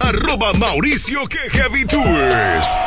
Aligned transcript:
Arroba 0.00 0.52
Mauricio 0.54 1.26
que 1.26 1.38
Heavy 1.50 1.84
Tours. 1.84 2.78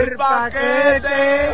el 0.00 0.16
paquete. 0.16 1.50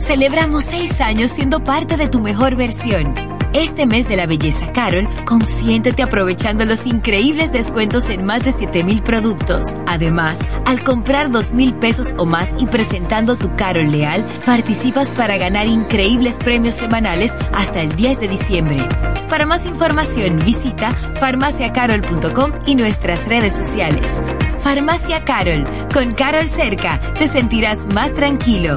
Celebramos 0.00 0.64
seis 0.64 1.00
años 1.00 1.30
siendo 1.30 1.64
parte 1.64 1.96
de 1.96 2.08
tu 2.08 2.20
mejor 2.20 2.54
versión. 2.56 3.33
Este 3.54 3.86
mes 3.86 4.08
de 4.08 4.16
la 4.16 4.26
belleza 4.26 4.72
Carol, 4.72 5.08
consiéntete 5.24 6.02
aprovechando 6.02 6.64
los 6.64 6.86
increíbles 6.86 7.52
descuentos 7.52 8.08
en 8.08 8.24
más 8.24 8.42
de 8.42 8.50
7000 8.50 9.02
productos. 9.02 9.76
Además, 9.86 10.40
al 10.64 10.82
comprar 10.82 11.30
2000 11.30 11.74
pesos 11.74 12.14
o 12.18 12.26
más 12.26 12.52
y 12.58 12.66
presentando 12.66 13.36
tu 13.36 13.54
Carol 13.54 13.92
Leal, 13.92 14.24
participas 14.44 15.10
para 15.10 15.36
ganar 15.36 15.68
increíbles 15.68 16.36
premios 16.38 16.74
semanales 16.74 17.32
hasta 17.52 17.80
el 17.80 17.94
10 17.94 18.18
de 18.18 18.28
diciembre. 18.28 18.88
Para 19.30 19.46
más 19.46 19.66
información, 19.66 20.40
visita 20.44 20.90
farmaciacarol.com 21.20 22.52
y 22.66 22.74
nuestras 22.74 23.28
redes 23.28 23.54
sociales. 23.54 24.20
Farmacia 24.64 25.24
Carol, 25.24 25.64
con 25.92 26.12
Carol 26.14 26.48
cerca, 26.48 27.00
te 27.20 27.28
sentirás 27.28 27.86
más 27.94 28.14
tranquilo. 28.14 28.76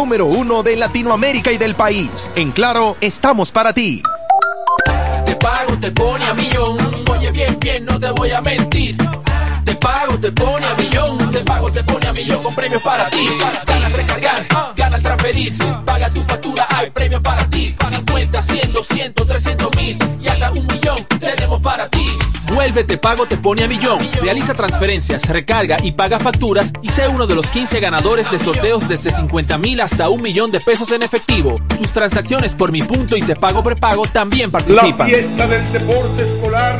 número 0.01 0.25
uno 0.25 0.63
de 0.63 0.75
Latinoamérica 0.77 1.51
y 1.51 1.59
del 1.59 1.75
país. 1.75 2.31
En 2.35 2.51
Claro, 2.51 2.97
estamos 3.01 3.51
para 3.51 3.71
ti. 3.71 4.01
Te 5.27 5.35
pago, 5.35 5.77
te 5.79 5.91
pone 5.91 6.25
a 6.25 6.33
millón. 6.33 6.77
Oye, 7.07 7.29
bien, 7.29 7.55
bien, 7.59 7.85
no 7.85 7.99
te 7.99 8.09
voy 8.09 8.31
a 8.31 8.41
mentir. 8.41 8.97
Te 9.81 9.87
pago, 9.87 10.19
te 10.19 10.31
pone 10.31 10.65
a 10.67 10.75
millón. 10.75 11.31
Te 11.31 11.39
pago, 11.39 11.71
te 11.71 11.83
pone 11.83 12.07
a 12.07 12.13
millón 12.13 12.43
con 12.43 12.53
premios 12.53 12.83
para 12.83 13.09
ti. 13.09 13.27
Gana 13.65 13.87
al 13.87 13.93
recargar, 13.93 14.47
gana 14.75 14.95
al 14.95 15.01
transferir. 15.01 15.53
Paga 15.83 16.09
tu 16.11 16.21
factura, 16.21 16.67
hay 16.69 16.91
premios 16.91 17.19
para 17.21 17.49
ti. 17.49 17.75
50, 17.89 18.43
100, 18.43 18.73
200, 18.73 19.27
300 19.27 19.75
mil 19.77 19.97
y 20.21 20.27
hasta 20.27 20.51
un 20.51 20.67
millón 20.67 21.03
tenemos 21.19 21.59
para 21.61 21.89
ti. 21.89 22.05
Vuelve 22.53 22.83
Te 22.83 22.99
Pago 22.99 23.25
Te 23.25 23.37
Pone 23.37 23.63
a 23.63 23.67
Millón. 23.67 23.97
Realiza 24.21 24.53
transferencias, 24.53 25.27
recarga 25.27 25.77
y 25.81 25.93
paga 25.93 26.19
facturas 26.19 26.71
y 26.83 26.89
sé 26.89 27.07
uno 27.07 27.25
de 27.25 27.33
los 27.33 27.49
15 27.49 27.79
ganadores 27.79 28.29
de 28.29 28.37
sorteos 28.37 28.87
desde 28.87 29.09
50 29.09 29.57
mil 29.57 29.81
hasta 29.81 30.09
un 30.09 30.21
millón 30.21 30.51
de 30.51 30.59
pesos 30.59 30.91
en 30.91 31.01
efectivo. 31.01 31.55
Tus 31.79 31.91
transacciones 31.91 32.55
por 32.55 32.71
Mi 32.71 32.83
Punto 32.83 33.17
y 33.17 33.23
Te 33.23 33.35
Pago 33.35 33.63
Prepago 33.63 34.05
también 34.05 34.51
participan. 34.51 34.99
La 34.99 35.05
fiesta 35.05 35.47
del 35.47 35.71
deporte 35.71 36.21
escolar 36.21 36.79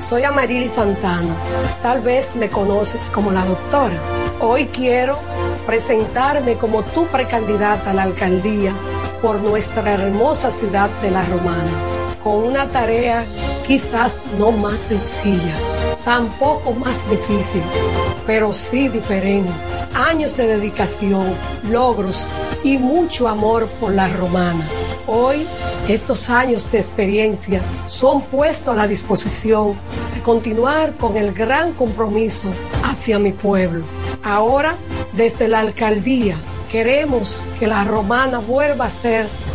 Soy 0.00 0.22
Amarili 0.22 0.68
Santana. 0.68 1.34
Tal 1.82 2.00
vez 2.00 2.36
me 2.36 2.48
conoces 2.48 3.10
como 3.10 3.32
la 3.32 3.44
doctora. 3.44 3.96
Hoy 4.40 4.66
quiero 4.66 5.18
presentarme 5.66 6.54
como 6.54 6.82
tu 6.82 7.06
precandidata 7.06 7.90
a 7.90 7.94
la 7.94 8.04
alcaldía 8.04 8.72
por 9.20 9.40
nuestra 9.40 9.94
hermosa 9.94 10.52
ciudad 10.52 10.88
de 11.02 11.10
La 11.10 11.24
Romana, 11.24 11.72
con 12.22 12.44
una 12.44 12.70
tarea 12.70 13.24
quizás 13.66 14.20
no 14.38 14.52
más 14.52 14.78
sencilla, 14.78 15.54
tampoco 16.04 16.72
más 16.72 17.08
difícil, 17.10 17.62
pero 18.26 18.52
sí 18.52 18.88
diferente. 18.88 19.52
Años 19.94 20.36
de 20.36 20.46
dedicación, 20.46 21.34
logros 21.70 22.28
y 22.62 22.78
mucho 22.78 23.28
amor 23.28 23.66
por 23.80 23.92
La 23.92 24.08
Romana. 24.08 24.66
Hoy, 25.06 25.46
estos 25.88 26.28
años 26.28 26.70
de 26.70 26.78
experiencia 26.78 27.62
son 27.86 28.22
puestos 28.22 28.68
a 28.68 28.76
la 28.76 28.86
disposición 28.86 29.78
de 30.14 30.20
continuar 30.22 30.94
con 30.96 31.16
el 31.16 31.32
gran 31.32 31.72
compromiso 31.72 32.50
hacia 32.84 33.18
mi 33.18 33.32
pueblo. 33.32 33.84
Ahora, 34.22 34.76
desde 35.12 35.48
la 35.48 35.60
alcaldía, 35.60 36.36
queremos 36.70 37.48
que 37.58 37.66
la 37.66 37.84
romana 37.84 38.38
vuelva 38.38 38.86
a 38.86 38.90
ser 38.90 39.26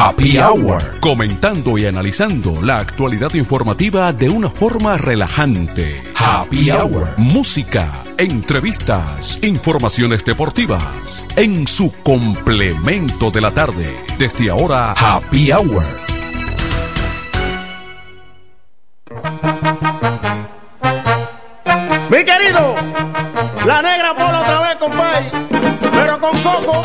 Happy 0.00 0.38
Hour. 0.38 1.00
Comentando 1.00 1.76
y 1.76 1.84
analizando 1.84 2.62
la 2.62 2.78
actualidad 2.78 3.34
informativa 3.34 4.12
de 4.12 4.28
una 4.28 4.48
forma 4.48 4.96
relajante. 4.96 6.00
Happy 6.14 6.70
Hour. 6.70 7.14
Música, 7.16 8.04
entrevistas, 8.16 9.40
informaciones 9.42 10.24
deportivas. 10.24 11.26
En 11.34 11.66
su 11.66 11.92
complemento 12.04 13.32
de 13.32 13.40
la 13.40 13.50
tarde. 13.50 13.92
Desde 14.20 14.50
ahora, 14.50 14.92
Happy 14.92 15.50
Hour. 15.50 15.84
Mi 22.08 22.24
querido, 22.24 22.76
la 23.66 23.82
negra 23.82 24.14
pola 24.14 24.40
otra 24.42 24.60
vez, 24.60 24.76
compadre, 24.76 25.30
pero 25.90 26.20
con 26.20 26.40
coco. 26.40 26.84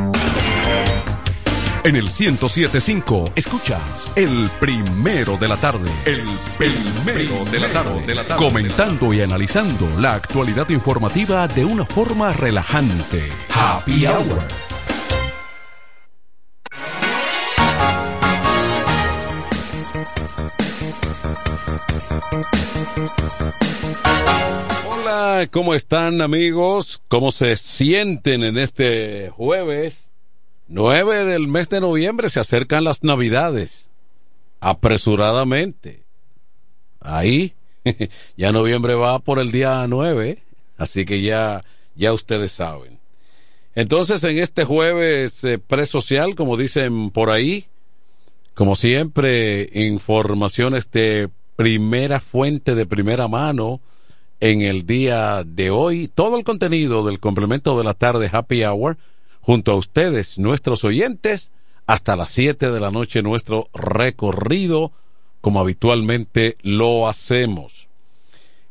En 1.83 1.95
el 1.95 2.03
1075 2.03 3.33
escuchas 3.35 4.11
el 4.15 4.51
primero 4.59 5.35
de 5.37 5.47
la 5.47 5.57
tarde. 5.57 5.89
El 6.05 6.27
primero 6.55 7.43
de 7.45 7.59
la 7.59 7.69
tarde. 7.69 8.05
De 8.05 8.13
la 8.13 8.27
tarde. 8.27 8.45
Comentando 8.45 9.11
y 9.11 9.21
analizando 9.21 9.89
la 9.99 10.13
actualidad 10.13 10.69
informativa 10.69 11.47
de 11.47 11.65
una 11.65 11.83
forma 11.83 12.33
relajante. 12.33 13.31
Happy 13.49 14.05
Hour. 14.05 14.43
Hola, 24.87 25.47
¿cómo 25.49 25.73
están 25.73 26.21
amigos? 26.21 27.01
¿Cómo 27.07 27.31
se 27.31 27.57
sienten 27.57 28.43
en 28.43 28.59
este 28.59 29.31
jueves? 29.35 30.10
9 30.71 31.25
del 31.25 31.49
mes 31.49 31.67
de 31.69 31.81
noviembre 31.81 32.29
se 32.29 32.39
acercan 32.39 32.85
las 32.85 33.03
navidades. 33.03 33.89
Apresuradamente. 34.61 36.03
Ahí, 37.01 37.55
ya 38.37 38.53
noviembre 38.53 38.95
va 38.95 39.19
por 39.19 39.39
el 39.39 39.51
día 39.51 39.85
9, 39.89 40.41
así 40.77 41.03
que 41.03 41.21
ya, 41.21 41.65
ya 41.95 42.13
ustedes 42.13 42.53
saben. 42.53 42.99
Entonces, 43.75 44.23
en 44.23 44.37
este 44.37 44.63
jueves 44.63 45.43
eh, 45.43 45.57
presocial, 45.57 46.35
como 46.35 46.55
dicen 46.55 47.09
por 47.09 47.31
ahí, 47.31 47.65
como 48.53 48.75
siempre, 48.75 49.69
informaciones 49.73 50.89
de 50.91 51.29
primera 51.57 52.21
fuente, 52.21 52.75
de 52.75 52.85
primera 52.85 53.27
mano, 53.27 53.81
en 54.39 54.61
el 54.61 54.85
día 54.85 55.43
de 55.45 55.69
hoy. 55.69 56.07
Todo 56.07 56.37
el 56.37 56.45
contenido 56.45 57.05
del 57.05 57.19
complemento 57.19 57.77
de 57.77 57.83
la 57.83 57.93
tarde 57.93 58.29
Happy 58.31 58.63
Hour 58.63 58.97
junto 59.41 59.71
a 59.71 59.75
ustedes, 59.75 60.37
nuestros 60.37 60.83
oyentes, 60.83 61.51
hasta 61.87 62.15
las 62.15 62.29
7 62.31 62.71
de 62.71 62.79
la 62.79 62.91
noche 62.91 63.21
nuestro 63.21 63.69
recorrido, 63.73 64.91
como 65.41 65.59
habitualmente 65.59 66.57
lo 66.61 67.07
hacemos. 67.07 67.87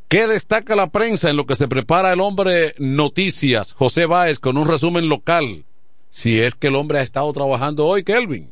¿Qué 0.09 0.26
destaca 0.26 0.74
la 0.74 0.88
prensa 0.88 1.30
en 1.30 1.37
lo 1.37 1.46
que 1.46 1.54
se 1.54 1.68
prepara 1.68 2.12
el 2.12 2.20
hombre 2.20 2.74
Noticias, 2.78 3.72
José 3.72 4.06
Báez, 4.06 4.38
con 4.38 4.56
un 4.56 4.66
resumen 4.66 5.09
local? 5.09 5.64
Si 6.11 6.40
es 6.40 6.54
que 6.54 6.66
el 6.66 6.76
hombre 6.76 6.98
ha 6.98 7.02
estado 7.02 7.33
trabajando 7.33 7.87
hoy, 7.87 8.02
Kelvin. 8.02 8.50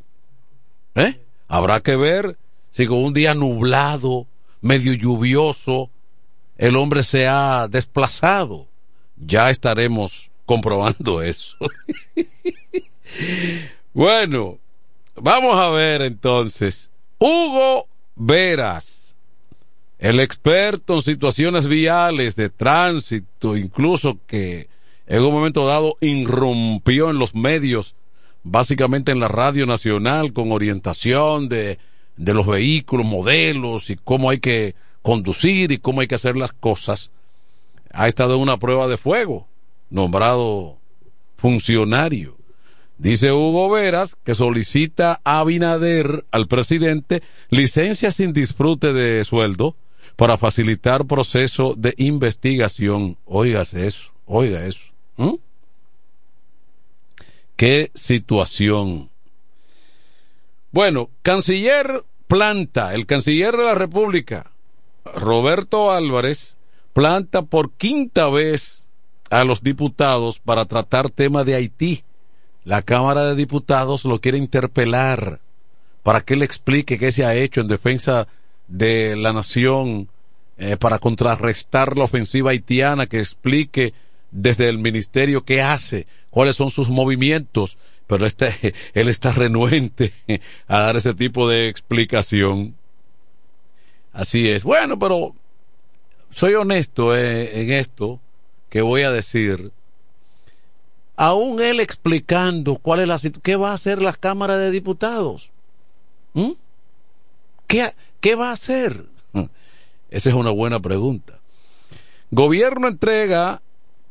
¿Eh? 0.95 1.19
Habrá 1.47 1.81
que 1.81 1.95
ver 1.97 2.37
si 2.71 2.85
con 2.85 2.99
un 2.99 3.13
día 3.13 3.33
nublado, 3.33 4.27
medio 4.61 4.93
lluvioso, 4.93 5.89
el 6.57 6.75
hombre 6.77 7.03
se 7.03 7.27
ha 7.27 7.67
desplazado. 7.69 8.67
Ya 9.17 9.49
estaremos 9.49 10.28
comprobando 10.49 11.21
eso. 11.21 11.55
bueno, 13.93 14.57
vamos 15.15 15.55
a 15.55 15.69
ver 15.69 16.01
entonces. 16.01 16.89
Hugo 17.19 17.87
Veras, 18.15 19.13
el 19.99 20.19
experto 20.19 20.95
en 20.95 21.01
situaciones 21.03 21.67
viales 21.67 22.35
de 22.35 22.49
tránsito, 22.49 23.57
incluso 23.57 24.17
que 24.25 24.69
en 25.05 25.21
un 25.21 25.33
momento 25.33 25.67
dado 25.67 25.97
irrumpió 26.01 27.11
en 27.11 27.19
los 27.19 27.35
medios, 27.35 27.93
básicamente 28.41 29.11
en 29.11 29.19
la 29.19 29.27
radio 29.27 29.67
nacional, 29.67 30.33
con 30.33 30.51
orientación 30.51 31.47
de, 31.47 31.77
de 32.17 32.33
los 32.33 32.47
vehículos, 32.47 33.05
modelos 33.05 33.91
y 33.91 33.97
cómo 33.97 34.31
hay 34.31 34.39
que 34.39 34.73
conducir 35.03 35.71
y 35.71 35.77
cómo 35.77 36.01
hay 36.01 36.07
que 36.07 36.15
hacer 36.15 36.35
las 36.35 36.53
cosas, 36.53 37.11
ha 37.93 38.07
estado 38.07 38.33
en 38.33 38.41
una 38.41 38.57
prueba 38.57 38.87
de 38.87 38.97
fuego, 38.97 39.45
nombrado 39.89 40.77
funcionario. 41.37 42.37
Dice 42.97 43.31
Hugo 43.31 43.69
Veras 43.69 44.17
que 44.23 44.35
solicita 44.35 45.21
a 45.23 45.39
Abinader, 45.39 46.25
al 46.31 46.47
presidente, 46.47 47.23
licencia 47.49 48.11
sin 48.11 48.33
disfrute 48.33 48.91
de 48.91 49.23
sueldo 49.23 49.75
para 50.17 50.37
facilitar 50.37 51.05
proceso 51.05 51.75
de 51.77 51.93
investigación. 51.97 53.17
Óigase 53.25 53.87
eso, 53.87 54.11
oiga 54.25 54.65
eso. 54.65 54.83
Qué 57.55 57.91
situación. 57.95 59.09
Bueno, 60.71 61.09
canciller 61.21 62.03
planta, 62.27 62.93
el 62.93 63.05
canciller 63.05 63.55
de 63.55 63.63
la 63.63 63.75
República, 63.75 64.51
Roberto 65.03 65.91
Álvarez, 65.91 66.57
planta 66.93 67.43
por 67.43 67.71
quinta 67.71 68.29
vez 68.29 68.85
a 69.29 69.43
los 69.43 69.63
diputados 69.63 70.39
para 70.39 70.65
tratar 70.65 71.09
tema 71.09 71.43
de 71.43 71.55
Haití. 71.55 72.03
La 72.63 72.81
Cámara 72.81 73.25
de 73.25 73.35
Diputados 73.35 74.05
lo 74.05 74.19
quiere 74.19 74.37
interpelar 74.37 75.39
para 76.03 76.21
que 76.21 76.33
él 76.33 76.43
explique 76.43 76.97
qué 76.97 77.11
se 77.11 77.25
ha 77.25 77.35
hecho 77.35 77.61
en 77.61 77.67
defensa 77.67 78.27
de 78.67 79.15
la 79.15 79.33
nación 79.33 80.09
eh, 80.57 80.77
para 80.77 80.99
contrarrestar 80.99 81.97
la 81.97 82.03
ofensiva 82.05 82.51
haitiana, 82.51 83.07
que 83.07 83.19
explique 83.19 83.93
desde 84.31 84.69
el 84.69 84.77
ministerio 84.77 85.43
qué 85.43 85.61
hace, 85.61 86.05
cuáles 86.29 86.55
son 86.55 86.69
sus 86.69 86.89
movimientos, 86.89 87.77
pero 88.07 88.25
este, 88.25 88.73
él 88.93 89.07
está 89.07 89.31
renuente 89.31 90.13
a 90.67 90.79
dar 90.79 90.97
ese 90.97 91.13
tipo 91.13 91.47
de 91.47 91.69
explicación. 91.69 92.75
Así 94.11 94.49
es. 94.49 94.63
Bueno, 94.63 94.99
pero 94.99 95.35
soy 96.29 96.55
honesto 96.55 97.15
eh, 97.15 97.61
en 97.61 97.71
esto 97.71 98.19
que 98.69 98.81
voy 98.81 99.01
a 99.01 99.11
decir. 99.11 99.71
Aún 101.15 101.61
él 101.61 101.79
explicando 101.79 102.75
cuál 102.75 103.01
es 103.01 103.07
la 103.07 103.19
qué 103.41 103.55
va 103.55 103.71
a 103.71 103.73
hacer 103.73 104.01
la 104.01 104.13
Cámara 104.13 104.57
de 104.57 104.71
Diputados. 104.71 105.49
¿Mm? 106.33 106.51
¿Qué, 107.67 107.91
¿Qué 108.21 108.35
va 108.35 108.51
a 108.51 108.53
hacer? 108.53 109.05
Esa 110.09 110.29
es 110.29 110.35
una 110.35 110.51
buena 110.51 110.79
pregunta. 110.79 111.39
Gobierno 112.31 112.87
entrega, 112.87 113.61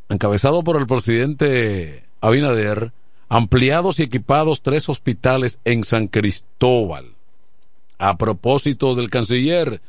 encabezado 0.09 0.63
por 0.65 0.79
el 0.79 0.87
presidente 0.87 2.05
Abinader, 2.21 2.93
ampliados 3.29 4.01
y 4.01 4.03
equipados 4.03 4.63
tres 4.63 4.89
hospitales 4.89 5.61
en 5.65 5.85
San 5.85 6.09
Cristóbal. 6.09 7.15
A 7.99 8.19
propósito 8.19 8.95
del 8.95 9.11
canciller, 9.11 9.81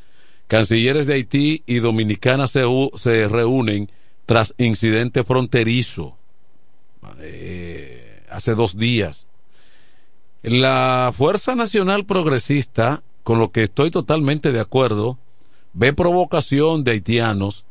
cancilleres 0.48 1.06
de 1.06 1.16
Haití 1.16 1.64
y 1.66 1.80
Dominicana 1.80 2.48
se 2.48 3.28
reúnen 3.28 3.92
tras 4.30 4.54
incidente 4.60 5.24
fronterizo 5.24 6.16
eh, 7.18 8.24
hace 8.30 8.54
dos 8.54 8.78
días. 8.78 9.26
La 10.44 11.12
Fuerza 11.18 11.56
Nacional 11.56 12.06
Progresista, 12.06 13.02
con 13.24 13.40
lo 13.40 13.52
que 13.52 13.64
estoy 13.64 13.90
totalmente 13.90 14.52
de 14.52 14.60
acuerdo, 14.60 15.18
ve 15.74 15.94
provocación 15.94 16.84
de 16.84 16.92
haitianos 16.92 17.66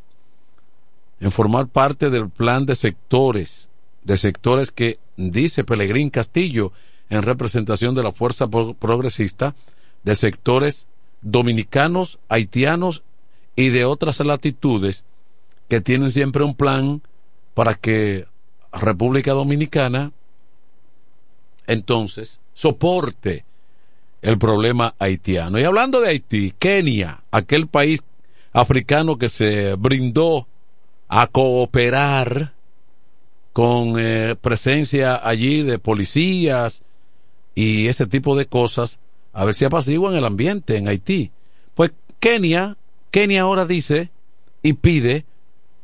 en 1.21 1.31
formar 1.31 1.69
parte 1.69 2.11
del 2.11 2.29
plan 2.29 2.67
de 2.67 2.75
sectores, 2.75 3.69
de 4.03 4.17
sectores 4.17 4.73
que 4.73 4.99
dice 5.17 5.63
Pelegrín 5.63 6.11
Castillo 6.11 6.73
en 7.09 7.23
representación 7.23 7.95
de 7.95 8.03
la 8.03 8.11
Fuerza 8.11 8.49
Progresista, 8.49 9.55
de 10.03 10.17
sectores 10.17 10.89
dominicanos, 11.23 12.19
haitianos 12.29 13.05
y 13.55 13.69
de 13.69 13.85
otras 13.85 14.19
latitudes 14.19 15.05
que 15.69 15.81
tienen 15.81 16.11
siempre 16.11 16.45
un 16.45 16.55
plan 16.55 17.03
para 17.55 17.75
que 17.75 18.27
República 18.73 19.33
Dominicana 19.33 20.13
entonces 21.67 22.41
soporte 22.55 23.45
el 24.23 24.39
problema 24.39 24.95
haitiano. 24.99 25.59
Y 25.59 25.65
hablando 25.65 26.01
de 26.01 26.09
Haití, 26.09 26.53
Kenia, 26.59 27.23
aquel 27.31 27.69
país 27.69 28.03
africano 28.53 29.19
que 29.19 29.29
se 29.29 29.75
brindó 29.75 30.49
a 31.07 31.27
cooperar 31.29 32.55
con 33.53 33.95
eh, 33.99 34.37
presencia 34.41 35.17
allí 35.17 35.63
de 35.63 35.79
policías 35.79 36.83
y 37.55 37.87
ese 37.87 38.07
tipo 38.07 38.37
de 38.37 38.47
cosas, 38.47 38.99
a 39.33 39.45
ver 39.45 39.55
si 39.55 39.65
apaciguan 39.65 40.15
el 40.15 40.25
ambiente 40.25 40.77
en 40.77 40.89
Haití. 40.89 41.33
Pues 41.75 41.93
Kenia, 42.19 42.77
Kenia 43.11 43.43
ahora 43.43 43.67
dice 43.67 44.11
y 44.63 44.75
pide 44.75 45.25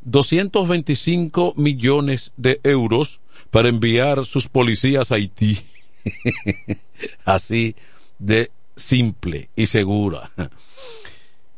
225 0.04 1.54
millones 1.56 2.32
de 2.36 2.60
euros 2.62 3.20
para 3.50 3.68
enviar 3.68 4.24
sus 4.24 4.48
policías 4.48 5.12
a 5.12 5.16
Haití. 5.16 5.60
Así 7.24 7.74
de 8.18 8.50
simple 8.76 9.48
y 9.56 9.66
segura. 9.66 10.30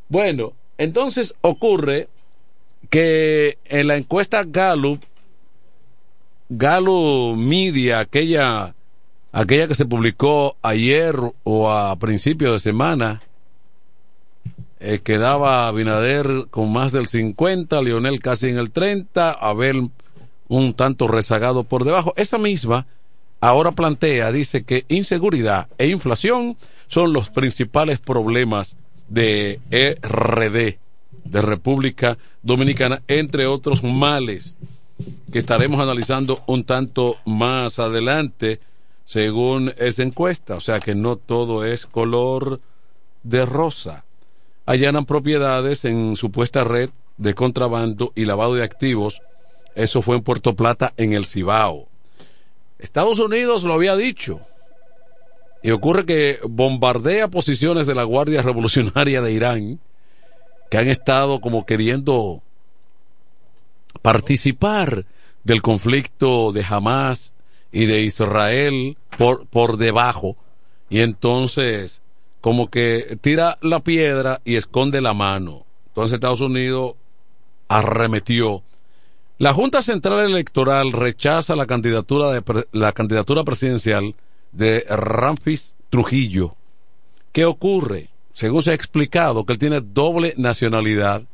Bueno, 0.08 0.52
entonces 0.78 1.34
ocurre 1.40 2.08
que 2.90 3.58
en 3.64 3.88
la 3.88 3.96
encuesta 3.96 4.44
Gallup, 4.44 5.02
Gallup 6.48 7.36
Media, 7.36 8.00
aquella, 8.00 8.74
aquella 9.32 9.66
que 9.66 9.74
se 9.74 9.86
publicó 9.86 10.56
ayer 10.62 11.16
o 11.42 11.70
a 11.70 11.96
principio 11.96 12.52
de 12.52 12.58
semana, 12.58 13.22
eh, 14.78 15.00
quedaba 15.02 15.68
Abinader 15.68 16.46
con 16.50 16.72
más 16.72 16.92
del 16.92 17.06
50, 17.06 17.80
Lionel 17.82 18.20
casi 18.20 18.48
en 18.48 18.58
el 18.58 18.70
30, 18.70 19.32
Abel 19.32 19.90
un 20.48 20.74
tanto 20.74 21.08
rezagado 21.08 21.64
por 21.64 21.84
debajo. 21.84 22.12
Esa 22.16 22.38
misma 22.38 22.86
ahora 23.40 23.72
plantea, 23.72 24.32
dice 24.32 24.64
que 24.64 24.84
inseguridad 24.88 25.68
e 25.78 25.88
inflación 25.88 26.56
son 26.88 27.12
los 27.12 27.30
principales 27.30 28.00
problemas 28.00 28.76
de 29.08 29.60
RD, 29.70 30.78
de 31.24 31.42
República 31.42 32.18
Dominicana, 32.42 33.02
entre 33.08 33.46
otros 33.46 33.82
males 33.82 34.56
que 35.30 35.38
estaremos 35.38 35.80
analizando 35.80 36.42
un 36.46 36.64
tanto 36.64 37.16
más 37.26 37.78
adelante 37.78 38.60
según 39.04 39.72
esa 39.78 40.02
encuesta. 40.02 40.54
O 40.56 40.60
sea 40.60 40.80
que 40.80 40.94
no 40.94 41.16
todo 41.16 41.64
es 41.64 41.86
color 41.86 42.60
de 43.22 43.44
rosa 43.44 44.05
allanan 44.66 45.04
propiedades 45.04 45.84
en 45.84 46.16
supuesta 46.16 46.64
red 46.64 46.90
de 47.16 47.34
contrabando 47.34 48.12
y 48.14 48.24
lavado 48.24 48.54
de 48.54 48.64
activos. 48.64 49.22
Eso 49.74 50.02
fue 50.02 50.16
en 50.16 50.22
Puerto 50.22 50.54
Plata, 50.54 50.92
en 50.96 51.12
el 51.12 51.26
Cibao. 51.26 51.88
Estados 52.78 53.18
Unidos 53.18 53.62
lo 53.62 53.72
había 53.72 53.96
dicho. 53.96 54.40
Y 55.62 55.70
ocurre 55.70 56.04
que 56.04 56.38
bombardea 56.44 57.28
posiciones 57.28 57.86
de 57.86 57.94
la 57.94 58.04
Guardia 58.04 58.42
Revolucionaria 58.42 59.22
de 59.22 59.32
Irán, 59.32 59.80
que 60.70 60.78
han 60.78 60.88
estado 60.88 61.40
como 61.40 61.64
queriendo 61.64 62.42
participar 64.02 65.06
del 65.44 65.62
conflicto 65.62 66.52
de 66.52 66.64
Hamas 66.68 67.32
y 67.72 67.86
de 67.86 68.02
Israel 68.02 68.96
por, 69.16 69.46
por 69.46 69.76
debajo. 69.76 70.36
Y 70.88 71.00
entonces 71.00 72.02
como 72.46 72.70
que 72.70 73.18
tira 73.20 73.58
la 73.60 73.80
piedra 73.80 74.40
y 74.44 74.54
esconde 74.54 75.00
la 75.00 75.14
mano. 75.14 75.66
Entonces 75.88 76.14
Estados 76.14 76.40
Unidos 76.40 76.92
arremetió. 77.66 78.62
La 79.38 79.52
Junta 79.52 79.82
Central 79.82 80.20
Electoral 80.20 80.92
rechaza 80.92 81.56
la 81.56 81.66
candidatura, 81.66 82.30
de, 82.30 82.44
la 82.70 82.92
candidatura 82.92 83.42
presidencial 83.42 84.14
de 84.52 84.84
Ramfis 84.88 85.74
Trujillo. 85.90 86.54
¿Qué 87.32 87.46
ocurre? 87.46 88.10
Según 88.32 88.62
se 88.62 88.70
ha 88.70 88.74
explicado, 88.74 89.44
que 89.44 89.54
él 89.54 89.58
tiene 89.58 89.80
doble 89.80 90.32
nacionalidad 90.36 91.24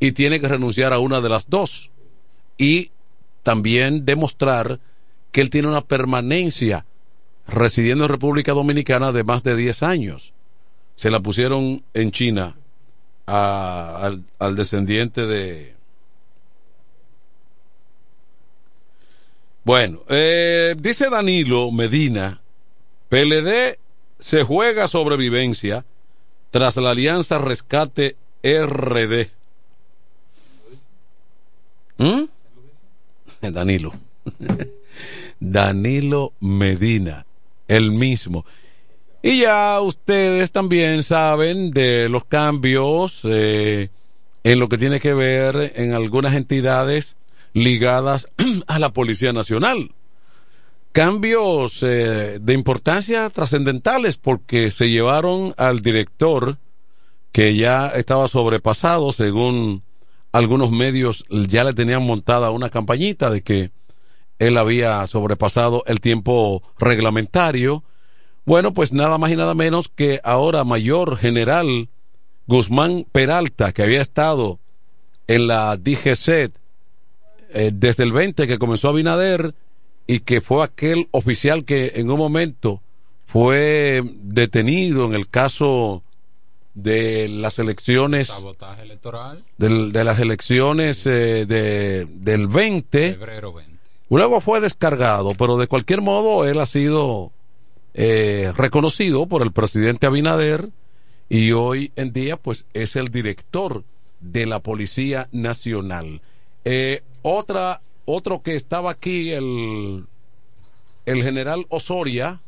y 0.00 0.10
tiene 0.10 0.40
que 0.40 0.48
renunciar 0.48 0.92
a 0.92 0.98
una 0.98 1.20
de 1.20 1.28
las 1.28 1.48
dos. 1.48 1.92
Y 2.58 2.90
también 3.44 4.04
demostrar 4.04 4.80
que 5.30 5.42
él 5.42 5.50
tiene 5.50 5.68
una 5.68 5.82
permanencia 5.82 6.86
residiendo 7.46 8.06
en 8.06 8.10
República 8.10 8.50
Dominicana 8.50 9.12
de 9.12 9.22
más 9.22 9.44
de 9.44 9.54
10 9.54 9.84
años 9.84 10.32
se 10.96 11.10
la 11.10 11.20
pusieron 11.20 11.82
en 11.94 12.10
China 12.10 12.56
al 13.26 14.56
descendiente 14.56 15.26
de... 15.26 15.74
Bueno, 19.64 20.02
eh, 20.08 20.76
dice 20.78 21.10
Danilo 21.10 21.72
Medina, 21.72 22.40
PLD 23.08 23.78
se 24.18 24.44
juega 24.44 24.86
sobrevivencia 24.86 25.84
tras 26.50 26.76
la 26.76 26.90
alianza 26.90 27.38
Rescate 27.38 28.16
RD. 28.42 29.30
¿Mm? 31.98 32.24
Danilo. 33.52 33.92
Danilo 35.40 36.32
Medina, 36.40 37.26
el 37.68 37.90
mismo. 37.90 38.44
Y 39.26 39.40
ya 39.40 39.80
ustedes 39.80 40.52
también 40.52 41.02
saben 41.02 41.72
de 41.72 42.08
los 42.08 42.26
cambios 42.26 43.22
eh, 43.24 43.90
en 44.44 44.60
lo 44.60 44.68
que 44.68 44.78
tiene 44.78 45.00
que 45.00 45.14
ver 45.14 45.72
en 45.74 45.94
algunas 45.94 46.34
entidades 46.34 47.16
ligadas 47.52 48.28
a 48.68 48.78
la 48.78 48.90
Policía 48.92 49.32
Nacional. 49.32 49.90
Cambios 50.92 51.82
eh, 51.82 52.38
de 52.40 52.52
importancia 52.52 53.28
trascendentales 53.30 54.16
porque 54.16 54.70
se 54.70 54.90
llevaron 54.90 55.54
al 55.56 55.82
director 55.82 56.58
que 57.32 57.56
ya 57.56 57.88
estaba 57.88 58.28
sobrepasado, 58.28 59.10
según 59.10 59.82
algunos 60.30 60.70
medios 60.70 61.24
ya 61.30 61.64
le 61.64 61.72
tenían 61.72 62.06
montada 62.06 62.52
una 62.52 62.70
campañita 62.70 63.28
de 63.30 63.42
que 63.42 63.72
él 64.38 64.56
había 64.56 65.04
sobrepasado 65.08 65.82
el 65.88 66.00
tiempo 66.00 66.62
reglamentario. 66.78 67.82
Bueno, 68.46 68.72
pues 68.72 68.92
nada 68.92 69.18
más 69.18 69.30
y 69.32 69.36
nada 69.36 69.54
menos 69.54 69.90
que 69.94 70.20
ahora 70.22 70.64
mayor 70.64 71.16
general 71.16 71.88
Guzmán 72.46 73.04
Peralta, 73.10 73.72
que 73.72 73.82
había 73.82 74.00
estado 74.00 74.60
en 75.26 75.48
la 75.48 75.76
DGC 75.76 76.28
eh, 76.28 77.70
desde 77.74 78.04
el 78.04 78.12
20 78.12 78.46
que 78.46 78.58
comenzó 78.58 78.88
Abinader 78.88 79.54
y 80.06 80.20
que 80.20 80.40
fue 80.40 80.62
aquel 80.62 81.08
oficial 81.10 81.64
que 81.64 81.92
en 81.96 82.08
un 82.10 82.18
momento 82.18 82.80
fue 83.26 84.02
detenido 84.22 85.04
en 85.06 85.14
el 85.14 85.28
caso 85.28 86.04
de 86.74 87.26
las 87.28 87.58
elecciones 87.58 88.28
Sabotaje 88.28 88.82
electoral. 88.82 89.44
del- 89.58 89.90
de 89.92 90.04
las 90.04 90.20
elecciones 90.20 91.04
eh, 91.06 91.46
de, 91.46 92.04
del 92.08 92.46
20 92.46 93.14
Febrero 93.14 93.52
20. 93.52 93.76
Luego 94.10 94.40
fue 94.40 94.60
descargado, 94.60 95.32
pero 95.34 95.56
de 95.56 95.66
cualquier 95.66 96.00
modo 96.02 96.46
él 96.46 96.60
ha 96.60 96.66
sido 96.66 97.32
eh, 97.98 98.52
reconocido 98.54 99.26
por 99.26 99.40
el 99.40 99.52
presidente 99.52 100.06
Abinader 100.06 100.68
y 101.30 101.52
hoy 101.52 101.92
en 101.96 102.12
día 102.12 102.36
pues 102.36 102.66
es 102.74 102.94
el 102.94 103.08
director 103.08 103.84
de 104.20 104.44
la 104.44 104.60
Policía 104.60 105.28
Nacional. 105.32 106.20
Eh, 106.66 107.02
otra, 107.22 107.80
otro 108.04 108.42
que 108.42 108.54
estaba 108.54 108.90
aquí, 108.90 109.30
el, 109.32 110.04
el 111.06 111.22
general 111.22 111.64
Osoria, 111.70 112.42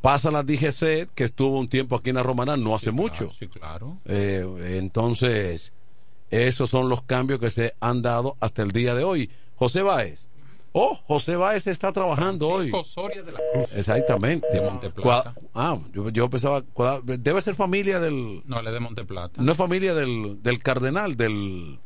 pasa 0.00 0.30
a 0.30 0.32
la 0.32 0.42
DGC, 0.42 1.10
que 1.14 1.24
estuvo 1.24 1.58
un 1.58 1.68
tiempo 1.68 1.94
aquí 1.94 2.08
en 2.08 2.16
la 2.16 2.22
Romana, 2.22 2.56
no 2.56 2.74
hace 2.74 2.92
mucho. 2.92 3.30
Sí, 3.38 3.48
claro. 3.48 3.98
Eh, 4.06 4.78
entonces, 4.78 5.74
esos 6.30 6.70
son 6.70 6.88
los 6.88 7.02
cambios 7.02 7.40
que 7.40 7.50
se 7.50 7.74
han 7.78 8.00
dado 8.00 8.38
hasta 8.40 8.62
el 8.62 8.70
día 8.70 8.94
de 8.94 9.04
hoy. 9.04 9.30
José 9.56 9.82
Báez. 9.82 10.28
Oh, 10.74 10.98
José 11.06 11.36
Báez 11.36 11.66
está 11.66 11.92
trabajando 11.92 12.46
Francisco 12.48 12.78
hoy. 12.78 12.84
Soria 12.84 13.22
de 13.22 13.32
la 13.32 13.40
Cruz. 13.52 13.74
Exactamente. 13.76 14.46
De 14.50 14.60
Monteplata. 14.62 15.34
Ah, 15.54 15.78
yo, 15.92 16.08
yo 16.08 16.30
pensaba, 16.30 16.62
debe 17.04 17.40
ser 17.42 17.54
familia 17.54 18.00
del, 18.00 18.42
No, 18.46 18.60
él 18.60 18.66
es 18.66 18.72
de 18.72 18.80
Monteplata. 18.80 19.42
no 19.42 19.52
es 19.52 19.58
familia 19.58 19.94
del, 19.94 20.42
del 20.42 20.58
cardenal, 20.62 21.16
del, 21.16 21.78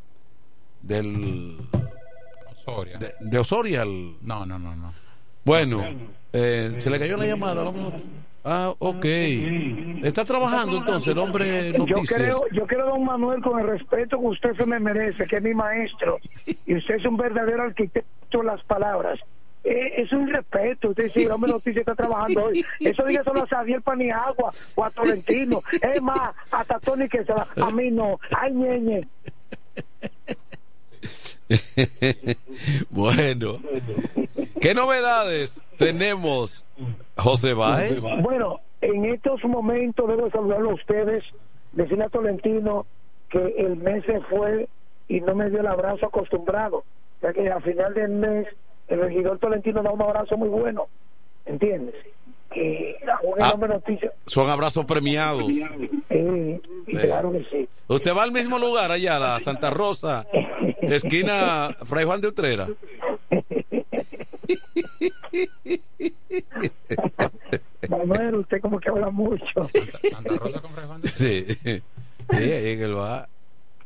del, 0.83 1.57
Soria. 2.65 2.99
de, 2.99 3.13
de 3.21 3.39
Osoria. 3.39 3.83
el- 3.83 4.17
No, 4.23 4.47
no, 4.47 4.59
no, 4.59 4.77
no. 4.77 4.93
Bueno, 5.45 5.85
eh, 6.33 6.79
se 6.83 6.91
le 6.91 6.99
cayó 6.99 7.17
la 7.17 7.27
llamada. 7.27 7.63
hombre. 7.65 8.03
Ah, 8.49 8.73
ok. 8.79 9.05
Está 10.05 10.25
trabajando 10.25 10.77
entonces 10.77 11.09
el 11.09 11.19
hombre 11.19 11.73
Yo 11.73 11.79
noticias. 11.79 12.21
creo, 12.21 12.45
yo 12.53 12.65
creo, 12.65 12.87
don 12.87 13.05
Manuel, 13.05 13.43
con 13.43 13.59
el 13.59 13.67
respeto 13.67 14.21
que 14.21 14.27
usted 14.27 14.55
se 14.57 14.65
me 14.65 14.79
merece, 14.79 15.25
que 15.25 15.39
es 15.39 15.43
mi 15.43 15.53
maestro, 15.53 16.19
y 16.65 16.77
usted 16.77 16.95
es 16.95 17.05
un 17.07 17.17
verdadero 17.17 17.65
arquitecto 17.65 18.39
de 18.39 18.45
las 18.45 18.63
palabras. 18.63 19.19
Eh, 19.65 20.01
es 20.01 20.13
un 20.13 20.29
respeto, 20.29 20.91
usted 20.91 21.07
dice, 21.07 21.25
el 21.25 21.33
hombre 21.33 21.51
noticia 21.51 21.81
está 21.81 21.97
trabajando 21.97 22.45
hoy. 22.45 22.65
Eso 22.79 23.05
diga 23.05 23.25
solo 23.25 23.43
a 23.43 23.47
Xavier 23.47 23.83
Paniagua 23.83 24.53
o 24.77 24.85
a 24.85 24.91
Tolentino. 24.91 25.61
Es 25.83 26.01
más, 26.01 26.33
hasta 26.53 26.79
Tony 26.79 27.09
que 27.09 27.25
se 27.25 27.33
va. 27.33 27.49
A 27.61 27.71
mí 27.73 27.91
no. 27.91 28.21
Ay, 28.31 28.53
ñeñe. 28.53 29.09
bueno, 32.91 33.61
¿qué 34.61 34.73
novedades 34.73 35.65
tenemos, 35.79 36.65
José 37.17 37.55
Báez? 37.55 38.03
Bueno, 38.23 38.61
en 38.81 39.05
estos 39.07 39.43
momentos 39.45 40.09
debo 40.09 40.31
saludarlo 40.31 40.71
a 40.71 40.75
ustedes, 40.75 41.25
decirle 41.73 42.05
a 42.05 42.09
Tolentino 42.09 42.87
que 43.31 43.39
el 43.59 43.77
mes 43.77 44.05
se 44.05 44.21
fue 44.23 44.69
y 45.09 45.21
no 45.21 45.35
me 45.35 45.51
dio 45.51 45.61
el 45.61 45.67
abrazo 45.67 46.07
acostumbrado. 46.07 46.85
Ya 47.23 47.33
que 47.33 47.51
al 47.51 47.63
final 47.63 47.95
del 47.95 48.11
mes 48.11 48.47
el 48.89 49.01
regidor 49.01 49.39
Tolentino 49.39 49.83
da 49.83 49.91
un 49.91 50.03
abrazo 50.03 50.37
muy 50.37 50.49
bueno, 50.49 50.87
¿entiendes? 51.45 51.95
Que 52.53 52.97
Ah. 53.39 53.59
Son 54.27 54.49
abrazos 54.49 54.85
premiados. 54.85 55.45
Eh, 56.11 56.61
claro 56.87 57.33
que 57.33 57.45
sí. 57.51 57.69
¿Usted 57.89 58.15
va 58.17 58.23
al 58.23 58.33
mismo 58.33 58.59
lugar 58.59 58.91
allá, 58.91 59.19
la 59.19 59.41
Santa 59.41 59.71
Rosa, 59.71 60.27
esquina 60.83 61.69
Fray 61.85 62.05
Juan 62.05 62.21
de 62.21 62.29
Utrera? 62.29 62.69
Manuel, 67.89 68.35
usted 68.37 68.61
como 68.61 68.79
que 68.81 68.89
habla 68.91 69.11
mucho. 69.11 69.45
Santa 70.11 70.37
Rosa 70.39 70.61
con 70.61 70.71
Fray 70.73 70.87
Juan 70.87 71.03
Sí. 71.05 71.47
Sí, 71.55 71.83
ahí 72.31 72.77
que 72.77 72.83
él 72.85 72.97
va. 72.97 73.29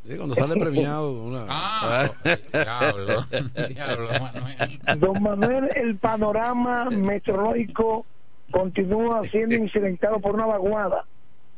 Sí, 0.07 0.17
cuando 0.17 0.35
sale 0.35 0.57
premiado. 0.59 1.13
Una... 1.25 1.45
Ah, 1.49 2.09
diablo, 2.53 3.27
diablo, 3.69 4.09
Manuel. 4.21 4.81
Don 4.99 5.23
Manuel, 5.23 5.69
el 5.77 5.97
panorama 5.97 6.87
meteorológico 6.91 8.07
continúa 8.51 9.23
siendo 9.25 9.55
incidentado 9.57 10.19
por 10.21 10.35
una 10.35 10.47
vaguada 10.47 11.05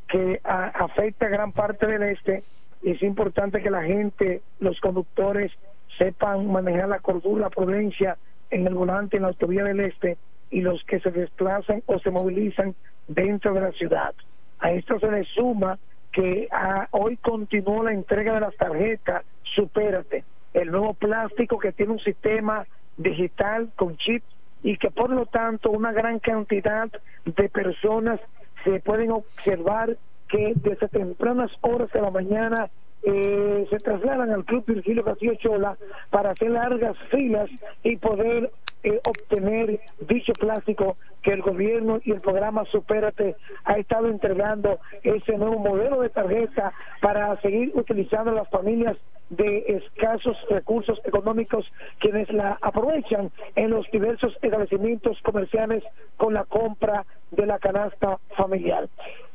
que 0.09 0.41
a- 0.45 0.67
afecta 0.85 1.29
gran 1.29 1.53
parte 1.53 1.87
del 1.87 2.03
este 2.03 2.43
y 2.83 2.91
es 2.91 3.03
importante 3.03 3.63
que 3.63 3.71
la 3.71 3.83
gente, 3.85 4.43
los 4.59 4.79
conductores, 4.81 5.53
sepan 5.97 6.51
manejar 6.51 6.89
la 6.89 6.99
cordura, 6.99 7.43
la 7.43 7.51
prudencia 7.51 8.19
en 8.53 8.67
el 8.67 8.75
volante 8.75 9.17
en 9.17 9.23
la 9.23 9.29
autovía 9.29 9.65
del 9.65 9.81
este 9.81 10.17
y 10.51 10.61
los 10.61 10.85
que 10.85 11.01
se 11.01 11.11
desplazan 11.11 11.83
o 11.87 11.99
se 11.99 12.11
movilizan 12.11 12.75
dentro 13.09 13.55
de 13.55 13.63
la 13.63 13.73
ciudad. 13.73 14.15
A 14.61 14.71
esto 14.71 15.01
se 15.01 15.11
le 15.11 15.25
suma 15.25 15.79
que 16.13 16.47
ah, 16.53 16.87
hoy 16.93 17.17
continuó 17.17 17.83
la 17.83 17.93
entrega 17.93 18.35
de 18.35 18.41
las 18.41 18.57
tarjetas 18.57 19.25
Supérate, 19.55 20.25
el 20.55 20.69
nuevo 20.71 20.95
plástico 20.95 21.59
que 21.59 21.73
tiene 21.73 21.93
un 21.93 21.99
sistema 21.99 22.67
digital 22.97 23.71
con 23.77 23.97
chip 23.97 24.23
y 24.63 24.77
que 24.79 24.91
por 24.91 25.11
lo 25.11 25.27
tanto 25.27 25.71
una 25.71 25.93
gran 25.93 26.21
cantidad 26.21 26.89
de 27.25 27.49
personas 27.49 28.21
se 28.65 28.81
pueden 28.81 29.11
observar 29.11 29.97
que 30.29 30.53
desde 30.57 30.89
tempranas 30.89 31.51
horas 31.61 31.91
de 31.93 32.01
la 32.01 32.11
mañana 32.11 32.71
eh, 33.03 33.67
se 33.71 33.79
trasladan 33.79 34.31
al 34.31 34.45
Club 34.45 34.65
Virgilio 34.67 35.05
Castillo 35.05 35.35
Chola 35.35 35.77
para 36.11 36.31
hacer 36.31 36.51
largas 36.51 36.97
filas 37.11 37.51
y 37.83 37.97
poder 37.97 38.51
eh, 38.85 39.01
obtener 39.05 39.81
dicho 40.09 40.33
plástico 40.33 40.97
que 41.23 41.33
el 41.33 41.43
gobierno 41.43 42.01
y 42.05 42.13
el 42.13 42.21
programa 42.21 42.65
Supérate 42.65 43.37
ha 43.65 43.75
estado 43.75 44.09
entregando 44.09 44.81
ese 45.03 45.39
nuevo 45.39 45.59
modelo 45.59 46.01
de 46.01 46.09
tarjeta 46.09 46.73
para 47.01 47.41
seguir 47.41 47.71
utilizando 47.75 48.33
las 48.33 48.49
familias 48.51 48.97
de 49.31 49.65
escasos 49.69 50.37
recursos 50.51 51.01
económicos 51.05 51.65
quienes 52.01 52.31
la 52.33 52.59
aprovechan 52.61 53.31
en 53.57 53.71
los 53.71 53.91
diversos 53.91 54.37
establecimientos 54.43 55.19
comerciales 55.23 55.83
con 56.17 56.35
la 56.35 56.45
compra 56.45 57.07
de 57.31 57.47
la 57.47 57.59
canasta 57.59 58.19
familiar. 58.37 58.89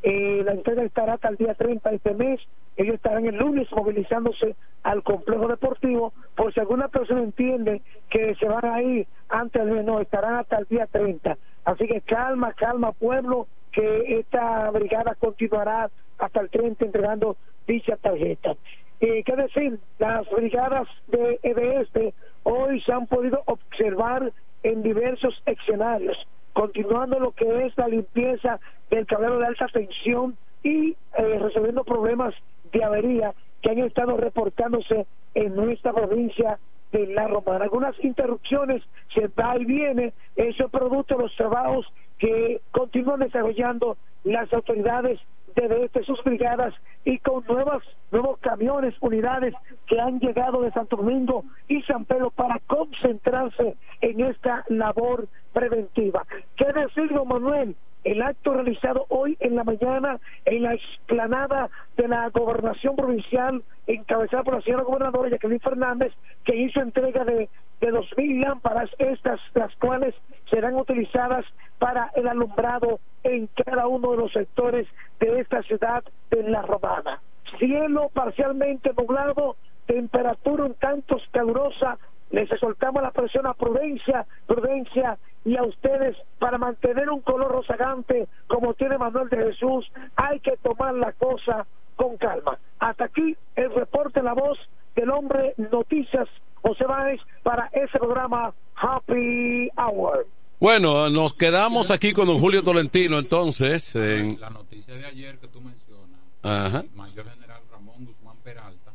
Eh, 0.03 0.43
la 0.45 0.51
entrega 0.51 0.83
estará 0.83 1.13
hasta 1.13 1.29
el 1.29 1.37
día 1.37 1.55
30 1.55 1.89
de 1.89 1.95
este 1.95 2.13
mes. 2.13 2.39
Ellos 2.77 2.95
estarán 2.95 3.25
el 3.25 3.35
lunes 3.35 3.67
movilizándose 3.75 4.55
al 4.83 5.03
complejo 5.03 5.47
deportivo. 5.47 6.13
Por 6.35 6.53
si 6.53 6.59
alguna 6.59 6.87
persona 6.87 7.21
entiende 7.21 7.81
que 8.09 8.35
se 8.35 8.47
van 8.47 8.65
a 8.65 8.81
ir 8.81 9.07
antes 9.29 9.65
del 9.65 9.85
no, 9.85 9.99
estarán 9.99 10.35
hasta 10.35 10.59
el 10.59 10.65
día 10.65 10.87
30. 10.87 11.37
Así 11.65 11.87
que 11.87 12.01
calma, 12.01 12.53
calma, 12.53 12.91
pueblo, 12.93 13.47
que 13.71 14.19
esta 14.19 14.69
brigada 14.71 15.15
continuará 15.15 15.89
hasta 16.19 16.41
el 16.41 16.49
30 16.49 16.85
entregando 16.85 17.35
dicha 17.67 17.97
tarjeta. 17.97 18.55
Eh, 18.99 19.23
¿Qué 19.23 19.35
decir? 19.35 19.79
Las 19.99 20.27
brigadas 20.31 20.87
de, 21.07 21.39
este 21.43 22.13
hoy 22.43 22.81
se 22.81 22.91
han 22.91 23.05
podido 23.07 23.43
observar 23.45 24.31
en 24.63 24.81
diversos 24.81 25.39
escenarios, 25.45 26.17
continuando 26.53 27.19
lo 27.19 27.31
que 27.31 27.65
es 27.65 27.77
la 27.77 27.87
limpieza 27.87 28.59
del 28.89 29.05
cabello 29.05 29.37
de 29.39 29.47
alta 29.47 29.67
tensión 29.67 30.37
y 30.63 30.91
eh, 31.17 31.39
resolviendo 31.39 31.83
problemas 31.83 32.33
de 32.71 32.83
avería 32.83 33.33
que 33.61 33.71
han 33.71 33.79
estado 33.79 34.17
reportándose 34.17 35.05
en 35.33 35.55
nuestra 35.55 35.93
provincia 35.93 36.59
de 36.91 37.07
La 37.07 37.27
Romana. 37.27 37.65
Algunas 37.65 37.95
interrupciones 38.03 38.83
se 39.13 39.27
va 39.27 39.57
y 39.57 39.65
viene, 39.65 40.13
eso 40.35 40.65
es 40.65 40.71
producto 40.71 41.15
de 41.15 41.23
los 41.23 41.35
trabajos 41.35 41.85
que 42.17 42.61
continúan 42.71 43.19
desarrollando 43.19 43.97
las 44.23 44.51
autoridades 44.53 45.19
de 45.55 45.85
este, 45.85 46.03
sus 46.03 46.23
brigadas 46.23 46.73
y 47.03 47.17
con 47.19 47.43
nuevas 47.47 47.81
nuevos 48.11 48.39
camiones, 48.39 48.93
unidades 49.01 49.53
que 49.87 49.99
han 49.99 50.19
llegado 50.19 50.61
de 50.61 50.71
Santo 50.71 50.97
Domingo 50.97 51.43
y 51.67 51.81
San 51.83 52.05
Pedro 52.05 52.29
para 52.29 52.59
concentrarse 52.67 53.75
en 54.01 54.21
esta 54.21 54.63
labor 54.67 55.27
preventiva. 55.53 56.25
¿Qué 56.55 56.65
decir, 56.73 57.11
don 57.11 57.27
Manuel? 57.27 57.75
El 58.03 58.21
acto 58.21 58.53
realizado 58.53 59.05
hoy 59.09 59.37
en 59.39 59.55
la 59.55 59.63
mañana 59.63 60.19
en 60.45 60.63
la 60.63 60.73
explanada 60.73 61.69
de 61.97 62.07
la 62.07 62.29
gobernación 62.29 62.95
provincial, 62.95 63.63
encabezada 63.85 64.43
por 64.43 64.55
la 64.55 64.61
señora 64.61 64.83
gobernadora 64.83 65.29
Jacqueline 65.29 65.59
Fernández, 65.59 66.13
que 66.45 66.55
hizo 66.55 66.79
entrega 66.79 67.25
de, 67.25 67.49
de 67.81 67.91
dos 67.91 68.07
mil 68.17 68.39
lámparas, 68.41 68.89
estas 68.97 69.39
las 69.53 69.75
cuales 69.75 70.15
serán 70.49 70.75
utilizadas 70.75 71.45
para 71.79 72.11
el 72.15 72.27
alumbrado 72.27 72.99
en 73.23 73.47
cada 73.47 73.87
uno 73.87 74.11
de 74.11 74.17
los 74.17 74.31
sectores 74.31 74.87
de 75.19 75.39
esta 75.41 75.61
ciudad 75.63 76.03
de 76.31 76.43
La 76.43 76.61
Romana. 76.61 77.19
Cielo 77.59 78.09
parcialmente 78.13 78.91
nublado, 78.97 79.55
temperatura 79.85 80.65
un 80.65 80.73
tanto 80.75 81.17
calurosa, 81.31 81.97
les 82.29 82.51
exhortamos 82.51 83.01
la 83.01 83.11
presión 83.11 83.47
a 83.47 83.53
prudencia, 83.53 84.25
prudencia 84.45 85.17
y 85.47 85.55
a 85.55 85.63
ustedes 85.63 86.17
para 86.39 86.57
mantener 86.57 87.09
un 87.09 87.21
color 87.21 87.49
rozagante 87.49 88.27
como 88.47 88.73
tiene 88.73 88.97
Manuel 88.97 89.29
de 89.29 89.37
Jesús, 89.37 89.89
hay 90.17 90.41
que 90.41 90.57
tomar 90.57 90.93
la 90.93 91.13
cosa 91.13 91.65
con 91.95 92.17
calma. 92.17 92.59
Hasta 92.79 93.05
aquí 93.05 93.37
el 93.55 93.73
reporte 93.73 94.21
La 94.21 94.33
Voz 94.33 94.59
del 94.93 95.09
Hombre 95.09 95.53
Noticias 95.71 96.27
José 96.61 96.83
Báez 96.83 97.21
para 97.43 97.67
ese 97.71 97.97
programa 97.97 98.53
Happy 98.75 99.69
Hour. 99.77 100.27
Bueno, 100.59 101.09
nos 101.09 101.33
quedamos 101.33 101.91
aquí 101.91 102.11
con 102.11 102.27
don 102.27 102.39
Julio 102.39 102.61
Tolentino 102.61 103.17
entonces. 103.17 103.95
En... 103.95 104.37
La 104.41 104.49
noticia 104.49 104.95
de 104.95 105.05
ayer 105.05 105.37
que 105.37 105.47
tú 105.47 105.61
mencionas, 105.61 106.19
Ajá. 106.43 106.81
el 106.81 106.91
mayor 106.91 107.29
general 107.29 107.61
Ramón 107.71 108.03
Guzmán 108.03 108.35
Peralta, 108.43 108.91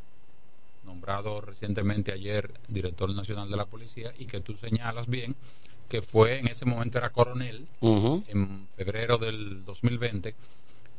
nombrado 0.83 1.41
recientemente 1.41 2.11
ayer 2.11 2.51
director 2.67 3.09
nacional 3.15 3.49
de 3.49 3.57
la 3.57 3.65
policía, 3.65 4.11
y 4.19 4.25
que 4.25 4.39
tú 4.39 4.53
señalas 4.53 5.07
bien 5.07 5.35
que 5.89 6.01
fue 6.01 6.39
en 6.39 6.47
ese 6.47 6.65
momento 6.65 6.97
era 6.97 7.11
coronel, 7.11 7.67
en 7.81 8.67
febrero 8.75 9.17
del 9.17 9.63
2020, 9.65 10.35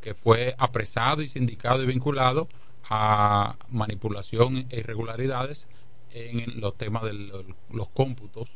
que 0.01 0.14
fue 0.14 0.55
apresado 0.59 1.23
y 1.23 1.29
sindicado 1.29 1.83
y 1.83 1.87
vinculado 1.87 2.49
a 2.88 3.57
manipulación 3.70 4.66
e 4.70 4.81
irregularidades 4.81 5.66
en 6.12 6.61
los 6.61 6.77
temas 6.77 7.03
de 7.03 7.14
los 7.14 7.88
cómputos 7.88 8.51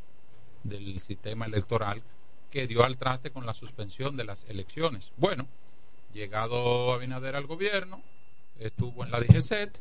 del 0.62 1.00
sistema 1.00 1.46
electoral 1.46 2.02
que 2.50 2.66
dio 2.66 2.84
al 2.84 2.96
traste 2.96 3.30
con 3.30 3.46
la 3.46 3.54
suspensión 3.54 4.16
de 4.16 4.24
las 4.24 4.44
elecciones. 4.44 5.12
Bueno, 5.16 5.48
llegado 6.12 6.92
Abinader 6.92 7.36
al 7.36 7.46
gobierno, 7.46 8.02
estuvo 8.58 9.04
en 9.04 9.10
la 9.10 9.20
DGCET 9.20 9.78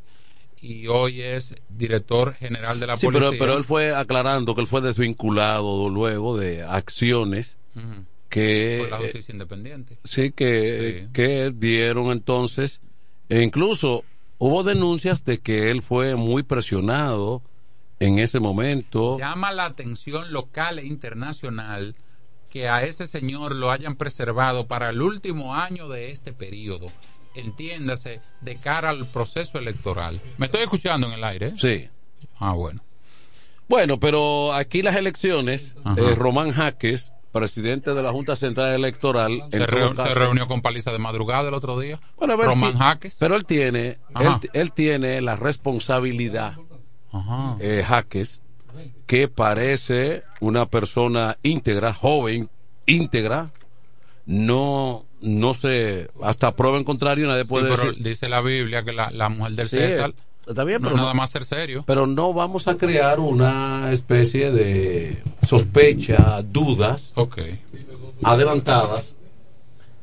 y 0.60 0.86
hoy 0.88 1.22
es 1.22 1.54
director 1.68 2.34
general 2.34 2.80
de 2.80 2.86
la 2.86 2.96
Sí, 2.96 3.06
policía. 3.06 3.30
pero, 3.30 3.38
pero 3.38 3.58
él 3.58 3.64
fue 3.64 3.94
aclarando 3.94 4.54
que 4.54 4.60
él 4.60 4.66
fue 4.66 4.80
desvinculado 4.80 5.88
luego 5.88 6.36
de 6.36 6.62
acciones 6.64 7.58
que 8.28 8.78
Por 8.80 8.90
la 8.90 8.96
eh, 8.98 9.02
justicia 9.04 9.32
independiente. 9.32 9.98
sí 10.04 10.32
que, 10.32 11.08
que 11.12 11.52
dieron 11.54 12.10
entonces 12.10 12.80
e 13.28 13.42
incluso 13.42 14.04
hubo 14.38 14.62
denuncias 14.64 15.24
de 15.24 15.38
que 15.38 15.70
él 15.70 15.82
fue 15.82 16.16
muy 16.16 16.42
presionado 16.42 17.42
en 18.00 18.18
ese 18.18 18.38
momento 18.40 19.18
Llama 19.18 19.52
la 19.52 19.64
atención 19.66 20.32
local 20.32 20.78
e 20.78 20.84
internacional 20.86 21.94
que 22.50 22.68
a 22.68 22.82
ese 22.84 23.06
señor 23.06 23.54
lo 23.54 23.70
hayan 23.70 23.96
preservado 23.96 24.66
para 24.66 24.90
el 24.90 25.02
último 25.02 25.54
año 25.54 25.88
de 25.88 26.10
este 26.10 26.32
periodo. 26.32 26.86
Entiéndase, 27.40 28.20
de 28.40 28.56
cara 28.56 28.90
al 28.90 29.06
proceso 29.06 29.58
electoral. 29.58 30.20
¿Me 30.36 30.46
estoy 30.46 30.62
escuchando 30.62 31.06
en 31.06 31.14
el 31.14 31.24
aire? 31.24 31.54
sí 31.56 31.88
Ah, 32.38 32.52
bueno. 32.52 32.82
bueno 33.68 33.98
pero 33.98 34.52
aquí 34.52 34.82
las 34.82 34.96
elecciones 34.96 35.74
eh, 35.96 36.14
Román 36.14 36.50
Jaques 36.52 37.12
presidente 37.32 37.94
de 37.94 38.02
la 38.02 38.10
Junta 38.10 38.36
Central 38.36 38.74
Electoral 38.74 39.44
Se, 39.50 39.58
reunió 39.66 40.48
con 40.48 40.60
Paliza 40.62 40.92
de 40.92 40.98
madrugada 40.98 41.48
el 41.48 41.54
otro 41.54 41.78
día. 41.78 42.00
Bueno, 42.16 42.36
pero 42.36 42.50
Román 42.50 42.76
Jaques. 42.76 43.16
Pero 43.20 43.36
él 43.36 43.44
tiene, 43.44 43.98
él 44.52 44.72
tiene 44.72 45.20
la 45.20 45.36
responsabilidad, 45.36 46.56
Ajá. 47.12 47.56
eh, 47.60 47.84
Jaques, 47.86 48.42
que 49.06 49.28
parece 49.28 50.24
una 50.40 50.66
persona 50.66 51.36
íntegra, 51.42 51.92
joven, 51.94 52.50
íntegra, 52.86 53.50
no, 54.26 55.06
no 55.20 55.54
se, 55.54 56.08
hasta 56.22 56.54
prueba 56.54 56.76
en 56.78 56.84
contrario, 56.84 57.26
nadie 57.26 57.42
Sí, 57.44 57.48
puede 57.48 57.70
pero 57.70 57.84
decir. 57.90 58.02
dice 58.04 58.28
la 58.28 58.40
Biblia 58.40 58.84
que 58.84 58.92
la, 58.92 59.10
la 59.10 59.28
mujer 59.28 59.52
del 59.52 59.68
Sí, 59.68 59.76
César 59.78 60.14
está 60.46 60.64
bien, 60.64 60.80
no 60.80 60.86
pero 60.88 60.96
es 60.96 61.00
nada 61.02 61.12
no- 61.14 61.18
más 61.20 61.30
ser 61.30 61.44
serio. 61.44 61.84
Pero 61.86 62.06
no 62.06 62.32
vamos 62.32 62.68
a 62.68 62.76
crear 62.78 63.20
una 63.20 63.90
especie 63.92 64.50
de 64.52 65.22
sospecha, 65.42 66.42
dudas 66.42 67.12
adelantadas 68.22 69.16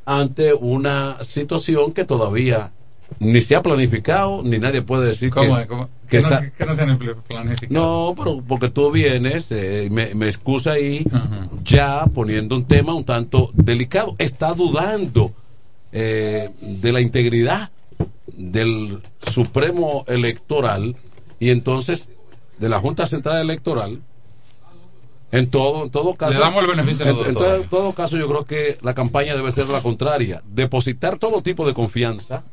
ante 0.04 0.54
una 0.54 1.22
situación 1.24 1.92
que 1.92 2.04
todavía 2.04 2.72
ni 3.18 3.40
se 3.40 3.56
ha 3.56 3.62
planificado, 3.62 4.42
ni 4.42 4.58
nadie 4.58 4.82
puede 4.82 5.08
decir 5.08 5.30
¿Cómo 5.30 5.56
que? 5.56 5.66
¿Cómo? 5.66 5.88
que 6.08 6.18
Que 6.18 6.20
no- 6.22 6.28
está... 6.28 6.50
que 6.50 6.66
no 6.66 6.74
se 6.74 6.82
han 6.82 6.98
pl- 6.98 7.14
planificado. 7.26 7.72
No, 7.74 8.14
pero 8.16 8.42
porque 8.46 8.68
tú 8.68 8.90
vienes, 8.90 9.50
eh, 9.52 9.88
me, 9.90 10.14
me 10.14 10.26
excusa 10.26 10.72
ahí, 10.72 11.04
ya 11.64 12.04
poniendo 12.14 12.54
un 12.56 12.64
tema 12.64 12.94
un 12.94 13.04
tanto 13.04 13.50
delicado. 13.54 14.14
Está 14.18 14.52
dudando 14.54 15.32
eh, 15.92 16.50
de 16.60 16.92
la 16.92 17.00
integridad 17.00 17.70
del 18.36 19.00
Supremo 19.32 20.04
Electoral 20.08 20.94
y 21.40 21.50
entonces 21.50 22.08
de 22.58 22.68
la 22.68 22.78
Junta 22.80 23.06
Central 23.06 23.40
Electoral. 23.40 24.00
En 25.32 25.50
todo, 25.50 25.84
en 25.84 25.90
todo 25.90 26.14
caso, 26.14 26.34
Le 26.34 26.38
damos 26.38 26.62
el 26.62 26.70
beneficio 26.70 27.04
en, 27.04 27.34
todo, 27.34 27.56
en 27.56 27.68
todo 27.68 27.92
caso, 27.94 28.16
yo 28.16 28.28
creo 28.28 28.44
que 28.44 28.78
la 28.82 28.94
campaña 28.94 29.34
debe 29.34 29.50
ser 29.50 29.66
la 29.68 29.82
contraria, 29.82 30.42
depositar 30.46 31.18
todo 31.18 31.42
tipo 31.42 31.66
de 31.66 31.74
confianza 31.74 32.44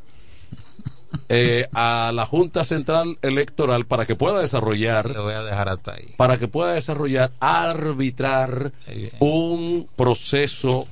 eh, 1.29 1.67
a 1.73 2.11
la 2.13 2.25
Junta 2.25 2.63
Central 2.63 3.17
Electoral 3.21 3.85
para 3.85 4.05
que 4.05 4.15
pueda 4.15 4.39
desarrollar 4.41 5.09
Lo 5.09 5.23
voy 5.23 5.33
a 5.33 5.41
dejar 5.43 5.69
hasta 5.69 5.93
ahí. 5.93 6.13
para 6.17 6.37
que 6.37 6.47
pueda 6.47 6.73
desarrollar 6.73 7.31
arbitrar 7.39 8.71
un 9.19 9.87
proceso 9.95 10.87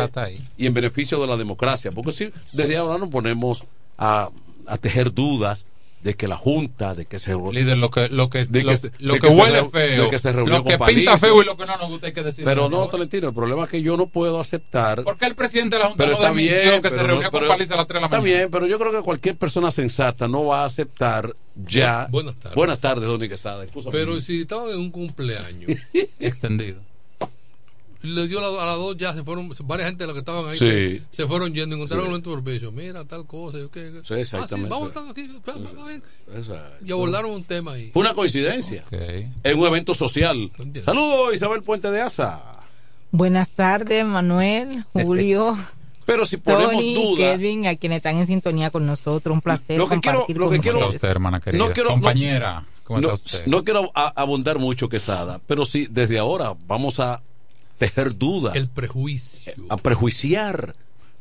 y 0.57 0.65
en 0.65 0.73
beneficio 0.73 1.19
de 1.21 1.27
la 1.27 1.37
democracia. 1.37 1.91
Porque 1.91 2.11
si 2.11 2.29
desde 2.51 2.77
ahora 2.77 2.97
nos 2.99 3.09
ponemos 3.09 3.63
a, 3.97 4.29
a 4.67 4.77
tejer 4.77 5.13
dudas 5.13 5.65
de 6.05 6.13
que 6.13 6.27
la 6.27 6.37
junta 6.37 6.93
de 6.93 7.07
que 7.07 7.17
se 7.17 7.33
Líder, 7.35 7.79
lo 7.79 7.89
que, 7.89 8.09
lo 8.09 8.29
que, 8.29 8.45
de 8.45 8.61
lo, 8.63 8.69
que 8.69 8.75
se- 8.77 8.91
lo 8.99 9.15
de 9.15 9.19
que 9.19 9.27
que 9.27 9.33
se 9.33 9.41
huele 9.41 9.63
feo, 9.69 10.03
de 10.03 10.09
que 10.11 10.19
se 10.19 10.31
reunió 10.31 10.57
lo 10.59 10.63
que 10.63 10.77
con 10.77 10.87
pinta 10.87 11.17
feo 11.17 11.41
y 11.41 11.45
lo 11.45 11.57
que 11.57 11.65
no 11.65 11.75
nos 11.77 11.89
gusta 11.89 12.05
hay 12.07 12.13
que 12.13 12.21
decir. 12.21 12.45
pero 12.45 12.69
no 12.69 12.87
Tolentino 12.87 13.27
el 13.29 13.33
problema 13.33 13.63
es 13.63 13.69
que 13.69 13.81
yo 13.81 13.97
no 13.97 14.05
puedo 14.07 14.39
aceptar 14.39 15.03
¿Por 15.03 15.17
qué 15.17 15.25
el 15.25 15.33
presidente 15.35 15.77
de 15.77 15.79
la 15.81 15.87
Junta 15.89 16.03
pero 16.03 16.11
no 16.11 16.17
está 16.19 16.31
bien 16.31 16.79
que 16.81 16.89
se 16.89 16.95
pero 16.97 17.07
reunió 17.07 17.23
no- 17.25 17.31
con 17.31 17.39
pero- 17.39 17.51
Paliza 17.51 17.73
a 17.73 17.77
las 17.77 17.87
3 17.87 17.95
de 17.97 18.01
la 18.01 18.05
está 18.05 18.17
mañana? 18.21 18.37
bien 18.37 18.51
pero 18.51 18.67
yo 18.67 18.77
creo 18.77 18.91
que 18.91 19.01
cualquier 19.01 19.35
persona 19.35 19.71
sensata 19.71 20.27
no 20.27 20.45
va 20.45 20.61
a 20.61 20.65
aceptar 20.65 21.33
ya 21.55 22.07
Buenas 22.11 22.35
tardes. 22.35 22.55
buenas 22.55 22.79
tardes 22.79 23.07
Don 23.07 23.19
Quesada 23.27 23.63
Excúsame. 23.63 23.91
Pero 23.91 24.21
si 24.21 24.41
estaban 24.41 24.69
en 24.69 24.77
un 24.77 24.91
cumpleaños, 24.91 25.71
extendido. 26.19 26.81
Le 28.05 28.27
dio 28.27 28.39
a, 28.39 28.63
a 28.63 28.65
las 28.67 28.75
dos 28.77 28.95
ya 28.97 29.13
se 29.13 29.23
fueron, 29.23 29.49
varias 29.63 29.89
gente 29.89 30.03
de 30.03 30.07
los 30.07 30.13
que 30.13 30.19
estaban 30.19 30.45
ahí 30.47 30.57
Sí. 30.57 30.65
se, 30.69 31.01
se 31.11 31.27
fueron 31.27 31.53
yendo, 31.53 31.75
encontraron 31.75 32.07
Sí. 32.07 32.13
un 32.13 32.21
propicio. 32.21 32.71
Mira, 32.71 33.03
tal 33.05 33.25
cosa. 33.25 33.57
yo, 33.57 33.69
¿qué, 33.71 33.91
qué? 33.91 33.99
Sí, 34.05 34.13
Ah, 34.13 34.19
exactamente. 34.19 34.69
vamos 34.69 34.87
a 34.87 34.99
estar 34.99 35.09
aquí. 35.09 35.27
va, 35.47 35.53
va, 35.53 35.81
va, 35.81 35.87
ven. 35.87 36.03
Exacto. 36.35 36.85
Y 36.85 36.91
abordaron 36.91 37.31
un 37.31 37.43
tema 37.43 37.73
ahí. 37.73 37.89
Fue 37.91 38.01
una 38.01 38.13
coincidencia 38.13 38.83
en 38.91 39.59
un 39.59 39.67
evento 39.67 39.93
social. 39.95 40.51
Saludos 40.83 41.33
Isabel 41.33 41.61
Puente 41.63 41.91
de 41.91 42.01
Asa. 42.01 42.41
Buenas 43.11 43.49
tardes, 43.51 44.05
Manuel, 44.05 44.83
Julio. 44.93 45.57
Pero 46.05 46.23
si 46.25 46.37
ponemos 46.37 46.73
Tony, 46.75 46.93
duda- 46.93 47.17
Kevin, 47.31 47.65
a 47.65 47.75
quienes 47.77 47.97
están 47.97 48.17
en 48.17 48.27
sintonía 48.27 48.69
con 48.69 48.85
nosotros, 48.85 49.33
un 49.33 49.41
placer 49.41 49.77
Lo 49.79 49.87
que 49.89 49.99
quiero- 49.99 50.25
lo 50.29 50.49
que 50.51 50.59
quiero-. 50.59 50.89
Usted, 50.89 51.07
hermana 51.07 51.39
querida. 51.39 51.65
No 51.65 51.73
quiero- 51.73 51.89
Compañera, 51.89 52.63
¿cómo 52.83 53.01
no, 53.01 53.13
no 53.47 53.63
quiero 53.63 53.89
a- 53.95 54.13
abundar 54.21 54.59
mucho 54.59 54.87
Quesada, 54.87 55.41
pero 55.47 55.65
sí 55.65 55.87
desde 55.89 56.19
ahora 56.19 56.53
vamos 56.67 56.99
a 56.99 57.23
tejer 57.77 58.17
dudas, 58.17 58.55
El 58.55 58.69
prejuicio. 58.69 59.53
a 59.69 59.77
prejuiciar 59.77 60.75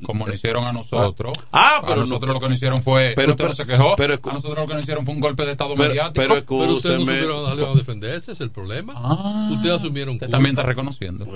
como 0.04 0.26
nos 0.26 0.34
hicieron 0.34 0.64
a 0.64 0.72
nosotros. 0.72 1.32
Ah, 1.50 1.78
a 1.78 1.82
pero 1.86 2.00
no- 2.00 2.06
nosotros 2.06 2.34
lo 2.34 2.40
que 2.40 2.48
nos 2.48 2.56
hicieron 2.56 2.82
fue. 2.82 3.12
pero- 3.16 3.30
usted 3.32 3.44
no 3.44 3.50
pero- 3.50 3.54
se 3.54 3.64
quejó. 3.66 3.96
pero- 3.96 4.14
a 4.22 4.32
nosotros 4.34 4.58
lo 4.58 4.66
que 4.66 4.74
nos 4.74 4.82
hicieron 4.82 5.04
fue 5.06 5.14
un 5.14 5.20
golpe 5.20 5.46
de 5.46 5.52
Estado 5.52 5.74
Pero- 5.76 5.88
mediático. 5.88 6.12
pero 6.14 6.34
Pero 6.34 6.74
ustedes 6.74 6.98
no 6.98 7.06
supieron 7.06 7.46
salieron 7.46 7.72
a 7.72 7.74
defenderse, 7.78 8.16
ese 8.18 8.32
es 8.32 8.40
el 8.40 8.50
problema. 8.50 9.48
ustedes 9.50 9.76
asumieron 9.76 10.14
Usted 10.16 10.28
también 10.28 10.54
está 10.56 10.62
reconociendo. 10.68 11.26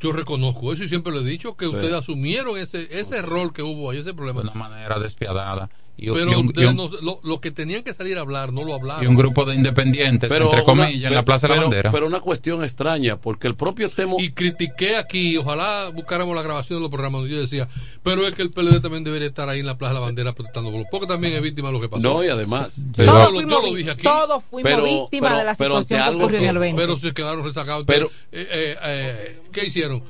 Yo 0.00 0.12
reconozco 0.12 0.72
eso 0.72 0.84
y 0.84 0.88
siempre 0.88 1.12
le 1.12 1.20
he 1.20 1.24
dicho 1.24 1.56
que 1.56 1.66
Sí. 1.66 1.74
ustedes 1.74 1.92
asumieron 1.92 2.56
ese 2.58 2.88
ese 2.98 3.18
error 3.18 3.52
que 3.52 3.62
hubo 3.62 3.90
ahí, 3.90 3.98
ese 3.98 4.14
problema. 4.14 4.40
De 4.42 4.48
una 4.48 4.54
manera 4.68 4.98
despiadada. 4.98 5.68
Y, 6.00 6.12
Pero 6.12 6.30
y 6.30 6.34
un, 6.36 6.52
y 6.54 6.64
un- 6.64 6.76
no- 6.76 6.88
lo, 7.02 7.20
lo 7.24 7.40
que 7.40 7.50
tenían 7.50 7.82
que 7.82 7.92
salir 7.92 8.16
a 8.18 8.20
hablar 8.20 8.52
no 8.52 8.62
lo 8.62 8.72
hablaron. 8.74 9.02
y 9.02 9.08
un 9.08 9.16
grupo 9.16 9.44
de 9.44 9.56
independientes, 9.56 10.30
entre 10.30 10.44
una- 10.46 10.62
comillas, 10.62 11.08
en 11.10 11.14
la 11.14 11.24
Plaza 11.24 11.48
de 11.48 11.54
la 11.54 11.54
pero- 11.56 11.68
Bandera. 11.68 11.90
Pero 11.90 12.06
una 12.06 12.20
cuestión 12.20 12.62
extraña, 12.62 13.16
porque 13.20 13.48
el 13.48 13.56
propio 13.56 13.90
tema. 13.90 14.14
Y 14.18 14.30
critiqué 14.30 14.94
aquí, 14.96 15.36
ojalá 15.36 15.88
buscáramos 15.92 16.36
la 16.36 16.42
grabación 16.42 16.78
de 16.78 16.82
los 16.82 16.90
programas 16.90 17.22
donde 17.22 17.34
yo 17.34 17.40
decía, 17.40 17.66
pero 18.04 18.24
es 18.28 18.34
que 18.36 18.42
el 18.42 18.50
PLD 18.52 18.80
también 18.80 19.02
debería 19.02 19.26
estar 19.26 19.48
ahí 19.48 19.58
en 19.58 19.66
la 19.66 19.76
Plaza 19.76 19.94
de 19.94 20.00
la 20.00 20.06
Bandera 20.06 20.32
protestando, 20.34 20.70
porque 20.88 21.06
también 21.08 21.34
es 21.34 21.42
víctima 21.42 21.68
de 21.68 21.74
lo 21.74 21.80
que 21.80 21.88
pasó. 21.88 22.00
No, 22.02 22.22
y 22.24 22.28
además. 22.28 22.84
Pero- 22.94 23.06
Yo 23.06 23.12
Todos 23.18 23.32
lo- 23.32 23.40
fuimos, 23.40 23.62
yo 23.62 23.68
lo 23.70 23.74
dije 23.76 23.90
aquí. 23.90 24.02
todos 24.04 24.44
fuimos 24.44 24.70
Pero- 24.72 24.84
víctimas 24.84 25.28
pero- 25.30 25.38
de 25.38 25.44
la 25.44 25.54
pero 25.56 25.82
situación 25.82 26.10
que 26.18 26.22
ocurrió 26.22 26.38
en 26.40 26.46
el 26.48 26.58
20. 26.58 26.80
Pero 26.82 26.96
se 26.96 27.12
quedaron 27.12 27.44
rezagados. 27.44 27.84
Pero- 27.88 28.06
Eh, 28.30 28.46
eh, 28.52 28.76
eh, 28.84 29.38
¿Qué 29.50 29.66
hicieron? 29.66 30.02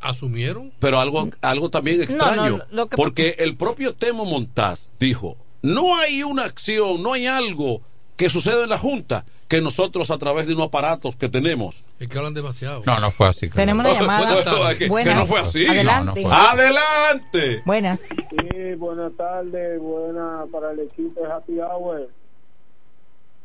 ¿Asumieron? 0.00 0.72
Pero 0.78 0.98
algo, 1.00 1.28
algo 1.42 1.70
también 1.70 2.02
extraño, 2.02 2.58
no, 2.58 2.64
lo 2.70 2.88
que- 2.88 2.96
porque 2.96 3.36
el 3.38 3.56
propio 3.56 3.94
Temo 3.94 4.24
Montaz 4.24 4.90
dijo, 4.98 5.36
no 5.62 5.96
hay 5.96 6.22
una 6.22 6.44
acción, 6.44 7.02
no 7.02 7.12
hay 7.12 7.26
algo 7.26 7.82
que 8.16 8.28
suceda 8.30 8.64
en 8.64 8.70
la 8.70 8.78
Junta 8.78 9.24
que 9.48 9.60
nosotros 9.60 10.10
a 10.10 10.18
través 10.18 10.46
de 10.46 10.54
unos 10.54 10.68
aparatos 10.68 11.16
que 11.16 11.28
tenemos. 11.28 11.82
Es 11.98 12.08
que 12.08 12.16
hablan 12.18 12.34
demasiado. 12.34 12.82
No, 12.86 13.00
no 13.00 13.10
fue 13.10 13.26
así. 13.26 13.48
Tenemos 13.50 13.84
una 13.84 13.94
llamada. 14.00 14.26
Buenas 14.26 14.44
tardes. 14.44 14.72
Que- 14.78 14.84
que 14.84 14.88
Buenas. 14.90 15.16
no 15.16 15.26
fue 15.26 15.40
así. 15.40 15.66
Adelante. 15.66 16.22
No, 16.22 16.28
no 16.28 16.34
fue 16.34 16.38
así. 16.38 16.58
Adelante. 16.60 17.62
Buenas. 17.66 18.00
Sí, 18.00 18.74
buenas 18.76 19.12
tardes, 19.16 19.80
buenas 19.80 20.48
para 20.50 20.70
el 20.72 20.80
equipo 20.80 21.20
de 21.20 21.32
Happy 21.32 21.58
Hour. 21.60 22.08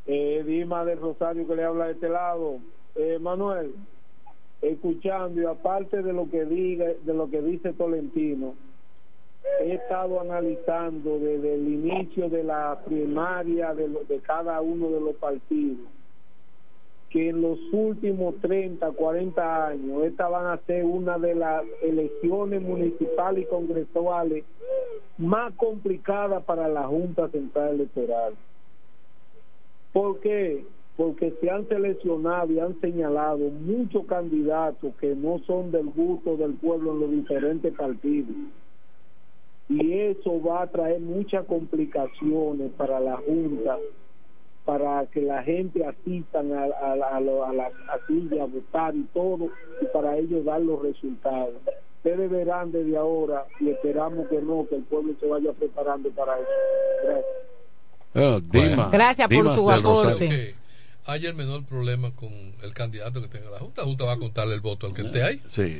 Eh, 0.07 0.43
Dima 0.45 0.85
del 0.85 0.99
Rosario 0.99 1.47
que 1.47 1.55
le 1.55 1.63
habla 1.65 1.85
de 1.85 1.93
este 1.93 2.09
lado. 2.09 2.59
Eh, 2.95 3.17
Manuel, 3.19 3.73
escuchando 4.61 5.41
y 5.41 5.45
aparte 5.45 6.01
de 6.01 6.13
lo 6.13 6.29
que 6.29 6.45
diga, 6.45 6.85
de 7.03 7.13
lo 7.13 7.29
que 7.29 7.41
dice 7.41 7.73
Tolentino, 7.73 8.55
he 9.61 9.73
estado 9.73 10.19
analizando 10.19 11.19
desde 11.19 11.53
el 11.55 11.67
inicio 11.67 12.29
de 12.29 12.43
la 12.43 12.81
primaria 12.85 13.73
de, 13.73 13.87
lo- 13.87 14.03
de 14.03 14.19
cada 14.19 14.59
uno 14.61 14.89
de 14.89 14.99
los 15.01 15.15
partidos 15.15 15.87
que 17.11 17.29
en 17.29 17.41
los 17.41 17.57
últimos 17.71 18.35
30, 18.41 18.91
40 18.91 19.67
años 19.67 20.03
esta 20.03 20.27
van 20.27 20.47
a 20.47 20.57
ser 20.65 20.83
una 20.83 21.17
de 21.17 21.33
las 21.35 21.63
elecciones 21.81 22.61
municipales 22.61 23.45
y 23.45 23.47
congresuales 23.47 24.43
más 25.17 25.53
complicadas 25.53 26.43
para 26.43 26.67
la 26.67 26.83
Junta 26.87 27.29
Central 27.29 27.75
Electoral. 27.75 28.33
¿Por 29.93 30.19
qué? 30.19 30.65
Porque 30.97 31.33
se 31.41 31.49
han 31.49 31.67
seleccionado 31.67 32.51
y 32.53 32.59
han 32.59 32.79
señalado 32.79 33.37
muchos 33.37 34.05
candidatos 34.05 34.93
que 34.99 35.13
no 35.13 35.39
son 35.45 35.71
del 35.71 35.87
gusto 35.87 36.37
del 36.37 36.53
pueblo 36.53 36.93
en 36.93 36.99
los 37.01 37.11
diferentes 37.11 37.73
partidos. 37.73 38.35
Y 39.67 39.93
eso 39.93 40.41
va 40.41 40.61
a 40.61 40.67
traer 40.67 41.01
muchas 41.01 41.45
complicaciones 41.45 42.71
para 42.77 42.99
la 42.99 43.17
Junta 43.17 43.77
para 44.63 45.05
que 45.07 45.21
la 45.21 45.43
gente 45.43 45.85
asistan 45.85 46.51
a, 46.51 46.63
a, 46.63 46.93
a, 46.93 47.17
a 47.17 47.53
la 47.53 47.71
casilla 47.85 48.43
a 48.43 48.47
votar 48.47 48.95
y 48.95 49.03
todo, 49.13 49.49
y 49.79 49.85
para 49.93 50.17
ellos 50.17 50.43
dar 50.43 50.61
los 50.61 50.81
resultados. 50.81 51.53
Ustedes 51.97 52.29
verán 52.29 52.71
desde 52.71 52.97
ahora 52.97 53.45
y 53.59 53.69
esperamos 53.69 54.27
que 54.27 54.41
no, 54.41 54.65
que 54.67 54.75
el 54.75 54.83
pueblo 54.83 55.13
se 55.19 55.27
vaya 55.27 55.51
preparando 55.53 56.09
para 56.11 56.33
eso. 56.39 57.23
Gracias. 58.13 58.51
Dima. 58.51 58.89
Gracias 58.91 59.27
por 59.27 59.37
Dimas 59.37 59.55
su 59.55 59.71
aporte. 59.71 60.55
Haya 61.07 61.29
el 61.29 61.35
menor 61.35 61.63
problema 61.65 62.11
con 62.15 62.29
el 62.63 62.73
candidato 62.73 63.21
que 63.21 63.27
tenga 63.27 63.49
la 63.51 63.59
Junta. 63.59 63.81
La 63.81 63.87
Junta 63.87 64.05
va 64.05 64.13
a 64.13 64.17
contarle 64.17 64.55
el 64.55 64.61
voto 64.61 64.87
al 64.87 64.93
que 64.93 65.03
esté 65.03 65.23
ahí. 65.23 65.41
Sí. 65.47 65.79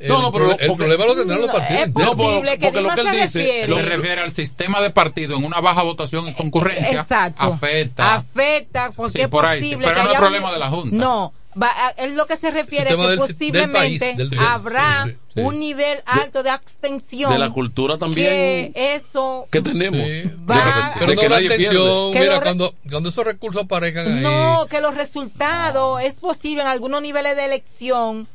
El, 0.00 0.08
No, 0.08 0.22
no, 0.22 0.32
pero 0.32 0.46
lo- 0.46 0.52
el 0.58 0.66
porque- 0.66 0.74
problema 0.76 1.04
lo 1.06 1.14
tendrán 1.14 1.38
los 1.40 1.46
No, 1.48 1.52
partidos. 1.52 1.82
es 1.84 1.92
posible 1.92 2.58
que 2.58 2.66
porque 2.66 2.80
lo 2.80 2.94
que 2.94 3.00
él 3.02 3.06
se 3.06 3.20
dice 3.20 3.38
refiere- 3.38 3.74
se 3.74 3.82
refiere 3.82 4.20
al 4.22 4.32
sistema 4.32 4.80
de 4.80 4.90
partido 4.90 5.36
en 5.36 5.44
una 5.44 5.60
baja 5.60 5.82
votación 5.82 6.26
y 6.26 6.32
concurrencia 6.32 7.00
Exacto. 7.00 7.42
afecta 7.42 8.14
Afecta, 8.14 8.92
porque 8.96 9.18
Sí, 9.18 9.22
es 9.24 9.28
por 9.28 9.44
ahí 9.44 9.60
sí, 9.60 9.66
posible 9.76 9.86
pero 9.88 10.00
que 10.00 10.04
no 10.06 10.12
es 10.12 10.18
problema 10.18 10.46
un- 10.48 10.52
de 10.54 10.58
la 10.58 10.70
Junta. 10.70 10.96
No, 10.96 11.34
va, 11.60 11.70
es 11.96 12.12
lo 12.14 12.26
que 12.26 12.36
se 12.36 12.50
refiere 12.50 12.90
que 12.90 12.96
del- 12.96 13.08
del 13.10 13.18
posiblemente 13.18 14.14
país, 14.14 14.30
del- 14.30 14.38
habrá 14.38 15.04
sí, 15.06 15.16
sí. 15.34 15.40
un 15.40 15.58
nivel 15.58 16.00
alto 16.06 16.42
de 16.42 16.50
abstención. 16.50 17.32
De 17.32 17.38
la 17.38 17.50
cultura 17.50 17.98
también 17.98 18.72
Que 18.72 18.94
eso 18.94 19.46
que 19.50 19.60
tenemos. 19.62 20.00
Sí. 20.08 20.22
Va- 20.48 20.92
Pero 20.98 21.06
de 21.06 21.14
no 21.16 21.20
que 21.22 21.28
la 21.28 21.34
nadie 21.36 21.48
pierde. 21.48 21.66
atención, 21.76 22.12
Que 22.12 22.20
mira, 22.20 22.36
re- 22.38 22.42
cuando, 22.42 22.74
cuando 22.88 23.08
esos 23.08 23.24
recursos 23.24 23.62
aparezcan 23.64 24.06
ahí. 24.06 24.22
No, 24.22 24.66
que 24.68 24.80
los 24.80 24.94
resultados 24.94 26.00
es 26.02 26.14
posible 26.20 26.62
en 26.62 26.68
algunos 26.68 27.02
niveles 27.02 27.34
de 27.36 27.44
elección. 27.46 28.28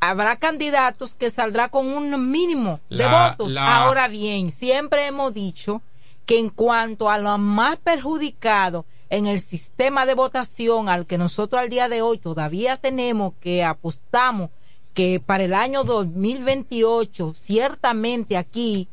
Habrá 0.00 0.36
candidatos 0.36 1.14
que 1.14 1.30
saldrá 1.30 1.68
con 1.70 1.86
un 1.86 2.30
mínimo 2.30 2.80
de 2.90 2.96
La- 2.98 3.30
votos. 3.30 3.52
la- 3.52 3.78
Ahora 3.84 4.08
bien, 4.08 4.52
siempre 4.52 5.06
hemos 5.06 5.32
dicho 5.32 5.82
que 6.26 6.38
en 6.38 6.50
cuanto 6.50 7.08
a 7.10 7.18
lo 7.18 7.38
más 7.38 7.76
perjudicado 7.78 8.84
en 9.10 9.26
el 9.26 9.40
sistema 9.40 10.06
de 10.06 10.14
votación 10.14 10.88
al 10.88 11.06
que 11.06 11.18
nosotros 11.18 11.60
al 11.60 11.68
día 11.68 11.88
de 11.88 12.02
hoy 12.02 12.18
todavía 12.18 12.76
tenemos 12.76 13.34
que 13.40 13.64
apostamos 13.64 14.50
que 14.94 15.20
para 15.24 15.44
el 15.44 15.54
año 15.54 15.84
2028 15.84 17.32
ciertamente 17.34 18.36
aquí 18.36 18.88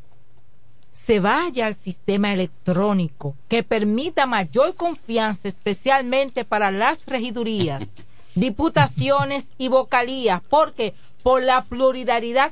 se 0.91 1.19
vaya 1.19 1.65
al 1.65 1.73
sistema 1.73 2.31
electrónico 2.33 3.35
que 3.47 3.63
permita 3.63 4.27
mayor 4.27 4.75
confianza, 4.75 5.47
especialmente 5.47 6.45
para 6.45 6.69
las 6.69 7.05
regidurías, 7.07 7.83
diputaciones 8.35 9.47
y 9.57 9.69
vocalías, 9.69 10.41
porque 10.49 10.93
por 11.23 11.41
la 11.41 11.63
pluralidad 11.63 12.51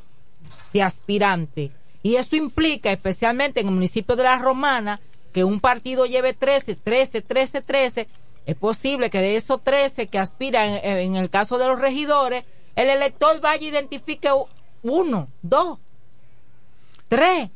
de 0.73 0.81
aspirantes. 0.81 1.71
Y 2.03 2.15
eso 2.15 2.35
implica, 2.35 2.91
especialmente 2.91 3.59
en 3.59 3.67
el 3.67 3.73
municipio 3.75 4.15
de 4.15 4.23
La 4.23 4.39
Romana, 4.39 4.99
que 5.31 5.43
un 5.43 5.59
partido 5.59 6.05
lleve 6.05 6.33
13, 6.33 6.75
13, 6.75 7.21
13, 7.21 7.61
13. 7.61 8.07
Es 8.45 8.55
posible 8.55 9.09
que 9.09 9.19
de 9.19 9.35
esos 9.35 9.63
13 9.63 10.07
que 10.07 10.19
aspiran, 10.19 10.69
en, 10.83 10.97
en 10.97 11.15
el 11.15 11.29
caso 11.29 11.57
de 11.57 11.67
los 11.67 11.79
regidores, 11.79 12.43
el 12.75 12.89
elector 12.89 13.39
vaya 13.41 13.63
y 13.63 13.69
identifique 13.69 14.29
uno, 14.83 15.27
dos, 15.41 15.77
tres 17.07 17.49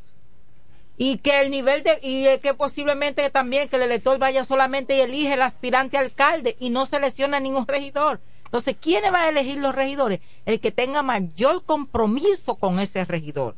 y 0.98 1.18
que 1.18 1.42
el 1.42 1.50
nivel 1.50 1.84
de 1.84 2.00
y 2.02 2.28
eh, 2.28 2.40
que 2.40 2.54
posiblemente 2.54 3.30
también 3.30 3.68
que 3.68 3.76
el 3.76 3.84
elector 3.84 4.18
vaya 4.18 4.46
solamente 4.46 4.96
y 4.96 5.02
elige 5.02 5.34
el 5.34 5.42
aspirante 5.42 5.98
alcalde 5.98 6.56
y 6.60 6.70
no 6.70 6.86
selecciona 6.86 7.40
ningún 7.40 7.68
regidor. 7.68 8.22
Entonces, 8.46 8.78
¿quién 8.80 9.04
va 9.14 9.24
a 9.24 9.30
elegir 9.30 9.58
los 9.58 9.76
regidores? 9.76 10.22
El 10.46 10.62
que 10.62 10.72
tenga 10.72 11.02
mayor 11.02 11.64
compromiso 11.66 12.56
con 12.56 12.80
ese 12.80 13.04
regidor. 13.04 13.56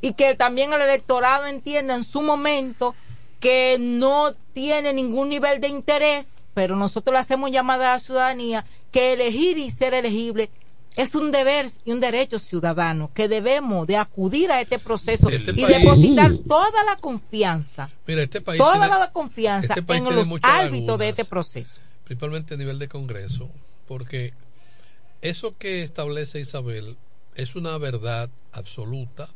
Y 0.00 0.12
que 0.12 0.34
también 0.34 0.72
el 0.72 0.82
electorado 0.82 1.46
entienda 1.46 1.94
en 1.94 2.04
su 2.04 2.22
momento 2.22 2.94
que 3.40 3.76
no 3.80 4.34
tiene 4.52 4.92
ningún 4.92 5.28
nivel 5.28 5.60
de 5.60 5.68
interés, 5.68 6.44
pero 6.54 6.74
nosotros 6.76 7.12
le 7.12 7.18
hacemos 7.20 7.50
llamada 7.50 7.90
a 7.90 7.96
la 7.96 7.98
ciudadanía 8.00 8.64
que 8.90 9.12
elegir 9.12 9.58
y 9.58 9.70
ser 9.70 9.94
elegible 9.94 10.50
es 10.96 11.14
un 11.14 11.30
deber 11.30 11.66
y 11.84 11.92
un 11.92 12.00
derecho 12.00 12.38
ciudadano 12.38 13.10
que 13.12 13.28
debemos 13.28 13.86
de 13.86 13.98
acudir 13.98 14.50
a 14.50 14.62
este 14.62 14.78
proceso 14.78 15.28
Este 15.28 15.50
y 15.50 15.62
país- 15.62 15.68
depositar 15.78 16.32
toda 16.48 16.84
la 16.84 16.96
confianza, 16.96 17.90
Mira, 18.06 18.22
este 18.22 18.40
país 18.40 18.58
toda 18.58 18.72
tiene- 18.72 18.88
la 18.88 19.12
confianza 19.12 19.66
este 19.74 19.82
país 19.82 20.00
en 20.02 20.16
los 20.16 20.28
árbitros 20.42 20.98
de 20.98 21.08
este 21.10 21.24
proceso. 21.26 21.80
principalmente 22.04 22.54
a 22.54 22.56
nivel 22.56 22.78
de 22.78 22.88
Congreso, 22.88 23.50
porque 23.86 24.32
eso 25.20 25.54
que 25.58 25.82
establece 25.82 26.40
Isabel 26.40 26.96
es 27.34 27.56
una 27.56 27.76
verdad 27.76 28.30
absoluta 28.52 29.28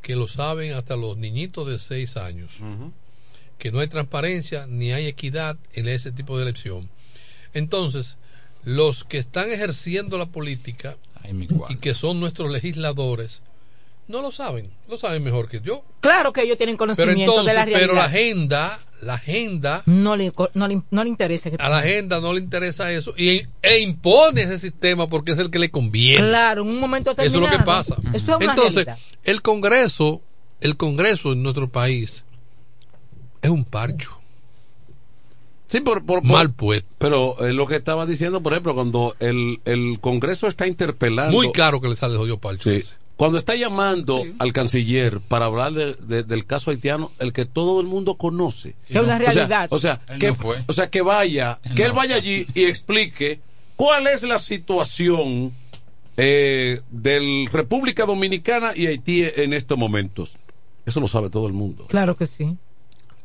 que 0.00 0.16
lo 0.16 0.26
saben 0.26 0.72
hasta 0.72 0.96
los 0.96 1.18
niñitos 1.18 1.68
de 1.68 1.78
seis 1.78 2.16
años, 2.16 2.60
que 3.58 3.70
no 3.72 3.80
hay 3.80 3.88
transparencia 3.88 4.66
ni 4.68 4.92
hay 4.92 5.06
equidad 5.06 5.56
en 5.72 5.88
ese 5.88 6.12
tipo 6.12 6.36
de 6.36 6.44
elección. 6.44 6.88
Entonces, 7.54 8.16
los 8.64 9.04
que 9.04 9.18
están 9.18 9.50
ejerciendo 9.50 10.18
la 10.18 10.26
política 10.26 10.96
y 11.68 11.76
que 11.76 11.94
son 11.94 12.18
nuestros 12.20 12.50
legisladores, 12.50 13.42
no 14.08 14.20
lo 14.20 14.32
saben, 14.32 14.70
lo 14.88 14.98
saben 14.98 15.22
mejor 15.22 15.48
que 15.48 15.60
yo. 15.60 15.84
Claro 16.00 16.32
que 16.32 16.42
ellos 16.42 16.56
tienen 16.58 16.76
Pero 16.76 16.92
conocimiento 16.94 17.22
entonces, 17.32 17.52
de 17.52 17.58
la 17.58 17.64
realidad. 17.64 17.80
pero 17.88 17.94
la 17.94 18.04
agenda, 18.06 18.80
la 19.02 19.14
agenda 19.14 19.82
no, 19.86 20.16
le, 20.16 20.32
no, 20.54 20.66
le, 20.68 20.82
no 20.90 21.04
le 21.04 21.08
interesa 21.10 21.50
que 21.50 21.56
a 21.58 21.68
la 21.68 21.78
agenda 21.78 22.20
no 22.20 22.32
le 22.32 22.40
interesa 22.40 22.90
eso 22.92 23.14
y, 23.16 23.42
e 23.62 23.78
impone 23.80 24.42
ese 24.42 24.58
sistema 24.58 25.08
porque 25.08 25.32
es 25.32 25.38
el 25.38 25.50
que 25.50 25.60
le 25.60 25.70
conviene. 25.70 26.18
Claro, 26.26 26.62
en 26.62 26.68
un 26.68 26.80
momento 26.80 27.12
Eso 27.12 27.22
es 27.22 27.32
lo 27.32 27.40
determinado. 27.42 27.60
que 27.60 27.64
pasa. 27.64 27.96
Eso 28.12 28.32
es 28.32 28.36
una 28.38 28.52
Entonces, 28.52 28.74
realidad. 28.86 28.98
el 29.24 29.42
Congreso, 29.42 30.22
el 30.60 30.76
Congreso 30.76 31.32
en 31.32 31.42
nuestro 31.44 31.68
país 31.68 32.24
es 33.42 33.50
un 33.50 33.64
parcho. 33.64 34.18
Sí, 35.68 35.80
por, 35.80 36.04
por, 36.04 36.22
Mal 36.22 36.52
pues. 36.52 36.84
Pero 36.98 37.36
eh, 37.46 37.52
lo 37.52 37.66
que 37.66 37.76
estaba 37.76 38.04
diciendo, 38.06 38.42
por 38.42 38.52
ejemplo, 38.52 38.74
cuando 38.74 39.16
el, 39.20 39.60
el 39.64 39.98
Congreso 40.00 40.46
está 40.46 40.66
interpelando. 40.66 41.32
Muy 41.32 41.50
claro 41.52 41.80
que 41.80 41.88
le 41.88 41.96
sale 41.96 42.12
el 42.14 42.18
jodido 42.18 42.38
parcho. 42.38 42.70
Sí. 42.70 42.82
cuando 43.16 43.38
está 43.38 43.54
llamando 43.54 44.22
al 44.38 44.52
canciller 44.52 45.20
para 45.20 45.46
hablar 45.46 45.72
de- 45.72 45.94
de- 45.94 46.24
del 46.24 46.44
caso 46.44 46.70
haitiano, 46.72 47.12
el 47.20 47.32
que 47.32 47.44
todo 47.46 47.80
el 47.80 47.86
mundo 47.86 48.16
conoce. 48.16 48.74
Que 48.88 48.98
es 48.98 49.04
una 49.04 49.14
O 49.16 49.18
sea, 49.18 49.30
realidad. 49.32 49.68
O 49.70 49.78
sea, 49.78 50.00
Él 50.08 50.18
que, 50.18 50.28
no 50.28 50.34
fue. 50.34 50.56
o 50.66 50.72
sea, 50.74 50.90
que 50.90 51.00
vaya, 51.02 51.58
que 51.74 51.84
él 51.84 51.92
vaya 51.92 52.16
allí 52.16 52.46
y 52.54 52.64
explique 52.64 53.40
cuál 53.76 54.08
es 54.08 54.22
la 54.24 54.38
situación 54.38 55.52
eh, 56.18 56.80
del 56.90 57.48
República 57.50 58.04
Dominicana 58.04 58.72
y 58.76 58.88
Haití 58.88 59.24
en 59.36 59.52
estos 59.54 59.78
momentos. 59.78 60.34
Eso 60.84 61.00
lo 61.00 61.06
sabe 61.08 61.30
todo 61.30 61.46
el 61.46 61.52
mundo. 61.54 61.86
Claro 61.88 62.16
que 62.16 62.26
sí. 62.26 62.56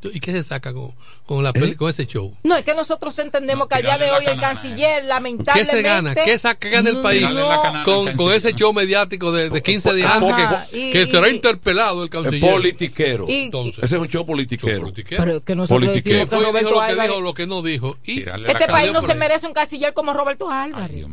¿Y 0.04 0.20
qué 0.20 0.32
se 0.32 0.44
saca 0.44 0.74
con, 0.74 0.94
con, 1.26 1.44
la 1.44 1.52
peli- 1.52 1.76
con 1.76 1.90
ese 1.90 2.06
show? 2.06 2.36
No, 2.44 2.56
es 2.56 2.64
que 2.64 2.76
nosotros 2.76 3.18
entendemos 3.18 3.68
que 3.68 3.76
allá 3.76 3.98
de 3.98 4.12
hoy 4.12 4.26
el 4.28 4.40
canciller, 4.40 5.02
¿Qué 5.02 5.08
lamentablemente. 5.08 5.76
se 5.76 5.82
gana? 5.82 6.14
¿Qué 6.16 6.38
saca 6.38 6.70
gana 6.70 6.90
el 6.92 6.98
país 7.02 7.24
no. 7.30 7.84
con, 7.84 8.14
con 8.16 8.32
ese 8.32 8.54
show 8.54 8.72
mediático 8.74 9.32
de, 9.32 9.50
de 9.50 9.62
15 9.64 9.94
días 9.96 10.12
antes 10.12 10.36
que, 10.72 10.78
y- 10.78 10.92
que 10.92 11.06
será 11.08 11.28
y- 11.30 11.36
interpelado 11.36 12.04
el 12.04 12.10
canciller? 12.10 12.52
politiquero. 12.52 13.26
Y- 13.28 13.46
Entonces, 13.46 13.84
Ese 13.84 13.96
es 13.96 14.02
un 14.02 14.08
show 14.08 14.26
politiquero. 14.26 14.94
Pero 14.94 15.44
que 15.44 15.56
nosotros 15.56 15.80
Politiquero. 15.88 16.20
decimos 16.20 16.30
que 16.30 16.36
fue 16.36 16.40
y 16.40 16.46
Roberto 16.46 16.70
dijo 16.70 16.80
lo 16.82 16.86
que 16.88 16.94
Álvarez- 16.94 17.08
dijo, 17.10 17.22
lo 17.22 17.34
que 17.34 17.48
no 17.48 17.62
dijo. 17.64 17.98
Y 18.06 18.20
Este 18.22 18.68
país 18.68 18.92
no 18.92 19.02
se 19.02 19.16
merece 19.16 19.48
un 19.48 19.54
canciller 19.54 19.94
como 19.94 20.14
Roberto 20.14 20.50
Álvarez. 20.50 21.06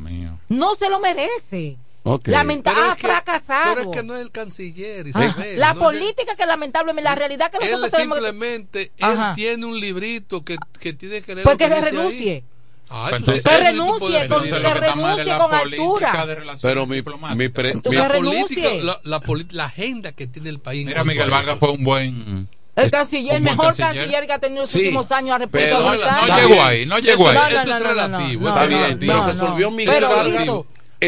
No 0.51 0.75
se 0.75 0.91
lo 0.91 1.01
merece. 1.01 1.79
Ok. 2.07 2.29
Lamenta- 2.29 2.73
Pero 2.75 2.85
ha 2.87 2.93
es 2.93 2.99
que- 2.99 3.07
fracasado. 3.09 3.75
Pero 3.75 3.91
es 3.91 3.97
que 3.97 4.03
no 4.03 4.15
es 4.15 4.21
el 4.21 4.31
canciller. 4.31 5.07
Ah, 5.15 5.25
Isabel, 5.25 5.59
la 5.59 5.73
no 5.73 5.81
es 5.81 5.87
política 5.99 6.37
que 6.37 6.45
lamentablemente, 6.47 7.03
la 7.09 7.15
realidad 7.15 7.51
que 7.51 7.57
Él 7.65 7.71
nosotros 7.73 7.93
tenemos 7.93 8.19
que- 8.19 8.25
simplemente, 8.27 8.93
Ajá. 9.01 9.29
él 9.31 9.35
tiene 9.35 9.67
un 9.67 9.81
librito 9.81 10.45
que, 10.45 10.59
que 10.79 10.93
tiene 10.93 11.23
que 11.23 11.35
leer. 11.35 11.45
Pues 11.45 11.57
que 11.57 11.67
se 11.69 11.75
dice 11.75 11.87
ahí. 11.87 11.93
renuncie. 11.97 12.45
Ah, 12.91 13.07
Pues 13.09 13.23
eso 13.23 13.31
entonces- 13.33 13.45
Que 13.51 13.65
renuncie, 13.65 14.29
con- 14.29 14.43
que 14.45 14.75
renuncie 14.75 15.37
con 15.39 15.55
altura. 15.55 16.27
Pero 16.61 16.87
mi, 16.87 17.03
mi 17.37 17.49
pre- 17.49 17.75
mi- 17.75 17.81
que 17.81 17.91
La 17.95 18.09
renuncie. 18.09 18.45
política, 18.69 19.01
la, 19.03 19.19
la, 19.19 19.47
la 19.53 19.65
agenda 19.65 20.13
que 20.13 20.27
tiene 20.27 20.51
el 20.51 20.59
país. 20.61 20.85
Mira, 20.87 21.03
Miguel 21.05 21.31
Vargas 21.31 21.57
eso. 21.57 21.67
fue 21.67 21.71
un 21.71 21.83
buen. 21.85 22.49
El 22.77 22.91
canciller, 22.91 23.37
el 23.37 23.43
mejor 23.43 23.75
canciller. 23.75 24.27
que 24.27 24.33
ha 24.35 24.39
tenido 24.39 24.61
en 24.61 24.63
los 24.65 24.71
Sí, 24.71 24.81
últimos 24.81 25.11
años 25.13 25.37
a 25.37 25.39
República. 25.39 25.79
No 25.79 25.95
llegó 26.37 26.63
ahí, 26.63 26.85
no 26.85 26.99
llegó 26.99 27.29
ahí. 27.31 27.35
No, 27.37 27.43
no, 27.43 27.49
Eso 27.49 27.55
no, 27.55 27.61
es 27.63 27.67
no, 27.67 27.79
no, 27.79 27.79
no, 27.81 27.89
relativo, 27.89 28.43
no, 28.43 28.49
es 28.49 28.55
Está 28.55 28.63
no, 28.63 28.69
bien, 28.69 28.91
no, 28.93 28.99
pero 29.01 29.13
no. 29.15 29.27
resolvió 29.27 29.71
Miguel 29.71 30.05
Vargas. 30.05 30.49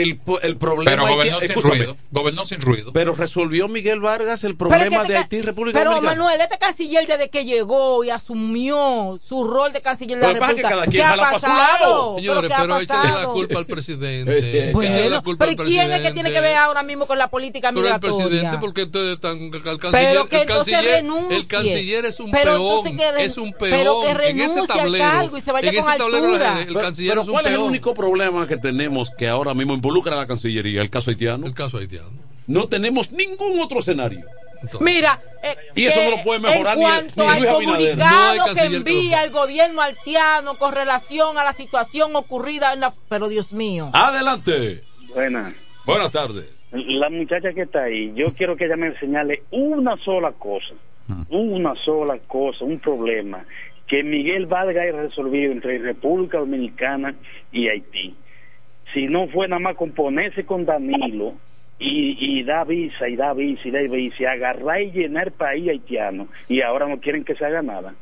El, 0.02 0.16
po- 0.18 0.40
el 0.40 0.56
problema. 0.56 0.90
Pero 0.90 1.06
gobernó 1.14 1.40
sin 1.40 1.60
ruido. 1.62 1.96
Gobernó 2.10 2.44
sin 2.44 2.60
ruido. 2.60 2.92
Pero 2.92 3.14
resolvió 3.14 3.68
Miguel 3.68 4.00
Vargas 4.00 4.44
el 4.44 4.56
Pero, 4.56 4.70
problema 4.70 5.02
que 5.02 5.08
de 5.12 5.14
este 5.14 5.16
Haití 5.16 5.36
y 5.36 5.40
ca- 5.40 5.46
República 5.46 5.78
pero 5.78 5.90
Dominicana. 5.92 6.20
Manuel, 6.22 6.40
este 6.40 6.58
canciller 6.58 7.06
desde 7.06 7.30
que 7.30 7.44
llegó 7.44 8.04
y 8.04 8.10
asumió 8.10 9.18
su 9.22 9.44
rol 9.44 9.72
de 9.72 9.80
canciller 9.82 10.18
de 10.18 10.22
Lo 10.22 10.28
la 10.28 10.34
que 10.34 10.40
pasa 10.40 10.52
es 10.52 10.56
que 10.56 10.62
República, 10.62 10.76
cada 10.76 10.84
¿qué 10.84 10.90
quien 10.90 11.06
ha 11.06 11.12
su 11.12 11.16
lado. 11.20 11.32
pasado? 11.32 12.16
Señores, 12.16 12.48
¿qué 12.48 12.54
ha 12.54 12.60
pero 12.60 12.78
échale 12.78 13.08
la 13.20 13.26
culpa 13.26 13.58
al 13.58 13.66
presidente. 13.66 14.38
échale 14.38 14.66
la 14.66 14.72
Bueno, 14.72 15.22
culpa 15.22 15.46
pero 15.46 15.62
al 15.62 15.68
¿y 15.68 15.70
quién 15.72 15.80
es 15.80 15.86
que 15.86 15.88
presidente. 15.90 16.12
tiene 16.14 16.32
que 16.32 16.40
ver 16.40 16.56
ahora 16.56 16.82
mismo 16.82 17.06
con 17.06 17.18
la 17.18 17.28
política 17.28 17.72
Pero 17.72 17.86
el 17.94 18.00
presidente, 18.00 18.58
porque 18.60 18.82
ustedes 18.84 19.14
están. 19.16 19.36
El 19.38 19.62
canciller, 19.62 19.90
Pero 19.92 20.28
que 20.28 20.40
el 20.42 20.46
canciller, 20.46 20.84
renuncie. 21.02 21.36
el 21.36 21.46
canciller 21.46 22.04
es 22.06 22.20
un 22.20 22.30
Pero 22.30 22.52
peón. 22.82 22.96
que 22.96 23.12
re- 23.12 23.24
es 23.24 23.36
un 23.38 23.52
peón. 23.52 23.70
pero 23.70 24.00
que 24.02 24.10
en 24.10 24.16
ese 24.16 24.22
renuncie 24.48 24.60
al 24.60 24.66
tablero. 24.66 25.04
cargo 25.04 25.36
y 25.36 25.40
se 25.40 25.52
vaya 25.52 25.68
en 25.70 25.74
con 25.76 25.88
ese 25.88 25.98
tablero, 25.98 26.26
altura. 26.26 26.60
El 26.60 26.66
Pero, 26.68 26.80
canciller 26.80 27.10
pero 27.12 27.22
es 27.22 27.28
un 27.28 27.32
¿cuál 27.34 27.46
es 27.46 27.50
el 27.52 27.56
peón. 27.58 27.68
único 27.68 27.94
problema 27.94 28.46
que 28.46 28.56
tenemos 28.56 29.10
que 29.16 29.28
ahora 29.28 29.54
mismo 29.54 29.74
involucra 29.86 30.14
a 30.14 30.16
la 30.16 30.26
Cancillería? 30.26 30.82
El 30.82 30.90
caso 30.90 31.10
haitiano. 31.10 31.46
El 31.46 31.54
caso 31.54 31.78
haitiano. 31.78 32.10
No 32.46 32.68
tenemos 32.68 33.12
ningún 33.12 33.60
otro 33.60 33.78
escenario. 33.78 34.24
Mira, 34.80 35.20
eh, 35.42 35.54
Y 35.74 35.84
eso 35.84 36.00
no 36.02 36.16
lo 36.16 36.22
puede 36.24 36.40
mejorar 36.40 36.72
en 36.74 36.78
ni- 36.78 36.84
cuanto 36.84 37.22
ni 37.24 37.28
al. 37.30 37.42
No 37.42 37.54
comunicado 37.54 38.54
que 38.54 38.64
envía 38.64 39.24
el 39.24 39.30
gobierno 39.30 39.82
haitiano 39.82 40.54
con 40.54 40.74
relación 40.74 41.38
a 41.38 41.44
la 41.44 41.52
situación 41.52 42.16
ocurrida 42.16 42.72
en 42.72 42.80
la... 42.80 42.92
Pero 43.08 43.28
Dios 43.28 43.52
mío. 43.52 43.90
Adelante. 43.92 44.82
Buenas. 45.14 45.54
Buenas 45.84 46.10
tardes. 46.10 46.50
La 46.72 47.10
muchacha 47.10 47.52
que 47.52 47.62
está 47.62 47.84
ahí, 47.84 48.12
yo 48.16 48.32
quiero 48.34 48.56
que 48.56 48.64
ella 48.64 48.76
me 48.76 48.98
señale 48.98 49.44
una 49.50 49.96
sola 50.04 50.32
cosa, 50.32 50.74
una 51.28 51.74
sola 51.84 52.18
cosa, 52.26 52.64
un 52.64 52.80
problema 52.80 53.44
que 53.86 54.02
Miguel 54.02 54.46
Vargas 54.46 54.82
haya 54.82 55.00
resolvido 55.00 55.52
entre 55.52 55.78
República 55.78 56.38
Dominicana 56.38 57.14
y 57.52 57.68
Haití. 57.68 58.14
Si 58.96 59.08
no 59.08 59.28
fue 59.28 59.46
nada 59.46 59.60
más 59.60 59.76
componerse 59.76 60.46
con 60.46 60.64
Danilo 60.64 61.34
y, 61.78 62.38
y 62.40 62.44
da 62.44 62.64
visa 62.64 63.06
y 63.10 63.14
da 63.14 63.34
visa 63.34 63.60
y 63.68 63.70
da 63.70 63.80
visa 63.80 64.16
y 64.20 64.24
agarrar 64.24 64.80
y 64.80 64.90
llenar 64.90 65.26
el 65.26 65.32
país 65.34 65.68
haitiano 65.68 66.28
y 66.48 66.62
ahora 66.62 66.88
no 66.88 66.98
quieren 66.98 67.22
que 67.22 67.34
se 67.34 67.44
haga 67.44 67.60
nada. 67.60 67.94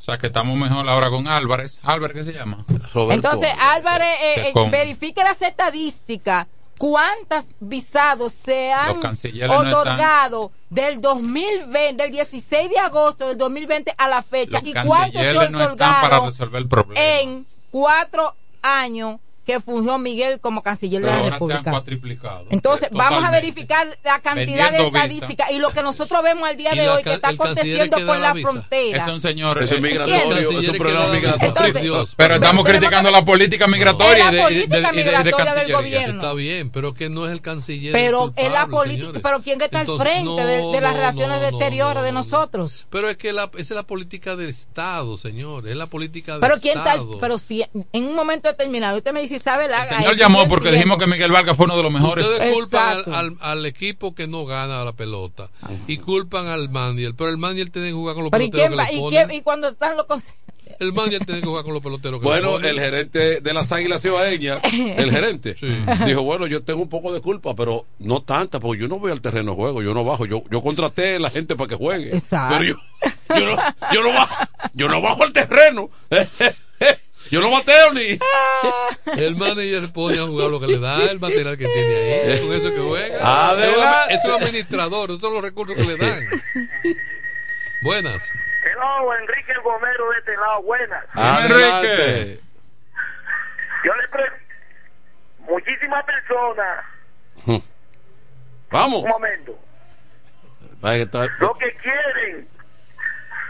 O 0.00 0.04
sea, 0.04 0.16
que 0.16 0.28
estamos 0.28 0.56
mejor 0.56 0.88
ahora 0.88 1.10
con 1.10 1.26
Álvarez. 1.26 1.80
Álvarez, 1.82 2.16
¿qué 2.18 2.22
se 2.22 2.32
llama? 2.34 2.64
Entonces, 3.10 3.50
Álvarez, 3.60 4.06
eh, 4.22 4.34
eh, 4.36 4.50
con- 4.52 4.70
verifique 4.70 5.24
las 5.24 5.42
estadísticas. 5.42 6.46
¿Cuántos 6.78 7.50
visados 7.58 8.30
se 8.32 8.70
han 8.72 9.00
cancilleres 9.00 9.48
no 9.48 9.56
están- 9.64 9.74
otorgado 9.74 10.52
del 10.70 11.00
2020, 11.00 12.00
del 12.04 12.12
16 12.12 12.70
de 12.70 12.78
agosto 12.78 13.26
del 13.26 13.36
2020 13.36 13.92
a 13.98 14.06
la 14.06 14.22
fecha? 14.22 14.60
Los 14.60 14.68
¿Y 14.70 14.72
cuántos 14.72 15.20
se 15.20 15.26
cancilleres 15.34 15.50
no 15.50 15.60
están 15.62 15.76
para 15.76 15.98
otorgaron 15.98 16.26
resolver 16.28 16.62
el 16.62 16.68
problema. 16.68 17.00
en 17.20 17.42
cuatro 17.72 18.34
años 18.62 19.16
que 19.48 19.60
fungió 19.60 19.96
Miguel 19.96 20.40
como 20.40 20.62
canciller 20.62 21.00
de 21.00 21.06
la 21.08 21.14
ahora 21.14 21.22
se 21.22 21.26
han 21.28 21.32
República? 21.32 21.70
cuatriplicado. 21.70 22.46
Entonces, 22.50 22.90
vamos 22.92 23.24
a 23.24 23.30
verificar 23.30 23.86
la 24.04 24.20
cantidad 24.20 24.70
de 24.70 24.78
Vendiendo 24.78 24.90
visa. 24.90 25.04
estadísticas 25.04 25.50
y 25.52 25.58
lo 25.58 25.70
que 25.70 25.82
nosotros 25.82 26.22
vemos 26.22 26.46
al 26.46 26.56
día 26.58 26.72
de 26.72 26.86
hoy 26.86 27.02
que 27.02 27.14
está 27.14 27.28
aconteciendo 27.28 27.96
por 27.96 28.18
la 28.18 28.34
la 28.34 28.34
frontera. 28.34 28.98
Ese 28.98 29.06
es 29.06 29.12
un 29.14 29.20
señor. 29.20 29.62
Eso 29.62 29.74
es 29.76 29.78
eh, 29.78 29.82
migratorio, 29.82 30.58
es 30.58 30.68
un 30.68 30.76
problema 30.76 31.06
migratorio. 31.08 31.48
Entonces, 31.48 32.14
pero 32.14 32.34
estamos 32.34 32.64
criticando 32.66 33.10
la 33.10 33.24
política 33.24 33.66
migratoria 33.68 34.30
de, 34.30 34.36
la 34.36 34.50
y 34.50 34.54
de- 34.54 34.60
política 34.66 34.76
de- 34.76 34.82
de 34.82 34.92
migratoria 35.04 35.34
del 35.36 35.36
Cancillería. 35.46 35.76
gobierno. 35.78 36.20
Está 36.20 36.34
bien, 36.34 36.70
pero 36.70 36.92
que 36.92 37.08
no 37.08 37.24
es 37.26 37.32
el 37.32 37.40
canciller. 37.40 37.92
Pero 37.92 38.34
es 38.36 38.52
la 38.52 38.66
política, 38.66 39.00
señores. 39.06 39.22
pero 39.22 39.40
¿quién 39.42 39.62
está 39.62 39.80
Entonces, 39.80 40.06
al 40.06 40.12
frente 40.12 40.44
de, 40.44 40.58
no, 40.58 40.72
de 40.72 40.80
las 40.82 40.90
no, 40.92 40.96
relaciones 40.98 41.36
no, 41.38 41.42
de 41.42 41.50
no, 41.52 41.56
exteriores 41.56 41.94
no, 41.96 42.02
de 42.02 42.12
no. 42.12 42.18
nosotros? 42.18 42.86
Pero 42.90 43.08
es 43.08 43.16
que 43.16 43.32
la, 43.32 43.44
esa 43.54 43.60
es 43.60 43.70
la 43.70 43.82
política 43.84 44.36
de 44.36 44.50
Estado, 44.50 45.16
señor. 45.16 45.66
Es 45.66 45.76
la 45.76 45.86
política 45.86 46.34
de 46.34 46.40
Pero 46.40 46.56
quién 46.60 46.76
está, 46.76 46.98
pero 47.18 47.38
si 47.38 47.64
en 47.72 48.04
un 48.04 48.14
momento 48.14 48.48
determinado 48.48 48.98
usted 48.98 49.12
me 49.14 49.22
dice, 49.22 49.37
¿sabe 49.38 49.68
la 49.68 49.82
El 49.82 49.88
señor 49.88 50.16
llamó 50.16 50.46
porque 50.48 50.70
dijimos 50.72 50.98
que 50.98 51.06
Miguel 51.06 51.30
Vargas 51.32 51.56
fue 51.56 51.66
uno 51.66 51.76
de 51.76 51.82
los 51.82 51.92
mejores. 51.92 52.26
Ustedes 52.26 52.52
culpan 52.54 52.88
al, 52.88 52.98
Exacto. 52.98 53.16
al- 53.18 53.36
al 53.40 53.66
equipo 53.66 54.14
que 54.14 54.26
no 54.26 54.44
gana 54.44 54.84
la 54.84 54.92
pelota 54.92 55.50
y 55.86 55.96
culpan 55.98 56.46
al 56.48 56.68
Maniel, 56.70 57.14
pero 57.14 57.30
el 57.30 57.38
Maniel 57.38 57.70
tiene 57.70 57.88
que 57.88 57.94
jugar 57.94 58.14
con 58.14 58.24
los 58.24 58.30
Pero 58.30 58.44
¿y, 58.44 58.50
peloteros 58.50 58.76
quién 58.76 58.86
que 58.86 59.02
va- 59.02 59.08
y, 59.08 59.10
quién- 59.10 59.30
y 59.38 59.42
cuando 59.42 59.68
están 59.68 59.96
los 59.96 60.06
El 60.80 60.92
Maniel 60.92 61.24
tiene 61.26 61.40
que 61.40 61.46
jugar 61.46 61.64
con 61.64 61.72
los 61.74 61.82
peloteros 61.82 62.20
que 62.20 62.24
Bueno, 62.24 62.58
el 62.58 62.78
gerente 62.78 63.40
de 63.40 63.54
las 63.54 63.72
Águilas 63.72 64.02
Cibaeñas, 64.02 64.60
el 64.72 65.10
gerente, 65.10 65.56
dijo, 66.06 66.22
bueno, 66.22 66.46
yo 66.46 66.62
tengo 66.62 66.82
un 66.82 66.88
poco 66.88 67.12
de 67.12 67.20
culpa, 67.20 67.54
pero 67.54 67.86
no 67.98 68.22
tanta, 68.22 68.60
porque 68.60 68.82
yo 68.82 68.88
no 68.88 68.98
voy 68.98 69.10
al 69.10 69.20
terreno 69.20 69.52
de 69.52 69.56
juego, 69.56 69.82
yo 69.82 69.92
no 69.94 70.04
bajo, 70.04 70.24
yo, 70.26 70.42
yo 70.50 70.62
contraté 70.62 71.16
a 71.16 71.18
la 71.18 71.30
gente 71.30 71.56
para 71.56 71.68
que 71.68 71.74
juegue. 71.74 72.14
Exacto. 72.14 72.58
Pero 72.58 72.64
yo, 72.64 72.76
yo, 73.40 73.46
no, 73.46 73.62
yo, 73.92 74.02
no 74.02 74.12
bajo, 74.12 74.34
yo 74.74 74.88
no 74.88 75.00
bajo 75.02 75.24
al 75.24 75.32
terreno. 75.32 75.88
Yo 77.30 77.40
no 77.40 77.50
bateo 77.50 77.92
ni... 77.92 78.18
El 79.18 79.36
manager 79.36 79.92
pone 79.92 80.18
a 80.18 80.22
jugar 80.24 80.50
lo 80.50 80.60
que 80.60 80.66
le 80.66 80.78
da, 80.78 81.10
el 81.10 81.20
material 81.20 81.56
que 81.56 81.66
tiene 81.66 81.94
ahí, 82.32 82.40
con 82.46 82.56
eso 82.56 82.70
que 82.70 82.80
juega. 82.80 83.18
Ah, 83.20 83.54
es, 83.58 83.68
un, 83.68 83.74
¿verdad? 83.74 84.10
es 84.10 84.24
un 84.24 84.30
administrador, 84.32 85.10
esos 85.10 85.20
son 85.20 85.34
los 85.34 85.42
recursos 85.42 85.76
que 85.76 85.84
le 85.84 85.96
dan. 85.98 86.28
Buenas. 87.82 88.30
Hello, 88.64 89.14
Enrique 89.14 89.52
el 89.52 89.60
Gomero 89.60 90.10
de 90.10 90.18
este 90.18 90.36
lado, 90.36 90.62
buenas. 90.62 91.04
Adelante. 91.12 92.40
Yo 93.84 93.94
le 93.94 94.08
pre... 94.08 94.24
Muchísimas 95.40 96.04
personas, 96.04 96.84
Vamos. 98.70 99.02
un 99.02 99.08
momento, 99.08 99.58
lo 101.40 101.54
que 101.54 101.72
quieren 101.76 102.46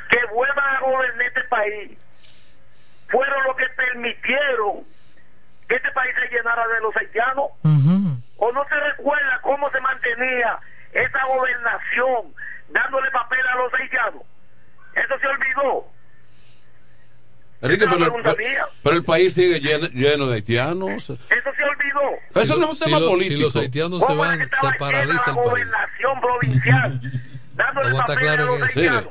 que 0.08 0.18
vuelvan 0.32 0.76
a 0.76 0.80
gobernar 0.80 1.26
este 1.26 1.42
país 1.44 1.98
fueron 3.08 3.42
los 3.44 3.56
que 3.56 3.66
permitieron 3.76 4.84
que 5.68 5.76
este 5.76 5.90
país 5.92 6.14
se 6.20 6.34
llenara 6.34 6.66
de 6.68 6.80
los 6.80 6.96
haitianos. 6.96 7.46
¿O 8.40 8.52
no 8.52 8.64
se 8.68 8.74
recuerda 8.76 9.40
cómo 9.42 9.68
se 9.70 9.80
mantenía 9.80 10.58
esa 10.92 11.24
gobernación 11.26 12.32
dándole 12.70 13.10
papel 13.10 13.46
a 13.46 13.56
los 13.56 13.74
haitianos? 13.74 14.22
Eso 14.94 15.18
se 15.18 15.26
olvidó. 15.26 15.84
Enrique, 17.60 17.86
pero, 17.88 17.98
pregunta 17.98 18.34
pero- 18.36 18.66
pero 18.84 18.96
el 18.96 19.04
país 19.04 19.34
sigue 19.34 19.58
lleno, 19.60 19.88
lleno 19.88 20.26
de 20.28 20.36
haitianos. 20.36 21.10
Eso 21.10 21.18
se 21.28 21.64
olvidó. 21.64 22.40
Eso 22.40 22.56
no 22.56 22.64
es 22.64 22.70
un 22.70 22.76
Si 22.76 22.84
tema 22.84 23.00
lo- 23.00 23.08
político. 23.08 23.36
Si 23.36 23.42
los 23.42 23.56
haitianos 23.56 24.00
se 24.00 24.06
¿Cómo 24.06 24.24
es 24.24 24.30
van, 24.30 24.38
que 24.48 24.56
se 24.56 24.78
paraliza 24.78 25.14
la 25.14 25.32
el 25.32 25.34
país. 25.34 25.48
gobernación 25.50 26.20
provincial 26.20 27.00
dándole 27.54 27.96
papel 28.06 28.28
a 28.28 28.36
los 28.36 28.62
haitianos? 28.62 29.08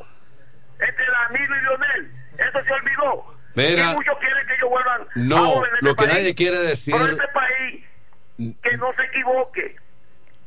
Entre 0.80 1.06
Danilo 1.12 1.56
y 1.58 1.62
Lionel. 1.62 2.12
Eso 2.38 2.64
se 2.64 2.72
olvidó. 2.72 3.37
Mira. 3.58 3.92
y 3.92 3.96
muchos 3.96 4.18
quieren 4.20 4.48
que 4.48 4.54
ellos 4.54 4.70
vuelvan 4.70 5.02
a 5.02 5.08
No, 5.16 5.54
gobernar 5.56 5.80
lo 5.82 5.90
este 5.90 6.02
que 6.02 6.08
país. 6.08 6.18
nadie 6.20 6.36
quiere 6.36 6.58
decir... 6.60 6.94
Pero 6.98 7.12
este 7.12 7.28
país, 7.34 7.86
que 8.62 8.78
no 8.78 8.88
se 8.96 9.04
equivoque. 9.04 9.76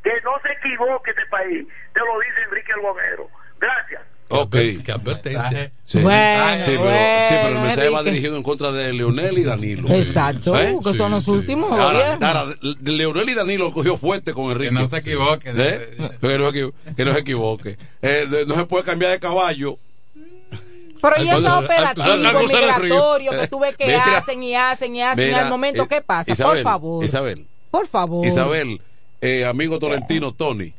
Que 0.02 0.10
no 0.24 0.30
se 0.42 0.52
equivoque 0.52 1.10
este 1.10 1.26
país. 1.26 1.66
Te 1.92 2.00
lo 2.00 2.20
dice 2.20 2.40
Enrique 2.48 2.72
el 2.74 2.80
Gomero. 2.82 3.28
Gracias. 3.60 4.00
Ok. 4.32 4.56
Que 4.84 4.92
advertencia. 4.92 5.72
Sí. 5.84 6.00
Bueno, 6.00 6.54
sí, 6.60 6.70
pero, 6.70 6.82
bueno, 6.84 7.24
sí, 7.26 7.34
pero 7.42 7.48
el 7.48 7.54
mensaje 7.62 7.88
va 7.88 7.98
Enrique. 7.98 8.10
dirigido 8.12 8.36
en 8.36 8.42
contra 8.44 8.70
de 8.70 8.92
Leonel 8.92 9.36
y 9.38 9.42
Danilo. 9.42 9.88
Exacto, 9.88 10.56
¿Eh? 10.56 10.76
que 10.84 10.94
son 10.94 11.10
los 11.10 11.26
últimos 11.26 11.72
Ahora, 11.78 12.16
ahora, 12.22 12.54
Leonel 12.80 13.28
y 13.28 13.34
Danilo 13.34 13.72
cogió 13.72 13.96
fuerte 13.98 14.32
con 14.32 14.52
Enrique. 14.52 14.68
Que 14.70 14.74
no 14.80 14.86
se 14.86 14.98
equivoque. 14.98 15.50
¿Eh? 15.50 15.96
Que, 16.20 16.38
no, 16.38 16.52
que 16.94 17.04
no 17.04 17.12
se 17.12 17.18
equivoque. 17.18 17.76
Eh, 18.02 18.44
no 18.46 18.54
se 18.54 18.64
puede 18.66 18.84
cambiar 18.84 19.10
de 19.10 19.18
caballo. 19.18 19.78
Pero 21.00 21.22
y 21.22 21.28
esos 21.28 21.44
operativos 21.64 22.18
migratorios 22.52 23.34
que 23.40 23.48
tú 23.48 23.60
ves 23.60 23.76
que 23.76 23.86
Mira. 23.86 24.18
hacen 24.18 24.42
y 24.42 24.54
hacen 24.54 24.96
y 24.96 25.02
hacen 25.02 25.30
y 25.30 25.34
al 25.34 25.48
momento, 25.48 25.84
eh, 25.84 25.86
¿qué 25.88 26.00
pasa? 26.00 26.30
Isabel, 26.30 26.62
por 26.62 26.72
favor. 26.72 27.04
Isabel, 27.04 27.46
Por 27.70 27.86
favor. 27.86 28.26
Isabel, 28.26 28.80
eh, 29.20 29.44
amigo 29.46 29.78
tolentino 29.78 30.32
Tony, 30.32 30.72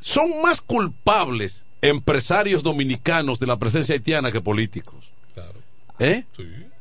son 0.00 0.42
más 0.42 0.60
culpables 0.60 1.64
empresarios 1.80 2.62
dominicanos 2.62 3.38
de 3.38 3.46
la 3.46 3.58
presencia 3.58 3.94
haitiana 3.94 4.30
que 4.32 4.40
políticos. 4.40 5.10
¿Eh? 5.98 6.24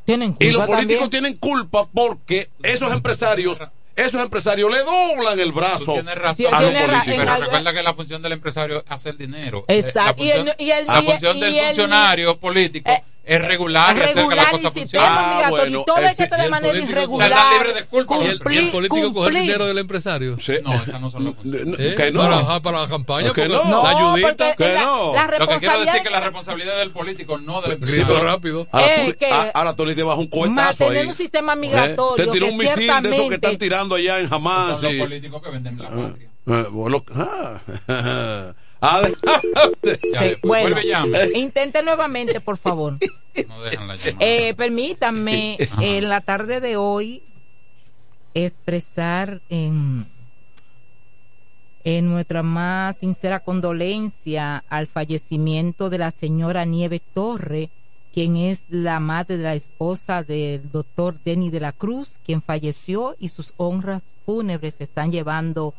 Tienen 0.06 0.32
culpa 0.32 0.46
Y 0.46 0.52
los 0.52 0.66
políticos 0.66 1.02
también. 1.04 1.10
tienen 1.10 1.38
culpa 1.38 1.88
porque 1.94 2.50
esos 2.64 2.92
empresarios, 2.92 3.60
esos 3.96 4.22
empresarios 4.22 4.72
le 4.72 4.80
doblan 4.84 5.40
el 5.40 5.52
brazo 5.52 5.96
razón. 6.16 6.54
a 6.54 6.62
los 6.62 6.72
políticos. 6.74 7.04
Pero 7.06 7.36
recuerda 7.42 7.74
que 7.74 7.84
la 7.84 7.94
función 7.94 8.22
del 8.22 8.32
empresario 8.34 8.78
es 8.80 8.84
hacer 8.90 9.18
dinero. 9.18 9.66
Exacto. 9.68 10.24
Eh, 10.24 10.26
Y 10.26 10.30
La 10.30 10.36
el- 10.36 10.46
función, 10.48 10.56
y 10.60 10.72
el- 10.72 10.88
la 10.88 11.00
y- 11.02 11.06
función 11.06 11.38
y 11.38 11.42
del 11.42 11.56
el- 11.56 11.66
funcionario 11.66 12.38
político 12.40 12.90
eh, 12.92 13.04
es 13.24 13.40
regular 13.48 13.96
y 13.96 14.00
hacer 14.02 14.10
que 14.10 14.16
la 14.16 14.22
regular 14.22 14.52
cosa 14.52 14.68
el 14.68 14.74
funcione. 14.74 15.06
sistema 15.06 15.34
migratorio 15.36 15.82
y 15.82 15.86
todo 15.86 15.98
el 15.98 16.16
que 16.16 16.24
esté 16.24 16.38
de 16.42 16.50
manera 16.50 16.78
irregular. 16.80 17.32
O 17.32 17.34
sea, 17.36 17.38
están 17.38 17.54
libres 17.54 17.76
de 17.76 17.84
culpa. 17.86 18.16
Y 18.16 18.20
el, 18.20 18.26
y 18.26 18.30
el 18.32 18.40
Cumplir, 18.40 18.72
político 18.72 19.14
coge 19.14 19.28
el 19.30 19.34
dinero 19.36 19.66
del 19.68 19.78
empresario. 19.78 20.38
No, 20.64 20.74
esas 20.74 21.02
no 21.02 21.10
son 21.10 21.26
las 21.26 21.36
funciones. 21.36 21.76
¿Eh? 21.80 21.94
Que 21.96 22.12
no. 22.12 22.22
Para, 22.22 22.60
para 22.62 22.82
la 22.82 22.88
campaña, 22.88 23.32
Que 23.34 23.48
no. 23.48 23.84
la 23.84 23.90
ayudita. 23.90 24.56
Que 24.56 24.74
la, 24.74 24.82
no. 24.82 25.14
la 25.14 25.28
Lo 25.40 25.48
que 25.48 25.58
quiero 25.58 25.80
decir 25.80 25.96
es 25.98 26.02
que 26.02 26.10
la 26.10 26.20
responsabilidad 26.20 26.74
es 26.74 26.80
del 26.80 26.92
político, 26.92 27.38
no 27.38 27.62
del 27.62 27.78
Grito 27.78 27.86
empresario. 28.02 28.24
rápido. 28.24 28.68
Ahora, 28.72 28.96
Es 28.96 29.06
tú, 29.14 29.18
que- 29.20 29.32
a- 29.32 29.52
ahora 29.54 29.76
tú 29.76 29.86
le 29.86 29.96
te 29.96 30.04
vas 30.04 30.18
un 30.18 30.28
cohetazo 30.28 30.56
mantener 30.56 30.98
ahí. 31.04 31.08
un 31.08 31.14
sistema 31.14 31.54
¿Eh? 31.54 31.58
migratorio 31.58 32.26
Te 32.26 32.32
tiró 32.32 32.46
que 32.48 32.52
un 32.52 32.58
misil 32.58 32.88
de 33.04 33.10
esos 33.16 33.30
que 33.30 33.36
están 33.36 33.58
tirando 33.58 33.96
allá 33.96 34.20
en 34.20 34.34
Hamas. 34.34 34.74
Son 34.78 34.84
los 34.84 34.94
y- 34.94 35.00
políticos 35.00 35.42
que 35.44 35.50
venden 35.52 35.78
la 35.80 35.90
patria. 35.90 36.30
Eh, 36.48 36.66
bueno, 36.72 37.06
ah. 37.16 38.54
Sí, 39.84 40.36
bueno, 40.44 40.76
intente 41.36 41.84
nuevamente, 41.84 42.42
por 42.42 42.58
favor. 42.58 42.98
No 43.48 43.62
dejan 43.62 43.88
la 43.88 43.96
llamada. 43.96 44.18
Eh, 44.20 44.54
permítanme 44.56 45.58
en 45.80 46.10
la 46.10 46.20
tarde 46.20 46.60
de 46.60 46.76
hoy 46.76 47.24
expresar 48.34 49.42
en, 49.48 50.06
en 51.86 52.10
nuestra 52.10 52.44
más 52.44 52.98
sincera 52.98 53.40
condolencia 53.40 54.66
al 54.68 54.88
fallecimiento 54.88 55.90
de 55.90 55.98
la 55.98 56.12
señora 56.12 56.66
Nieve 56.66 57.02
Torre, 57.14 57.70
quien 58.14 58.36
es 58.36 58.64
la 58.68 59.00
madre 59.00 59.38
de 59.38 59.44
la 59.44 59.56
esposa 59.56 60.24
del 60.24 60.70
doctor 60.70 61.18
Denny 61.24 61.50
de 61.50 61.62
la 61.62 61.72
Cruz, 61.72 62.20
quien 62.26 62.42
falleció 62.42 63.16
y 63.18 63.30
sus 63.30 63.54
honras 63.56 64.02
fúnebres 64.26 64.76
se 64.76 64.84
están 64.84 65.12
llevando 65.12 65.74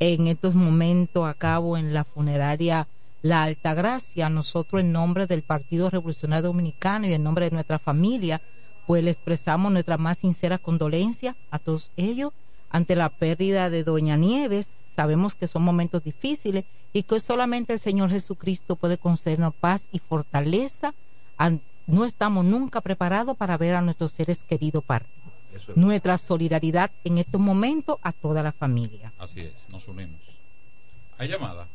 en 0.00 0.26
estos 0.26 0.54
momentos 0.54 1.26
a 1.26 1.34
cabo 1.34 1.76
en 1.76 1.94
la 1.94 2.04
funeraria 2.04 2.88
La 3.22 3.42
Altagracia. 3.42 4.28
Nosotros 4.28 4.80
en 4.80 4.92
nombre 4.92 5.26
del 5.26 5.42
Partido 5.42 5.90
Revolucionario 5.90 6.48
Dominicano 6.48 7.06
y 7.06 7.12
en 7.12 7.22
nombre 7.22 7.46
de 7.46 7.52
nuestra 7.52 7.78
familia, 7.78 8.42
pues 8.86 9.02
le 9.02 9.10
expresamos 9.10 9.72
nuestra 9.72 9.96
más 9.96 10.18
sincera 10.18 10.58
condolencia 10.58 11.36
a 11.50 11.58
todos 11.58 11.90
ellos 11.96 12.32
ante 12.70 12.96
la 12.96 13.08
pérdida 13.08 13.70
de 13.70 13.84
Doña 13.84 14.16
Nieves. 14.16 14.66
Sabemos 14.66 15.34
que 15.34 15.46
son 15.46 15.62
momentos 15.62 16.02
difíciles 16.02 16.64
y 16.92 17.04
que 17.04 17.20
solamente 17.20 17.72
el 17.72 17.78
Señor 17.78 18.10
Jesucristo 18.10 18.76
puede 18.76 18.98
concedernos 18.98 19.54
paz 19.54 19.88
y 19.92 20.00
fortaleza. 20.00 20.94
No 21.86 22.04
estamos 22.04 22.44
nunca 22.44 22.80
preparados 22.80 23.36
para 23.36 23.58
ver 23.58 23.74
a 23.74 23.82
nuestros 23.82 24.12
seres 24.12 24.44
queridos 24.44 24.82
partir. 24.84 25.33
Nuestra 25.74 26.18
solidaridad 26.18 26.90
en 27.04 27.18
estos 27.18 27.40
momentos 27.40 27.98
a 28.02 28.12
toda 28.12 28.42
la 28.42 28.52
familia. 28.52 29.12
Así 29.18 29.40
es, 29.40 29.52
nos 29.68 29.86
unimos. 29.88 30.20
¿Hay 31.18 31.28
llamada? 31.28 31.68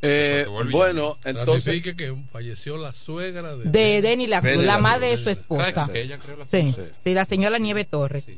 Eh, 0.00 0.46
bueno, 0.70 1.18
entonces. 1.24 1.64
Ratifique 1.66 1.96
que 1.96 2.14
falleció 2.30 2.76
la 2.76 2.92
suegra 2.92 3.56
de. 3.56 3.68
De 3.70 4.00
Denny 4.02 4.26
la, 4.28 4.40
la 4.40 4.78
madre 4.78 5.08
de 5.10 5.16
su 5.16 5.28
esposa. 5.28 5.88
Que 5.92 6.02
ella 6.02 6.18
creó 6.18 6.36
la 6.36 6.44
Sí, 6.44 6.72
Sí. 6.76 6.82
sí, 6.96 7.14
la 7.14 7.24
señora 7.24 7.58
Nieve 7.58 7.84
Torres. 7.84 8.30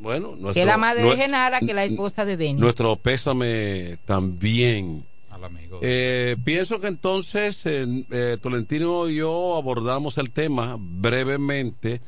Bueno, 0.00 0.28
nuestro, 0.30 0.52
que 0.54 0.60
es 0.60 0.66
la 0.66 0.76
madre 0.76 1.02
de 1.02 1.16
Genara, 1.16 1.58
que 1.60 1.66
es 1.66 1.74
la 1.74 1.84
esposa 1.84 2.24
de 2.24 2.36
Denny. 2.36 2.60
Nuestro 2.60 2.94
pésame 2.96 3.98
también. 4.04 5.04
Al 5.30 5.44
amigo. 5.44 5.80
Eh, 5.82 6.36
pienso 6.44 6.80
que 6.80 6.86
entonces 6.88 7.64
eh, 7.66 8.04
eh, 8.10 8.36
Tolentino 8.40 9.08
y 9.08 9.16
yo 9.16 9.56
abordamos 9.56 10.18
el 10.18 10.30
tema 10.30 10.76
brevemente 10.78 12.00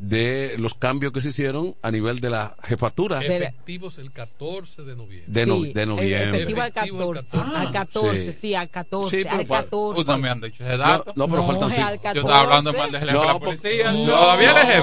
de 0.00 0.54
los 0.58 0.72
cambios 0.74 1.12
que 1.12 1.20
se 1.20 1.28
hicieron 1.28 1.76
a 1.82 1.90
nivel 1.90 2.20
de 2.20 2.30
la 2.30 2.56
jefatura 2.64 3.20
Efectivos 3.20 3.98
el 3.98 4.10
14 4.12 4.82
de 4.82 4.96
noviembre. 4.96 5.30
de, 5.30 5.44
no- 5.46 5.62
Sí, 5.62 5.72
de 5.74 5.82
el 5.82 5.88
noviembre. 5.90 6.38
Efectivo 6.40 6.62
al 6.62 6.68
Efectivo 6.68 7.00
al 7.02 7.14
14. 7.14 7.36
14. 7.36 7.56
al 7.56 7.70
14, 7.72 8.32
Sí. 8.32 8.38
sí, 8.40 8.54
al 8.54 8.70
14. 8.70 9.22
Sí, 9.22 9.28
al 9.28 9.46
pa- 9.46 9.56
14. 9.64 10.00
Uy, 10.00 10.06
no 10.06 10.18
me 10.18 10.30
han 10.30 10.40
dicho 10.40 10.64
ese 10.64 10.76
dato. 10.78 11.12
No, 11.14 11.26
no, 11.26 11.28
pero 11.30 11.42
No, 11.42 11.46
faltan 11.48 11.70
cinco. 11.70 11.90
Yo 11.90 12.00
14. 12.00 12.18
estaba 12.20 12.40
hablando 12.40 12.72
mal 12.72 12.90
del 12.92 13.00
jefe 13.00 13.12
No, 13.12 13.20
de 13.20 13.26
la 13.26 13.32
po- 13.34 13.40
policía. 13.40 13.92
No, 13.92 14.06
Todavía 14.06 14.50
es 14.50 14.56
jefe. 14.68 14.80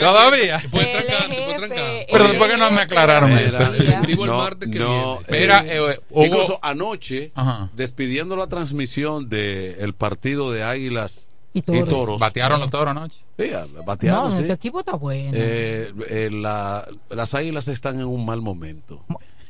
Todavía. 0.00 0.58
Trancar. 0.58 1.78
él 1.78 2.06
Pero 2.10 2.24
es 2.24 2.30
después 2.30 2.50
que 2.50 2.56
no 2.56 2.70
me 2.70 2.80
aclararon 2.80 3.30
Mira, 3.34 3.42
eso. 3.46 3.74
Efectivo 3.74 4.24
el 4.24 4.30
no, 4.30 4.38
martes 4.38 4.68
que 4.70 4.78
no, 4.78 5.18
viene. 5.28 5.40
Mira, 5.40 5.64
eh, 5.66 5.92
eh, 5.92 6.00
hubo- 6.10 6.24
incluso 6.24 6.58
anoche, 6.62 7.32
Ajá. 7.34 7.70
despidiendo 7.74 8.36
la 8.36 8.46
transmisión 8.46 9.28
del 9.28 9.94
partido 9.94 10.50
de 10.52 10.62
Águilas 10.62 11.27
Y 11.54 11.62
toros. 11.62 12.18
Batearon 12.18 12.60
los 12.60 12.70
toros 12.70 12.88
anoche. 12.88 13.20
Sí, 13.38 13.50
No, 13.74 13.82
batearon, 13.84 14.30
sí. 14.30 14.34
nuestro 14.36 14.54
equipo 14.54 14.80
está 14.80 14.92
bueno. 14.96 15.30
Eh, 15.34 15.92
eh, 16.08 16.28
la- 16.30 16.86
las 17.10 17.34
águilas 17.34 17.66
están 17.68 17.98
en 18.00 18.06
un 18.06 18.24
mal 18.24 18.40
momento. 18.42 19.02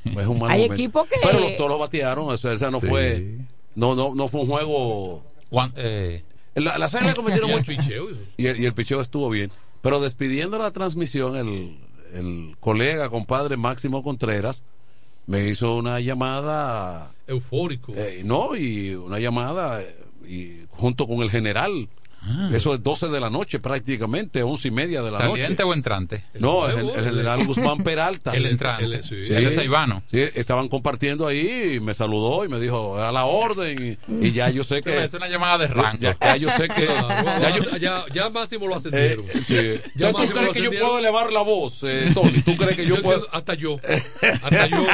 Es 0.04 0.26
un 0.26 0.38
mal 0.38 0.50
Hay 0.50 0.58
momento. 0.62 0.74
equipos 0.74 1.08
que- 1.08 1.16
Pero 1.22 1.40
los 1.40 1.56
toros 1.56 1.78
batearon, 1.78 2.32
eso, 2.32 2.50
esa 2.52 2.70
no 2.70 2.80
fue. 2.80 3.38
No, 3.74 3.94
no, 3.94 4.14
no 4.14 4.28
fue 4.28 4.40
un 4.42 4.46
juego. 4.46 5.24
Juan- 5.50 5.72
eh, 5.76 6.22
La- 6.54 6.78
las 6.78 6.94
águilas 6.94 7.14
cometieron 7.14 7.50
Y 7.50 7.52
el 7.52 7.58
mucho. 7.58 7.72
picheo. 7.72 8.06
Y 8.36 8.46
el, 8.46 8.60
y 8.60 8.64
el 8.66 8.74
picheo 8.74 9.00
estuvo 9.00 9.28
bien. 9.30 9.50
Pero 9.82 10.00
despidiendo 10.00 10.56
la 10.58 10.70
transmisión, 10.70 11.36
el, 11.36 11.78
el 12.14 12.56
colega, 12.60 13.10
compadre 13.10 13.56
Máximo 13.56 14.02
Contreras, 14.02 14.62
me 15.26 15.46
hizo 15.48 15.74
una 15.76 16.00
llamada. 16.00 17.12
Eufórico. 17.26 17.92
eh, 17.96 18.22
no, 18.24 18.56
y 18.56 18.94
una 18.94 19.18
llamada 19.18 19.82
eh, 19.82 19.94
y 20.28 20.66
junto 20.70 21.06
con 21.06 21.22
el 21.22 21.30
general. 21.30 21.88
Eso 22.52 22.74
es 22.74 22.82
12 22.82 23.08
de 23.08 23.20
la 23.20 23.30
noche 23.30 23.58
prácticamente, 23.58 24.42
once 24.42 24.68
y 24.68 24.70
media 24.70 25.00
de 25.02 25.10
la 25.10 25.18
¿Saliente 25.18 25.50
noche. 25.50 25.62
o 25.64 25.72
entrante? 25.74 26.24
No, 26.34 26.68
el, 26.68 26.90
el 26.90 27.04
general 27.04 27.46
Guzmán 27.46 27.78
Peralta. 27.78 28.32
El 28.32 28.46
entrante. 28.46 28.84
el- 28.84 29.02
sí. 29.04 29.14
Él 29.28 29.46
es 29.46 29.56
Ivano. 29.64 30.02
Sí, 30.10 30.20
estaban 30.34 30.68
compartiendo 30.68 31.26
ahí 31.26 31.74
y 31.76 31.80
me 31.80 31.94
saludó 31.94 32.44
y 32.44 32.48
me 32.48 32.58
dijo 32.60 32.98
a 33.02 33.12
la 33.12 33.24
orden 33.24 33.98
y, 34.08 34.26
y 34.26 34.32
ya 34.32 34.50
yo 34.50 34.62
sé 34.64 34.82
que 34.82 35.04
Es 35.04 35.14
una 35.14 35.28
llamada 35.28 35.58
de 35.58 35.66
rango. 35.68 35.98
ya, 36.00 36.16
ya 36.20 36.36
yo 36.36 36.50
sé 36.50 36.68
que 36.68 36.86
Claro, 36.86 37.40
ya 37.40 37.56
yo- 37.56 37.76
ya, 37.78 38.04
ya 38.12 38.28
Máximo 38.30 38.66
lo 38.66 38.74
eh, 38.74 38.78
ascendieron. 38.78 39.24
sí. 39.46 39.54
Ya 39.94 40.06
¿Ya 40.08 40.12
¿Tú 40.12 40.18
Máximo 40.18 40.38
crees 40.40 40.52
que 40.54 40.62
yo 40.62 40.70
puedo 40.70 40.98
elevar 40.98 41.32
la 41.32 41.42
voz, 41.42 41.82
eh, 41.84 42.10
Tony? 42.12 42.42
¿Tú 42.42 42.56
crees 42.56 42.76
que 42.76 42.86
yo 42.86 42.96
Yo 42.96 43.02
puedo? 43.02 43.26
hasta 43.32 43.54
yo. 43.54 43.76
Hasta 44.42 44.66
yo. 44.66 44.84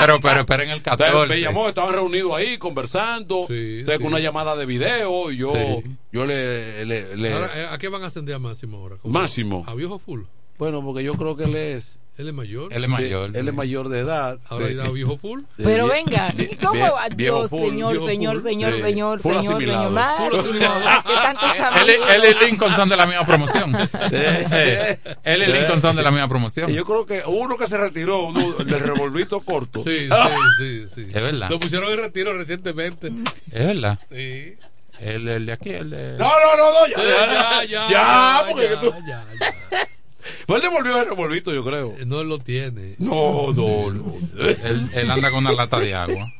Pero, 0.00 0.20
pero 0.20 0.40
esperen 0.40 0.70
el 0.70 0.78
Entonces, 0.78 1.06
14. 1.06 1.28
me 1.34 1.40
llamó, 1.40 1.68
estaban 1.68 1.92
reunidos 1.94 2.32
ahí 2.34 2.58
conversando, 2.58 3.46
Sí, 3.48 3.78
entonces, 3.80 3.96
sí. 3.96 4.02
con 4.02 4.06
una 4.12 4.20
llamada 4.20 4.56
de 4.56 4.66
video 4.66 5.30
y 5.30 5.36
yo, 5.38 5.52
Sí. 5.54 5.90
yo 6.12 6.26
le, 6.26 6.63
le- 6.84 7.16
le- 7.16 7.32
Ahora, 7.32 7.50
eh, 7.54 7.66
¿A 7.70 7.78
qué 7.78 7.88
van 7.88 8.02
a 8.02 8.06
ascender 8.06 8.34
a 8.34 8.38
Máximo 8.38 8.78
ahora? 8.78 8.96
Máximo. 9.04 9.64
A 9.66 9.74
viejo 9.74 9.98
full. 9.98 10.22
bueno, 10.58 10.82
porque 10.84 11.02
yo 11.04 11.14
creo 11.14 11.36
que 11.36 11.44
él 11.44 11.56
es, 11.56 11.98
Él 12.16 12.28
es 12.28 12.34
mayor. 12.34 12.72
Él 12.72 12.84
es 12.84 12.88
mayor. 12.90 13.32
sí, 13.32 13.38
él 13.38 13.48
es 13.48 13.54
mayor 13.54 13.88
de 13.88 13.98
edad. 13.98 14.38
Ahora 14.48 14.70
irá 14.70 14.84
a 14.84 14.90
viejo 14.92 15.16
full. 15.16 15.40
Pero 15.56 15.88
venga, 15.88 16.30
vie- 16.36 16.52
¿y 16.52 16.56
¿cómo 16.64 16.80
va? 16.80 17.08
Dios, 17.08 17.50
full, 17.50 17.70
señor, 17.70 17.98
señor, 17.98 18.40
señor, 18.40 18.76
Sí. 18.76 18.82
señor, 18.82 19.20
Full 19.20 19.32
señor, 19.32 19.54
asimilado. 19.54 19.88
señor. 19.88 20.04
Ay, 20.06 20.30
Full 20.30 20.38
asimilado. 20.38 20.80
Dios, 20.80 20.92
¿qué 21.06 21.12
tantos 21.14 21.50
Él, 22.14 22.22
y 22.40 22.44
Lincoln 22.44 22.76
son 22.76 22.88
de 22.88 22.96
la 22.96 23.06
misma 23.06 23.26
promoción. 23.26 23.74
Eh, 24.12 24.98
él 25.24 25.42
y 25.42 25.52
Lincoln 25.52 25.80
son 25.80 25.96
de 25.96 26.02
la 26.02 26.10
misma 26.12 26.28
promoción. 26.28 26.70
Y 26.70 26.74
yo 26.74 26.84
creo 26.84 27.04
que 27.04 27.22
uno 27.26 27.56
que 27.58 27.66
se 27.66 27.76
retiró, 27.76 28.26
uno, 28.26 28.54
el 28.60 28.66
del 28.66 28.78
revolvito 28.80 29.40
corto. 29.40 29.82
Sí, 29.82 30.06
sí, 30.58 30.86
sí, 30.86 30.86
sí. 30.94 31.00
Es 31.08 31.14
verdad. 31.22 31.50
Lo 31.50 31.58
pusieron 31.58 31.90
en 31.90 31.98
retiro 31.98 32.32
recientemente. 32.38 33.08
Es 33.50 33.66
verdad. 33.66 33.98
Sí. 34.10 34.54
El, 35.04 35.28
el 35.28 35.46
de 35.46 35.52
aquí, 35.52 35.70
el 35.70 35.90
de. 35.90 36.12
No, 36.18 36.28
no, 36.28 36.56
no, 36.56 36.70
no, 36.72 36.86
ya, 36.86 36.96
Sí, 36.96 37.02
ya, 37.06 37.64
ya, 37.64 37.66
ya, 37.66 37.88
ya, 37.88 38.44
porque 38.48 38.68
ya, 38.70 38.80
tú- 38.80 38.94
ya, 39.06 39.22
ya. 39.40 39.88
Pues 40.46 40.62
él 40.62 40.70
devolvió 40.70 41.00
el 41.00 41.08
revolvito, 41.08 41.52
yo 41.52 41.64
creo. 41.64 41.94
No 42.06 42.20
él 42.20 42.28
lo 42.28 42.38
tiene. 42.38 42.96
No, 42.98 43.52
no, 43.52 43.90
no. 43.90 44.14
Él, 44.38 44.88
él 44.94 45.10
anda 45.10 45.30
con 45.30 45.44
una 45.46 45.52
lata 45.54 45.78
de 45.78 45.94
agua. 45.94 46.30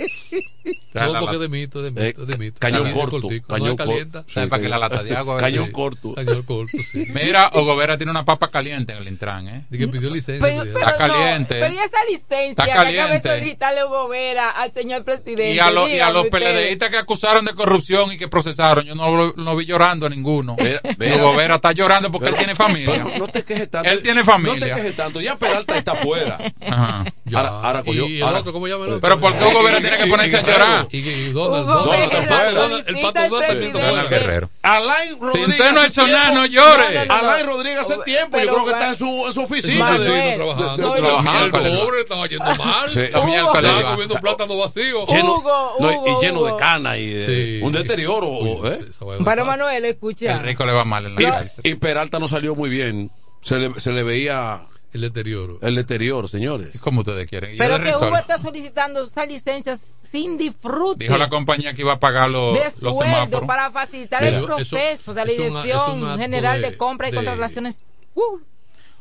No, 0.95 1.21
porque 1.21 1.35
es 1.35 1.41
de 1.41 1.49
mito, 1.49 1.83
de 1.83 1.91
mito, 1.91 2.25
de 2.25 2.39
mito. 2.39 2.57
cañón 2.61 2.91
corto, 2.93 3.21
cortico. 3.21 3.49
cañón 3.49 3.71
No, 3.71 3.77
corto. 3.77 3.91
calienta. 3.91 4.25
Sí, 4.27 4.35
¿Sabes 4.35 4.49
para 4.49 4.63
que 4.63 4.69
la 4.69 4.79
lata 4.79 5.03
de 5.03 5.17
agua? 5.17 5.37
Cañón 5.39 5.67
Sí. 5.67 5.73
corto. 5.73 6.15
Cañón 6.15 6.43
corto, 6.45 6.77
sí. 6.93 7.07
Mira, 7.13 7.51
Ogobera 7.55 7.97
tiene 7.97 8.13
una 8.13 8.25
papa 8.25 8.51
caliente 8.51 8.93
en 8.93 8.99
el 9.01 9.09
Intran, 9.09 9.49
¿eh? 9.49 9.65
De 9.69 9.77
que 9.79 9.89
pidió 9.89 10.09
licencia. 10.11 10.47
Pero, 10.47 10.63
pero 10.73 10.79
Está 10.79 11.09
no, 11.09 11.15
caliente. 11.15 11.57
pero 11.61 11.75
y 11.75 11.79
esa 11.79 11.97
licencia 12.09 12.49
Está 12.51 12.65
que 12.65 12.71
acaba 12.73 12.89
de 12.91 12.97
caliente. 12.97 13.29
solicitarle 13.29 13.85
Hugo 13.85 14.09
Vera 14.09 14.51
al 14.51 14.73
señor 14.73 15.03
presidente. 15.05 15.53
Y 15.53 15.59
a, 15.59 15.71
los 15.73 15.89
y 15.91 15.99
a 15.99 16.11
los. 16.11 16.27
PLDistas 16.29 16.91
que 16.91 16.97
acusaron 16.99 17.45
de 17.45 17.55
corrupción 17.55 18.13
y 18.13 18.17
que 18.17 18.29
procesaron, 18.29 18.85
yo 18.85 18.95
no, 18.95 19.15
lo- 19.17 19.35
no 19.37 19.57
vi 19.57 19.67
llorando 19.67 20.07
a 20.07 20.11
ninguno. 20.11 20.55
Mira, 20.59 20.81
Y 20.85 20.97
mira. 20.99 21.17
Hugo 21.17 21.35
Vera 21.35 21.57
está 21.57 21.73
llorando 21.73 22.11
porque 22.13 22.29
él 22.29 22.37
tiene 22.37 22.55
familia. 22.55 23.05
No 23.19 23.27
te 23.29 23.43
quejes 23.45 23.69
tanto. 23.69 23.91
Él 23.95 24.03
tiene 24.03 24.21
No 24.21 24.27
te 24.27 24.33
familia. 24.33 24.75
quejes 24.75 24.97
tanto. 24.97 25.21
Ya 25.21 25.37
Peralta 25.37 25.77
está 25.79 25.93
afuera. 25.93 26.39
Ajá. 26.69 27.05
Ya. 27.25 27.39
Ahora, 27.39 27.51
ahora 27.51 27.83
cogió. 27.83 28.07
y 28.07 28.21
ahora- 28.21 28.41
otro, 28.41 28.53
¿cómo 28.53 28.67
llama 28.69 28.85
el 28.85 28.91
otro? 28.93 29.01
Pero 29.01 29.21
¿por 29.21 29.37
qué 29.37 29.45
Hugo 29.45 29.63
Vera 29.63 29.81
tiene 29.81 29.97
que 29.99 30.07
ponerse 30.07 30.37
a 30.37 30.43
llorar? 30.43 30.89
¿Y, 30.91 30.99
y 30.99 31.33
dónde? 31.33 31.61
Hugo 31.63 31.75
dónde- 31.75 31.97
Vera 32.07 32.53
dónde- 32.53 32.83
solicita 32.83 33.29
dónde- 33.29 33.29
dónde- 33.29 33.47
el 33.67 33.73
pato. 33.73 33.79
Daniel 33.87 34.09
Guerrero. 34.09 34.51
Alain 34.63 35.09
Si 35.15 35.21
Rodríguez. 35.21 35.49
usted 35.51 35.73
no 35.73 35.81
ha 35.81 35.87
hecho 35.87 36.07
nada, 36.07 36.33
no 36.33 36.47
llore. 36.47 36.95
No, 36.95 37.01
no, 37.17 37.23
no. 37.23 37.29
Alain 37.31 37.47
Rodríguez 37.47 37.79
hace 37.81 37.97
tiempo. 38.05 38.39
Yo 38.39 38.53
creo 38.53 38.65
que 38.65 38.71
está 38.73 38.89
en 38.91 38.99
su, 38.99 39.27
en 39.27 39.33
su 39.33 39.43
oficina. 39.43 39.85
Manuel, 39.85 40.35
trabajando. 40.37 40.95
Trabajando. 40.95 41.85
Pobre 41.85 42.01
estaba 42.01 42.27
yendo 42.29 42.45
mal. 42.57 42.91
Estaba 43.15 43.91
comiendo 43.93 44.15
plátano 44.21 44.57
vacío. 44.59 45.05
Hugo, 45.05 45.77
y 46.21 46.25
lleno 46.25 46.45
de 46.45 46.51
Hugo. 46.51 46.57
cana 46.57 46.97
y 46.99 47.61
un 47.63 47.73
deterioro. 47.73 48.67
¿eh? 48.69 48.79
Pero 48.81 49.25
fácil. 49.25 49.45
Manuel, 49.45 49.85
escucha. 49.85 50.33
El 50.33 50.41
rico 50.41 50.65
le 50.67 50.73
va 50.73 50.85
mal 50.85 51.07
en 51.07 51.15
la 51.15 51.47
y 51.63 51.75
Peralta 51.75 52.19
no 52.19 52.29
salió 52.29 52.55
muy 52.55 52.71
bien. 52.71 53.11
Se 53.45 53.59
le, 53.59 53.79
se 53.81 53.93
le 53.93 54.03
veía 54.03 54.63
El 54.93 55.03
deterioro. 55.03 55.59
el 55.63 55.75
deterioro, 55.75 56.27
señores. 56.29 56.79
Como 56.81 57.01
ustedes 57.01 57.27
quieren. 57.29 57.55
Y 57.55 57.59
Pero 57.59 57.79
que 57.83 57.91
Hugo 57.95 58.17
está 58.17 58.39
solicitando 58.39 59.05
esas 59.05 59.29
licencias 59.29 59.97
sin 60.03 60.39
disfrute 60.39 61.05
Dijo 61.05 61.19
la 61.19 61.29
compañía 61.29 61.75
que 61.75 61.83
iba 61.83 61.93
a 61.93 62.01
pagar 62.01 62.31
los, 62.31 62.55
de 62.55 62.65
los 62.65 62.73
sueldo 62.97 63.03
semáforos. 63.03 63.47
para 63.47 63.71
facilitar 63.71 64.23
Mira, 64.23 64.39
el 64.39 64.45
eso- 64.45 64.47
proceso 64.47 65.15
de 65.15 65.25
la 65.25 65.31
Dirección 65.31 66.19
General 66.19 66.63
de, 66.63 66.71
de- 66.71 66.77
Compra 66.77 67.09
y 67.09 67.11
de- 67.11 67.17
Contrataciones. 67.17 67.85
Uh, 68.15 68.39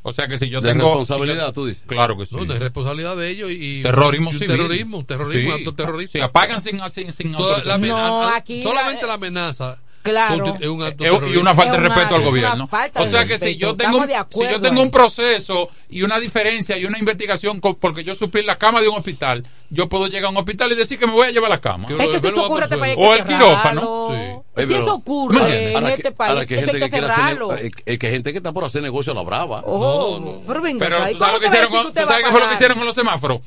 O 0.06 0.12
sea 0.12 0.28
que 0.28 0.38
si 0.38 0.50
yo 0.50 0.60
De 0.60 0.74
tengo. 0.74 0.84
responsabilidad, 0.88 1.36
si 1.36 1.48
yo- 1.50 1.54
tú 1.54 1.66
dices. 1.68 1.86
Claro 1.88 2.18
que 2.18 2.26
sí. 2.26 2.36
No, 2.36 2.54
es 2.54 2.60
responsabilidad 2.60 3.16
de 3.16 3.30
ellos 3.30 3.50
y, 3.52 3.84
Terrorismo 3.84 4.32
y 4.32 4.34
civil. 4.34 4.58
terrorismo, 4.58 5.06
terrorismo, 5.06 5.52
Sí. 5.54 5.60
acto 5.60 5.74
terrorista. 5.76 6.12
Si 6.12 6.22
apagan 6.22 6.60
sin, 6.60 6.82
sin, 6.90 7.12
sin 7.14 7.32
Toda 7.32 7.60
la 7.64 7.76
autorización. 7.76 7.84
amenaza- 7.98 8.08
No, 8.10 8.28
aquí 8.36 8.62
solamente 8.64 9.02
la- 9.04 9.08
la 9.08 9.14
amenaza 9.14 9.78
Claro. 10.04 10.58
es 10.60 10.68
un 10.68 10.84
acto 10.84 11.04
y 11.28 11.38
una 11.38 11.56
falta 11.56 11.72
de 11.72 11.78
Es 11.78 11.86
una- 11.86 11.96
respeto 11.96 12.16
al 12.16 12.22
es 12.22 12.28
gobierno. 12.28 12.70
O 12.96 13.06
sea 13.08 13.26
que 13.26 13.38
si 13.38 13.46
respeto. 13.46 13.60
yo 13.60 13.76
tengo 13.76 14.06
si 14.32 14.44
yo 14.52 14.62
tengo 14.62 14.82
un 14.82 14.92
proceso 14.92 15.70
y 15.90 16.04
una 16.04 16.20
diferencia 16.20 16.78
y 16.78 16.86
una 16.86 17.00
investigación 17.00 17.60
co- 17.62 17.78
porque 17.78 18.04
yo 18.04 18.14
suplí 18.14 18.44
la 18.44 18.58
cama 18.58 18.82
de 18.82 18.90
un 18.90 18.98
hospital, 18.98 19.46
yo 19.70 19.88
puedo 19.90 20.08
llegar 20.08 20.26
a 20.26 20.30
un 20.30 20.38
hospital 20.38 20.72
y 20.72 20.76
decir 20.76 21.00
que 21.00 21.08
me 21.08 21.14
voy 21.14 21.28
a 21.28 21.32
llevar 21.32 21.50
la 21.50 21.62
cama. 21.62 21.88
Es 21.90 22.10
que 22.10 22.20
si 22.20 22.28
eso 22.28 22.44
ocurre, 22.46 22.68
te 22.68 22.76
O 22.76 23.14
el 23.16 23.24
quirófano. 23.24 24.10
Sí. 24.56 24.66
Si 24.68 24.74
eso 24.74 24.94
ocurre 24.96 25.74
en 25.74 25.84
que- 25.86 25.94
este 25.94 26.12
país, 26.12 26.46
que 26.46 26.54
es 26.56 26.60
gente 26.66 26.84
hay 26.84 26.90
que 26.92 26.98
cerrarlo. 27.00 27.56
ne- 27.56 27.72
eh, 27.86 27.98
que 27.98 28.10
gente 28.10 28.32
que 28.32 28.38
está 28.38 28.52
por 28.52 28.64
hacer 28.66 28.82
negocio 28.82 29.12
a 29.14 29.16
la 29.16 29.22
brava. 29.24 29.62
Oh, 29.66 30.20
No, 30.20 30.26
no. 30.34 30.42
Pero 30.46 30.62
venga, 30.62 30.86
Pero 30.86 30.98
acá, 30.98 31.10
¿y 31.12 31.14
tú 31.14 31.20
cómo 31.20 31.26
sabes 31.32 31.34
lo 31.34 31.40
que 31.40 31.48
hicieron 31.48 31.72
con, 31.72 31.94
tú 31.94 32.02
sabes 32.06 32.24
qué 32.26 32.32
fue 32.32 32.40
lo 32.42 32.48
que 32.50 32.54
hicieron 32.54 32.78
con 32.78 32.86
los 32.86 32.96
semáforos. 32.96 33.40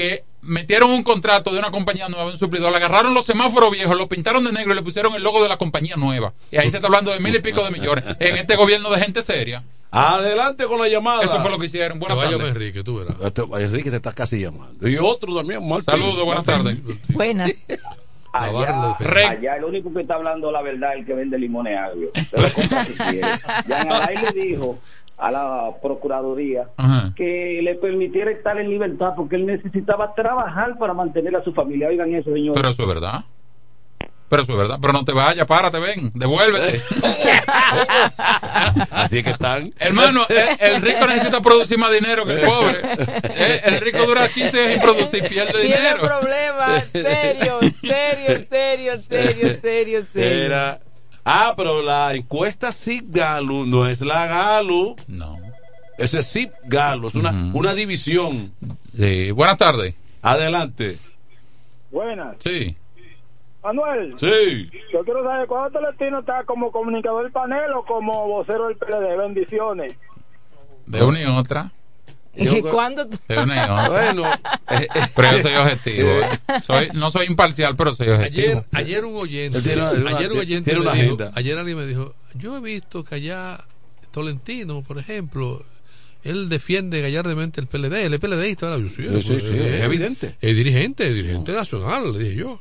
Que 0.00 0.24
metieron 0.42 0.90
un 0.90 1.02
contrato 1.02 1.52
de 1.52 1.58
una 1.58 1.70
compañía 1.70 2.08
nueva 2.08 2.30
en 2.30 2.38
suplidor, 2.38 2.74
agarraron 2.74 3.12
los 3.12 3.26
semáforos 3.26 3.70
viejos, 3.70 3.96
los 3.96 4.06
pintaron 4.06 4.42
de 4.44 4.52
negro 4.52 4.72
y 4.72 4.76
le 4.76 4.82
pusieron 4.82 5.14
el 5.14 5.22
logo 5.22 5.42
de 5.42 5.48
la 5.50 5.58
compañía 5.58 5.96
nueva. 5.96 6.32
Y 6.50 6.56
ahí 6.56 6.70
se 6.70 6.76
está 6.78 6.86
hablando 6.86 7.10
de 7.12 7.20
mil 7.20 7.34
y 7.34 7.40
pico 7.40 7.62
de 7.62 7.70
millones. 7.70 8.04
En 8.18 8.36
este 8.38 8.56
gobierno 8.56 8.90
de 8.90 8.98
gente 9.00 9.20
seria. 9.20 9.62
Adelante 9.90 10.64
con 10.66 10.78
la 10.80 10.88
llamada. 10.88 11.22
Eso 11.24 11.40
fue 11.40 11.50
lo 11.50 11.58
que 11.58 11.66
hicieron. 11.66 11.98
Buenas 11.98 12.16
vaya 12.16 12.30
tardes. 12.38 12.48
Enrique, 12.54 12.82
tú 12.82 12.98
verás. 13.00 13.16
Este- 13.22 13.42
Enrique 13.42 13.90
te 13.90 13.96
está 13.96 14.12
casi 14.12 14.40
llamando. 14.40 14.88
Y 14.88 14.96
otro 14.96 15.34
también, 15.36 15.66
Martín. 15.68 15.84
Saludos, 15.84 16.24
buenas 16.24 16.44
tardes. 16.44 16.78
Buenas. 17.08 17.50
Lo. 18.32 18.96
Re- 19.00 19.24
Allá 19.26 19.56
el 19.56 19.64
único 19.64 19.92
que 19.92 20.02
está 20.02 20.14
hablando 20.14 20.52
la 20.52 20.62
verdad 20.62 20.92
es 20.94 21.00
el 21.00 21.06
que 21.06 21.14
vende 21.14 21.36
limones 21.36 21.76
agrios. 21.76 22.12
Se 22.30 22.40
lo 22.40 22.48
compra 22.52 22.84
si 22.84 22.94
quiere. 22.94 23.28
Ya 23.68 23.80
Alay 23.82 24.16
le 24.18 24.32
dijo 24.40 24.78
a 25.20 25.30
la 25.30 25.70
Procuraduría 25.82 26.68
Ajá. 26.76 27.12
que 27.16 27.60
le 27.62 27.74
permitiera 27.76 28.30
estar 28.30 28.58
en 28.58 28.68
libertad 28.70 29.10
porque 29.16 29.36
él 29.36 29.46
necesitaba 29.46 30.14
trabajar 30.14 30.78
para 30.78 30.94
mantener 30.94 31.36
a 31.36 31.44
su 31.44 31.52
familia. 31.52 31.88
Oigan 31.88 32.14
eso, 32.14 32.32
señor. 32.32 32.54
Pero 32.54 32.68
eso 32.70 32.82
es 32.82 32.88
verdad. 32.88 33.20
Pero 34.28 34.42
eso 34.42 34.52
es 34.52 34.58
verdad. 34.58 34.78
Pero 34.80 34.92
no 34.92 35.04
te 35.04 35.12
vayas, 35.12 35.44
párate, 35.44 35.80
ven, 35.80 36.12
devuélvete. 36.14 36.80
Así 38.90 39.22
que 39.22 39.30
están. 39.30 39.72
Hermano, 39.78 40.24
el, 40.28 40.74
el 40.74 40.82
rico 40.82 41.06
necesita 41.06 41.40
producir 41.40 41.78
más 41.78 41.90
dinero 41.92 42.24
que 42.24 42.34
el 42.34 42.40
pobre. 42.40 42.80
Eh, 43.24 43.60
El 43.64 43.80
rico 43.80 44.04
dura 44.06 44.28
15 44.28 44.56
días 44.56 44.72
sin 44.72 44.80
producir, 44.82 45.28
pierde 45.28 45.52
Tiene 45.60 45.76
dinero. 45.76 46.00
problemas 46.06 46.84
serios, 46.92 47.60
serios, 47.82 48.46
serios, 48.48 49.04
serios, 49.04 49.60
serios, 49.60 50.06
serios. 50.12 50.44
Era. 50.46 50.80
Ah, 51.24 51.54
pero 51.56 51.82
la 51.82 52.14
encuesta 52.14 52.72
SIP 52.72 53.06
Galo 53.14 53.66
no 53.66 53.86
es 53.86 54.00
la 54.00 54.26
Galo. 54.26 54.96
No. 55.08 55.36
Ese 55.98 56.20
es 56.20 56.26
SIP 56.26 56.52
Galo, 56.64 57.08
es 57.08 57.14
una, 57.14 57.30
una 57.52 57.74
división. 57.74 58.52
Sí, 58.94 59.30
buenas 59.32 59.58
tardes. 59.58 59.94
Adelante. 60.22 60.98
Buenas. 61.90 62.36
Sí. 62.40 62.76
Manuel, 63.62 64.16
Sí. 64.18 64.70
yo 64.90 65.04
quiero 65.04 65.22
saber 65.22 65.46
cuándo 65.46 65.70
Tolentino 65.78 66.20
está 66.20 66.44
como 66.44 66.72
comunicador 66.72 67.24
del 67.24 67.32
panel 67.32 67.70
o 67.74 67.84
como 67.84 68.26
vocero 68.26 68.68
del 68.68 68.76
PLD. 68.78 69.16
Bendiciones. 69.18 69.94
De 70.86 71.02
una 71.04 71.20
y 71.20 71.26
otra. 71.26 71.70
¿Y 72.36 72.62
cuándo 72.62 73.06
tú-. 73.08 73.18
Bueno, 73.28 74.32
eh, 74.32 74.36
eh, 74.94 75.00
Pero 75.16 75.32
yo 75.32 75.40
soy 75.42 75.54
objetivo. 75.54 76.08
eh. 76.10 76.28
Soy, 76.66 76.88
no 76.94 77.10
soy 77.10 77.26
imparcial, 77.26 77.74
pero 77.76 77.94
soy 77.94 78.08
objetivo. 78.08 78.64
Ayer, 78.72 78.86
ayer 78.94 79.04
un 79.04 79.16
oyente, 79.16 79.60
tiene 79.62 79.82
una- 79.82 79.90
ayer 79.90 80.02
un 80.08 80.16
tiene 80.16 80.40
oyente 80.40 80.72
me 80.74 80.80
dijo, 80.80 80.90
agenda. 80.90 81.32
ayer 81.34 81.58
alguien 81.58 81.76
me 81.78 81.86
dijo, 81.86 82.14
yo 82.34 82.56
he 82.56 82.60
visto 82.60 83.02
que 83.04 83.16
allá 83.16 83.64
Tolentino, 84.12 84.82
por 84.82 84.98
ejemplo, 84.98 85.64
él 86.22 86.48
defiende 86.48 87.00
gallardamente 87.00 87.60
el 87.60 87.66
PLD, 87.66 88.04
el 88.06 88.18
PLDista, 88.20 88.70
¿verdad? 88.70 88.82
Yo 88.84 88.88
sí, 88.88 89.02
Sí, 89.22 89.22
sí, 89.22 89.40
PLD. 89.40 89.76
es 89.78 89.82
evidente. 89.84 90.36
Es 90.40 90.54
dirigente, 90.56 91.08
es 91.08 91.14
dirigente 91.14 91.52
nacional, 91.52 92.12
le 92.12 92.18
dije 92.24 92.36
yo. 92.36 92.60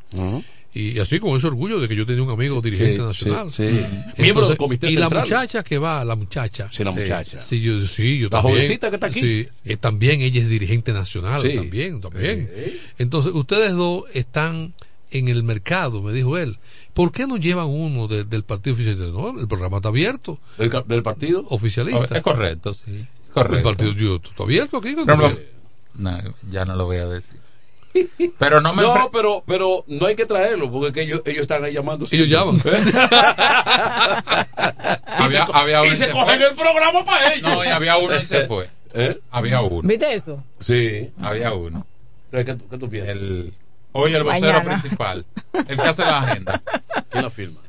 Y 0.74 1.00
así 1.00 1.20
con 1.20 1.36
ese 1.36 1.48
orgullo 1.48 1.80
de 1.80 1.88
que 1.88 1.96
yo 1.96 2.06
tenía 2.06 2.22
un 2.22 2.30
amigo 2.30 2.62
dirigente 2.62 2.98
sí, 2.98 3.02
nacional. 3.04 3.52
sí, 3.52 3.68
sí. 3.70 3.86
Miembro 4.22 4.48
del 4.48 4.56
comité 4.58 4.86
y 4.88 4.92
central. 4.92 5.12
la 5.14 5.20
muchacha 5.22 5.64
que 5.64 5.78
va, 5.80 6.06
la 6.06 6.16
muchacha. 6.16 6.70
Sí, 6.72 6.84
la 6.84 6.92
muchacha. 6.92 7.42
Sí, 7.42 7.60
yo, 7.60 7.82
sí, 7.82 8.20
yo 8.20 8.26
La 8.26 8.42
también. 8.42 8.56
jovencita 8.58 8.90
que 8.90 8.96
está 8.98 9.08
aquí. 9.08 9.20
Sí, 9.20 9.48
eh, 9.66 9.78
también 9.78 10.22
ella 10.22 10.42
es 10.42 10.48
dirigente 10.48 10.94
nacional, 10.94 11.42
Sí. 11.42 11.56
también, 11.56 12.00
también. 12.02 12.52
Entonces, 13.00 13.34
ustedes 13.34 13.74
dos 13.74 14.04
están 14.14 14.74
en 15.12 15.28
el 15.28 15.42
mercado, 15.44 16.04
me 16.04 16.14
dijo 16.14 16.38
él. 16.38 16.58
¿Por 16.94 17.12
qué 17.12 17.26
no 17.26 17.38
llevan 17.38 17.68
uno 17.68 18.08
de- 18.08 18.26
del 18.26 18.44
partido 18.44 18.76
oficialista? 18.76 19.08
No, 19.08 19.40
el 19.40 19.48
programa 19.48 19.78
está 19.78 19.90
abierto. 19.90 20.40
¿Del, 20.58 21.02
partido? 21.02 21.46
Oficialista. 21.50 22.16
Es 22.18 22.22
correcto, 22.22 22.74
sí. 22.74 22.92
El 22.92 23.08
Correcto. 23.34 23.70
partido 23.70 23.92
yo, 23.94 24.16
¿está 24.18 24.44
abierto 24.44 24.78
aquí? 24.78 24.96
No, 25.96 26.20
ya 26.52 26.66
no 26.66 26.76
lo 26.76 26.86
voy 26.86 26.98
a 26.98 27.08
decir. 27.08 27.40
Pero 28.38 28.62
no 28.62 28.74
me. 28.74 28.84
No, 28.84 29.10
pero, 29.12 29.44
pero 29.46 29.84
no 29.88 30.06
hay 30.08 30.16
que 30.16 30.26
traerlo 30.26 30.70
porque 30.72 30.88
es 30.88 30.94
que 30.94 31.02
ellos, 31.02 31.22
ellos 31.26 31.42
están 31.44 31.64
ahí 31.64 31.74
llamando. 31.74 32.06
Ellos 32.12 32.28
llaman. 32.30 32.62
había, 35.08 35.44
había 35.46 35.82
uno 35.82 35.90
y 35.92 35.94
y 35.94 35.96
se 35.98 36.06
se 36.06 36.12
cogen 36.12 36.38
fue. 36.40 36.48
el 36.50 36.56
programa 36.56 37.06
para 37.06 37.34
ellos. 37.34 37.50
No, 37.50 37.64
y 37.64 37.68
había 37.68 37.98
uno 37.98 38.16
y 38.20 38.26
se 38.26 38.42
fue. 38.48 38.70
¿Eh? 38.94 39.20
Había 39.32 39.62
uno. 39.62 39.88
¿Viste 39.88 40.14
eso? 40.14 40.44
Sí. 40.60 41.12
Había 41.22 41.54
uno. 41.54 41.86
¿Qué, 42.32 42.44
tú- 42.44 42.68
qué 42.70 42.78
tú 42.78 42.90
piensas? 42.90 43.16
El, 43.16 43.54
hoy 43.92 44.14
el 44.14 44.24
vocero 44.24 44.42
Mañana. 44.54 44.64
principal. 44.80 45.26
El 45.68 45.76
que 45.78 45.82
hace 45.88 46.02
la 46.04 46.20
agenda. 46.20 46.62
¿Quién 47.10 47.24
la 47.24 47.30
firma? 47.30 47.60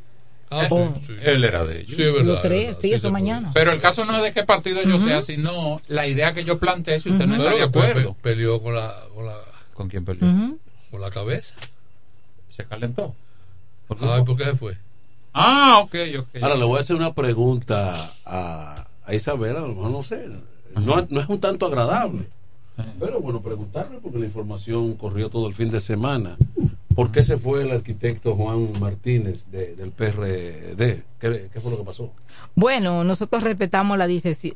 Ah, 0.52 0.66
sí, 0.68 0.76
sí. 1.06 1.12
Él 1.22 1.44
era 1.44 1.64
de 1.64 1.82
ellos. 1.82 1.94
Sí, 1.96 2.02
es 2.02 2.12
verdad. 2.12 2.24
Yo 2.26 2.34
es 2.34 2.40
creo, 2.40 2.66
verdad, 2.66 2.80
sí, 2.80 2.92
eso 2.92 3.02
fue. 3.02 3.10
mañana. 3.12 3.50
Pero 3.54 3.70
el 3.72 3.80
caso 3.80 4.04
no 4.04 4.16
es 4.16 4.22
de 4.24 4.32
qué 4.32 4.42
partido 4.44 4.82
yo 4.82 4.98
sea, 4.98 5.22
sino 5.22 5.80
la 5.86 6.06
idea 6.08 6.32
que 6.32 6.42
yo 6.44 6.58
planteé, 6.58 6.98
si 7.00 7.10
usted 7.10 7.26
no 7.26 7.36
está 7.36 7.50
de 7.54 7.62
acuerdo. 7.62 8.14
pe- 8.14 8.20
peleó 8.30 8.60
con 8.60 8.74
la, 8.74 8.92
con 9.14 9.26
la, 9.26 9.34
¿Con 9.80 9.88
quién 9.88 10.04
peleó? 10.04 10.30
Ujú. 10.30 10.58
con 10.90 11.00
la 11.00 11.10
cabeza. 11.10 11.54
Se 12.54 12.66
calentó. 12.66 13.14
¿Por 13.88 13.96
qué? 13.96 14.04
Ay, 14.04 14.22
¿por 14.24 14.36
qué 14.36 14.44
se 14.44 14.54
fue? 14.54 14.76
Ah, 15.32 15.80
ok, 15.82 15.94
ok. 16.18 16.42
Ahora 16.42 16.56
le 16.56 16.64
voy 16.64 16.76
a 16.76 16.80
hacer 16.80 16.96
una 16.96 17.14
pregunta 17.14 18.10
a, 18.26 18.86
a 19.06 19.14
Isabel, 19.14 19.56
a 19.56 19.60
lo 19.60 19.68
mejor 19.68 19.90
no 19.90 20.02
sé. 20.02 20.28
No, 20.76 21.06
no 21.08 21.20
es 21.20 21.28
un 21.30 21.40
tanto 21.40 21.64
agradable. 21.64 22.28
Pero 22.98 23.20
bueno, 23.20 23.40
preguntarle 23.40 24.00
porque 24.02 24.18
la 24.18 24.26
información 24.26 24.94
corrió 24.96 25.30
todo 25.30 25.48
el 25.48 25.54
fin 25.54 25.70
de 25.70 25.80
semana. 25.80 26.36
¿Por 26.94 27.10
qué 27.10 27.22
se 27.22 27.38
fue 27.38 27.62
el 27.62 27.70
arquitecto 27.70 28.34
Juan 28.36 28.72
Martínez 28.80 29.46
de- 29.50 29.74
del 29.76 29.92
PRD? 29.92 31.04
¿Qué, 31.18 31.48
qué 31.52 31.60
fue 31.60 31.70
lo 31.70 31.78
que 31.78 31.84
pasó? 31.84 32.12
Bueno, 32.54 33.02
nosotros 33.04 33.42
respetamos 33.42 33.96
la, 33.96 34.06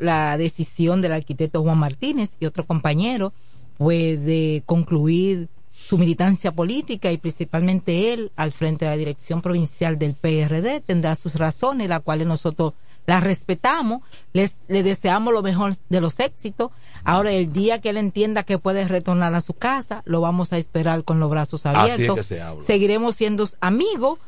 la 0.00 0.36
decisión 0.36 1.00
del 1.00 1.12
arquitecto 1.12 1.62
Juan 1.62 1.78
Martínez 1.78 2.36
y 2.40 2.44
otro 2.46 2.66
compañero, 2.66 3.32
pues 3.78 4.24
de 4.24 4.62
concluir 4.66 5.48
su 5.72 5.98
militancia 5.98 6.52
política 6.52 7.10
y 7.12 7.18
principalmente 7.18 8.12
él 8.12 8.32
al 8.36 8.52
frente 8.52 8.84
de 8.84 8.92
la 8.92 8.96
dirección 8.96 9.42
provincial 9.42 9.98
del 9.98 10.14
PRD 10.14 10.80
tendrá 10.80 11.14
sus 11.14 11.34
razones, 11.34 11.88
las 11.88 12.02
cuales 12.02 12.26
nosotros 12.26 12.74
la 13.06 13.20
respetamos, 13.20 14.00
les, 14.32 14.60
le 14.68 14.82
deseamos 14.82 15.34
lo 15.34 15.42
mejor 15.42 15.74
de 15.90 16.00
los 16.00 16.20
éxitos. 16.20 16.70
Ahora, 17.04 17.32
el 17.32 17.52
día 17.52 17.80
que 17.80 17.90
él 17.90 17.98
entienda 17.98 18.44
que 18.44 18.58
puede 18.58 18.88
retornar 18.88 19.34
a 19.34 19.40
su 19.42 19.52
casa, 19.52 20.02
lo 20.06 20.20
vamos 20.22 20.52
a 20.52 20.56
esperar 20.56 21.04
con 21.04 21.20
los 21.20 21.28
brazos 21.28 21.66
Así 21.66 21.86
es 21.86 21.92
abiertos. 21.94 22.16
que 22.16 22.22
se 22.22 22.40
habla. 22.40 22.62
Seguiremos 22.62 23.16
siendo 23.16 23.46
amigos, 23.60 24.20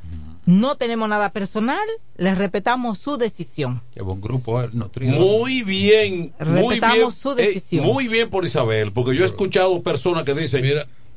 no 0.47 0.77
tenemos 0.77 1.09
nada 1.09 1.31
personal, 1.33 1.87
les 2.17 2.39
respetamos 2.39 2.99
su 2.99 3.17
decisión. 3.17 3.83
Qué 3.93 4.03
buen 4.03 4.21
grupo, 4.21 4.63
eh, 4.63 4.71
nutrido. 4.73 5.19
Muy 5.19 5.63
bien, 5.63 6.33
muy 6.39 6.79
Respetamos 6.79 6.97
bien. 6.99 7.11
su 7.11 7.33
eh, 7.33 7.35
decisión. 7.35 7.85
muy 7.85 8.09
bien 8.09 8.31
por 8.31 8.45
Isabel, 8.45 8.93
porque 8.93 9.15
yo 9.17 9.25
he 9.25 9.27
escuchado 9.27 9.83
personas 9.83 10.25
que 10.25 10.35
dicen. 10.35 10.65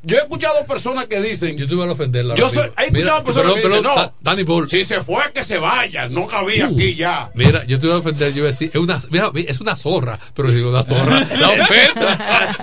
Yo 0.04 0.18
he 0.18 0.20
escuchado 0.22 0.66
personas 0.66 1.06
que 1.08 1.22
dicen. 1.22 1.58
Yo 1.58 1.68
te 1.68 1.76
voy 1.76 1.88
a 1.88 1.92
ofenderla. 1.92 2.36
Yo 2.36 2.50
soy, 2.50 2.70
he 2.78 2.92
Mira, 2.92 3.18
escuchado 3.18 3.24
personas 3.24 3.52
perdón, 3.54 3.56
que 3.56 3.68
dicen, 3.68 3.84
perdón, 3.84 3.96
no. 3.96 4.02
Da- 4.02 4.14
Danny 4.22 4.44
Paul. 4.46 4.70
Si 4.70 4.84
se 4.84 5.02
fue, 5.02 5.24
que 5.34 5.44
se 5.44 5.58
vaya. 5.58 6.08
No 6.08 6.26
cabía 6.28 6.68
aquí 6.68 6.96
ya. 6.96 7.32
Mira, 7.36 7.64
yo 7.66 7.80
te 7.80 7.88
voy 7.88 7.96
a 7.96 8.00
ofender, 8.00 8.30
yo 8.34 8.42
voy 8.44 8.50
a 8.50 8.52
decir, 8.52 8.70
es 8.74 8.80
una, 8.80 9.02
mira, 9.10 9.32
es 9.48 9.60
una 9.62 9.76
zorra, 9.76 10.18
pero 10.34 10.52
digo 10.52 10.70
una 10.70 10.84
zorra, 10.84 11.28
la 11.40 11.50
ofenda, 11.50 12.56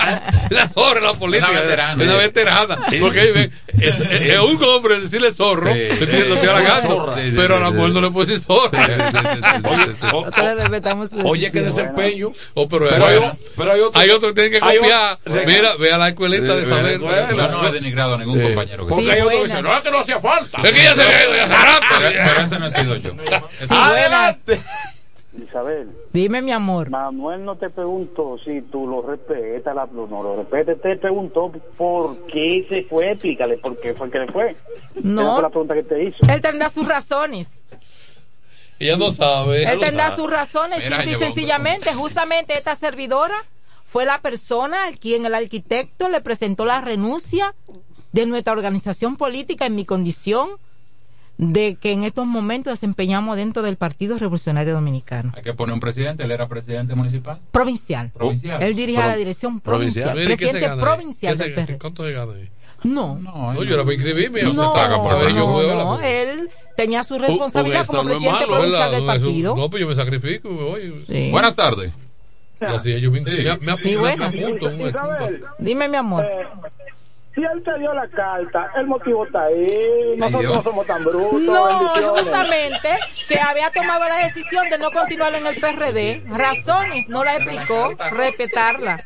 la 0.50 0.68
zorra 0.70 1.00
la 1.00 1.12
política, 1.14 1.50
Una 1.50 1.60
veterana. 1.60 2.02
es 2.04 2.08
una 2.10 2.18
veterana, 2.18 2.78
porque 3.00 3.20
ahí 3.20 3.32
ven, 3.32 3.52
es, 3.78 4.00
es- 4.00 4.10
es 4.22 4.38
un 4.40 4.62
hombre 4.64 5.00
decirle 5.00 5.32
zorro. 5.32 5.66
Lo 5.68 5.74
que 6.40 6.82
zorra. 6.82 7.14
Pero 7.36 7.56
a 7.56 7.60
la 7.60 7.70
mujer 7.70 7.88
sí. 7.88 7.94
no 7.94 8.00
le 8.00 8.10
puede 8.10 8.26
decir 8.28 8.44
zorra. 8.44 8.86
Oye, 11.24 11.50
qué 11.50 11.60
desempeño. 11.60 12.32
Oh, 12.54 12.68
pero, 12.68 12.88
Pero 12.88 13.06
hay, 13.06 13.16
hay, 13.18 13.30
pero 13.56 13.72
hay 13.94 14.10
otro. 14.10 14.28
que 14.34 14.42
tienen 14.48 14.60
que 14.60 14.68
sí. 15.30 15.38
Mira, 15.46 15.76
ve 15.76 15.92
a 15.92 15.98
la 15.98 16.08
escuelita 16.08 16.56
de 16.56 16.68
saber. 16.68 17.00
La. 17.34 17.50
Yo 17.50 17.62
no 17.62 17.68
he 17.68 17.72
denigrado 17.72 18.14
a 18.14 18.18
ningún 18.18 18.40
compañero. 18.42 18.84
que 18.86 18.90
Porque 18.90 19.04
Sí, 19.04 19.10
hay 19.10 19.20
otro 19.20 19.30
que 19.30 19.36
buena. 19.38 19.54
dice, 19.54 19.62
no, 19.62 19.76
es 19.76 19.82
que 19.82 19.90
no 19.90 19.98
hacía 19.98 20.20
falta. 20.20 20.62
Es 20.62 20.72
que 20.72 20.82
ya 20.84 20.94
se 20.94 21.02
había 21.02 21.24
ido 21.24 21.34
ya 21.34 21.44
hace 21.44 21.54
rato. 21.54 21.86
Pero, 21.98 22.40
ese 22.42 22.58
no 22.58 22.66
he 22.66 22.70
sido 22.70 22.96
yo. 22.96 23.10
Sí, 23.60 23.74
buenas. 23.74 24.38
Isabel, 25.36 25.90
Dime, 26.14 26.40
mi 26.40 26.50
amor. 26.50 26.88
Manuel 26.88 27.44
no 27.44 27.56
te 27.56 27.68
preguntó 27.68 28.38
si 28.42 28.62
tú 28.62 28.86
lo 28.86 29.02
respetas, 29.02 29.74
la, 29.74 29.86
no 29.86 30.22
lo 30.22 30.36
respetas, 30.36 30.80
te 30.80 30.96
preguntó 30.96 31.52
por 31.76 32.24
qué 32.26 32.64
se 32.66 32.84
fue, 32.84 33.10
explícale 33.10 33.58
por 33.58 33.78
qué 33.78 33.92
fue 33.92 34.08
que 34.10 34.20
le 34.20 34.32
fue. 34.32 34.50
Esa 34.52 34.58
No. 35.02 35.34
fue 35.34 35.42
la 35.42 35.48
pregunta 35.50 35.74
que 35.74 35.82
te 35.82 36.04
hizo. 36.04 36.16
Él 36.32 36.40
tendrá 36.40 36.70
sus 36.70 36.88
razones. 36.88 37.50
Ella 38.78 38.96
no 38.96 39.10
sabe. 39.12 39.70
Él 39.70 39.78
tendrá 39.78 40.16
sus 40.16 40.30
razones, 40.30 40.82
Mira, 40.82 41.02
simple 41.02 41.12
y 41.12 41.18
sencillamente. 41.28 41.92
Justamente 41.92 42.54
esta 42.54 42.74
servidora 42.76 43.34
fue 43.86 44.04
la 44.04 44.20
persona 44.20 44.86
a 44.88 44.92
quien 44.92 45.24
el 45.24 45.34
arquitecto 45.34 46.08
le 46.08 46.20
presentó 46.20 46.64
la 46.66 46.80
renuncia 46.82 47.54
de 48.12 48.26
nuestra 48.26 48.52
organización 48.52 49.16
política 49.16 49.64
en 49.66 49.74
mi 49.76 49.84
condición 49.84 50.50
de 51.38 51.74
que 51.76 51.92
en 51.92 52.02
estos 52.02 52.26
momentos 52.26 52.72
desempeñamos 52.72 53.36
dentro 53.36 53.60
del 53.62 53.76
Partido 53.76 54.16
Revolucionario 54.16 54.72
Dominicano. 54.72 55.32
Hay 55.36 55.42
que 55.42 55.52
poner 55.52 55.74
un 55.74 55.80
presidente, 55.80 56.22
él 56.24 56.30
era 56.30 56.48
presidente 56.48 56.94
municipal. 56.94 57.40
Provincial. 57.52 58.10
Provincial. 58.10 58.62
Él 58.62 58.74
dirige 58.74 58.98
Pro- 58.98 59.08
la 59.08 59.16
dirección 59.16 59.60
provincial. 59.60 60.12
provincial. 60.12 60.28
Mire, 60.28 60.38
¿qué 60.38 60.44
se 60.46 60.50
Presidente 60.52 60.80
provincial 60.82 61.32
¿Qué 61.32 61.36
se 61.38 61.44
del? 61.44 61.54
PRD. 61.54 61.78
¿Cuánto 61.78 62.04
se 62.04 62.12
gana 62.12 62.32
ahí? 62.32 62.48
No. 62.84 63.18
No, 63.18 63.52
No, 63.52 63.62
yo 63.62 63.74
era 63.74 63.82
para 63.82 63.94
inscribirme. 63.94 64.42
No, 64.44 64.52
se 64.52 64.60
paga 64.60 64.96
por 64.96 65.12
no, 65.12 65.28
yo 65.62 65.74
no, 65.76 66.00
él 66.00 66.48
tenía 66.76 67.04
su 67.04 67.18
responsabilidad 67.18 67.86
como 67.86 68.04
no 68.04 68.10
es 68.10 68.16
presidente 68.16 68.46
malo, 68.46 68.52
provincial 68.54 68.80
¿Verdad? 68.80 68.90
del 68.92 69.00
No, 69.00 69.06
partido. 69.06 69.56
No, 69.56 69.70
pues 69.70 69.80
yo 69.82 69.88
me 69.88 69.94
sacrifico 69.94 70.48
me 70.48 70.62
voy. 70.62 71.04
Sí. 71.06 71.30
Buenas 71.30 71.54
tardes. 71.54 71.92
Yo 72.60 73.10
me, 73.10 73.20
me, 73.20 73.30
me, 73.30 73.58
me, 73.58 73.76
Sí, 73.76 73.90
me 73.90 73.96
buenas. 73.98 74.34
apunto 74.34 74.66
un- 74.66 74.80
Isabel, 74.80 75.44
Dime, 75.58 75.88
mi 75.88 75.96
amor. 75.96 76.24
eh, 76.24 76.46
si 77.34 77.42
él 77.42 77.62
te 77.62 77.78
dio 77.78 77.92
la 77.92 78.08
carta, 78.08 78.70
el 78.76 78.86
motivo 78.86 79.26
está 79.26 79.42
ahí. 79.44 80.14
Nosotros 80.16 80.54
no 80.54 80.62
somos 80.62 80.86
tan 80.86 81.04
brutos. 81.04 81.42
No, 81.42 81.88
justamente 82.14 82.98
que 83.28 83.38
había 83.38 83.70
tomado 83.70 84.08
la 84.08 84.16
decisión 84.24 84.70
de 84.70 84.78
no 84.78 84.90
continuar 84.90 85.34
en 85.34 85.46
el 85.46 85.56
PRD. 85.60 86.22
Razones, 86.28 87.08
no 87.10 87.24
la 87.24 87.36
explicó, 87.36 87.92
respetarla. 88.12 89.04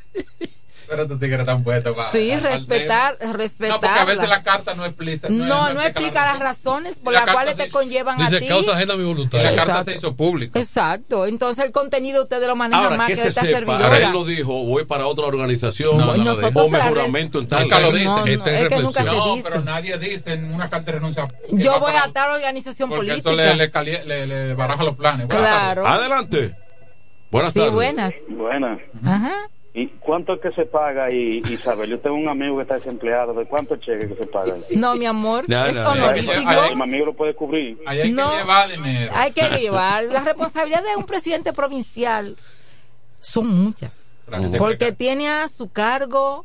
Pero 0.90 1.06
tu 1.06 1.18
tigre 1.18 1.44
tan 1.44 1.62
puesto 1.62 1.94
para- 1.94 2.08
Sí, 2.10 2.34
respetar, 2.36 3.14
tema. 3.16 3.32
respetarla. 3.34 3.74
No, 3.76 3.80
porque 3.80 4.00
a 4.00 4.04
veces 4.04 4.28
la 4.28 4.42
carta 4.42 4.74
no 4.74 4.84
explica. 4.84 5.28
No, 5.28 5.72
no 5.72 5.80
explica 5.82 6.24
las 6.24 6.40
razones 6.40 6.98
por 6.98 7.12
La 7.12 7.24
las 7.24 7.32
cuales 7.34 7.56
se 7.56 7.62
te 7.62 7.68
hizo- 7.68 7.78
conllevan 7.78 8.20
a 8.20 8.24
Dice 8.28 8.40
ti. 8.40 8.48
causa 8.48 8.72
ajena 8.72 8.94
a 8.94 8.96
mi 8.96 9.04
voluntad. 9.04 9.40
La 9.40 9.54
carta 9.54 9.84
se 9.84 9.94
hizo 9.94 10.16
pública. 10.16 10.58
Exacto. 10.58 11.26
Entonces 11.26 11.64
el 11.64 11.70
contenido 11.70 12.24
ustedes 12.24 12.48
lo 12.48 12.56
manejan 12.56 12.84
Ahora, 12.84 12.96
más 12.96 13.06
que 13.06 13.14
que 13.14 13.20
se 13.22 13.28
esta 13.28 13.42
sepa, 13.42 13.52
servidora. 13.58 13.84
ahora 13.86 13.98
él 14.06 14.12
lo 14.12 14.24
dijo, 14.24 14.52
voy 14.64 14.84
para 14.84 15.06
otra 15.06 15.26
organización 15.26 15.96
No, 15.96 16.16
no 16.16 16.32
o 16.32 16.34
se 16.34 16.42
la 16.42 16.50
mejoramiento 16.50 17.38
en 17.38 17.46
tal. 17.48 17.62
Nunca 17.62 17.78
lo 17.80 17.92
dice. 17.92 18.04
No, 18.06 18.16
no, 18.16 18.26
Este 18.26 18.62
es 18.62 18.68
que 18.68 18.78
nunca 18.80 19.04
se 19.04 19.10
No, 19.10 19.34
dice. 19.36 19.48
pero 19.48 19.62
nadie 19.62 19.96
dice 19.98 20.32
en 20.32 20.52
una 20.52 20.68
carta 20.68 20.86
de 20.86 20.92
renuncia. 20.98 21.24
Yo 21.52 21.78
voy 21.78 21.92
a 21.92 22.10
tal 22.12 22.32
organización 22.32 22.88
Porque 22.88 23.06
política. 23.12 23.30
eso 23.30 24.06
le, 24.06 24.54
baraja 24.54 24.82
los 24.82 24.96
planes. 24.96 25.28
Buenas 25.28 25.46
Claro. 25.48 25.86
Adelante. 25.86 26.56
Buenas 27.30 27.52
Sí, 27.52 27.60
tardes. 27.60 27.74
buenas. 27.74 28.14
Buena. 28.28 28.78
Ajá. 29.06 29.32
¿Y 29.72 29.86
cuánto 30.00 30.34
es 30.34 30.40
que 30.40 30.50
se 30.50 30.66
paga, 30.66 31.12
y, 31.12 31.42
Isabel? 31.48 31.88
Yo 31.90 32.00
tengo 32.00 32.16
un 32.16 32.28
amigo 32.28 32.56
que 32.56 32.62
está 32.62 32.74
desempleado. 32.74 33.32
¿De 33.34 33.44
cuánto 33.46 33.76
cheque 33.76 34.08
que 34.08 34.16
se 34.16 34.26
paga? 34.26 34.56
No, 34.74 34.96
mi 34.96 35.06
amor, 35.06 35.44
No, 35.48 35.64
es 35.66 35.76
no, 35.76 35.90
honorífico. 35.92 36.32
Mi 36.74 36.82
amigo 36.82 37.06
lo 37.06 37.14
puede 37.14 37.34
cubrir. 37.34 37.78
Ahí 37.86 38.00
hay 38.00 38.10
No. 38.12 38.30
que 38.32 38.36
llevar 38.38 38.68
dinero. 38.70 39.12
Hay 39.14 39.30
que 39.32 39.48
llevar. 39.60 40.04
La 40.04 40.20
responsabilidad 40.24 40.82
de 40.82 40.96
un 40.96 41.04
presidente 41.06 41.52
provincial 41.52 42.36
son 43.20 43.46
muchas. 43.46 44.18
Porque 44.58 44.90
tiene 44.92 45.28
a 45.28 45.46
su 45.48 45.70
cargo 45.70 46.44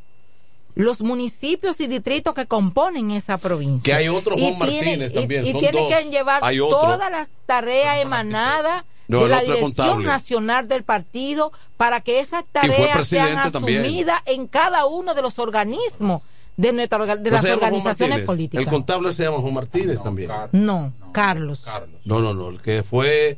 los 0.75 1.01
municipios 1.01 1.79
y 1.79 1.87
distritos 1.87 2.33
que 2.33 2.45
componen 2.47 3.09
esa 3.11 3.37
provincia. 3.37 3.81
Que 3.91 3.93
hay 3.97 4.07
otro 4.09 4.35
Juan 4.37 4.43
Y 4.43 4.55
tiene- 4.57 4.57
Martínez 4.97 5.11
y- 5.11 5.15
también, 5.15 5.45
Y, 5.47 5.51
son 5.51 5.61
tiene 5.61 5.79
dos. 5.79 5.93
que 5.93 6.03
llevar 6.09 6.41
todas 6.57 7.09
las 7.11 7.29
tareas 7.45 7.97
emanadas 8.01 8.83
No, 9.07 9.23
de 9.23 9.29
la 9.29 9.39
Dirección 9.41 9.61
contable. 9.73 10.05
Nacional 10.05 10.67
del 10.67 10.83
Partido 10.83 11.51
para 11.77 12.01
que 12.01 12.19
esas 12.19 12.43
tareas 12.51 13.07
sean 13.07 13.51
también. 13.51 13.81
asumidas 13.81 14.21
en 14.25 14.47
cada 14.47 14.85
uno 14.85 15.13
de 15.13 15.21
los 15.21 15.37
organismos 15.39 16.21
de, 16.57 16.71
nuestra, 16.73 16.97
orga- 16.99 17.17
de 17.17 17.29
¿No 17.29 17.35
las 17.35 17.45
organizaciones 17.45 18.21
políticas. 18.21 18.63
El 18.65 18.69
contable 18.71 19.11
se 19.13 19.23
llama 19.23 19.39
Juan 19.39 19.53
Martínez 19.53 20.01
también. 20.01 20.29
Car- 20.29 20.49
No, 20.53 20.93
Carlos. 21.11 21.63
Carlos. 21.65 21.99
No, 22.05 22.19
no, 22.21 22.33
no. 22.33 22.49
El 22.49 22.61
que 22.61 22.83
fue 22.83 23.37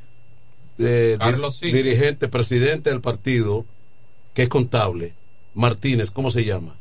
eh, 0.80 1.12
di- 1.14 1.18
Carlos 1.18 1.58
sí. 1.58 1.72
dirigente, 1.72 2.28
presidente 2.28 2.90
del 2.92 3.02
partido, 3.02 3.66
que 4.34 4.44
es 4.44 4.50
contable. 4.50 5.16
Martínez, 5.56 6.12
¿cómo 6.12 6.30
se 6.32 6.46
llama? 6.46 6.76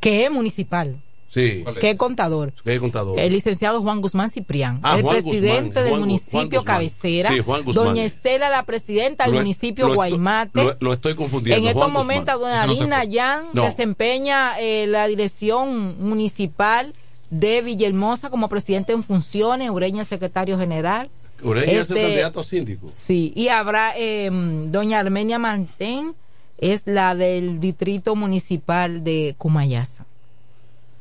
que 0.00 0.24
es 0.26 0.30
municipal, 0.30 1.00
Sí, 1.30 1.62
que 1.78 1.90
es 1.90 1.96
contador. 1.96 2.54
es 2.64 2.80
contador. 2.80 3.20
El 3.20 3.32
licenciado 3.34 3.82
Juan 3.82 4.00
Guzmán 4.00 4.30
Ciprián, 4.30 4.80
Ah, 4.82 4.96
el 4.96 5.02
Juan 5.02 5.16
presidente 5.22 5.58
Guzmán, 5.66 5.74
del 5.84 5.88
Juan 5.90 6.00
municipio 6.00 6.60
Juan 6.60 6.64
cabecera. 6.64 7.28
Sí, 7.28 7.40
Juan 7.40 7.64
Guzmán. 7.64 7.84
Doña 7.84 8.04
Estela, 8.04 8.48
la 8.48 8.62
presidenta 8.64 9.24
del 9.24 9.34
Lo- 9.34 9.40
municipio 9.40 9.88
lo 9.88 9.92
estoy-. 9.94 10.10
Lo, 10.54 10.76
lo 10.80 10.92
estoy 10.94 11.14
confundiendo. 11.14 11.62
en 11.62 11.68
estos 11.76 11.92
momentos, 11.92 12.40
doña 12.40 12.64
Eso 12.64 12.86
no. 13.04 13.04
Yan 13.04 13.44
No. 13.52 13.64
desempeña 13.64 14.58
eh, 14.58 14.86
la 14.88 15.06
dirección 15.06 16.02
municipal 16.02 16.94
de 17.28 17.60
Villahermosa 17.60 18.30
como 18.30 18.48
presidente 18.48 18.92
en 18.94 19.02
funciones, 19.02 19.68
Ureña 19.68 20.04
secretario 20.04 20.58
general. 20.58 21.10
Ureña 21.42 21.72
es 21.82 21.90
el 21.90 21.98
Este, 21.98 22.02
candidato 22.08 22.40
a 22.40 22.44
síndico. 22.44 22.90
Sí, 22.94 23.32
y 23.36 23.48
habrá 23.48 23.92
eh, 23.96 24.30
doña 24.32 24.98
Armenia 24.98 25.38
Mantén, 25.38 26.14
es 26.56 26.82
la 26.86 27.14
del 27.14 27.60
distrito 27.60 28.16
municipal 28.16 29.04
de 29.04 29.34
Cumayasa. 29.38 30.06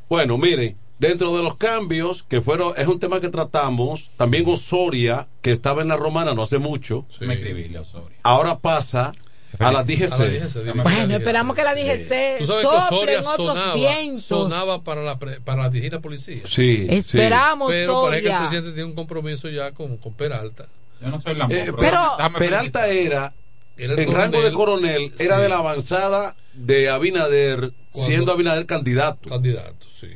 Bueno, 0.09 0.37
miren, 0.37 0.77
dentro 0.99 1.35
de 1.35 1.43
los 1.43 1.55
cambios 1.57 2.23
que 2.23 2.41
fueron, 2.41 2.73
es 2.77 2.87
un 2.87 2.99
tema 2.99 3.19
que 3.19 3.29
tratamos, 3.29 4.09
también 4.17 4.45
Osoria, 4.47 5.27
que 5.41 5.51
estaba 5.51 5.81
en 5.81 5.87
la 5.89 5.97
romana 5.97 6.33
no 6.33 6.43
hace 6.43 6.57
mucho, 6.59 7.05
Me 7.21 7.33
escribí, 7.33 7.75
Osorio. 7.75 8.09
ahora 8.23 8.59
pasa 8.59 9.11
a 9.59 9.71
la 9.71 9.79
A 9.79 9.83
DGC. 9.83 10.09
la 10.09 10.25
DGC. 10.25 10.83
Bueno, 10.83 11.15
esperamos 11.15 11.55
que 11.55 11.63
la 11.63 11.73
DGC 11.73 12.41
Osoria 12.43 12.81
soplen 12.89 13.19
otros 13.25 13.35
sonaba, 13.47 13.73
vientos. 13.75 14.23
sonaba 14.23 14.83
para 14.83 15.01
la, 15.03 15.17
pre- 15.19 15.39
para 15.41 15.63
la 15.63 15.69
dirigir 15.69 15.93
la 15.93 15.99
policía. 15.99 16.41
Sí, 16.47 16.85
Esperamos, 16.89 17.69
Pero 17.71 18.03
parece 18.03 18.23
que 18.27 18.31
el 18.33 18.37
presidente 18.39 18.71
tiene 18.71 18.85
un 18.85 18.95
compromiso 18.95 19.49
ya 19.49 19.71
con, 19.71 19.97
con 19.97 20.13
Peralta. 20.13 20.67
Yo 21.01 21.09
no 21.09 21.21
soy 21.21 21.35
la 21.35 21.45
Eh, 21.45 21.71
Pero- 21.77 22.17
Peralta 22.37 22.87
era, 22.87 23.17
Era 23.17 23.33
el 23.77 23.99
en 23.99 24.11
rango 24.11 24.41
de 24.41 24.51
coronel, 24.51 25.13
era 25.19 25.35
Sí. 25.37 25.41
de 25.43 25.49
la 25.49 25.57
avanzada 25.59 26.35
de 26.53 26.89
Abinader, 26.89 27.59
Cuando- 27.91 28.07
siendo 28.07 28.31
Abinader 28.31 28.65
candidato. 28.65 29.29
candidato, 29.29 29.87
sí. 29.89 30.07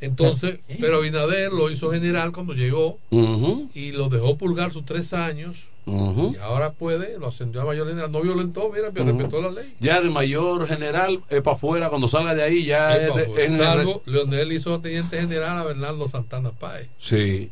Entonces, 0.00 0.60
pero 0.80 0.98
Abinader 0.98 1.52
lo 1.52 1.70
hizo 1.70 1.90
general 1.90 2.30
cuando 2.32 2.52
llegó 2.54 2.98
y 3.74 3.92
lo 3.92 4.08
dejó 4.08 4.36
pulgar 4.38 4.72
sus 4.72 4.84
tres 4.84 5.12
años 5.12 5.64
y 5.86 6.36
ahora 6.36 6.72
puede, 6.72 7.18
lo 7.18 7.28
ascendió 7.28 7.62
a 7.62 7.64
mayor 7.64 7.88
general, 7.88 8.12
no 8.12 8.20
violentó, 8.20 8.70
mira, 8.70 8.90
pero 8.92 9.06
respetó 9.06 9.40
la 9.40 9.50
ley. 9.50 9.74
Ya 9.80 10.00
de 10.00 10.10
mayor 10.10 10.68
general, 10.68 11.20
es 11.30 11.40
para 11.42 11.56
afuera, 11.56 11.88
cuando 11.88 12.06
salga 12.06 12.34
de 12.34 12.42
ahí 12.42 12.64
ya 12.66 12.94
Es 12.94 13.14
de- 13.14 13.46
el- 13.46 14.00
Leonel 14.04 14.52
hizo 14.52 14.78
teniente 14.80 15.18
general 15.20 15.58
a 15.58 15.64
Bernardo 15.64 16.06
Santana 16.08 16.52
Páez 16.52 16.88
Sí. 16.98 17.50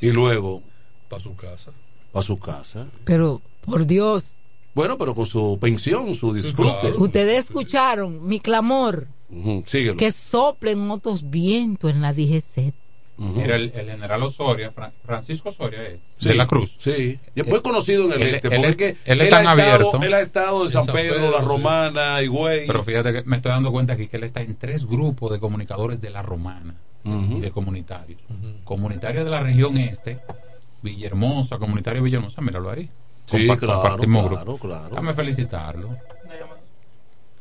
Y 0.00 0.12
luego, 0.12 0.62
para 1.10 1.20
su 1.22 1.34
casa. 1.36 1.72
para 2.12 2.22
su 2.22 2.38
casa. 2.38 2.86
Pero, 3.04 3.42
por 3.60 3.86
Dios, 3.86 4.38
Bueno, 4.74 4.96
pero 4.98 5.14
con 5.14 5.26
su 5.26 5.58
pensión, 5.60 6.14
su 6.14 6.32
disfrute. 6.32 6.78
claro. 6.80 6.96
ustedes 6.98 7.44
escucharon 7.46 8.26
mi 8.26 8.40
clamor, 8.40 9.08
síguelo. 9.66 9.96
que 9.96 10.10
soplen 10.12 10.90
otros 10.90 11.28
vientos 11.30 11.90
en 11.90 12.02
la 12.02 12.12
DGC. 12.12 12.72
era 13.36 13.56
el, 13.56 13.70
el 13.74 13.90
general 13.90 14.22
Osoria, 14.22 14.70
Fra- 14.72 14.92
Francisco 15.04 15.50
Osoria, 15.50 15.82
eh, 15.82 16.00
Sí, 16.18 16.28
de 16.30 16.34
la 16.36 16.46
Cruz. 16.46 16.76
Sí, 16.78 17.18
es 17.34 17.46
muy 17.46 17.60
conocido 17.60 18.06
en 18.06 18.12
el 18.14 18.22
Él- 18.22 18.34
este, 18.36 18.48
él- 18.48 18.54
porque 18.56 18.68
es 18.70 18.76
que 18.76 18.96
él 19.12 19.20
es 19.20 19.28
tan 19.30 19.46
ha 19.46 19.50
estado, 19.52 19.72
abierto. 19.74 20.02
él 20.02 20.14
ha 20.14 20.20
estado 20.20 20.62
en 20.64 20.70
San, 20.70 20.86
Pedro, 20.86 21.30
La 21.30 21.40
Romana, 21.42 22.22
Higüey. 22.22 22.66
Pero 22.66 22.82
fíjate 22.82 23.12
que 23.12 23.22
me 23.24 23.36
estoy 23.36 23.50
dando 23.52 23.70
cuenta 23.72 23.92
aquí 23.92 24.06
que 24.06 24.16
él 24.16 24.24
está 24.24 24.40
en 24.40 24.56
tres 24.56 24.86
grupos 24.86 25.30
de 25.32 25.38
comunicadores 25.38 26.00
de 26.00 26.08
la 26.10 26.22
Romana 26.22 26.76
y 27.04 27.40
de 27.40 27.50
comunitarios. 27.50 28.20
Comunitarios 28.64 29.24
de 29.24 29.30
la 29.30 29.42
región 29.42 29.76
este, 29.76 30.18
Villahermosa, 30.82 31.58
comunitario 31.58 32.00
de 32.00 32.04
Villahermosa, 32.04 32.40
míralo 32.40 32.70
ahí. 32.70 32.88
Sí, 33.30 33.46
Compa- 33.46 33.58
claro, 33.58 33.80
compartimos 33.82 34.28
claro, 34.28 34.44
grupo. 34.44 34.58
claro. 34.68 34.88
Déjame 34.90 35.12
felicitarlo. 35.12 35.88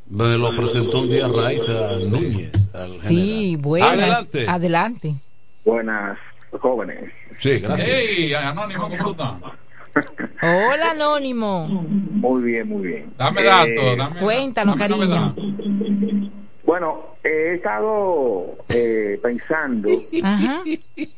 Me 0.09 0.37
lo 0.37 0.55
presentó 0.55 1.01
un 1.01 1.09
día 1.09 1.27
Raiza 1.27 1.97
Núñez. 2.07 2.51
Al 2.73 2.89
Sí, 2.91 3.55
buenas. 3.59 3.91
Adelante. 3.93 4.45
Adelante. 4.47 5.15
Buenas, 5.65 6.17
jóvenes. 6.59 7.11
Sí, 7.37 7.59
gracias. 7.59 7.87
Hey, 7.89 8.33
Anónimo, 8.33 8.89
¿cómo 8.89 9.11
estás? 9.11 9.33
Hola, 10.41 10.91
Anónimo. 10.91 11.67
Muy 11.67 12.41
bien, 12.43 12.67
muy 12.69 12.87
bien. 12.87 13.13
Dame 13.17 13.41
Eh, 13.41 13.43
datos, 13.43 13.97
dame. 13.97 14.19
Cuéntanos, 14.19 14.79
dame 14.79 14.95
cariño. 14.97 15.35
Bueno, 16.63 17.15
he 17.23 17.55
estado 17.55 18.55
eh, 18.69 19.19
pensando 19.21 19.89
Ajá. 20.23 20.61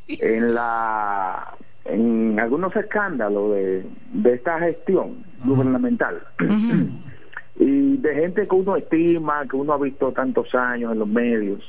en 0.08 0.54
la 0.54 1.54
en 1.86 2.40
algunos 2.40 2.76
escándalos 2.76 3.56
de, 3.56 3.86
de 4.14 4.34
esta 4.34 4.60
gestión 4.60 5.24
gubernamental. 5.44 6.22
Y 7.60 7.98
de 7.98 8.16
gente 8.16 8.48
que 8.48 8.56
uno 8.56 8.76
estima, 8.76 9.46
que 9.48 9.56
uno 9.56 9.74
ha 9.74 9.78
visto 9.78 10.12
tantos 10.14 10.56
años 10.56 10.94
en 10.94 11.00
los 11.00 11.08
medios 11.08 11.62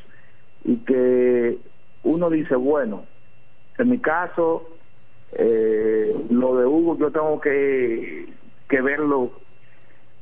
y 0.65 0.77
que 0.77 1.59
uno 2.05 2.31
dice, 2.31 2.55
bueno, 2.57 3.05
en 3.77 3.91
mi 3.91 3.99
caso, 3.99 4.71
eh, 5.33 6.17
lo 6.31 6.57
de 6.57 6.67
Hugo 6.67 6.97
yo 6.99 7.11
tengo 7.11 7.41
que, 7.41 8.27
que 8.69 8.81
verlo 8.81 9.33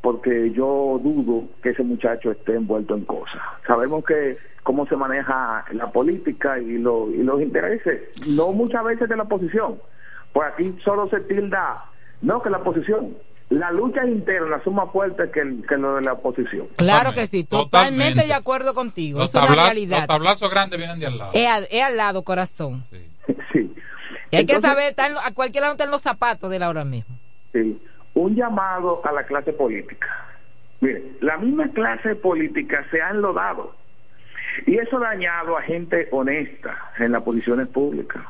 porque 0.00 0.50
yo 0.50 0.98
dudo 1.02 1.44
que 1.62 1.70
ese 1.70 1.82
muchacho 1.82 2.30
esté 2.30 2.54
envuelto 2.54 2.96
en 2.96 3.04
cosas. 3.04 3.40
Sabemos 3.66 4.04
que 4.04 4.38
cómo 4.62 4.86
se 4.86 4.96
maneja 4.96 5.64
la 5.72 5.90
política 5.90 6.58
y, 6.58 6.78
lo- 6.78 7.10
y 7.10 7.22
los 7.22 7.40
intereses, 7.40 8.02
no 8.28 8.52
muchas 8.52 8.84
veces 8.84 9.08
de 9.08 9.16
la 9.16 9.22
oposición. 9.24 9.80
Por 10.32 10.44
aquí 10.44 10.76
solo 10.84 11.08
se 11.08 11.20
tilda, 11.20 11.84
no 12.22 12.40
que 12.42 12.50
la 12.50 12.58
oposición, 12.58 13.16
las 13.48 13.72
luchas 13.72 14.06
internas 14.06 14.62
son 14.62 14.76
más 14.76 14.90
fuertes 14.92 15.30
que, 15.32 15.40
el- 15.40 15.64
que 15.66 15.76
lo 15.76 15.96
de 15.96 16.02
la 16.02 16.12
oposición. 16.12 16.68
Claro 16.76 17.12
que 17.12 17.26
sí, 17.26 17.42
totalmente, 17.44 17.70
Totalmente. 17.70 18.26
de 18.26 18.34
acuerdo 18.34 18.74
contigo. 18.74 19.18
Los, 19.18 19.30
es 19.30 19.34
una 19.34 19.46
tablazos, 19.46 19.70
realidad. 19.74 19.98
los 19.98 20.06
tablazos 20.06 20.50
grandes 20.50 20.78
vienen 20.78 21.00
de 21.00 21.06
al 21.06 21.18
lado. 21.18 21.30
Es 21.34 21.48
al, 21.48 21.66
es 21.70 21.82
al 21.82 21.96
lado, 21.96 22.22
corazón. 22.22 22.84
Sí. 22.90 23.06
Y 24.32 24.36
hay 24.36 24.46
que 24.46 24.60
saber, 24.60 24.94
a 24.96 25.34
cualquiera 25.34 25.66
no 25.66 25.72
está 25.72 25.82
en 25.82 25.90
los 25.90 26.02
zapatos 26.02 26.48
de 26.50 26.58
él 26.58 26.62
ahora 26.62 26.84
mismo. 26.84 27.16
Sí. 27.52 27.82
Un 28.14 28.36
llamado 28.36 29.00
a 29.04 29.10
la 29.10 29.24
clase 29.24 29.52
política. 29.52 30.06
Mire, 30.80 31.02
la 31.20 31.36
misma 31.38 31.68
clase 31.72 32.14
política 32.14 32.86
se 32.92 33.02
ha 33.02 33.10
enlodado 33.10 33.74
y 34.66 34.78
eso 34.78 34.98
ha 34.98 35.00
dañado 35.10 35.56
a 35.56 35.62
gente 35.62 36.08
honesta 36.10 36.76
en 36.98 37.12
las 37.12 37.22
posiciones 37.22 37.68
públicas. 37.68 38.22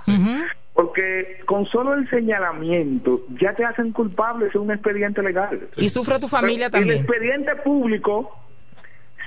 Porque 0.72 1.40
con 1.46 1.66
solo 1.66 1.94
el 1.94 2.08
señalamiento 2.08 3.22
ya 3.40 3.52
te 3.52 3.64
hacen 3.64 3.92
culpable 3.92 4.48
de 4.48 4.58
un 4.58 4.70
expediente 4.70 5.22
legal. 5.22 5.68
Y 5.76 5.88
sufre 5.88 6.18
tu 6.18 6.28
familia 6.28 6.66
El 6.66 6.72
también. 6.72 6.98
expediente 6.98 7.54
público 7.56 8.30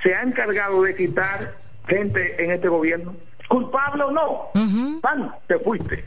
se 0.02 0.14
ha 0.14 0.22
encargado 0.22 0.82
de 0.82 0.94
quitar 0.94 1.54
gente 1.86 2.42
en 2.42 2.50
este 2.50 2.68
gobierno. 2.68 3.14
Culpable 3.48 4.02
o 4.04 4.10
no, 4.10 5.00
pan, 5.00 5.32
te 5.46 5.58
fuiste. 5.58 6.04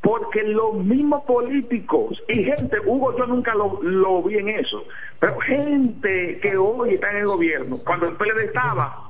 Porque 0.00 0.42
los 0.42 0.76
mismos 0.76 1.24
políticos 1.24 2.20
y 2.26 2.42
gente, 2.42 2.78
Hugo, 2.86 3.16
yo 3.18 3.26
nunca 3.26 3.54
lo, 3.54 3.80
lo 3.82 4.22
vi 4.22 4.38
en 4.38 4.48
eso, 4.48 4.82
pero 5.18 5.38
gente 5.40 6.38
que 6.40 6.56
hoy 6.56 6.94
está 6.94 7.10
en 7.10 7.18
el 7.18 7.26
gobierno, 7.26 7.76
cuando 7.84 8.08
el 8.08 8.14
PLD 8.16 8.44
estaba, 8.46 9.09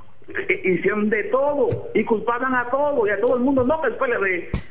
hicieron 0.63 1.09
de 1.09 1.23
todo 1.25 1.89
y 1.93 2.03
culpaban 2.03 2.55
a 2.55 2.69
todo 2.69 3.05
y 3.07 3.09
a 3.09 3.19
todo 3.21 3.35
el 3.37 3.43
mundo, 3.43 3.63
no 3.63 3.81
que 3.81 3.87
el 3.87 3.95
PLD. 3.95 4.61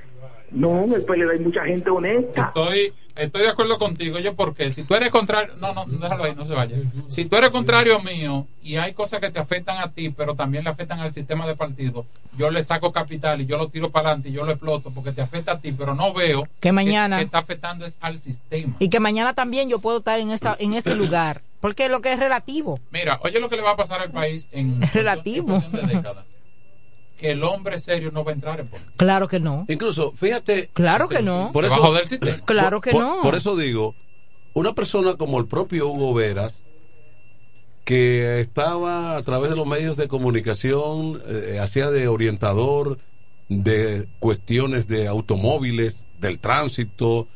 No, 0.52 0.84
en 0.84 0.92
el 0.94 1.02
PLD 1.04 1.30
hay 1.32 1.38
mucha 1.38 1.64
gente 1.64 1.90
honesta. 1.90 2.46
Estoy, 2.48 2.92
estoy 3.16 3.42
de 3.42 3.48
acuerdo 3.48 3.78
contigo. 3.78 4.18
Yo, 4.18 4.34
porque 4.34 4.72
si 4.72 4.82
tú 4.82 4.94
eres 4.94 5.10
contrario, 5.10 5.54
no, 5.60 5.72
no, 5.72 5.84
déjalo 5.86 6.24
ahí, 6.24 6.34
no 6.34 6.46
se 6.46 6.54
vaya. 6.54 6.76
Si 7.06 7.24
tú 7.24 7.36
eres 7.36 7.50
contrario 7.50 8.00
mío 8.00 8.46
y 8.62 8.76
hay 8.76 8.92
cosas 8.92 9.20
que 9.20 9.30
te 9.30 9.38
afectan 9.38 9.78
a 9.78 9.92
ti, 9.92 10.10
pero 10.10 10.34
también 10.34 10.64
le 10.64 10.70
afectan 10.70 10.98
al 11.00 11.12
sistema 11.12 11.46
de 11.46 11.54
partido, 11.54 12.04
yo 12.36 12.50
le 12.50 12.62
saco 12.62 12.92
capital 12.92 13.40
y 13.40 13.46
yo 13.46 13.56
lo 13.58 13.68
tiro 13.68 13.90
para 13.90 14.08
adelante 14.08 14.30
y 14.30 14.32
yo 14.32 14.44
lo 14.44 14.50
exploto 14.52 14.90
porque 14.90 15.12
te 15.12 15.22
afecta 15.22 15.52
a 15.52 15.60
ti, 15.60 15.72
pero 15.72 15.94
no 15.94 16.12
veo 16.12 16.48
Que 16.60 16.72
mañana- 16.72 17.18
que, 17.18 17.24
está 17.24 17.38
afectando 17.38 17.86
es 17.86 17.98
al 18.00 18.18
sistema. 18.18 18.74
Y 18.80 18.88
que 18.88 18.98
mañana 19.00 19.34
también 19.34 19.68
yo 19.68 19.78
puedo 19.78 19.98
estar 19.98 20.18
en, 20.18 20.30
esa, 20.30 20.56
en 20.58 20.74
ese 20.74 20.94
lugar. 20.96 21.42
Porque 21.60 21.90
lo 21.90 22.00
que 22.00 22.12
es 22.12 22.18
relativo. 22.18 22.80
Mira, 22.90 23.20
oye 23.22 23.38
lo 23.38 23.50
que 23.50 23.56
le 23.56 23.62
va 23.62 23.72
a 23.72 23.76
pasar 23.76 24.00
al 24.00 24.10
país 24.10 24.48
en, 24.50 24.80
relativo. 24.94 25.62
en 25.62 25.72
de 25.72 25.82
décadas. 25.94 26.24
Que 27.20 27.32
el 27.32 27.44
hombre 27.44 27.78
serio 27.78 28.10
no 28.10 28.24
va 28.24 28.30
a 28.30 28.34
entrar 28.34 28.60
en 28.60 28.68
política. 28.68 28.94
Claro 28.96 29.28
que 29.28 29.38
no. 29.40 29.66
Incluso, 29.68 30.12
fíjate. 30.16 30.70
Claro 30.72 31.08
que 31.08 31.20
no. 31.22 31.50
Por 31.52 31.64
eso, 31.64 31.74
va 31.74 31.76
a 31.78 31.86
joder 31.86 32.02
el 32.04 32.08
sistema. 32.08 32.38
Claro 32.46 32.80
que 32.80 32.92
por- 32.92 33.02
no. 33.02 33.20
Por 33.22 33.34
eso 33.34 33.56
digo, 33.56 33.94
una 34.54 34.72
persona 34.74 35.14
como 35.14 35.38
el 35.38 35.46
propio 35.46 35.88
Hugo 35.88 36.14
Veras, 36.14 36.64
que 37.84 38.40
estaba 38.40 39.16
a 39.16 39.22
través 39.22 39.50
de 39.50 39.56
los 39.56 39.66
medios 39.66 39.96
de 39.96 40.08
comunicación, 40.08 41.20
eh, 41.26 41.58
hacía 41.60 41.90
de 41.90 42.08
orientador 42.08 42.98
de 43.48 44.06
cuestiones 44.20 44.86
de 44.86 45.08
automóviles, 45.08 46.06
del 46.20 46.38
tránsito, 46.38 47.26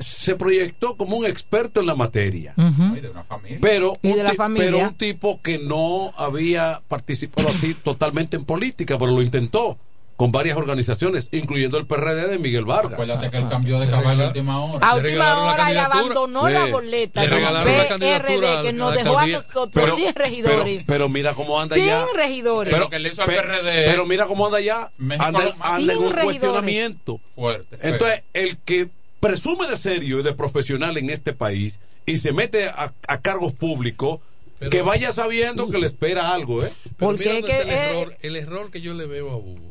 se 0.00 0.34
proyectó 0.36 0.96
como 0.96 1.16
un 1.16 1.26
experto 1.26 1.80
en 1.80 1.86
la 1.86 1.94
materia. 1.94 2.54
Una 2.56 3.22
familia. 3.24 3.58
Pero, 3.60 3.92
Y 4.02 4.10
un 4.10 4.16
de 4.16 4.22
la 4.24 4.32
pero 4.56 4.78
un 4.78 4.94
tipo 4.94 5.40
que 5.42 5.58
no 5.58 6.12
había 6.16 6.82
participado 6.88 7.48
así 7.48 7.74
totalmente 7.84 8.36
en 8.36 8.44
política, 8.44 8.98
pero 8.98 9.12
lo 9.12 9.22
intentó 9.22 9.78
con 10.16 10.32
varias 10.32 10.58
organizaciones, 10.58 11.28
incluyendo 11.32 11.78
el 11.78 11.86
PRD 11.86 12.28
de 12.28 12.38
Miguel 12.38 12.66
Vargas. 12.66 12.92
Acuérdate 12.92 13.30
que 13.30 13.38
él 13.38 13.48
cambió 13.48 13.80
de 13.80 13.88
caballo 13.88 14.24
a 14.24 14.26
última 14.26 14.62
hora. 14.62 14.86
A 14.86 14.94
última 14.96 15.38
hora 15.44 15.54
y 15.54 15.56
candidatura. 15.76 16.00
abandonó 16.02 16.46
Sí. 16.46 16.52
la 16.52 16.64
boleta. 16.66 17.20
Le 17.22 17.26
del 17.26 17.36
regalaron 17.38 17.78
la 17.78 17.88
candidatura 17.88 18.28
PRD 18.28 18.62
que 18.62 18.68
a 18.68 18.72
nos 18.72 18.94
dejó 18.94 19.18
a 19.18 19.26
nosotros 19.26 19.70
Pero- 19.72 19.96
sin 19.96 20.14
regidores. 20.14 20.82
Pero, 20.82 20.84
pero 20.86 21.08
mira 21.08 21.32
cómo 21.34 21.58
anda 21.58 21.76
sin 21.76 21.86
ya. 21.86 22.04
regidores. 22.14 22.74
Pero 22.74 22.90
que 22.90 22.98
le 22.98 23.08
hizo 23.08 23.22
al 23.22 23.28
PRD. 23.28 23.84
Pero 23.86 24.04
mira 24.04 24.26
cómo 24.26 24.44
anda 24.44 24.60
ya. 24.60 24.92
Anda, 24.98 25.54
anda 25.62 25.92
en 25.94 25.98
un 25.98 26.12
regidores. 26.12 26.24
cuestionamiento. 26.24 27.20
Fuerte. 27.34 27.78
feo. 27.78 27.90
Entonces, 27.92 28.22
el 28.34 28.58
que 28.58 28.90
presume 29.20 29.68
de 29.68 29.76
serio 29.76 30.20
y 30.20 30.22
de 30.22 30.32
profesional 30.34 30.96
en 30.96 31.10
este 31.10 31.32
país 31.32 31.78
y 32.06 32.16
se 32.16 32.32
mete 32.32 32.66
a, 32.68 32.94
a 33.06 33.20
cargos 33.20 33.52
públicos, 33.52 34.20
Pero- 34.58 34.70
que 34.70 34.82
vaya 34.82 35.12
sabiendo 35.12 35.70
que 35.70 35.78
le 35.78 35.86
espera 35.86 36.32
algo, 36.34 36.64
¿eh? 36.64 36.72
Pero 36.98 37.12
mira 37.12 37.38
es 37.38 37.44
que, 37.44 37.60
el, 37.62 37.68
eh, 37.68 37.72
error, 38.00 38.16
el 38.22 38.36
error 38.36 38.70
que 38.70 38.80
yo 38.80 38.94
le 38.94 39.06
veo 39.06 39.30
a 39.30 39.36
Hugo. 39.36 39.70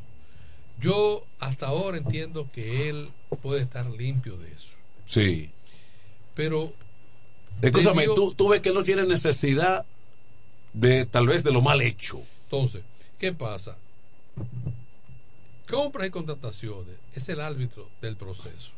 Yo 0.79 1.25
hasta 1.39 1.67
ahora 1.67 1.97
entiendo 1.97 2.49
que 2.53 2.89
él 2.89 3.09
puede 3.41 3.61
estar 3.61 3.85
limpio 3.87 4.37
de 4.37 4.51
eso. 4.51 4.77
Sí. 5.05 5.49
Pero 6.35 6.73
Escúchame, 7.61 8.03
Debió- 8.03 8.15
tú, 8.15 8.33
tú 8.35 8.47
ves 8.49 8.61
que 8.61 8.71
no 8.71 8.83
tiene 8.83 9.05
necesidad 9.05 9.85
de 10.73 11.05
tal 11.05 11.27
vez 11.27 11.43
de 11.43 11.51
lo 11.51 11.61
mal 11.61 11.81
hecho. 11.81 12.21
entonces, 12.45 12.83
¿qué 13.17 13.33
pasa? 13.33 13.75
Compras 15.69 16.07
y 16.07 16.09
contrataciones 16.11 16.95
es 17.13 17.27
el 17.29 17.41
árbitro 17.41 17.89
del 18.01 18.15
proceso. 18.15 18.71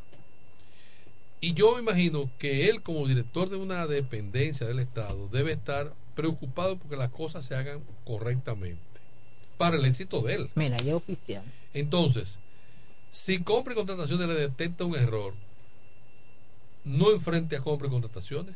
Y 1.42 1.52
yo 1.54 1.74
me 1.74 1.82
imagino 1.82 2.30
que 2.38 2.68
él 2.70 2.82
como 2.82 3.06
director 3.06 3.50
de 3.50 3.56
una 3.56 3.86
dependencia 3.86 4.66
del 4.66 4.78
Estado 4.78 5.28
debe 5.28 5.52
estar 5.52 5.92
preocupado 6.14 6.78
porque 6.78 6.96
las 6.96 7.10
cosas 7.10 7.44
se 7.44 7.54
hagan 7.56 7.80
correctamente 8.04 8.80
para 9.58 9.76
el 9.76 9.84
éxito 9.84 10.20
de 10.22 10.34
él. 10.36 10.50
Mira, 10.54 10.78
ya 10.78 10.94
oficial. 10.96 11.42
Entonces, 11.74 12.38
si 13.10 13.40
compra 13.42 13.72
y 13.72 13.76
contrataciones 13.76 14.28
le 14.28 14.34
detecta 14.34 14.84
un 14.84 14.94
error, 14.94 15.34
no 16.84 17.10
enfrente 17.12 17.56
a 17.56 17.60
compra 17.60 17.88
y 17.88 17.90
contrataciones, 17.90 18.54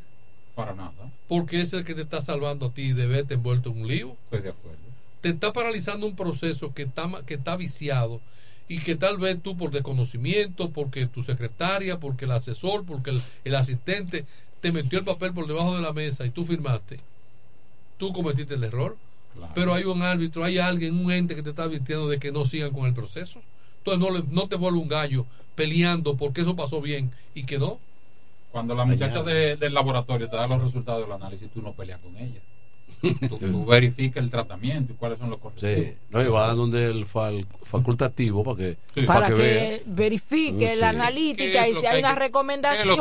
Para 0.55 0.73
nada. 0.73 1.11
porque 1.27 1.61
es 1.61 1.73
el 1.73 1.83
que 1.83 1.93
te 1.95 2.01
está 2.01 2.21
salvando 2.21 2.67
a 2.67 2.73
ti 2.73 2.93
de 2.93 3.05
verte 3.05 3.33
envuelto 3.35 3.69
en 3.71 3.81
un 3.81 3.87
lío. 3.87 4.15
Estoy 4.25 4.41
de 4.41 4.49
acuerdo. 4.49 4.77
Te 5.21 5.29
está 5.29 5.51
paralizando 5.51 6.05
un 6.07 6.15
proceso 6.15 6.73
que 6.73 6.83
está, 6.83 7.07
ma- 7.07 7.25
que 7.25 7.33
está 7.35 7.55
viciado 7.57 8.21
y 8.67 8.79
que 8.79 8.95
tal 8.95 9.17
vez 9.17 9.41
tú 9.41 9.55
por 9.57 9.71
desconocimiento, 9.71 10.71
porque 10.71 11.07
tu 11.07 11.23
secretaria, 11.23 11.99
porque 11.99 12.25
el 12.25 12.31
asesor, 12.31 12.85
porque 12.85 13.11
el, 13.11 13.21
el 13.45 13.55
asistente 13.55 14.25
te 14.61 14.71
metió 14.71 14.99
el 14.99 15.05
papel 15.05 15.33
por 15.33 15.47
debajo 15.47 15.75
de 15.75 15.81
la 15.81 15.93
mesa 15.93 16.25
y 16.25 16.31
tú 16.31 16.45
firmaste, 16.45 16.99
tú 17.97 18.11
cometiste 18.13 18.55
el 18.55 18.63
error. 18.63 18.97
Claro. 19.35 19.51
Pero 19.53 19.73
hay 19.73 19.83
un 19.83 20.01
árbitro, 20.01 20.43
hay 20.43 20.57
alguien, 20.57 20.97
un 20.97 21.11
ente 21.11 21.35
que 21.35 21.43
te 21.43 21.51
está 21.51 21.63
advirtiendo 21.63 22.07
de 22.07 22.19
que 22.19 22.31
no 22.31 22.43
sigan 22.43 22.71
con 22.71 22.85
el 22.87 22.93
proceso. 22.93 23.39
Entonces 23.79 23.99
no, 23.99 24.15
le- 24.17 24.25
no 24.35 24.47
te 24.47 24.55
vuelve 24.55 24.79
un 24.79 24.87
gallo 24.87 25.25
peleando 25.55 26.15
porque 26.17 26.41
eso 26.41 26.55
pasó 26.55 26.81
bien 26.81 27.11
y 27.35 27.43
que 27.43 27.57
no. 27.59 27.79
Cuando 28.51 28.73
la 28.75 28.85
muchacha 28.85 29.21
de- 29.23 29.55
del 29.55 29.73
laboratorio 29.73 30.29
te 30.29 30.35
da 30.35 30.47
los 30.47 30.61
resultados 30.61 31.03
del 31.03 31.11
análisis, 31.11 31.49
tú 31.53 31.61
no 31.61 31.73
peleas 31.73 31.99
con 31.99 32.17
ella. 32.17 32.41
Tú, 33.29 33.37
tú 33.37 33.65
verificas 33.65 34.23
el 34.23 34.29
tratamiento 34.31 34.93
y 34.93 34.95
cuáles 34.95 35.19
son 35.19 35.29
los 35.29 35.39
correctos. 35.39 35.69
Sí, 35.69 35.93
no, 36.09 36.21
y 36.23 36.27
va 36.27 36.53
donde 36.55 36.85
el 36.85 37.05
fal- 37.05 37.45
facultativo 37.63 38.43
para 38.43 38.57
que, 38.57 38.77
para 39.05 39.27
que, 39.27 39.83
verifique 39.85 40.73
Sí. 40.73 40.79
la 40.79 40.89
¿Qué 40.91 40.95
analítica 40.97 41.67
y 41.67 41.73
si 41.75 41.85
hay 41.85 41.85
hay 41.85 41.99
una 41.99 42.13
que- 42.15 42.19
recomendación, 42.19 42.99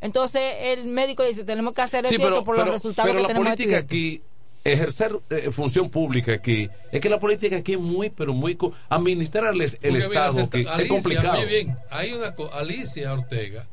entonces 0.00 0.42
el 0.60 0.86
médico 0.86 1.22
dice 1.22 1.44
tenemos 1.44 1.74
que 1.74 1.82
hacer 1.82 2.06
esto 2.06 2.16
pero, 2.18 2.44
por 2.44 2.56
pero- 2.56 2.66
los 2.66 2.74
resultados 2.74 3.08
pero 3.10 3.18
que 3.18 3.22
la 3.22 3.28
tenemos 3.28 3.48
política 3.54 3.78
aquí, 3.78 4.22
ejercer 4.64 5.12
eh, 5.30 5.50
función 5.52 5.90
pública 5.90 6.32
aquí, 6.32 6.68
es 6.90 7.00
que 7.00 7.08
la 7.08 7.20
política 7.20 7.56
aquí 7.56 7.74
es 7.74 7.80
muy, 7.80 8.10
pero 8.10 8.32
muy. 8.34 8.56
Administrar 8.88 9.52
el, 9.54 9.60
Estado 9.60 10.32
se- 10.34 10.40
aquí 10.42 10.66
es 10.82 10.88
complicado. 10.88 11.46
bien, 11.46 11.76
hay 11.90 12.12
una 12.14 12.34
Alicia 12.54 13.12
Ortega, 13.12 13.66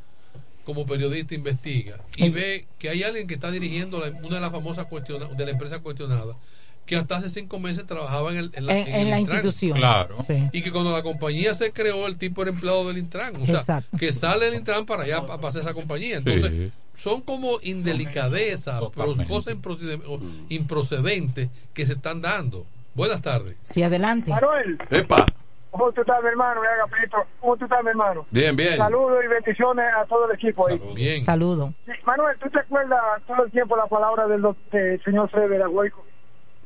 como 0.64 0.86
periodista, 0.86 1.36
investiga 1.36 1.97
y 2.16 2.30
ve 2.30 2.66
que 2.80 2.89
hay 2.89 3.03
alguien 3.03 3.28
que 3.28 3.34
está 3.34 3.51
dirigiendo 3.51 3.99
la- 3.99 4.09
una 4.20 4.36
de 4.36 4.41
las 4.41 4.51
famosas 4.51 4.86
cuestiona, 4.88 5.26
de 5.26 5.45
la 5.45 5.51
empresa 5.51 5.80
cuestionada, 5.80 6.36
que 6.86 6.95
hasta 6.97 7.16
hace 7.18 7.30
cinco 7.30 7.59
meses 7.59 7.86
trabajaba 7.86 8.32
en, 8.32 8.38
el- 8.38 8.51
en 8.55 8.66
la, 8.66 8.78
En- 8.78 8.88
en 8.88 8.93
en 8.95 9.01
el 9.01 9.09
la 9.11 9.20
Intran. 9.20 9.38
institución. 9.38 9.78
Claro. 9.78 10.18
Sí. 10.26 10.49
Y 10.51 10.61
que 10.61 10.72
cuando 10.72 10.91
la 10.91 11.01
compañía 11.01 11.53
se 11.53 11.72
creó, 11.72 12.07
el 12.07 12.18
tipo 12.18 12.41
era 12.41 12.51
empleado 12.51 12.88
del 12.88 12.97
Intran. 12.97 13.36
O 13.38 13.45
sea, 13.45 13.59
Exacto. 13.59 13.97
que 13.97 14.11
sale 14.11 14.45
del 14.45 14.55
Intran 14.55 14.86
para 14.86 15.03
allá, 15.03 15.26
para 15.26 15.39
pasar 15.39 15.61
esa 15.61 15.74
compañía. 15.74 16.18
Entonces, 16.18 16.51
Sí. 16.51 16.72
son 16.93 17.22
como 17.22 17.57
indelicadezas, 17.61 18.82
pero 18.95 19.16
cosas 19.28 19.53
improcede- 19.55 20.01
o 20.07 20.20
improcedentes 20.49 21.49
que 21.74 21.86
se 21.86 21.93
están 21.93 22.22
dando. 22.22 22.66
Buenas 22.95 23.22
tardes. 23.22 23.55
Sí, 23.64 23.82
adelante. 23.82 24.30
Manuel, 24.30 24.78
Epa, 24.91 25.26
¿cómo 25.74 25.91
tú 25.91 26.01
estás, 26.01 26.21
mi 26.21 26.30
hermano? 26.30 26.61
Me 26.61 26.67
haga. 26.67 26.86
¿Cómo 27.39 27.57
tú 27.57 27.65
estás, 27.65 27.84
mi 27.84 27.89
hermano? 27.89 28.26
bien, 28.30 28.55
bien. 28.55 28.78
Saludos 28.78 29.24
y 29.26 29.28
bendiciones 29.28 29.86
a 29.95 30.05
todo 30.05 30.30
el 30.30 30.36
equipo 30.36 30.67
ahí. 30.67 30.80
Bien. 30.95 31.21
Saludo. 31.24 31.74
Sí, 31.86 31.91
Manuel, 32.05 32.38
¿tú 32.39 32.49
te 32.49 32.59
acuerdas 32.59 33.01
todo 33.28 33.43
el 33.43 33.51
tiempo 33.51 33.76
la 33.76 33.88
palabra 33.88 34.28
del, 34.28 35.01
señor 35.03 35.30
Federer 35.30 35.63
Agüeco? 35.63 36.05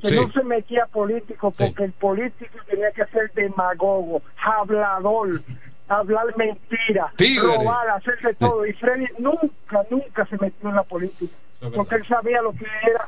Que 0.02 0.10
Sí. 0.10 0.16
no 0.16 0.32
se 0.32 0.44
metía 0.44 0.86
político 0.86 1.52
porque 1.52 1.86
el 1.86 1.94
político 1.94 2.60
tenía 2.68 2.92
que 2.92 3.06
ser 3.06 3.32
demagogo, 3.34 4.22
hablador, 4.46 5.42
hablar 5.88 6.26
mentira, 6.38 7.12
robar, 7.42 7.90
hacerse 7.90 8.36
todo. 8.36 8.66
Y 8.68 8.74
Freddy 8.74 9.08
nunca, 9.18 9.84
nunca 9.90 10.26
se 10.28 10.38
metió 10.38 10.70
en 10.70 10.76
la 10.76 10.84
política 10.84 11.34
porque 11.74 11.96
él 11.96 12.08
sabía 12.08 12.42
lo 12.42 12.52
que 12.52 12.66
era. 12.84 13.08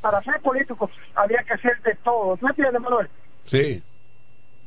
Para 0.00 0.22
ser 0.22 0.40
político 0.40 0.88
había 1.14 1.42
que 1.42 1.54
hacer 1.54 1.80
de 1.82 1.94
todo. 1.96 2.36
¿Tú 2.36 2.46
entiendes, 2.46 2.80
Manuel? 2.80 3.08
Sí. 3.46 3.82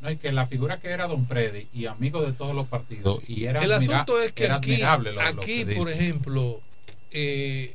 No, 0.04 0.12
y 0.12 0.18
que 0.18 0.32
la 0.34 0.46
figura 0.48 0.80
que 0.82 0.90
era 0.90 1.08
Don 1.08 1.26
Freddy 1.28 1.70
y 1.74 1.86
amigo 1.86 2.22
de 2.22 2.34
todos 2.34 2.54
los 2.54 2.68
partidos 2.68 3.24
y 3.26 3.46
era 3.46 3.62
el 3.64 3.72
asunto 4.02 4.22
es 4.22 4.34
que 4.34 4.44
aquí, 4.58 4.72
lo 5.34 5.42
que 5.42 5.66
por 5.78 5.90
ejemplo, 5.90 6.62
eh, 7.12 7.74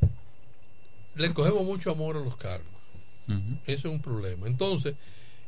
le 1.17 1.33
cogemos 1.35 1.65
mucho 1.65 1.91
amor 1.91 2.17
a 2.17 2.21
los 2.21 2.37
cargos. 2.37 2.67
Eso 3.67 3.89
es 3.89 3.95
un 3.95 4.01
problema. 4.01 4.47
Entonces, 4.47 4.95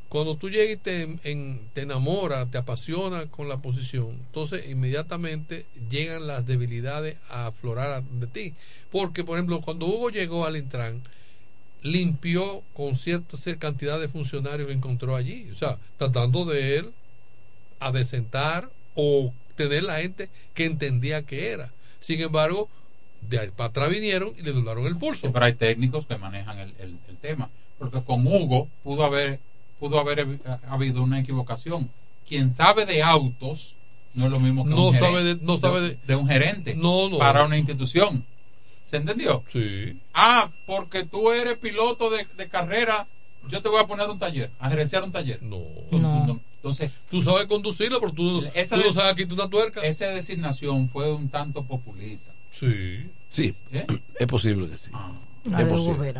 cuando 0.09 0.35
tú 0.37 0.49
llegas 0.49 0.73
y 0.73 0.77
te, 0.77 1.01
en- 1.31 1.69
te 1.73 1.81
enamoras, 1.81 2.49
te 2.51 2.57
apasiona 2.57 3.27
con 3.27 3.47
la 3.47 3.57
posición, 3.61 4.09
entonces 4.11 4.67
inmediatamente 4.69 5.65
llegan 5.89 6.27
las 6.27 6.45
debilidades 6.45 7.17
a 7.29 7.47
aflorar 7.47 8.03
de 8.03 8.27
ti. 8.27 8.53
Porque, 8.91 9.23
por 9.23 9.37
ejemplo, 9.37 9.61
cuando 9.61 9.85
Hugo 9.85 10.09
llegó 10.09 10.45
al 10.45 10.57
Intran, 10.57 11.01
limpió 11.83 12.61
con 12.73 12.95
cierta 12.95 13.37
cantidad 13.59 13.99
de 13.99 14.07
funcionarios 14.09 14.67
que 14.67 14.73
encontró 14.73 15.15
allí. 15.15 15.49
O 15.51 15.55
sea, 15.55 15.77
tratando 15.97 16.45
de 16.45 16.77
él 16.77 16.91
adecentar 17.79 18.69
o 18.95 19.33
tener 19.55 19.83
la 19.83 19.99
gente 19.99 20.29
que 20.53 20.65
entendía 20.65 21.23
que 21.23 21.49
era. 21.49 21.71
Sin 21.99 22.19
embargo, 22.21 22.69
de 23.21 23.39
ahí 23.39 23.49
para 23.55 23.69
atrás 23.69 23.89
vinieron 23.89 24.33
y 24.37 24.41
le 24.41 24.51
doblaron 24.51 24.85
el 24.85 24.97
pulso. 24.97 25.27
Sí, 25.27 25.33
pero 25.33 25.45
hay 25.45 25.53
técnicos 25.53 26.05
que 26.05 26.17
manejan 26.17 26.59
el, 26.59 26.73
el- 26.79 26.97
el 27.07 27.17
tema. 27.17 27.49
Porque 27.77 28.01
con 28.03 28.25
Hugo 28.27 28.67
pudo 28.83 29.03
haber, 29.03 29.39
pudo 29.79 29.99
haber 29.99 30.39
habido 30.67 31.01
una 31.03 31.19
equivocación. 31.19 31.89
Quien 32.27 32.49
sabe 32.49 32.85
de 32.85 33.01
autos 33.03 33.75
no 34.13 34.25
es 34.25 34.31
lo 34.31 34.39
mismo 34.39 34.63
que 34.63 34.69
No 34.69 34.87
un 34.87 34.93
sabe 34.93 35.07
gerente, 35.21 35.35
de- 35.35 35.45
no 35.45 35.57
sabe 35.57 35.81
de- 35.81 35.97
de 36.05 36.15
un 36.15 36.27
gerente 36.27 36.75
No, 36.75 37.09
no. 37.09 37.17
para 37.17 37.45
una 37.45 37.57
institución. 37.57 38.25
¿Se 38.83 38.97
entendió? 38.97 39.43
Sí. 39.47 39.99
Ah, 40.13 40.49
porque 40.65 41.03
tú 41.05 41.31
eres 41.31 41.57
piloto 41.57 42.09
de, 42.09 42.27
de 42.37 42.47
carrera, 42.49 43.07
yo 43.47 43.61
te 43.61 43.69
voy 43.69 43.79
a 43.81 43.87
poner 43.87 44.09
un 44.09 44.19
taller, 44.19 44.51
a 44.59 44.69
gerenciar 44.69 45.03
un 45.03 45.11
taller. 45.11 45.41
No. 45.43 45.59
Entonces, 46.55 46.91
Tú 47.09 47.23
sabes 47.23 47.45
conducirlo, 47.47 47.99
pero 47.99 48.13
tú, 48.13 48.43
esa 48.53 48.75
tú 48.75 48.83
no 48.85 48.93
sabes 48.93 49.13
aquí 49.13 49.25
tú 49.25 49.33
una 49.33 49.49
tuerca. 49.49 49.81
esa 49.81 50.07
designación 50.07 50.87
fue 50.87 51.11
un 51.11 51.27
tanto 51.29 51.63
populista. 51.63 52.31
Sí. 52.51 53.09
Sí, 53.29 53.55
¿Eh? 53.71 53.87
es 54.19 54.27
posible 54.27 54.67
que 54.69 54.77
sí. 54.77 54.91
La 55.45 55.61
Es 55.61 55.67
posible. 55.67 56.13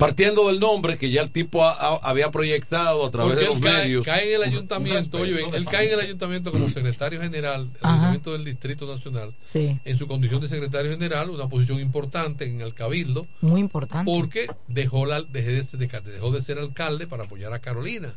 Partiendo 0.00 0.48
del 0.48 0.58
nombre 0.58 0.96
que 0.98 1.10
ya 1.10 1.20
el 1.22 1.30
tipo 1.30 1.62
ha- 1.62 1.72
ha- 1.72 1.96
había 2.02 2.30
proyectado 2.30 3.04
a 3.06 3.10
través 3.10 3.34
Porque 3.34 3.44
de 3.46 3.52
él 3.52 3.60
los 3.60 3.70
cae, 3.72 3.82
medios. 3.84 4.06
cae 4.06 4.22
en 4.28 4.28
el 4.34 4.40
Un- 4.40 4.46
un 4.48 4.52
ayuntamiento, 4.54 5.18
respeto 5.18 5.22
oye, 5.46 5.56
él 5.58 5.64
cae 5.66 5.86
en 5.88 5.92
el 5.92 6.00
ayuntamiento 6.00 6.50
como 6.52 6.70
secretario 6.70 7.20
general 7.20 7.66
del 7.72 7.76
Ajá. 7.82 7.92
ayuntamiento 7.92 8.32
del 8.32 8.44
Distrito 8.46 8.86
Nacional, 8.86 9.34
Sí, 9.42 9.78
en 9.84 9.98
su 9.98 10.08
condición 10.08 10.40
de 10.40 10.48
secretario 10.48 10.90
general, 10.90 11.30
una 11.30 11.48
posición 11.48 11.78
importante 11.80 12.46
en 12.46 12.60
el 12.62 12.72
cabildo, 12.74 13.26
muy 13.42 13.60
importante. 13.60 14.10
porque 14.10 14.46
dejó, 14.68 15.04
la, 15.06 15.20
dejé 15.22 15.52
de, 15.52 15.62
ser- 15.64 15.78
de- 15.78 16.12
dejó 16.12 16.30
de 16.32 16.40
ser 16.42 16.58
alcalde 16.58 17.06
para 17.06 17.24
apoyar 17.24 17.52
a 17.52 17.58
Carolina. 17.60 18.14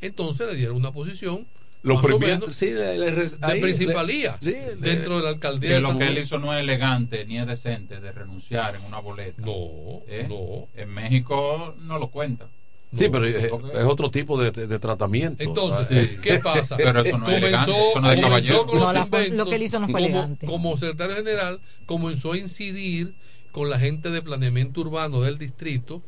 Entonces 0.00 0.46
le 0.48 0.56
dieron 0.56 0.76
una 0.76 0.92
posición 0.92 1.46
Lo 1.84 1.94
más 1.96 2.04
o 2.04 2.06
premia- 2.08 2.38
menos 2.40 2.54
sí, 2.54 2.70
le- 2.70 2.98
le 2.98 3.10
res- 3.12 3.38
de 3.38 3.46
ahí 3.46 3.54
le- 3.56 3.60
principalía 3.62 4.38
sí, 4.40 4.50
le- 4.52 4.74
dentro 4.76 5.18
de 5.18 5.22
la 5.22 5.28
alcaldía. 5.30 5.68
Que 5.68 5.74
de 5.76 5.80
lo 5.82 5.96
que 5.98 6.06
él 6.08 6.18
hizo 6.18 6.38
no 6.38 6.52
es 6.54 6.60
elegante 6.60 7.24
ni 7.26 7.38
es 7.38 7.46
decente 7.46 8.00
de 8.00 8.10
renunciar 8.10 8.74
en 8.76 8.82
una 8.84 8.98
boleta. 8.98 9.40
No, 9.42 10.00
¿Eh? 10.08 10.26
no. 10.28 10.68
En 10.74 10.88
México 10.90 11.74
no 11.80 11.98
lo 11.98 12.08
cuenta. 12.10 12.48
Sí, 12.96 13.08
pero 13.10 13.26
es, 13.26 13.44
es 13.46 13.84
otro 13.86 14.08
tipo 14.10 14.40
de, 14.40 14.50
de- 14.52 14.66
de 14.68 14.78
tratamiento. 14.78 15.42
Entonces, 15.42 16.10
Ah, 16.16 16.20
¿qué 16.22 16.38
pasa? 16.38 16.76
Pero 16.78 17.00
eso 17.00 17.18
no 17.18 17.28
es 17.28 17.36
elegante, 17.38 17.72
comenzó, 17.72 17.90
eso 17.90 18.00
no 18.00 18.10
es 18.10 18.16
de 18.16 18.22
comenzó 18.22 18.28
caballero. 18.52 18.66
con 18.66 18.74
los 18.78 18.84
No, 18.86 18.92
la 18.92 19.06
for- 19.06 19.18
inventos, 19.18 19.36
lo 19.38 19.50
que 19.50 19.56
él 19.56 19.62
hizo 19.64 19.80
no 19.80 19.86
fue 19.88 19.92
como, 19.94 20.06
elegante. 20.06 20.46
como 20.46 20.76
secretario 20.76 21.16
general, 21.16 21.60
comenzó 21.86 22.32
a 22.32 22.38
incidir 22.38 23.14
con 23.50 23.68
la 23.68 23.78
gente 23.80 24.10
de 24.10 24.22
planeamiento 24.22 24.80
urbano 24.80 25.22
del 25.22 25.38
distrito 25.38 26.02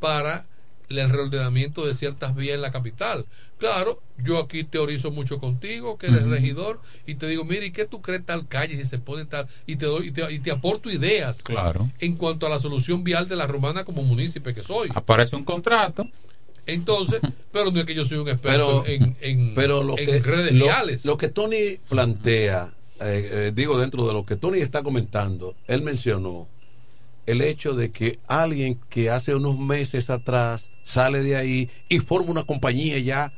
para 0.00 0.46
el 0.88 1.08
reordenamiento 1.10 1.84
de 1.86 1.94
ciertas 1.94 2.34
vías 2.34 2.54
en 2.54 2.62
la 2.62 2.70
capital. 2.72 3.26
Claro, 3.58 4.00
yo 4.18 4.38
aquí 4.38 4.62
teorizo 4.64 5.10
mucho 5.10 5.38
contigo, 5.40 5.98
que 5.98 6.06
eres 6.06 6.22
regidor, 6.28 6.80
y 7.06 7.16
te 7.16 7.26
digo, 7.26 7.44
mire, 7.44 7.66
¿y 7.66 7.72
qué 7.72 7.84
tú 7.86 8.00
crees 8.00 8.24
tal 8.24 8.46
calle 8.46 8.76
si 8.76 8.84
se 8.84 8.98
pone 8.98 9.24
tal? 9.24 9.48
Y 9.66 9.76
te 9.76 9.86
doy 9.86 10.08
y 10.08 10.10
te, 10.12 10.32
y 10.32 10.38
te 10.38 10.50
aporto 10.52 10.90
ideas 10.90 11.42
Claro. 11.42 11.90
en 11.98 12.14
cuanto 12.16 12.46
a 12.46 12.50
la 12.50 12.60
solución 12.60 13.02
vial 13.02 13.26
de 13.28 13.34
la 13.36 13.46
romana 13.48 13.84
como 13.84 14.02
munícipe 14.02 14.54
que 14.54 14.62
soy. 14.62 14.88
Aparece 14.94 15.34
un 15.34 15.44
contrato. 15.44 16.08
Entonces, 16.66 17.20
pero 17.52 17.70
no 17.72 17.80
es 17.80 17.86
que 17.86 17.94
yo 17.94 18.04
soy 18.04 18.18
un 18.18 18.28
experto 18.28 18.84
Pero, 18.84 19.04
en, 19.04 19.16
en, 19.20 19.54
pero 19.54 19.82
lo 19.82 19.98
en 19.98 20.06
que, 20.06 20.20
redes 20.20 20.52
lo, 20.52 20.66
viales. 20.66 21.04
lo 21.04 21.16
que 21.16 21.28
Tony 21.28 21.78
plantea, 21.88 22.70
eh, 23.00 23.28
eh, 23.32 23.52
digo 23.54 23.78
dentro 23.78 24.06
de 24.06 24.12
lo 24.12 24.24
que 24.24 24.36
Tony 24.36 24.60
está 24.60 24.82
comentando, 24.82 25.56
él 25.66 25.82
mencionó 25.82 26.46
el 27.30 27.40
hecho 27.42 27.74
de 27.74 27.90
que 27.90 28.18
alguien 28.26 28.78
que 28.88 29.10
hace 29.10 29.34
unos 29.34 29.58
meses 29.58 30.10
atrás 30.10 30.70
sale 30.82 31.22
de 31.22 31.36
ahí 31.36 31.70
y 31.88 31.98
forma 31.98 32.30
una 32.30 32.44
compañía 32.44 32.98
ya 32.98 33.32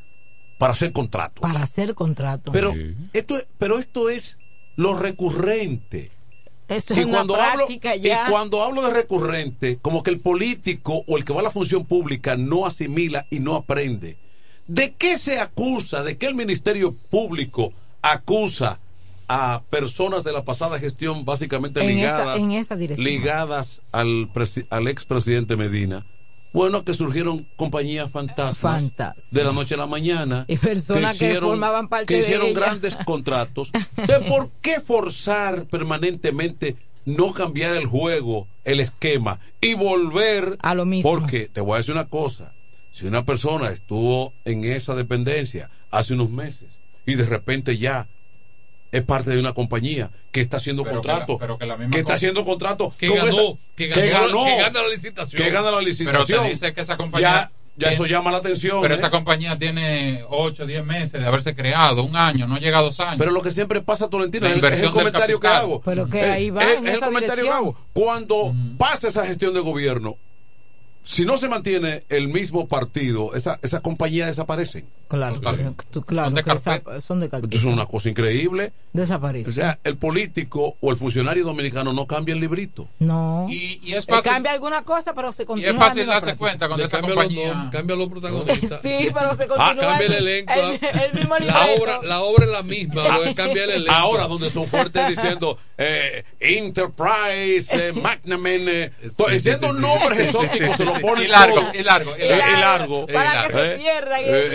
para 0.58 0.72
hacer 0.74 0.92
contratos. 0.92 1.40
Para 1.42 1.62
hacer 1.62 1.94
contrato. 1.94 2.52
Pero 2.52 2.72
esto, 3.12 3.36
es- 3.36 3.48
pero 3.58 3.78
esto 3.78 4.08
es 4.10 4.38
lo 4.76 4.96
recurrente. 4.96 6.10
Eso 6.68 6.94
es 6.94 7.00
y 7.00 7.02
una 7.02 7.12
cuando 7.18 7.34
hablo 7.34 7.66
práctica 7.66 7.96
y 7.96 8.02
ya. 8.02 8.26
cuando 8.30 8.62
hablo 8.62 8.82
de 8.82 8.90
recurrente, 8.92 9.78
como 9.82 10.02
que 10.04 10.10
el 10.10 10.20
político 10.20 11.02
o 11.08 11.16
el 11.16 11.24
que 11.24 11.32
va 11.32 11.40
a 11.40 11.44
la 11.44 11.50
función 11.50 11.84
pública 11.84 12.36
no 12.36 12.66
asimila 12.66 13.26
y 13.30 13.40
no 13.40 13.56
aprende. 13.56 14.16
¿De 14.68 14.92
qué 14.92 15.18
se 15.18 15.40
acusa? 15.40 16.04
¿De 16.04 16.16
qué 16.16 16.26
el 16.26 16.36
Ministerio 16.36 16.94
Público 16.94 17.72
acusa 18.02 18.78
a 19.32 19.62
personas 19.70 20.24
de 20.24 20.32
la 20.32 20.42
pasada 20.42 20.80
gestión 20.80 21.24
básicamente 21.24 21.78
En 21.80 21.98
esa- 22.00 22.18
ligadas 22.34 22.38
en 22.40 22.50
esa 22.50 22.74
ligadas 22.74 23.80
al 23.92 24.28
al 24.70 24.88
expresidente 24.88 25.56
Medina? 25.56 26.04
Bueno, 26.52 26.84
que 26.84 26.94
surgieron 26.94 27.46
compañías 27.54 28.10
fantasmas 28.10 28.92
de 29.30 29.44
la 29.44 29.52
noche 29.52 29.74
a 29.74 29.78
la 29.78 29.86
mañana 29.86 30.46
Y 30.48 30.56
personas 30.56 31.16
que 31.16 31.36
formaban 31.36 31.86
parte 31.88 32.06
que 32.06 32.14
de 32.14 32.20
hicieron 32.22 32.48
ella. 32.48 32.58
grandes 32.58 32.96
contratos. 33.06 33.70
Entonces, 33.96 34.28
¿por 34.28 34.50
qué 34.60 34.80
forzar 34.80 35.66
permanentemente 35.66 36.74
no 37.04 37.32
cambiar 37.32 37.76
el 37.76 37.86
juego, 37.86 38.48
el 38.64 38.80
esquema 38.80 39.38
y 39.60 39.74
volver 39.74 40.58
a 40.60 40.74
lo 40.74 40.84
mismo? 40.86 41.08
Porque 41.08 41.46
te 41.48 41.60
voy 41.60 41.74
a 41.74 41.76
decir 41.76 41.94
una 41.94 42.08
cosa, 42.08 42.52
si 42.90 43.06
una 43.06 43.24
persona 43.24 43.70
estuvo 43.70 44.32
en 44.44 44.64
esa 44.64 44.96
dependencia 44.96 45.70
hace 45.92 46.14
unos 46.14 46.30
meses 46.30 46.80
y 47.06 47.14
de 47.14 47.26
repente 47.26 47.78
ya 47.78 48.08
es 48.92 49.02
parte 49.02 49.30
de 49.30 49.38
una 49.38 49.52
compañía 49.54 50.10
que 50.32 50.40
está 50.40 50.56
haciendo 50.56 50.82
Pero 50.82 51.00
que 51.00 51.08
contrato, 51.08 51.32
la- 51.34 51.38
pero 51.38 51.58
que 51.58 51.66
la 51.66 51.76
misma 51.76 51.96
está 51.98 52.14
haciendo 52.14 52.44
contrato 52.44 52.92
que 52.98 53.08
ganó, 53.08 53.26
esa- 53.28 53.42
que 53.76 53.86
ganó, 53.88 54.44
que 54.44 54.56
gana 54.56 54.82
la 54.82 54.88
licitación. 54.88 55.42
que 55.42 55.50
gana 55.50 55.70
la 55.70 55.78
Pero 55.78 55.80
licitación. 55.88 56.42
te 56.44 56.50
dice 56.50 56.74
que 56.74 56.80
esa 56.80 56.96
compañía. 56.96 57.28
ya, 57.28 57.52
ya 57.76 57.92
eso 57.92 58.04
llama 58.06 58.30
la 58.32 58.38
atención. 58.38 58.82
Pero 58.82 58.94
¿eh? 58.94 58.96
esa 58.96 59.10
compañía 59.10 59.58
tiene 59.58 60.24
8 60.28 60.64
o 60.64 60.66
10 60.66 60.84
meses 60.84 61.20
de 61.20 61.24
haberse 61.26 61.54
creado, 61.54 62.02
un 62.02 62.16
año, 62.16 62.46
no 62.48 62.58
llega 62.58 62.78
a 62.78 62.82
dos 62.82 62.98
años. 63.00 63.16
Pero 63.18 63.30
lo 63.30 63.42
que 63.42 63.52
siempre 63.52 63.80
pasa, 63.80 64.08
Tolentino, 64.10 64.48
La 64.48 64.54
es 64.56 64.62
el, 64.62 64.72
es 64.72 64.82
el 64.82 64.90
comentario 64.90 65.38
que 65.40 65.46
hago. 65.46 65.80
Pero 65.82 66.08
que 66.08 66.20
Eh, 66.20 66.30
ahí 66.30 66.50
va 66.50 66.64
es, 66.64 66.78
en 66.78 66.86
es 66.88 66.94
el 66.94 67.00
comentario 67.00 67.44
que 67.44 67.50
hago. 67.50 67.76
Cuando 67.92 68.54
pasa 68.76 69.08
esa 69.08 69.24
gestión 69.24 69.54
de 69.54 69.60
gobierno, 69.60 70.16
si 71.04 71.24
no 71.24 71.36
se 71.38 71.48
mantiene 71.48 72.02
el 72.08 72.28
mismo 72.28 72.68
partido, 72.68 73.34
esa, 73.34 73.58
esas 73.62 73.80
compañías 73.80 74.26
desaparecen. 74.28 74.86
Claro, 75.10 75.40
claro 75.40 75.74
que 76.34 76.50
desa- 76.50 77.00
son 77.02 77.20
de. 77.20 77.26
Eso 77.26 77.40
es 77.50 77.64
una 77.64 77.86
cosa 77.86 78.08
increíble. 78.08 78.72
Desaparece. 78.92 79.50
O 79.50 79.52
sea, 79.52 79.78
el 79.84 79.96
político 79.96 80.76
o 80.80 80.90
el 80.90 80.96
funcionario 80.96 81.44
dominicano 81.44 81.92
no 81.92 82.06
cambia 82.06 82.32
el 82.34 82.40
librito. 82.40 82.88
no. 83.00 83.46
Y, 83.48 83.80
y 83.82 83.94
es 83.94 84.06
fácil. 84.06 84.30
Cambia 84.32 84.52
alguna 84.52 84.82
cosa, 84.84 85.12
pero 85.14 85.32
se 85.32 85.42
Y 85.42 85.46
continúa. 85.46 85.70
es 85.70 85.76
la 85.76 85.84
fácil 85.84 86.06
darse 86.06 86.36
cuenta 86.36 86.66
cuando 86.68 86.84
esa 86.84 86.98
cambia 87.00 87.14
los, 87.14 87.24
compañía. 87.24 87.52
nom- 87.54 87.70
cambia 87.70 87.96
los 87.96 88.08
protagonistas. 88.08 88.80
Sí, 88.82 89.08
pero 89.12 89.34
se 89.34 89.44
Ah, 89.44 89.48
continúa. 89.48 89.74
cambia 89.90 90.06
el 90.06 90.12
elenco. 90.14 90.52
El, 90.52 90.78
el 91.02 91.12
mismo 91.14 91.38
La 91.38 91.66
obra, 91.66 92.00
la 92.02 92.20
obra 92.20 92.44
es 92.44 92.50
la 92.50 92.62
misma, 92.62 93.02
que 93.24 93.34
cambia 93.34 93.64
el 93.64 93.70
elenco. 93.70 93.92
Ahora, 93.92 94.26
donde 94.28 94.48
son 94.50 94.66
fuertes 94.66 95.08
diciendo 95.08 95.58
eh, 95.76 96.24
Enterprise, 96.40 97.74
eh, 97.88 97.92
McNamara, 97.94 98.50
eh, 98.84 98.92
diciendo 99.32 99.72
nombres 99.72 100.20
exóticos, 100.20 100.76
se 100.76 100.84
lo 100.84 100.94
ponen 101.00 101.24
Y 101.24 101.28
largo, 101.28 101.60
y 101.74 101.82
largo, 101.82 102.12
y 102.16 102.28
largo. 102.28 102.56
y 102.56 102.60
largo. 102.60 103.06
Para 103.06 103.46
que 103.48 103.52
Eh, 103.60 103.70
se 103.70 103.76
pierda 103.78 104.20
y 104.20 104.24
eh, 104.26 104.48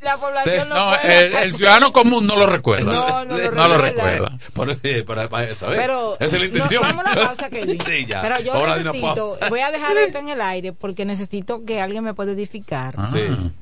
la, 0.00 0.12
la 0.12 0.16
población 0.16 0.68
no, 0.68 0.74
No, 0.74 0.94
el, 1.00 1.34
el 1.34 1.54
ciudadano 1.54 1.92
común 1.92 2.26
no 2.26 2.36
lo 2.36 2.46
recuerda. 2.46 2.92
No, 2.92 3.24
no 3.24 3.36
lo 3.36 3.78
recuerda. 3.78 3.78
recuerda. 3.78 4.38
Por- 4.54 5.28
para, 5.28 5.54
saber. 5.54 5.78
Pero 5.78 6.14
Esa 6.20 6.36
es 6.36 6.40
la 6.40 6.46
intención. 6.46 6.82
vamos 6.82 7.04
a 7.06 7.10
una 7.12 7.26
pausa. 7.26 7.48
Sí, 7.86 8.06
ya. 8.06 8.22
Pero 8.22 8.40
yo 8.40 8.66
necesito, 8.76 9.38
voy 9.50 9.60
a 9.60 9.70
dejar 9.70 9.96
esto 9.98 10.18
en 10.18 10.28
el 10.28 10.40
aire 10.40 10.72
porque 10.72 11.04
necesito 11.04 11.64
que 11.64 11.80
alguien 11.80 12.04
me 12.04 12.14
pueda 12.14 12.32
edificar. 12.32 12.96
Sí. 13.12 13.52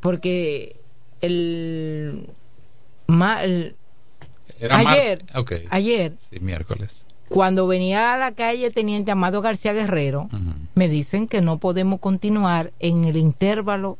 Porque 0.00 0.76
el, 1.20 2.28
ma- 3.06 3.42
el- 3.44 3.76
Era 4.60 4.78
mar- 4.82 4.86
ayer, 4.98 5.24
ayer, 5.70 6.12
Sí, 6.18 6.40
miércoles. 6.40 7.06
cuando 7.28 7.66
venía 7.66 8.14
a 8.14 8.18
la 8.18 8.32
calle 8.32 8.70
Teniente 8.70 9.10
Amado 9.10 9.42
García 9.42 9.72
Guerrero, 9.72 10.28
me 10.74 10.88
dicen 10.88 11.26
que 11.28 11.40
no 11.42 11.58
podemos 11.58 12.00
continuar 12.00 12.72
en 12.78 13.04
el 13.04 13.16
intervalo 13.16 13.98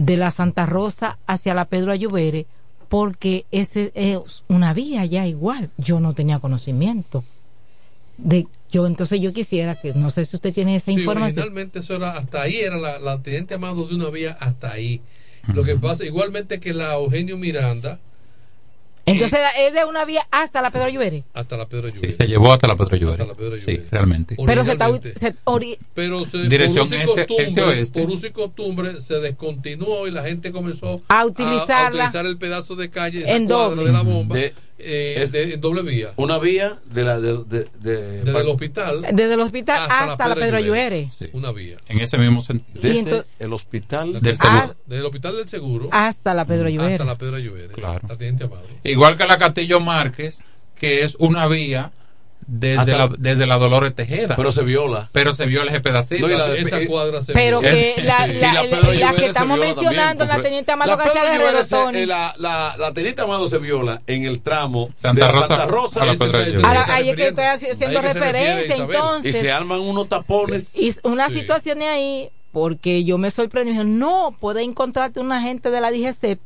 de 0.00 0.16
la 0.16 0.30
Santa 0.30 0.64
Rosa 0.64 1.18
hacia 1.26 1.52
la 1.52 1.66
Pedro 1.66 1.92
Ayubere 1.92 2.46
porque 2.88 3.44
ese 3.50 3.92
es 3.94 4.44
una 4.48 4.72
vía 4.72 5.04
ya 5.04 5.26
igual. 5.26 5.70
Yo 5.76 6.00
no 6.00 6.14
tenía 6.14 6.38
conocimiento. 6.38 7.22
De, 8.16 8.46
yo 8.72 8.86
entonces 8.86 9.20
yo 9.20 9.32
quisiera 9.34 9.74
que 9.76 9.92
no 9.94 10.10
sé 10.10 10.24
si 10.24 10.36
usted 10.36 10.54
tiene 10.54 10.76
esa 10.76 10.86
Sí, 10.92 10.98
información. 11.00 11.26
originalmente 11.44 11.80
eso 11.80 11.94
era 11.96 12.12
hasta 12.12 12.42
ahí 12.42 12.56
era 12.56 12.78
la, 12.78 12.98
la 12.98 13.22
teniente 13.22 13.54
Amado 13.54 13.86
de 13.86 13.94
una 13.94 14.08
vía 14.08 14.36
hasta 14.40 14.72
ahí. 14.72 15.02
Lo 15.54 15.62
que 15.64 15.76
pasa 15.76 16.04
igualmente 16.04 16.60
que 16.60 16.72
la 16.72 16.94
Eugenio 16.94 17.36
Miranda 17.36 17.98
Entonces 19.12 19.40
es 19.58 19.72
de 19.74 19.84
una 19.84 20.04
vía 20.04 20.26
hasta 20.30 20.62
la 20.62 20.70
Pedro 20.70 20.86
Ayubere. 20.86 21.24
hasta 21.34 21.56
la 21.56 21.66
Pedro 21.66 21.90
Sí, 21.90 22.00
Lluvia. 22.00 22.16
se 22.16 22.26
llevó 22.26 22.52
hasta 22.52 22.66
la 22.68 22.76
Pedro 22.76 22.96
Pedro 23.34 23.56
Sí, 23.60 23.80
realmente. 23.90 24.36
Pero 24.46 24.64
se 24.64 24.72
está 24.72 24.88
se 25.16 25.34
ori- 25.44 25.78
Pero 25.94 26.24
se, 26.24 26.38
Dirección 26.48 26.88
por 26.88 26.96
uso 26.98 27.06
y 27.06 27.10
este- 27.10 27.26
costumbre, 27.26 27.48
este-oeste. 27.62 28.00
por 28.02 28.10
uso 28.10 28.26
y 28.26 28.30
costumbre 28.30 29.00
se 29.00 29.14
descontinuó 29.20 30.06
y 30.06 30.10
la 30.10 30.22
gente 30.22 30.52
comenzó 30.52 31.00
A 31.08 31.24
utilizarla 31.26 32.04
a 32.04 32.08
utilizar 32.08 32.26
el 32.26 32.38
pedazo 32.38 32.74
de 32.76 32.90
calle 32.90 33.24
en 33.34 33.46
doble. 33.46 33.84
de 33.84 33.92
la 33.92 34.02
bomba 34.02 34.36
De- 34.36 34.54
eh, 34.82 35.22
es- 35.22 35.32
de- 35.32 35.54
en 35.54 35.60
doble 35.60 35.82
vía. 35.82 36.12
Una 36.16 36.38
vía 36.38 36.78
de 36.86 37.04
la. 37.04 37.20
De, 37.20 37.44
de, 37.44 37.66
de- 37.80 38.22
Desde 38.22 38.40
el 38.40 38.48
hospital 38.48 39.02
desde 39.12 39.34
el 39.34 39.40
hospital 39.40 39.82
hasta, 39.82 40.04
hasta 40.12 40.28
la 40.28 40.34
Pedro 40.34 40.56
Ayubere. 40.58 41.08
Una 41.32 41.52
vía. 41.52 41.76
En 41.88 42.00
ese 42.00 42.18
mismo 42.18 42.40
sentido. 42.40 42.80
Desde 42.82 42.98
entonces- 42.98 43.26
el 43.38 43.52
hospital 43.52 44.20
Del 44.20 44.36
seguro. 44.36 44.74
Desde 44.86 45.00
el 45.00 45.06
hospital 45.06 45.36
del 45.36 45.48
seguro 45.48 45.88
Hasta 45.92 46.34
la 46.34 46.44
Pedro 46.44 46.66
Ayubere. 46.68 46.94
hasta 46.94 47.04
la 47.04 47.16
Pedro 47.18 47.38
Lluvia. 47.38 47.68
Claro. 47.68 48.08
La. 48.08 48.60
Igual 48.84 49.16
que 49.16 49.26
la 49.26 49.38
Castillo 49.38 49.80
Márquez, 49.80 50.42
que 50.78 51.02
es 51.04 51.16
una 51.18 51.46
vía 51.46 51.92
desde, 52.52 52.92
la, 52.98 53.08
desde 53.16 53.46
la 53.46 53.58
Dolores 53.58 53.94
Tejeda. 53.94 54.34
Pero 54.34 54.50
se 54.50 54.62
viola. 54.62 55.08
Pero 55.12 55.34
se 55.34 55.46
viola 55.46 55.70
ese 55.70 55.80
pedacito. 55.80 56.26
No, 56.26 56.34
y 56.34 56.36
la 56.36 56.48
de- 56.48 56.60
Esa 56.62 56.84
cuadra 56.86 57.22
se 57.22 57.32
Pero 57.32 57.60
vio. 57.60 57.70
que 57.70 57.94
la, 58.02 58.26
la- 58.26 59.14
que 59.14 59.26
estamos 59.26 59.56
viola 59.56 59.72
mencionando, 59.74 60.18
también, 60.26 60.36
la 60.38 60.42
teniente 60.42 60.72
Amado 60.72 60.90
La 60.90 60.96
García 60.96 61.22
Pedro 61.22 61.44
Guerrero, 61.44 61.66
Tony. 61.68 61.98
eh, 61.98 62.06
la, 62.06 62.34
la, 62.38 62.74
la 62.76 62.92
teniente 62.92 63.22
Amado 63.22 63.46
se 63.48 63.58
viola 63.58 64.02
en 64.08 64.24
el 64.24 64.40
tramo 64.40 64.88
Santa 64.94 65.26
de 65.26 65.32
Rosa 65.32 65.46
Santa 65.46 65.66
Rosa 65.66 66.02
a 66.02 66.06
la 66.06 66.12
Ese 66.12 66.24
Pedro 66.24 66.38
está- 66.38 66.48
ese 66.50 66.58
Lluvere. 66.58 66.68
A 66.68 66.74
la- 66.74 66.80
está 66.80 66.94
ahí 66.94 67.08
es 67.10 67.16
que 67.16 67.28
estoy 67.28 67.44
haciendo 67.44 68.02
referencia, 68.02 68.64
Isabel. 68.76 68.90
y 68.90 68.94
entonces. 68.96 69.36
se 69.36 69.52
arman 69.52 69.80
unos 69.80 70.08
tapones. 70.08 70.74
Y 70.74 70.92
una 71.04 71.28
Sí. 71.28 71.40
situación 71.40 71.82
ahí, 71.82 72.30
porque 72.52 73.04
yo 73.04 73.16
me 73.16 73.30
sorprendí, 73.30 73.70
dije, 73.70 73.84
no, 73.84 74.36
puede 74.40 74.62
encontrarte 74.64 75.20
un 75.20 75.30
agente 75.30 75.70
de 75.70 75.80
la 75.80 75.90
DGC 75.92 76.38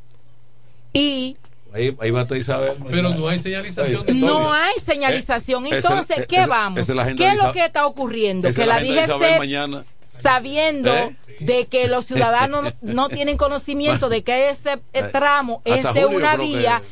y 0.93 1.36
Ahí, 1.74 1.96
ahí 2.01 2.10
va 2.10 2.20
a 2.20 2.22
estar 2.22 2.38
Isabel. 2.38 2.72
Pero 2.88 3.10
no 3.10 3.26
hay 3.28 3.38
señalización 3.38 4.05
no 4.20 4.52
hay 4.52 4.74
señalización. 4.84 5.66
Eh, 5.66 5.70
Entonces, 5.76 6.18
ese- 6.18 6.26
¿qué 6.28 6.36
ese- 6.36 6.46
vamos? 6.48 6.78
es 6.78 6.88
la 6.90 7.12
¿Qué 7.14 7.26
es 7.28 7.42
lo 7.42 7.52
que 7.52 7.64
está 7.64 7.86
ocurriendo? 7.86 8.48
Que 8.52 8.64
la 8.66 8.82
Isabel 8.82 9.18
DGC, 9.32 9.38
mañana. 9.38 9.84
sabiendo 10.22 10.94
¿Eh? 10.94 11.16
de 11.40 11.66
que 11.66 11.88
los 11.88 12.06
ciudadanos 12.06 12.62
no, 12.62 12.72
no 12.94 13.09
tienen 13.09 13.36
conocimiento 13.36 14.09
de 14.09 14.22
que 14.22 14.51
ese 14.51 14.78
eh, 14.92 15.02
tramo 15.10 15.60
es 15.64 15.82
de 15.92 16.06
una 16.06 16.36
que- 16.36 16.42
vía, 16.44 16.82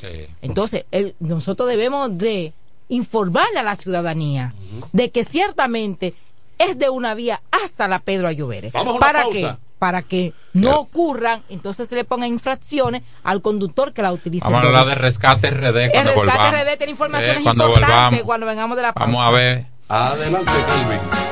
entonces 0.43 0.85
el- 0.91 1.15
nosotros 1.21 1.69
debemos 1.69 2.19
de 2.19 2.53
informarle 2.89 3.61
a 3.61 3.63
la 3.63 3.77
ciudadanía 3.77 4.53
de 4.93 5.11
que 5.11 5.25
ciertamente 5.25 6.13
es 6.59 6.77
de 6.79 6.91
una 6.91 7.15
vía 7.15 7.41
hasta 7.51 7.89
la 7.89 8.01
Pedro 8.01 8.29
Ayubere. 8.29 8.71
Vamos 8.73 8.95
a 8.95 8.97
una 8.97 9.07
¿Para 9.07 9.23
pausa. 9.23 9.59
qué? 9.61 9.72
Para 9.83 10.03
que 10.03 10.33
no 10.53 10.77
ocurran, 10.79 11.43
entonces 11.49 11.89
se 11.89 11.97
le 11.97 12.05
pongan 12.05 12.29
infracciones 12.29 13.03
al 13.25 13.43
conductor 13.43 13.93
que 13.93 14.01
la 14.01 14.13
utilice. 14.13 14.45
Vamos 14.45 14.63
a 14.63 14.67
hablar 14.69 14.87
de 14.87 14.95
rescate 14.95 15.51
RD 15.51 15.77
El 15.87 15.91
cuando 15.91 16.11
rescate 16.13 16.39
volvamos. 16.39 16.61
RD 16.63 16.77
tiene 16.79 16.91
informaciones 16.93 17.37
Eh, 17.39 17.43
cuando 17.43 17.65
importantes 17.67 17.91
volvamos. 17.97 18.23
cuando 18.23 18.47
vengamos 18.47 18.77
de 18.77 18.83
la 18.83 18.93
pausa. 18.93 19.11
Vamos 19.11 19.27
a 19.27 19.31
ver. 19.33 19.67
Adelante, 19.89 20.53
Calvin. 20.69 21.32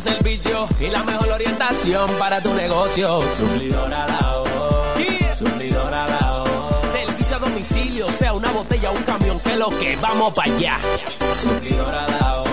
Servicio 0.00 0.68
y 0.78 0.88
la 0.88 1.02
mejor 1.04 1.30
orientación 1.30 2.10
para 2.18 2.40
tu 2.40 2.52
negocio. 2.54 3.20
Suplidora 3.36 4.06
la 4.06 4.44
Suplidora 5.36 6.06
la 6.06 6.44
Servicio 6.92 7.36
a 7.36 7.38
domicilio, 7.38 8.10
sea 8.10 8.32
una 8.34 8.50
botella 8.50 8.90
o 8.90 8.94
un 8.94 9.02
camión, 9.04 9.40
que 9.40 9.56
lo 9.56 9.70
que 9.70 9.96
vamos 9.96 10.34
para 10.34 10.52
allá. 10.52 10.78
Suplidora 11.42 12.06
la 12.08 12.44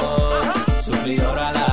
Suplidora 0.84 1.52
la 1.52 1.64
mejor 1.68 1.73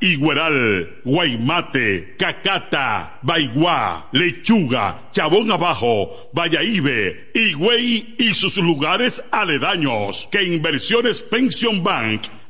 Igueral, 0.00 1.00
Guaymate, 1.04 2.16
Cacata, 2.18 3.18
Baigua, 3.22 4.08
Lechuga, 4.12 5.08
Chabón 5.10 5.50
Abajo, 5.50 6.30
Vallaíbe, 6.32 7.30
Higüey 7.34 8.14
y 8.18 8.34
sus 8.34 8.56
lugares 8.58 9.24
aledaños 9.30 10.28
que 10.30 10.44
Inversiones 10.44 11.22
Pension 11.22 11.82
Bank 11.82 12.22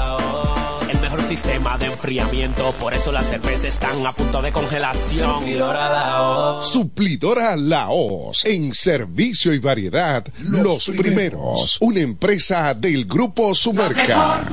Mejor 1.31 1.45
sistema 1.45 1.77
de 1.77 1.85
enfriamiento, 1.85 2.73
por 2.73 2.93
eso 2.93 3.09
las 3.09 3.25
cervezas 3.27 3.63
están 3.65 4.05
a 4.05 4.11
punto 4.11 4.41
de 4.41 4.51
congelación. 4.51 5.39
Suplidor 5.39 5.77
a 5.77 5.89
la 5.89 6.19
voz. 6.19 6.69
Suplidora 6.69 7.55
Laos. 7.55 8.43
En 8.43 8.73
servicio 8.73 9.53
y 9.53 9.59
variedad, 9.59 10.25
los, 10.39 10.89
primeros. 10.89 11.77
Una 11.79 12.01
empresa 12.01 12.73
del 12.73 13.05
Grupo 13.05 13.55
Sumerca. 13.55 14.43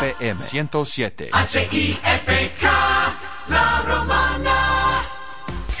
FM 0.00 0.42
107. 0.42 1.28
H-I-F-K, 1.30 2.67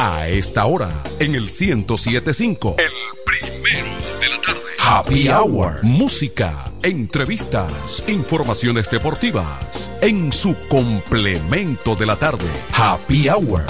A 0.00 0.28
esta 0.28 0.64
hora, 0.66 0.90
en 1.18 1.34
el 1.34 1.50
1075, 1.50 2.76
el 2.78 2.90
primero 3.26 3.88
de 4.20 4.28
la 4.28 4.40
tarde. 4.40 4.60
Happy 4.78 5.28
Hour. 5.28 5.82
Música, 5.82 6.72
entrevistas, 6.82 8.04
informaciones 8.06 8.88
deportivas. 8.90 9.90
En 10.00 10.30
su 10.32 10.54
complemento 10.68 11.96
de 11.96 12.06
la 12.06 12.14
tarde. 12.16 12.46
Happy 12.74 13.28
Hour. 13.28 13.62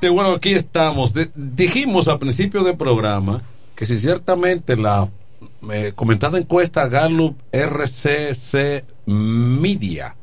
Bueno, 0.00 0.32
aquí 0.32 0.52
estamos. 0.52 1.12
De- 1.12 1.30
dijimos 1.34 2.08
al 2.08 2.18
principio 2.18 2.62
del 2.64 2.76
programa 2.76 3.42
que 3.74 3.86
si 3.86 3.96
ciertamente 3.98 4.76
la 4.76 5.08
eh, 5.72 5.92
comentada 5.94 6.38
encuesta 6.38 6.88
Gallup 6.88 7.38
RCC 7.52 8.84
Media, 9.06 10.16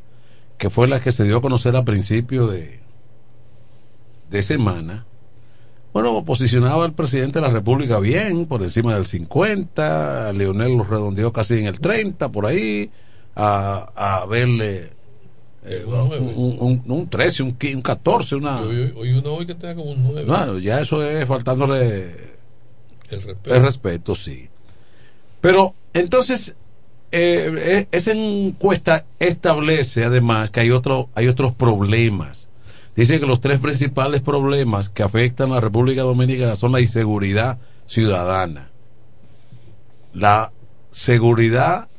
que 0.57 0.69
fue 0.69 0.87
la 0.87 0.99
que 0.99 1.11
se 1.11 1.23
dio 1.23 1.37
a 1.37 1.41
conocer 1.41 1.75
a 1.75 1.85
principio 1.85 2.47
de, 2.47 2.79
de 4.29 4.41
semana, 4.41 5.05
bueno, 5.93 6.25
posicionaba 6.25 6.83
al 6.83 6.93
presidente 6.93 7.39
de 7.39 7.47
la 7.47 7.53
República 7.53 7.99
bien, 7.99 8.47
por 8.47 8.61
encima 8.63 8.95
del 8.95 9.05
50, 9.05 10.33
Leonel 10.33 10.75
lo 10.77 10.83
redondeó 10.83 11.31
casi 11.31 11.59
en 11.59 11.67
el 11.67 11.79
30, 11.79 12.33
por 12.33 12.45
ahí, 12.45 12.91
a, 13.33 13.91
a 13.95 14.25
verle 14.25 14.89
eh, 15.63 15.85
un, 15.85 16.57
un, 16.59 16.83
un 16.85 17.09
13, 17.09 17.43
un, 17.43 17.53
15, 17.53 17.75
un 17.77 17.81
14, 17.81 18.35
una... 18.35 18.61
Hoy, 18.61 18.93
hoy 18.95 19.13
uno 19.13 19.33
hoy 19.35 19.45
que 19.45 19.53
está 19.53 19.73
como 19.73 19.91
un 19.91 20.03
9. 20.03 20.25
Bueno, 20.25 20.59
ya 20.59 20.81
eso 20.81 21.01
es 21.01 21.25
faltándole 21.25 22.11
el 23.09 23.21
respeto. 23.21 23.55
el 23.55 23.61
respeto, 23.63 24.15
sí. 24.15 24.49
Pero 25.45 25.75
entonces, 25.93 26.55
eh, 27.11 27.53
eh, 27.55 27.87
esa 27.91 28.13
encuesta 28.13 29.05
establece 29.19 30.03
además 30.03 30.49
que 30.49 30.61
hay, 30.61 30.71
otro, 30.71 31.09
hay 31.13 31.27
otros 31.27 31.53
problemas. 31.53 32.49
Dice 32.95 33.19
que 33.19 33.27
los 33.27 33.41
tres 33.41 33.59
principales 33.59 34.21
problemas 34.21 34.89
que 34.89 35.03
afectan 35.03 35.51
a 35.51 35.55
la 35.55 35.61
República 35.61 36.01
Dominicana 36.01 36.55
son 36.55 36.71
la 36.71 36.81
inseguridad 36.81 37.59
ciudadana, 37.85 38.71
la 40.15 40.51
seguridad, 40.91 41.89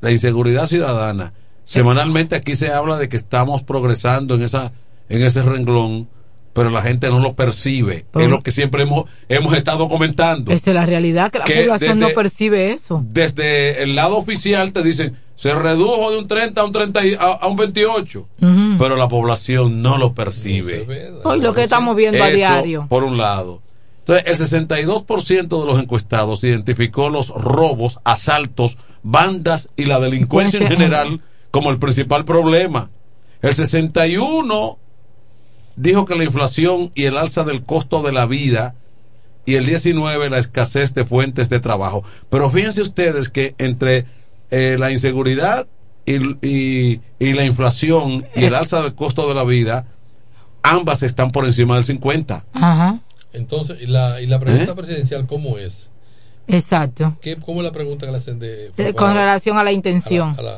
la 0.00 0.10
inseguridad 0.10 0.66
ciudadana. 0.66 1.34
Semanalmente 1.66 2.34
aquí 2.34 2.56
se 2.56 2.72
habla 2.72 2.96
de 2.96 3.10
que 3.10 3.18
estamos 3.18 3.62
progresando 3.62 4.36
en 4.36 4.42
esa 4.42 4.72
en 5.10 5.22
ese 5.22 5.42
renglón, 5.42 6.08
pero 6.56 6.70
la 6.70 6.80
gente 6.82 7.08
no 7.10 7.18
lo 7.20 7.34
percibe. 7.34 8.06
es 8.14 8.28
lo 8.28 8.42
que 8.42 8.50
siempre 8.50 8.82
hemos 8.84 9.04
hemos 9.28 9.54
estado 9.54 9.88
comentando. 9.88 10.50
Esa 10.50 10.70
es 10.70 10.74
la 10.74 10.86
realidad 10.86 11.30
que 11.30 11.38
la 11.38 11.44
Que 11.44 11.60
población 11.60 11.98
no 12.00 12.08
percibe 12.08 12.72
eso. 12.72 13.04
Desde 13.06 13.82
el 13.82 13.94
lado 13.94 14.16
oficial 14.16 14.72
te 14.72 14.82
dicen 14.82 15.16
se 15.36 15.54
redujo 15.54 16.10
de 16.12 16.18
un 16.18 16.26
30 16.28 16.58
a 16.62 16.64
un 16.64 16.72
30 16.72 17.04
y- 17.04 17.12
a, 17.12 17.24
a 17.32 17.46
un 17.46 17.56
28, 17.58 18.26
Ujú. 18.40 18.76
pero 18.78 18.96
la 18.96 19.06
población 19.06 19.82
no 19.82 19.98
lo 19.98 20.14
percibe. 20.14 21.12
Hoy 21.24 21.42
lo 21.42 21.52
que 21.52 21.62
estamos 21.62 21.94
viendo 21.94 22.24
a 22.24 22.28
Eso, 22.28 22.36
diario. 22.36 22.86
Por 22.88 23.04
un 23.04 23.18
lado. 23.18 23.60
Entonces, 23.98 24.24
el 24.26 24.36
62% 24.38 25.60
de 25.60 25.66
los 25.66 25.78
encuestados 25.78 26.42
identificó 26.42 27.10
los 27.10 27.28
robos, 27.28 27.98
asaltos, 28.04 28.78
bandas 29.02 29.68
y 29.76 29.84
la 29.84 30.00
delincuencia 30.00 30.58
en 30.60 30.68
general 30.68 31.20
como 31.50 31.70
el 31.70 31.78
principal 31.78 32.24
problema. 32.24 32.88
El 33.42 33.52
61 33.54 34.78
dijo 35.76 36.04
que 36.04 36.14
la 36.16 36.24
inflación 36.24 36.90
y 36.94 37.04
el 37.04 37.16
alza 37.16 37.44
del 37.44 37.62
costo 37.64 38.02
de 38.02 38.12
la 38.12 38.26
vida 38.26 38.74
y 39.44 39.54
el 39.54 39.66
19 39.66 40.28
la 40.30 40.38
escasez 40.38 40.94
de 40.94 41.04
fuentes 41.04 41.48
de 41.48 41.60
trabajo. 41.60 42.02
Pero 42.30 42.50
fíjense 42.50 42.82
ustedes 42.82 43.28
que 43.28 43.54
entre 43.58 44.06
eh, 44.50 44.76
la 44.78 44.90
inseguridad 44.90 45.66
y, 46.04 46.16
y- 46.46 47.00
y 47.18 47.32
la 47.32 47.44
inflación 47.44 48.26
y 48.34 48.44
el 48.44 48.54
alza 48.54 48.82
del 48.82 48.94
costo 48.94 49.28
de 49.28 49.34
la 49.34 49.44
vida, 49.44 49.86
ambas 50.62 51.02
están 51.02 51.30
por 51.30 51.44
encima 51.44 51.74
del 51.76 51.84
50. 51.84 52.44
Ajá. 52.52 52.98
Entonces, 53.32 53.78
y 53.82 53.86
la, 53.86 54.20
y 54.20 54.26
la 54.26 54.40
pregunta 54.40 54.72
¿Eh? 54.72 54.74
presidencial, 54.74 55.26
¿cómo 55.26 55.58
es? 55.58 55.88
Exacto. 56.48 57.16
¿Qué, 57.20 57.36
¿Cómo 57.36 57.60
es 57.60 57.64
la 57.66 57.72
pregunta 57.72 58.06
que 58.06 58.12
le 58.12 58.18
hacen 58.18 58.38
de... 58.38 58.70
Eh, 58.76 58.94
Con 58.94 59.14
relación 59.14 59.58
a 59.58 59.64
la 59.64 59.72
intención. 59.72 60.34
A 60.38 60.42
la, 60.42 60.52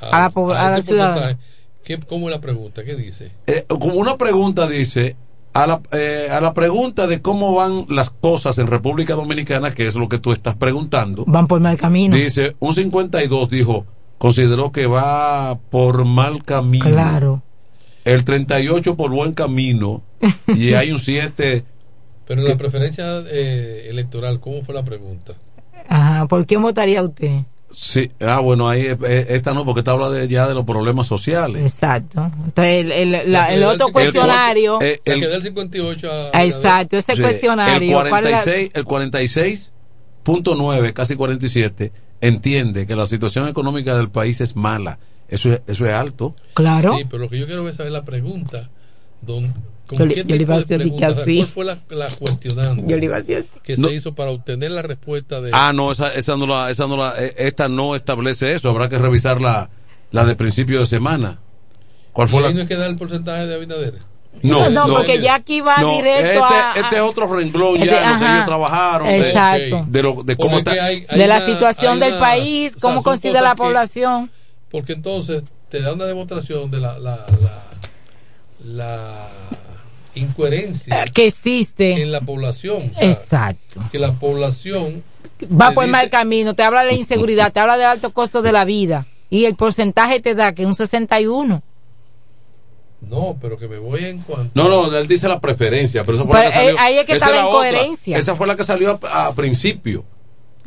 A 0.00 0.06
la 0.10 0.16
a 0.16 0.20
la 0.22 0.30
porcentaje. 0.30 1.36
¿Qué, 1.84 1.98
¿Cómo 1.98 2.28
es 2.28 2.34
la 2.34 2.40
pregunta? 2.40 2.84
¿Qué 2.84 2.94
dice? 2.94 3.32
Eh, 3.46 3.64
como 3.68 3.94
una 3.94 4.16
pregunta 4.16 4.68
dice, 4.68 5.16
a 5.52 5.66
la, 5.66 5.80
eh, 5.92 6.28
a 6.30 6.40
la 6.40 6.54
pregunta 6.54 7.06
de 7.06 7.20
cómo 7.20 7.54
van 7.54 7.86
las 7.88 8.10
cosas 8.10 8.58
en 8.58 8.68
República 8.68 9.14
Dominicana, 9.14 9.74
que 9.74 9.86
es 9.86 9.94
lo 9.94 10.08
que 10.08 10.18
tú 10.18 10.32
estás 10.32 10.56
preguntando, 10.56 11.24
Van 11.26 11.46
por 11.46 11.60
mal 11.60 11.76
camino. 11.76 12.16
dice, 12.16 12.56
un 12.60 12.74
52 12.74 13.50
dijo, 13.50 13.86
consideró 14.18 14.72
que 14.72 14.86
va 14.86 15.58
por 15.70 16.04
mal 16.04 16.42
camino. 16.44 16.84
Claro. 16.84 17.42
El 18.04 18.24
38 18.24 18.96
por 18.96 19.10
buen 19.10 19.32
camino. 19.32 20.02
y 20.56 20.74
hay 20.74 20.92
un 20.92 20.98
7 20.98 21.64
Pero 22.26 22.40
en 22.40 22.48
la 22.48 22.56
preferencia 22.56 23.04
eh, 23.28 23.88
electoral, 23.90 24.38
¿cómo 24.40 24.62
fue 24.62 24.74
la 24.74 24.84
pregunta? 24.84 25.34
Ajá. 25.88 26.26
¿Por 26.28 26.46
quién 26.46 26.62
votaría 26.62 27.02
usted? 27.02 27.40
Sí, 27.74 28.10
ah, 28.20 28.38
bueno, 28.40 28.68
ahí 28.68 28.82
eh, 28.86 29.26
esta 29.30 29.54
no, 29.54 29.64
porque 29.64 29.80
esta 29.80 29.92
habla 29.92 30.10
de, 30.10 30.28
ya 30.28 30.46
de 30.46 30.54
los 30.54 30.64
problemas 30.64 31.06
sociales. 31.06 31.62
Exacto. 31.62 32.30
Entonces, 32.44 32.84
el, 32.86 32.92
el- 32.92 33.32
la- 33.32 33.52
el 33.52 33.64
otro 33.64 33.86
el- 33.88 33.92
cuestionario. 33.92 34.78
Eh, 34.82 35.00
el- 35.04 35.20
que 35.20 35.26
da 35.28 35.36
el 35.36 35.42
58 35.42 36.10
a... 36.32 36.42
Exacto, 36.44 36.96
ese 36.96 37.14
Sí, 37.16 37.22
cuestionario. 37.22 38.02
El 38.02 38.08
¿cuál 38.10 38.24
es 38.26 38.30
la- 38.30 38.42
46, 38.42 38.70
el 38.74 38.84
46.9, 40.24 40.92
casi 40.92 41.16
47, 41.16 41.92
entiende 42.20 42.86
que 42.86 42.94
la 42.96 43.06
situación 43.06 43.48
económica 43.48 43.96
del 43.96 44.10
país 44.10 44.40
es 44.40 44.54
mala. 44.56 44.98
Eso 45.28 45.52
es, 45.52 45.62
eso 45.66 45.86
es 45.86 45.92
alto. 45.92 46.36
Claro. 46.54 46.96
Sí, 46.98 47.04
pero 47.08 47.22
lo 47.22 47.30
que 47.30 47.38
yo 47.38 47.46
quiero 47.46 47.66
es 47.68 47.76
saber 47.76 47.92
la 47.92 48.04
pregunta. 48.04 48.68
Don, 49.22 49.44
¿Con 49.44 49.54
Yo 49.90 50.06
le- 50.06 50.14
qué 50.14 50.24
yo 50.24 50.36
le 50.36 50.42
iba 50.42 50.54
a 50.54 50.58
de 50.58 50.64
hacer 50.64 50.78
de 50.78 50.84
que 50.84 50.90
pregunta? 50.90 51.08
O 51.08 51.12
sea, 51.14 51.22
así. 51.22 51.36
¿Cuál 51.36 51.48
fue 51.48 51.64
la, 51.64 51.78
la 51.90 52.06
cuestionante 52.18 52.84
Yo 52.86 52.96
le 52.96 53.04
iba 53.04 53.16
a 53.16 53.20
decir. 53.22 53.46
que 53.62 53.76
No. 53.76 53.88
se 53.88 53.94
hizo 53.94 54.14
para 54.14 54.30
obtener 54.30 54.70
la 54.70 54.82
respuesta 54.82 55.40
de... 55.40 55.50
Ah, 55.52 55.72
no, 55.74 55.92
esa, 55.92 56.14
esa 56.14 56.36
no 56.36 56.46
la, 56.46 56.70
esa 56.70 56.86
no 56.86 56.96
la, 56.96 57.14
eh, 57.18 57.34
esta 57.38 57.68
no 57.68 57.94
establece 57.94 58.52
eso. 58.54 58.70
Habrá 58.70 58.88
que 58.88 58.96
revisar 58.98 59.40
la, 59.40 59.68
la 60.10 60.24
de 60.24 60.34
principio 60.34 60.80
de 60.80 60.86
semana. 60.86 61.40
¿Cuál 62.12 62.28
¿Y 62.28 62.30
fue 62.30 62.40
ahí 62.40 62.44
la? 62.48 62.54
no 62.54 62.60
es 62.62 62.68
que 62.68 62.76
da 62.76 62.86
el 62.86 62.96
porcentaje 62.96 63.46
de 63.46 63.54
Abinader? 63.54 63.94
No, 64.42 64.70
No, 64.70 64.86
no. 64.88 64.94
porque 64.94 65.20
ya 65.20 65.34
aquí 65.34 65.60
va 65.60 65.76
No, 65.76 65.92
directo 65.96 66.30
este, 66.30 66.42
a, 66.42 66.72
este 66.76 66.96
es 66.96 67.02
otro 67.02 67.26
renglón 67.36 67.76
ya, 67.76 67.84
Este, 67.84 67.96
ajá. 67.96 68.34
ellos 68.34 68.46
trabajaron. 68.46 69.08
de- 69.08 69.28
Exacto. 69.28 69.84
De, 69.88 70.02
lo, 70.02 70.22
de 70.22 70.36
cómo 70.36 70.58
está. 70.58 70.70
hay- 70.72 71.04
hay 71.06 71.18
de 71.18 71.26
la 71.26 71.36
una- 71.36 71.46
situación 71.46 72.00
del 72.00 72.12
una- 72.14 72.20
país, 72.20 72.70
o 72.76 72.78
sea, 72.78 72.88
cómo 72.88 73.02
considera 73.02 73.40
cosas 73.40 73.50
la 73.50 73.54
que- 73.54 73.62
población. 73.68 74.30
Porque 74.70 74.94
entonces 74.94 75.44
te 75.68 75.80
da 75.82 75.92
una 75.92 76.06
demostración 76.06 76.70
de 76.70 76.80
la, 76.80 76.98
la, 76.98 77.26
la, 77.42 77.64
la 78.64 79.28
incoherencia 80.14 81.04
Eh, 81.04 81.10
que 81.12 81.26
existe. 81.26 82.02
en 82.02 82.12
la 82.12 82.20
población. 82.20 82.90
o 82.94 82.98
sea, 82.98 83.10
Exacto. 83.10 83.80
Que 83.90 83.98
la 83.98 84.12
población 84.12 85.02
Va 85.60 85.72
por 85.72 85.86
mal 85.88 86.02
dice- 86.06 86.10
camino, 86.10 86.54
te 86.54 86.62
habla 86.62 86.84
de 86.84 86.94
inseguridad, 86.94 87.52
te 87.52 87.60
habla 87.60 87.76
del 87.76 87.86
alto 87.86 88.10
costo 88.12 88.42
de 88.42 88.52
la 88.52 88.64
vida. 88.64 89.06
Y 89.30 89.46
el 89.46 89.56
porcentaje 89.56 90.20
te 90.20 90.34
da 90.34 90.52
que 90.52 90.66
un 90.66 90.74
61. 90.74 91.62
No, 93.00 93.36
pero 93.40 93.58
que 93.58 93.66
me 93.66 93.78
voy 93.78 94.04
en 94.04 94.18
cuanto... 94.20 94.50
No, 94.54 94.68
no, 94.90 94.96
él 94.96 95.08
dice 95.08 95.26
la 95.26 95.40
preferencia, 95.40 96.04
pero 96.04 96.16
esa 96.18 96.24
fue 96.26 96.34
Pero, 96.36 96.44
la 96.44 96.50
que 96.50 96.56
salió. 96.56 96.70
eh, 96.70 96.76
ahí 96.78 96.98
es 96.98 97.04
que 97.04 97.12
esa 97.14 97.26
está 97.26 97.36
la 97.36 97.46
otra. 97.48 97.68
incoherencia. 97.70 98.16
Esa 98.18 98.36
fue 98.36 98.46
la 98.46 98.54
que 98.56 98.62
salió 98.64 99.00
a, 99.02 99.26
a 99.26 99.34
principio. 99.34 100.04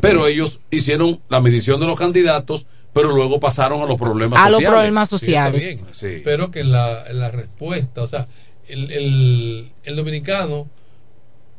Pero 0.01 0.27
ellos 0.27 0.59
hicieron 0.69 1.21
la 1.29 1.39
medición 1.39 1.79
de 1.79 1.85
los 1.85 1.97
candidatos, 1.97 2.65
pero 2.91 3.11
luego 3.11 3.39
pasaron 3.39 3.81
a 3.81 3.85
los 3.85 3.97
problemas 3.97 4.41
A 4.41 4.49
los 4.49 4.55
sociales. 4.57 4.73
problemas 4.75 5.09
Sí, 5.09 5.15
está 5.15 5.19
sociales. 5.25 5.63
bien. 5.63 5.85
Sí. 5.93 6.21
Pero 6.25 6.51
que 6.51 6.65
la, 6.65 7.05
la 7.13 7.31
respuesta, 7.31 8.01
o 8.03 8.07
sea, 8.07 8.27
el, 8.67 8.91
el, 8.91 9.71
el 9.83 9.95
dominicano 9.95 10.67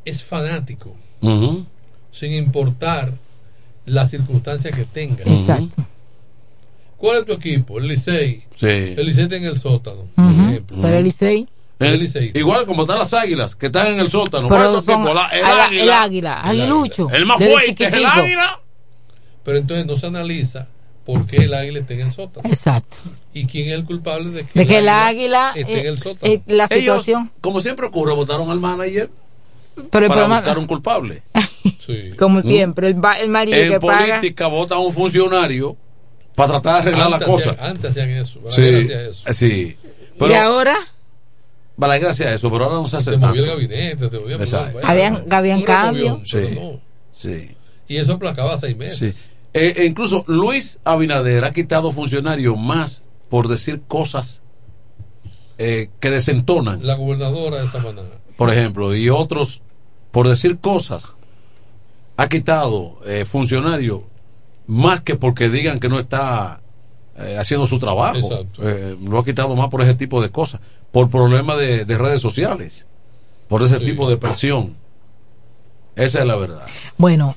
es 0.05 0.23
fanático, 0.23 0.95
Ujú. 1.20 1.66
sin 2.11 2.33
importar 2.33 3.12
las 3.85 4.11
circunstancias 4.11 4.74
que 4.74 4.85
tenga. 4.85 5.24
Exacto. 5.24 5.85
¿Cuál 6.97 7.19
es 7.19 7.24
tu 7.27 7.33
equipo? 7.33 7.78
El 7.78 7.89
Licey. 7.89 8.45
Sí. 8.57 8.66
El 8.66 9.07
Licey 9.07 9.24
está 9.24 9.37
en 9.37 9.45
el 9.45 9.59
sótano, 9.61 10.07
por 10.15 10.24
Ujú. 10.24 10.41
ejemplo. 10.43 10.78
Pero 10.83 10.97
el 10.99 11.05
Licey. 11.05 11.49
El- 11.78 11.87
El 11.95 12.01
Licey. 12.01 12.31
igual 12.35 12.65
como 12.65 12.83
están 12.83 12.99
las 12.99 13.12
águilas, 13.12 13.55
que 13.55 13.66
están 13.66 13.89
en 13.89 14.01
el 14.01 14.11
sótano. 14.11 14.49
Pero 14.49 14.61
¿Cuál 14.62 14.77
es 14.78 14.85
tu 14.85 14.93
son 14.93 15.01
equipo? 15.03 15.15
La- 15.15 15.28
el, 15.28 15.39
el, 15.41 15.45
águila. 15.47 15.83
el 15.83 15.91
águila, 15.91 16.41
aguilucho. 16.43 17.11
El 17.11 17.27
más 17.27 17.37
fuerte 17.39 17.85
es 17.87 17.93
el 17.93 18.05
águila. 18.07 18.61
Pero 19.45 19.59
entonces 19.59 19.87
no 19.87 19.95
se 19.97 20.07
analiza 20.07 20.69
por 21.07 21.24
qué 21.27 21.37
el 21.45 21.55
águila 21.55 21.78
está 21.78 21.95
en 21.95 22.01
el 22.01 22.12
sótano. 22.12 22.47
Exacto. 22.49 22.99
¿Y 23.33 23.47
quién 23.47 23.69
es 23.69 23.74
el 23.74 23.85
culpable 23.85 24.31
de 24.31 24.45
que, 24.45 24.59
De 24.59 24.66
que 24.66 24.78
el 24.78 24.89
águila, 24.89 25.53
esté 25.55 25.73
en 25.81 25.87
eh, 25.87 25.89
el 25.89 25.99
sótano? 25.99 26.33
eh, 26.33 26.43
la 26.47 26.65
Ellos, 26.70 26.78
situación. 27.05 27.33
como 27.41 27.61
siempre 27.61 27.87
ocurre, 27.87 28.12
votaron 28.15 28.51
al 28.51 28.61
manager 28.61 29.09
Pero 29.74 29.83
el 29.83 29.91
para 29.91 30.09
problema- 30.09 30.37
buscar 30.41 30.59
un 30.59 30.66
culpable. 30.66 31.23
Sí. 31.87 32.11
como 32.19 32.41
siempre, 32.41 32.89
el, 32.89 32.97
el 33.20 33.28
marido 33.28 33.57
En 33.59 33.70
que 33.73 33.81
paga. 33.81 34.07
política 34.19 34.47
votan 34.49 34.78
a 34.78 34.81
un 34.81 34.93
funcionario 34.93 35.77
para 36.35 36.53
tratar 36.53 36.74
de 36.74 36.81
arreglar 36.91 37.11
la 37.11 37.16
Antes 37.16 37.28
cosa. 37.28 37.51
hacían- 37.51 37.66
antes 37.66 37.91
hacían 37.91 38.11
eso. 38.11 38.41
Sí, 38.51 38.62
eso. 38.91 39.33
sí. 39.33 39.77
y 40.20 40.33
ahora 40.35 40.77
Balaguer 41.77 42.09
hacía 42.09 42.33
eso, 42.33 42.51
pero 42.51 42.65
ahora 42.65 42.77
no 42.77 42.89
se 42.89 42.97
hace 42.97 43.11
Te 43.12 43.16
movió 43.19 43.45
el 43.45 43.51
gabinete, 43.51 44.09
te 44.09 44.19
movió 44.19 44.37
Exacto. 44.37 44.73
bueno, 44.74 44.89
Habían- 44.89 45.24
habían 45.31 45.62
cambios. 45.62 46.19
Sí. 46.24 46.39
no. 46.55 46.81
Sí. 47.12 47.51
Y 47.89 47.97
eso 47.99 48.15
aplacaba 48.15 48.57
seis 48.59 48.77
meses. 48.77 49.15
Sí. 49.16 49.28
Eh, 49.57 49.74
e 49.78 49.85
incluso 49.87 50.24
Luis 50.28 50.81
Abinader 50.85 51.45
ha 51.45 51.53
quitado 51.53 51.93
funcionarios 51.93 52.59
más 52.59 53.03
por 53.31 53.49
decir 53.49 53.83
cosas 53.89 54.43
eh, 55.59 55.89
que 56.01 56.11
desentonan, 56.11 56.87
La 56.87 56.95
gobernadora 56.95 57.61
de 57.62 57.69
Samaná. 57.69 58.03
por 58.37 58.51
ejemplo, 58.53 58.95
y 58.95 59.09
otros 59.09 59.62
por 60.11 60.28
decir 60.28 60.59
cosas. 60.59 61.15
Ha 62.19 62.28
quitado 62.28 62.99
eh, 63.07 63.24
funcionarios 63.27 64.01
más 64.66 65.01
que 65.03 65.16
porque 65.16 65.49
digan 65.51 65.78
que 65.78 65.89
no 65.91 65.99
está 65.99 66.61
eh, 67.19 67.37
haciendo 67.39 67.66
su 67.66 67.78
trabajo. 67.78 68.16
Exacto. 68.33 68.69
Eh, 68.69 68.97
lo 69.03 69.19
ha 69.19 69.24
quitado 69.24 69.55
más 69.57 69.69
por 69.69 69.83
ese 69.83 69.95
tipo 69.95 70.23
de 70.23 70.31
cosas, 70.31 70.61
por 70.93 71.11
problemas 71.11 71.59
de, 71.59 71.85
de 71.85 71.99
redes 71.99 72.20
sociales, 72.23 72.87
por 73.49 73.62
ese 73.62 73.78
Sí. 73.78 73.85
tipo 73.85 74.09
de 74.09 74.16
presión. 74.16 74.74
Esa 75.95 76.20
es 76.20 76.27
la 76.27 76.37
verdad. 76.37 76.66
Bueno, 76.99 77.35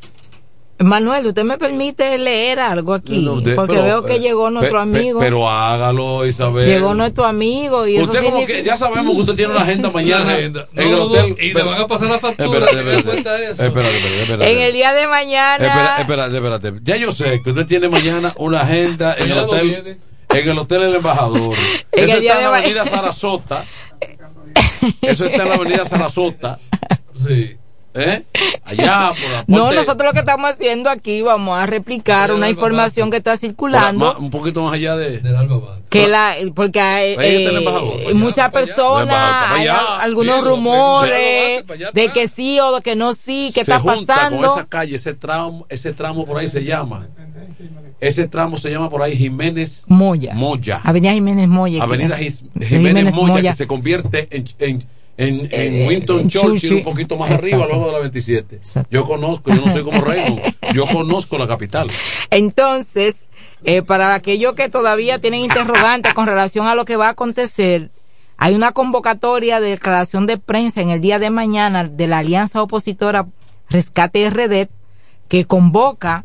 Manuel, 0.79 1.27
¿usted 1.27 1.43
me 1.43 1.57
permite 1.57 2.17
leer 2.17 2.59
algo 2.59 2.93
aquí? 2.93 3.19
No, 3.21 3.41
de- 3.41 3.53
Porque 3.55 3.73
pero, 3.73 3.83
veo 3.85 4.03
que 4.03 4.15
eh, 4.15 4.19
llegó 4.19 4.49
nuestro 4.49 4.79
pe- 4.79 4.91
pe- 4.91 4.97
amigo. 4.99 5.19
pero 5.19 5.49
hágalo, 5.49 6.25
Isabel. 6.25 6.67
llegó 6.67 6.93
nuestro 6.93 7.25
amigo 7.25 7.85
y 7.85 7.95
eso 7.97 8.05
Usted 8.05 8.19
como 8.23 8.37
significa- 8.37 8.57
que 8.59 8.63
ya 8.65 8.77
sabemos 8.77 9.13
que 9.13 9.19
usted 9.21 9.35
tiene 9.35 9.51
una 9.53 9.61
agenda 9.63 9.89
mañana 9.93 10.23
Una 10.23 10.33
agenda. 10.33 10.67
en 10.73 10.83
el 10.83 10.91
No, 10.91 10.97
no, 10.97 11.03
hotel. 11.05 11.35
y 11.39 11.53
le 11.53 11.63
van 11.63 11.81
a 11.81 11.87
pasar 11.87 12.07
la 12.07 12.19
factura, 12.19 12.45
Espérate, 12.65 12.71
¿te 12.77 12.83
das 12.83 12.95
espérate. 12.97 13.43
eso? 13.51 13.63
Espérate, 13.65 13.97
espérate, 13.97 14.21
espérate. 14.21 14.51
En 14.53 14.61
el 14.61 14.73
día 14.73 14.93
de 14.93 15.07
mañana. 15.07 15.65
Espera- 15.67 15.97
espérate, 15.99 16.35
espérate. 16.37 16.73
Ya 16.83 16.95
yo 16.95 17.11
sé 17.11 17.41
que 17.43 17.49
usted 17.49 17.65
tiene 17.65 17.89
mañana 17.89 18.33
una 18.37 18.61
agenda 18.61 19.15
en 19.17 19.31
el 19.31 19.37
hotel. 19.37 19.97
En 20.29 20.49
el 20.49 20.59
hotel 20.59 20.81
El 20.89 20.95
Embajador. 20.95 21.57
En 21.91 22.03
Eso 22.05 22.13
el 22.15 22.21
día 22.21 22.31
está 22.33 22.45
en 22.45 22.51
la 22.51 22.57
avenida 22.57 22.85
Sarasota. 22.85 23.65
Eso 25.01 25.25
está 25.25 25.43
en 25.43 25.49
la 25.49 25.55
avenida 25.55 25.83
Sarasota. 25.85 26.59
Sí. 27.27 27.57
¿Eh? 27.99 28.23
Allá, 28.63 29.11
por 29.11 29.31
la 29.31 29.43
No, 29.47 29.71
nosotros 29.71 30.07
lo 30.07 30.13
que 30.13 30.19
estamos 30.19 30.51
haciendo 30.51 30.89
aquí, 30.89 31.21
vamos 31.21 31.57
a 31.57 31.65
replicar 31.65 32.31
una 32.31 32.49
información 32.49 33.11
que 33.11 33.17
está 33.17 33.35
circulando. 33.37 34.17
un 34.17 34.29
poquito 34.29 34.63
más 34.63 34.73
allá 34.73 34.95
de. 34.95 35.21
que 35.89 36.07
la 36.07 36.35
porque 36.55 36.79
hay, 36.79 37.15
eh, 37.19 37.57
embajador. 37.57 38.13
muchas 38.15 38.51
personas 38.51 39.51
hay 39.51 39.67
algunos 40.01 40.39
Sí, 40.39 40.45
rumores 40.45 41.63
de 41.93 42.09
que 42.13 42.27
sí 42.27 42.59
o 42.59 42.75
de 42.75 42.81
que 42.81 42.95
no 42.95 43.13
sí 43.13 43.47
que 43.53 43.63
se 43.63 43.71
está 43.71 43.79
junta 43.79 44.15
pasando 44.15 44.47
con 44.47 44.57
esa 44.57 44.67
calle, 44.67 44.95
ese 44.95 45.13
tramo, 45.13 45.65
ese 45.69 45.93
tramo 45.93 46.25
por 46.25 46.37
ahí 46.37 46.47
se 46.47 46.63
llama. 46.63 47.07
Ese 47.99 48.29
tramo 48.29 48.57
se 48.57 48.71
llama 48.71 48.89
por 48.89 49.01
ahí 49.01 49.17
Jiménez 49.17 49.83
Moya 49.87 50.33
Moya. 50.33 50.79
Avenida 50.83 51.11
Jiménez 51.13 51.49
Moya 51.49 51.83
Avenida 51.83 52.15
Jiménez, 52.17 53.13
Moya, 53.13 53.51
que 53.51 53.57
se 53.57 53.67
convierte 53.67 54.27
en, 54.31 54.45
en, 54.59 54.85
en, 55.19 55.39
en 55.41 55.49
Eh, 55.51 55.93
en 55.93 56.05
Churchill, 56.05 56.29
Churchill. 56.29 56.73
un 56.75 56.83
poquito 56.83 57.17
más 57.17 57.29
Exacto. 57.29 57.47
arriba, 57.47 57.67
luego 57.67 57.85
de 57.87 57.91
la 57.91 57.99
27. 57.99 58.59
Yo 58.89 59.05
conozco, 59.05 59.51
yo 59.51 59.61
no 59.65 59.71
soy 59.73 59.83
como 59.83 59.99
Raymond, 60.01 60.41
yo 60.73 60.85
conozco 60.87 61.37
la 61.37 61.45
capital. 61.47 61.89
Entonces, 62.29 63.27
eh, 63.65 63.81
para 63.81 64.13
aquellos 64.13 64.53
que 64.55 64.69
todavía 64.69 65.19
tienen 65.19 65.41
interrogantes 65.41 66.13
con 66.13 66.25
relación 66.25 66.67
a 66.67 66.75
lo 66.75 66.85
que 66.85 66.95
va 66.95 67.07
a 67.07 67.11
acontecer, 67.11 67.91
hay 68.37 68.55
una 68.55 68.71
convocatoria 68.71 69.59
de 69.59 69.71
declaración 69.71 70.25
de 70.25 70.37
prensa 70.37 70.81
en 70.81 70.89
el 70.89 71.01
día 71.01 71.19
de 71.19 71.29
mañana 71.29 71.83
de 71.83 72.07
la 72.07 72.19
alianza 72.19 72.63
opositora 72.63 73.27
Rescate 73.69 74.29
RD 74.29 74.69
que 75.27 75.45
convoca, 75.45 76.23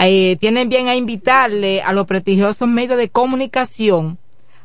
eh, 0.00 0.36
tienen 0.40 0.70
bien 0.70 0.88
a 0.88 0.96
invitarle 0.96 1.82
a 1.82 1.92
los 1.92 2.06
prestigiosos 2.06 2.66
medios 2.66 2.96
de 2.98 3.10
comunicación 3.10 4.18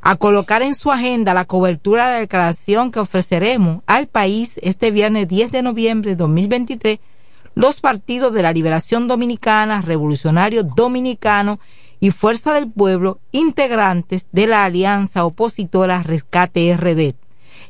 a 0.06 0.18
colocar 0.18 0.62
en 0.62 0.76
su 0.76 0.92
agenda 0.92 1.34
la 1.34 1.46
cobertura 1.46 2.08
de 2.08 2.14
la 2.14 2.20
declaración 2.20 2.92
que 2.92 3.00
ofreceremos 3.00 3.82
al 3.88 4.08
país 4.08 4.60
este 4.62 4.92
viernes 4.92 5.30
10 5.30 5.52
de 5.52 5.62
noviembre 5.64 6.12
de 6.12 6.18
2023 6.18 7.00
los 7.56 7.80
partidos 7.80 8.34
de 8.34 8.42
la 8.42 8.52
Liberación 8.52 9.08
Dominicana, 9.08 9.82
Revolucionario 9.82 10.64
Dominicano 10.64 11.60
y 12.00 12.12
Fuerza 12.12 12.54
del 12.54 12.70
Pueblo, 12.70 13.20
integrantes 13.32 14.28
de 14.32 14.48
la 14.48 14.66
alianza 14.66 15.24
opositora 15.24 16.04
Rescate 16.04 16.76
RD. 16.76 17.16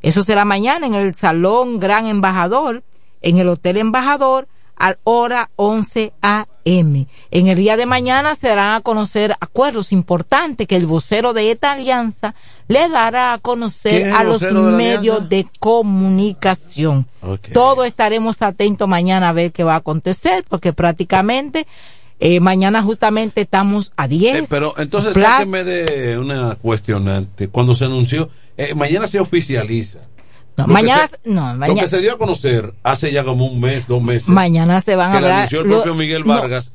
Eso 0.02 0.24
será 0.24 0.46
mañana 0.46 0.88
en 0.88 0.96
el 0.96 1.14
Salón 1.16 1.80
Gran 1.80 2.08
Embajador, 2.08 2.84
en 3.22 3.38
el 3.38 3.48
Hotel 3.50 3.78
Embajador, 3.78 4.48
a 4.78 4.95
hora 5.04 5.50
11 5.56 6.14
a.m. 6.22 7.08
En 7.32 7.48
el 7.48 7.58
día 7.58 7.78
de 7.78 7.86
mañana 7.86 8.36
se 8.36 8.48
darán 8.48 8.76
a 8.76 8.82
conocer 8.82 9.36
acuerdos 9.40 9.91
importantes 9.91 10.68
que 10.68 10.76
el 10.76 10.86
vocero 10.86 11.34
de 11.34 11.52
esta 11.52 11.74
alianza 11.74 12.36
le 12.68 12.90
dará 12.90 13.34
a 13.34 13.38
¿Quién 13.38 13.41
conocer 13.41 14.12
a 14.12 14.24
los 14.24 14.41
de 14.41 14.52
medios 14.54 15.30
de 15.30 15.45
comunicación. 15.60 17.08
Todos 17.54 17.88
estaremos 17.88 18.41
atentos 18.41 18.88
mañana 18.88 19.30
a 19.30 19.34
ver 19.34 19.52
qué 19.52 19.64
va 19.64 19.74
a 19.74 19.78
acontecer, 19.78 20.45
porque 20.50 20.74
prácticamente 20.74 21.68
eh, 22.20 22.40
mañana 22.40 22.82
justamente 22.82 23.41
estamos 23.41 23.91
a 23.98 24.08
10. 24.08 24.36
Eh, 24.36 24.48
pero 24.50 24.74
entonces, 24.78 25.14
sáqueme 25.14 25.64
de 25.64 26.18
una 26.18 26.56
cuestionante. 26.56 27.50
Cuando 27.50 27.76
se 27.76 27.86
anunció, 27.86 28.30
eh, 28.58 28.74
mañana 28.76 29.08
se 29.08 29.20
oficializa. 29.20 30.00
No, 30.58 30.68
mañana, 30.68 31.08
se- 31.08 31.18
no, 31.30 31.56
Lo 31.56 31.74
que 31.76 31.88
se 31.88 32.00
dio 32.00 32.14
a 32.14 32.18
conocer 32.18 32.74
hace 32.84 33.12
ya 33.12 33.24
como 33.24 33.46
un 33.48 33.60
mes, 33.60 33.88
dos 33.88 34.02
meses. 34.02 34.28
mañana 34.30 34.80
se 34.82 34.96
van 34.96 35.12
a 35.12 35.16
que 35.16 35.22
la 35.22 35.28
hablar. 35.28 35.38
anunció 35.40 35.62
el 35.62 35.68
lo- 35.68 35.76
propio 35.78 35.96
Miguel 35.96 36.24
Vargas. 36.24 36.72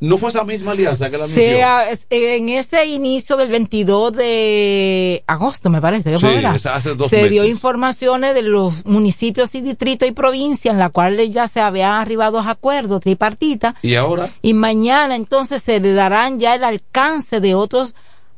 No, 0.00 0.18
fue 0.18 0.30
esa 0.30 0.42
misma 0.42 0.72
alianza 0.72 1.06
que 1.08 1.16
la 1.16 1.24
anunció. 1.24 1.44
sea, 1.44 1.88
es- 1.88 2.08
en 2.10 2.48
ese 2.48 2.86
inicio 2.86 3.36
del 3.36 3.50
22 3.50 4.12
de 4.12 5.22
agosto, 5.28 5.70
me 5.70 5.80
parece 5.80 6.10
que 6.10 6.18
Sí, 6.18 6.26
hace 6.68 6.94
dos 6.96 7.08
se 7.08 7.28
dio 7.28 7.44
informaciones 7.46 8.34
de 8.34 8.42
los 8.42 8.84
municipios 8.84 9.54
y 9.54 9.60
distritos 9.60 10.08
y 10.08 10.12
provincias 10.12 10.72
en 10.72 10.80
la 10.80 10.88
cuales 10.90 11.30
ya 11.30 11.46
se 11.46 11.60
habían 11.60 11.92
arribado 11.92 12.40
a 12.40 12.50
acuerdos 12.50 13.00
tripartitas 13.00 13.74
Y 13.82 13.94
ahora, 13.94 14.30
y 14.42 14.54
mañana 14.54 15.14
entonces 15.14 15.62
se 15.62 15.78
le 15.78 15.94
darán 15.94 16.40
ya 16.40 16.56
el 16.56 16.64
alcance 16.64 17.38
de 17.38 17.54
otros 17.54 17.94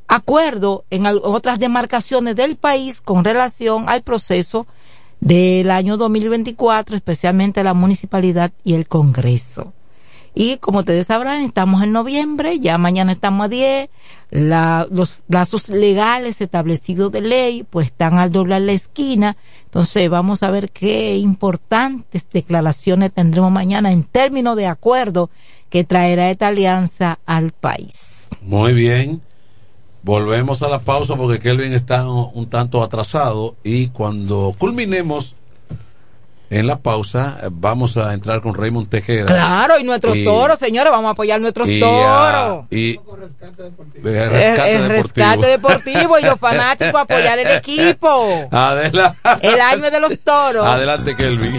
acuerdos 0.07 0.83
en 0.91 1.07
otras 1.07 1.59
demarcaciones 1.59 2.37
del 2.37 2.57
país 2.57 3.01
con 3.01 3.25
relación 3.25 3.89
al 3.89 4.03
proceso 4.03 4.66
del 5.25 5.71
año 5.71 5.97
2024, 5.97 6.95
especialmente 6.97 7.65
la 7.65 7.75
municipalidad 7.75 8.53
y 8.63 8.75
el 8.75 8.87
Congreso. 8.87 9.73
Y 10.37 10.57
como 10.59 10.81
ustedes 10.81 11.07
sabrán, 11.07 11.43
estamos 11.43 11.83
en 11.83 11.93
noviembre, 11.93 12.59
ya 12.59 12.77
mañana 12.77 13.13
estamos 13.13 13.47
a 13.47 13.49
10, 13.49 13.89
la- 14.31 14.87
los 14.91 15.21
plazos 15.29 15.69
legales 15.69 16.41
establecidos 16.41 17.13
de 17.13 17.21
ley 17.21 17.65
pues 17.71 17.87
están 17.87 18.19
al 18.19 18.33
doblar 18.33 18.61
la 18.63 18.73
esquina, 18.73 19.37
entonces 19.67 20.11
vamos 20.11 20.43
a 20.43 20.51
ver 20.51 20.71
qué 20.71 21.17
importantes 21.17 22.27
declaraciones 22.33 23.13
tendremos 23.13 23.53
mañana 23.53 23.93
en 23.93 24.03
términos 24.03 24.57
de 24.57 24.67
acuerdo 24.67 25.31
que 25.71 25.85
traerá 25.85 26.31
esta 26.31 26.49
alianza 26.49 27.19
al 27.27 27.53
país. 27.53 28.29
muy 28.43 28.75
bien. 28.75 29.21
Volvemos 30.05 30.62
a 30.62 30.68
la 30.68 30.81
pausa 30.81 31.16
porque 31.16 31.40
Kelvin 31.40 31.72
está 31.72 32.05
un 32.06 32.51
tanto 32.51 32.82
atrasado 32.82 33.56
y 33.64 33.89
cuando 33.89 34.52
culminemos 34.59 35.35
en 36.51 36.66
la 36.66 36.76
pausa 36.78 37.39
eh, 37.43 37.48
vamos 37.51 37.97
a 37.97 38.12
entrar 38.12 38.43
con 38.43 38.55
Raymond 38.55 38.90
Tejeda. 38.90 39.24
Claro, 39.24 39.78
y 39.78 39.82
nuestros 39.85 40.14
Y- 40.14 40.24
toros, 40.24 40.59
señores, 40.59 40.93
vamos 40.93 41.09
a 41.09 41.12
apoyar 41.12 41.40
nuestros 41.40 41.66
y, 41.70 41.81
toros. 41.81 42.66
y 42.70 42.90
eh, 42.90 43.01
El, 44.05 44.31
rescate, 44.31 44.72
el 44.74 44.82
deportivo. 44.82 44.90
rescate 44.93 45.47
deportivo 45.47 46.18
y 46.18 46.22
los 46.22 46.39
fanáticos 46.39 47.01
apoyar 47.01 47.39
el 47.39 47.47
equipo. 47.59 48.47
Adela- 48.52 49.16
El 49.40 49.59
año 49.59 49.90
de 49.90 50.01
los 50.01 50.18
toros. 50.20 50.66
Adelante, 50.66 51.16
Kelvin. 51.16 51.59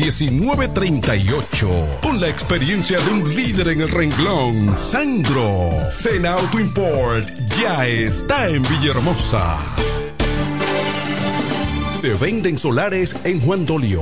809-866-1938. 0.01 2.01
Con 2.01 2.19
la 2.19 2.27
experiencia 2.29 2.99
de 2.99 3.11
un 3.11 3.35
líder 3.35 3.67
en 3.69 3.81
el 3.81 3.89
renglón, 3.89 4.75
Sandro. 4.77 5.89
Sena 5.89 6.33
Auto 6.33 6.59
Import 6.59 7.27
ya 7.59 7.87
está 7.87 8.49
en 8.49 8.61
Villahermosa. 8.63 9.57
Se 12.01 12.13
venden 12.15 12.57
solares 12.57 13.15
en 13.23 13.39
Juan 13.41 13.65
Dolio, 13.65 14.01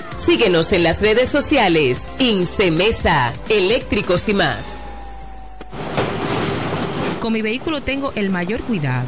Síguenos 0.21 0.71
en 0.71 0.83
las 0.83 1.01
redes 1.01 1.29
sociales. 1.29 2.05
Incemesa, 2.19 3.33
eléctricos 3.49 4.29
y 4.29 4.35
más. 4.35 4.59
Con 7.19 7.33
mi 7.33 7.41
vehículo 7.41 7.81
tengo 7.81 8.13
el 8.13 8.29
mayor 8.29 8.61
cuidado. 8.61 9.07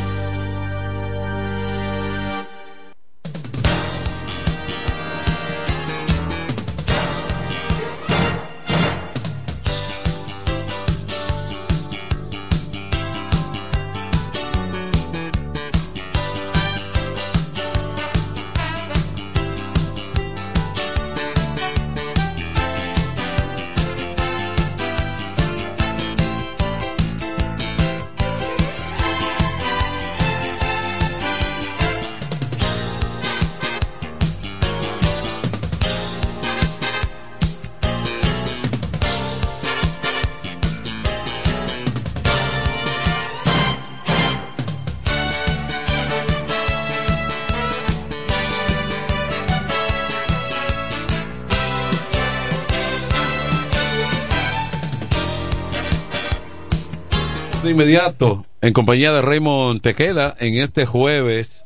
Inmediato 57.81 58.45
en 58.61 58.73
compañía 58.73 59.11
de 59.11 59.21
Raymond 59.21 59.81
Tequeda 59.81 60.35
en 60.39 60.57
este 60.57 60.85
jueves. 60.85 61.65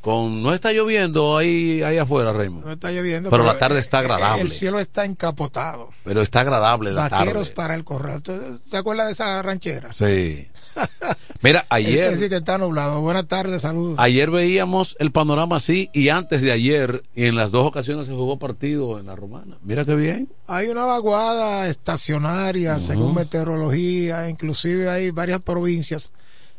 Con 0.00 0.42
no 0.42 0.54
está 0.54 0.72
lloviendo 0.72 1.36
ahí 1.36 1.82
ahí 1.82 1.98
afuera 1.98 2.32
Raymond. 2.32 2.64
No 2.64 2.72
está 2.72 2.90
lloviendo 2.90 3.28
pero, 3.28 3.44
la 3.44 3.58
tarde 3.58 3.80
está 3.80 3.98
agradable. 3.98 4.42
el 4.42 4.50
cielo 4.50 4.80
está 4.80 5.04
encapotado. 5.04 5.90
Pero 6.04 6.22
está 6.22 6.40
agradable 6.40 6.90
la 6.90 7.08
vaqueros 7.08 7.48
tarde. 7.48 7.54
para 7.54 7.74
el 7.74 7.84
corral. 7.84 8.22
¿te 8.22 8.76
acuerdas 8.76 9.06
de 9.06 9.12
esa 9.12 9.42
ranchera? 9.42 9.92
sí 9.92 10.48
mira 11.42 11.66
ayer 11.68 12.16
sí 12.16 12.28
que 12.28 12.36
está 12.36 12.58
nublado. 12.58 13.00
Buenas 13.00 13.26
tardes 13.26 13.62
saludos. 13.62 13.96
Ayer 13.98 14.30
veíamos 14.30 14.96
el 14.98 15.12
panorama 15.12 15.56
así 15.56 15.90
y 15.92 16.08
antes 16.08 16.42
de 16.42 16.52
ayer 16.52 17.02
y 17.14 17.26
en 17.26 17.36
las 17.36 17.50
dos 17.50 17.66
ocasiones 17.66 18.06
se 18.06 18.12
jugó 18.12 18.38
partido 18.38 18.98
en 18.98 19.06
la 19.06 19.16
romana. 19.16 19.58
Mira 19.62 19.84
qué 19.84 19.94
bien. 19.94 20.32
Hay 20.46 20.68
una 20.68 20.84
vaguada 20.84 21.68
estacionaria 21.68 22.78
según 22.78 23.14
meteorología 23.14 24.28
inclusive 24.28 24.88
hay 24.88 25.10
varias 25.10 25.40
provincias 25.40 26.12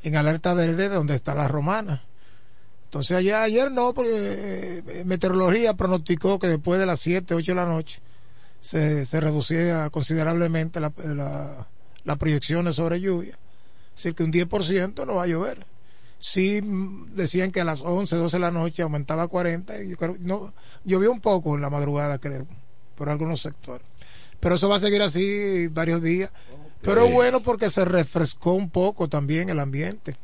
en 0.04 0.16
alerta 0.16 0.54
verde 0.54 0.90
donde 0.90 1.16
está 1.16 1.36
la 1.36 1.48
romana. 1.48 2.04
Entonces 2.86 3.16
ayer, 3.16 3.36
ayer 3.36 3.72
no, 3.72 3.94
porque 3.94 4.84
eh, 4.86 5.04
meteorología 5.06 5.76
pronosticó 5.76 6.40
que 6.40 6.48
después 6.48 6.78
de 6.78 6.86
las 6.86 7.00
7, 7.00 7.36
8 7.36 7.52
de 7.52 7.56
la 7.56 7.66
noche 7.66 8.02
se, 8.60 9.06
se 9.06 9.22
reducía 9.22 9.90
considerablemente 9.90 10.82
la, 10.82 10.92
la, 10.98 11.68
las 12.04 12.18
proyecciones 12.18 12.76
sobre 12.76 13.00
lluvia. 13.00 13.38
Así 14.02 14.14
que 14.16 14.24
un 14.24 14.32
10% 14.34 15.06
no 15.06 15.14
va 15.16 15.24
a 15.24 15.28
llover. 15.28 15.64
Sí 16.18 16.60
mm, 16.62 17.14
decían 17.16 17.52
que 17.52 17.62
a 17.62 17.64
las 17.64 17.82
11, 17.82 18.16
12 18.16 18.38
de 18.38 18.42
la 18.42 18.50
noche 18.50 18.82
aumentaba 18.82 19.24
a 19.24 19.28
40 19.28 19.84
y 19.84 19.90
yo 19.92 19.98
creo, 19.98 20.18
no, 20.20 20.52
llovió 20.84 21.12
un 21.12 21.20
poco 21.22 21.54
en 21.56 21.62
la 21.62 21.70
madrugada 21.70 22.18
creo, 22.18 22.48
por 22.96 23.10
algunos 23.10 23.42
sectores. 23.44 23.86
Pero 24.40 24.56
eso 24.56 24.68
va 24.68 24.78
a 24.78 24.80
seguir 24.80 25.04
así 25.04 25.68
varios 25.68 26.02
días. 26.02 26.32
Pero 26.82 27.08
bueno 27.14 27.42
porque 27.44 27.70
se 27.70 27.86
refrescó 27.86 28.54
un 28.54 28.72
poco 28.72 29.08
también 29.08 29.50
el 29.50 29.60
ambiente. 29.60 30.16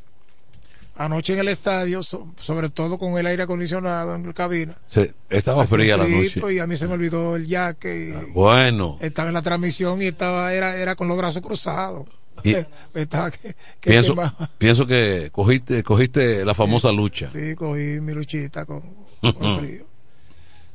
Anoche 0.96 1.34
en 1.34 1.38
el 1.38 1.48
estadio, 1.48 2.02
so- 2.02 2.32
sobre 2.42 2.70
todo 2.70 2.98
con 2.98 3.16
el 3.16 3.26
aire 3.26 3.44
acondicionado 3.44 4.16
en 4.16 4.26
la 4.26 4.32
cabina. 4.32 4.76
Se- 4.88 5.14
estaba 5.30 5.64
fría 5.64 5.96
la 5.96 6.04
noche. 6.08 6.54
Y 6.54 6.58
a 6.58 6.66
mí 6.66 6.74
se 6.74 6.88
me 6.88 6.94
olvidó 6.94 7.36
el 7.36 7.46
jaque. 7.48 8.12
y 8.28 8.32
Bueno, 8.32 8.98
Estaba 9.00 9.28
en 9.28 9.34
la 9.34 9.42
transmisión 9.42 10.02
y 10.02 10.06
estaba 10.06 10.52
era, 10.52 10.76
era 10.76 10.96
con 10.96 11.06
los 11.06 11.16
brazos 11.16 11.40
cruzados. 11.40 12.08
Y- 12.44 12.54
Estaba 12.94 13.30
que, 13.30 13.54
que 13.80 13.90
pienso, 13.90 14.14
pienso 14.58 14.86
que 14.86 15.30
cogiste, 15.32 15.82
cogiste 15.82 16.44
la 16.44 16.54
famosa 16.54 16.92
lucha. 16.92 17.30
Sí, 17.30 17.54
cogí 17.54 18.00
mi 18.00 18.12
luchita 18.14 18.64
con, 18.64 18.82
frío. 19.58 19.86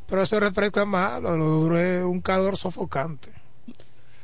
Pero 0.08 0.22
eso 0.24 0.40
refresca 0.40 0.86
más, 0.86 1.22
lo, 1.22 1.36
lo 1.38 1.46
duro 1.46 1.80
es 1.80 2.04
un 2.04 2.22
calor 2.22 2.58
sofocante. 2.58 3.30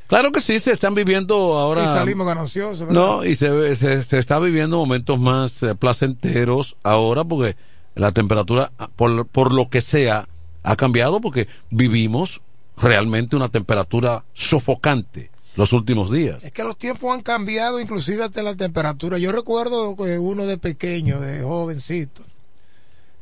Claro 0.07 0.31
que 0.31 0.41
sí, 0.41 0.59
se 0.59 0.71
están 0.71 0.95
viviendo 0.95 1.35
ahora. 1.59 1.83
Y 1.83 1.85
salimos 1.85 2.25
gananciosos, 2.25 2.79
¿verdad? 2.79 2.93
No, 2.93 3.23
y 3.23 3.35
se, 3.35 3.75
se, 3.75 4.03
se 4.03 4.17
está 4.17 4.39
viviendo 4.39 4.77
momentos 4.77 5.19
más 5.19 5.61
eh, 5.61 5.75
placenteros 5.75 6.77
ahora 6.81 7.23
porque 7.23 7.55
la 7.93 8.11
temperatura, 8.11 8.71
ah, 8.79 8.89
por, 8.95 9.27
por 9.27 9.51
lo 9.53 9.69
que 9.69 9.81
sea, 9.81 10.27
ha 10.63 10.75
cambiado 10.75 11.21
porque 11.21 11.47
vivimos 11.69 12.41
realmente 12.75 13.35
una 13.35 13.49
temperatura 13.49 14.23
sofocante 14.33 15.29
los 15.59 15.73
últimos 15.73 16.09
días. 16.11 16.43
Es 16.43 16.51
que 16.51 16.63
los 16.63 16.77
tiempos 16.77 17.13
han 17.13 17.21
cambiado, 17.21 17.79
inclusive 17.79 18.23
hasta 18.23 18.41
la 18.41 18.55
temperatura. 18.55 19.17
Yo 19.17 19.31
recuerdo 19.31 19.95
que 19.95 20.17
uno 20.17 20.45
de 20.45 20.57
pequeño, 20.57 21.19
de 21.19 21.43
jovencito, 21.43 22.23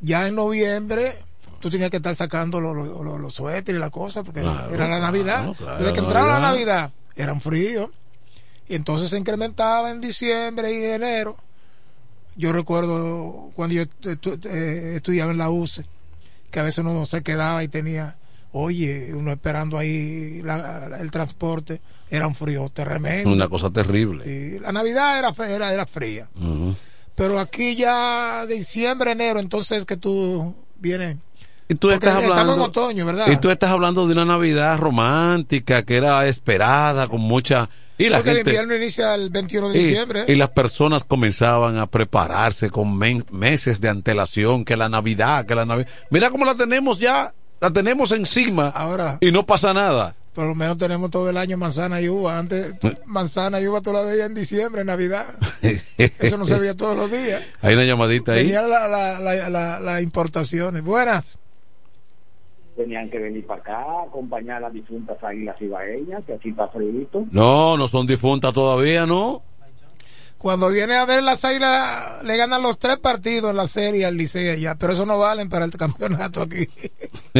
ya 0.01 0.27
en 0.27 0.35
noviembre 0.35 1.15
tú 1.59 1.69
tenías 1.72 1.89
que 1.89 1.97
estar 1.97 2.15
sacando 2.15 2.61
los, 2.61 2.76
los 2.76 3.34
suéteres 3.34 3.80
y 3.80 3.81
la 3.81 3.89
cosa, 3.89 4.23
porque 4.23 4.41
Claro, 4.41 4.73
era 4.73 4.88
la 4.88 4.99
Navidad. 4.99 5.38
claro, 5.38 5.53
claro, 5.55 5.80
Desde 5.80 5.93
que 5.93 5.99
entraba 5.99 6.27
la 6.34 6.39
Navidad. 6.39 6.81
Navidad, 6.81 6.93
eran 7.15 7.41
fríos. 7.41 7.89
Y 8.69 8.76
entonces 8.76 9.09
se 9.09 9.18
incrementaba 9.18 9.89
en 9.89 9.99
diciembre 10.01 10.72
y 10.73 10.84
enero. 10.84 11.38
Yo 12.35 12.53
recuerdo 12.53 13.49
cuando 13.55 13.73
yo 13.73 13.84
estu- 14.03 14.39
eh, 14.45 14.93
estudiaba 14.97 15.31
en 15.31 15.39
la 15.39 15.49
UCE, 15.49 15.85
que 16.51 16.59
a 16.59 16.64
veces 16.64 16.80
uno 16.85 17.05
se 17.07 17.23
quedaba 17.23 17.64
y 17.64 17.68
tenía, 17.68 18.15
oye, 18.52 19.14
uno 19.14 19.32
esperando 19.32 19.78
ahí 19.78 20.41
la- 20.44 20.88
la- 20.90 20.99
el 20.99 21.11
transporte, 21.11 21.82
era 22.10 22.28
un 22.28 22.36
frío 22.36 22.69
tremendo. 22.74 23.32
Una 23.32 23.48
cosa 23.49 23.69
terrible. 23.69 24.24
Sí, 24.24 24.60
la 24.60 24.72
Navidad 24.72 25.19
era, 25.19 25.34
era, 25.48 25.74
era 25.74 25.86
fría. 25.86 26.28
Pero 27.15 27.40
aquí 27.40 27.76
ya 27.76 28.45
diciembre, 28.45 29.11
enero, 29.11 29.40
entonces 29.40 29.86
que 29.86 29.98
tú 29.98 30.56
vienes. 30.80 31.18
Y 31.69 31.76
tú 31.76 31.88
Porque 31.90 31.95
estás 31.95 32.10
estamos 32.24 32.32
hablando. 32.38 32.53
en 32.64 32.69
otoño, 32.69 33.06
¿verdad? 33.06 33.28
Y 33.30 33.38
tú 33.38 33.49
estás 33.49 33.69
hablando 33.72 34.06
de 34.06 34.14
una 34.14 34.24
Navidad 34.24 34.78
romántica 34.78 35.84
que 35.84 35.98
era 35.98 36.26
esperada 36.28 37.07
con 37.07 37.19
mucha. 37.22 37.69
Y 37.98 38.10
la 38.10 38.18
Porque 38.18 38.30
el 38.30 38.36
gente. 38.38 38.52
invierno 38.52 38.76
inicia 38.76 39.15
el 39.15 39.32
21 39.32 39.69
de 39.69 39.80
Y, 39.80 39.84
diciembre. 39.84 40.26
y 40.28 40.36
las 40.36 40.49
personas 40.52 41.03
comenzaban 41.03 41.78
a 41.78 41.88
prepararse 41.88 42.69
con 42.69 42.95
men- 42.98 43.26
meses 43.32 43.82
de 43.82 43.90
antelación, 43.90 44.64
que 44.64 44.78
la 44.78 44.88
Navidad, 44.88 45.45
que 45.45 45.56
la 45.56 45.65
Navidad. 45.65 45.90
Mira 46.11 46.30
cómo 46.30 46.45
la 46.45 46.56
tenemos 46.56 46.99
ya, 46.99 47.34
la 47.59 47.71
tenemos 47.71 48.11
encima 48.11 48.67
Ahora, 48.69 49.17
y 49.21 49.31
no 49.31 49.45
pasa 49.45 49.73
nada. 49.73 50.15
por 50.34 50.45
lo 50.47 50.55
menos 50.55 50.77
tenemos 50.77 51.09
todo 51.09 51.29
el 51.29 51.38
año 51.38 51.57
manzana 51.57 51.99
y 52.01 52.09
uva. 52.09 52.38
Antes, 52.38 52.75
manzana 53.05 53.59
y 53.59 53.67
uva 53.67 53.81
tú 53.81 53.91
la 53.91 54.01
veías 54.03 54.27
en 54.27 54.35
diciembre, 54.35 54.81
en 54.81 54.88
Navidad. 54.88 55.25
Eso 55.97 56.38
no 56.38 56.45
se 56.45 56.59
veía 56.59 56.75
todos 56.75 56.95
los 56.95 57.09
días. 57.11 57.41
Hay 57.61 57.73
una 57.73 57.85
llamadita 57.85 58.34
ahí. 58.34 58.43
Tenía 58.43 58.61
las 58.61 58.89
la, 58.89 59.19
la, 59.19 59.49
la, 59.49 59.79
la 59.79 60.01
importaciones. 60.01 60.84
Buenas. 60.84 61.38
Tenían 62.75 63.09
que 63.09 63.17
venir 63.17 63.43
para 63.47 63.61
acá, 63.61 63.85
acompañar 64.07 64.57
a 64.57 64.59
las 64.67 64.73
difuntas 64.73 65.17
águilas 65.23 65.59
ibaeñas, 65.59 66.23
que 66.25 66.34
aquí 66.34 66.49
está 66.49 66.67
frío. 66.67 67.07
No, 67.31 67.75
no 67.75 67.88
son 67.88 68.05
difuntas 68.05 68.53
todavía, 68.53 69.07
¿no? 69.07 69.41
Cuando 70.38 70.69
viene 70.69 70.95
a 70.95 71.05
ver 71.05 71.23
las 71.23 71.43
águilas, 71.45 72.23
le 72.23 72.38
ganan 72.38 72.61
los 72.61 72.77
tres 72.77 72.97
partidos 72.97 73.51
en 73.51 73.57
la 73.57 73.65
serie 73.68 74.05
al 74.05 74.18
Liceo 74.18 74.55
ya, 74.55 74.76
pero 74.76 74.93
eso 74.93 75.05
no 75.05 75.18
valen 75.18 75.49
para 75.49 75.65
el 75.65 75.72
campeonato 75.72 76.43
aquí. 76.43 76.68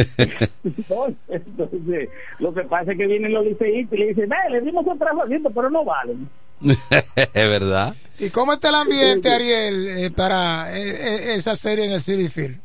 Entonces, 1.28 2.08
lo 2.40 2.52
que 2.52 2.62
pasa 2.62 2.92
es 2.92 2.98
que 2.98 3.06
vienen 3.06 3.32
los 3.32 3.44
liceístas 3.44 3.96
y 3.96 4.00
le 4.02 4.08
dicen, 4.08 4.28
"Ve, 4.28 4.36
le 4.50 4.60
dimos 4.62 4.84
un 4.86 4.98
trazamiento, 4.98 5.50
pero 5.50 5.70
no 5.70 5.84
valen. 5.84 6.28
es 6.60 7.48
verdad. 7.48 7.94
¿Y 8.18 8.30
cómo 8.30 8.54
está 8.54 8.70
el 8.70 8.74
ambiente, 8.74 9.30
Ariel, 9.32 9.88
eh, 9.88 10.10
para 10.10 10.76
eh, 10.76 10.90
eh, 10.90 11.34
esa 11.34 11.54
serie 11.54 11.86
en 11.86 11.92
el 11.92 12.00
City 12.00 12.28
Field? 12.28 12.58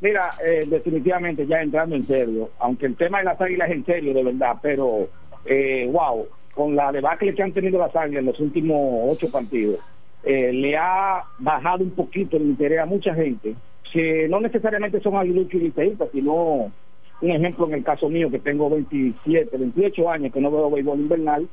Mira, 0.00 0.28
eh, 0.44 0.64
definitivamente 0.66 1.46
ya 1.46 1.60
entrando 1.60 1.96
en 1.96 2.06
serio, 2.06 2.50
aunque 2.58 2.86
el 2.86 2.96
tema 2.96 3.18
de 3.18 3.24
las 3.24 3.40
águilas 3.40 3.70
es 3.70 3.76
en 3.76 3.86
serio, 3.86 4.14
de 4.14 4.22
verdad, 4.22 4.56
pero, 4.62 5.08
eh, 5.46 5.88
wow, 5.90 6.26
con 6.58 6.74
la 6.74 6.90
debacle 6.90 7.36
que 7.36 7.42
han 7.44 7.52
tenido 7.52 7.78
las 7.78 7.94
águilas 7.94 8.18
en 8.18 8.26
los 8.26 8.40
últimos 8.40 8.76
ocho 9.12 9.30
partidos, 9.30 9.78
eh, 10.24 10.52
le 10.52 10.76
ha 10.76 11.22
bajado 11.38 11.84
un 11.84 11.92
poquito 11.92 12.36
el 12.36 12.46
interés 12.46 12.80
a 12.80 12.84
mucha 12.84 13.14
gente, 13.14 13.54
que 13.92 14.26
no 14.28 14.40
necesariamente 14.40 15.00
son 15.00 15.14
aguiluchos 15.14 15.54
y 15.54 15.66
liceístas, 15.66 16.08
sino 16.10 16.72
un 17.20 17.30
ejemplo 17.30 17.68
en 17.68 17.74
el 17.74 17.84
caso 17.84 18.08
mío, 18.08 18.28
que 18.28 18.40
tengo 18.40 18.68
27, 18.70 19.56
28 19.56 20.10
años 20.10 20.32
que 20.32 20.40
no 20.40 20.50
veo 20.50 20.68
béisbol 20.68 20.98
invernal, 20.98 21.48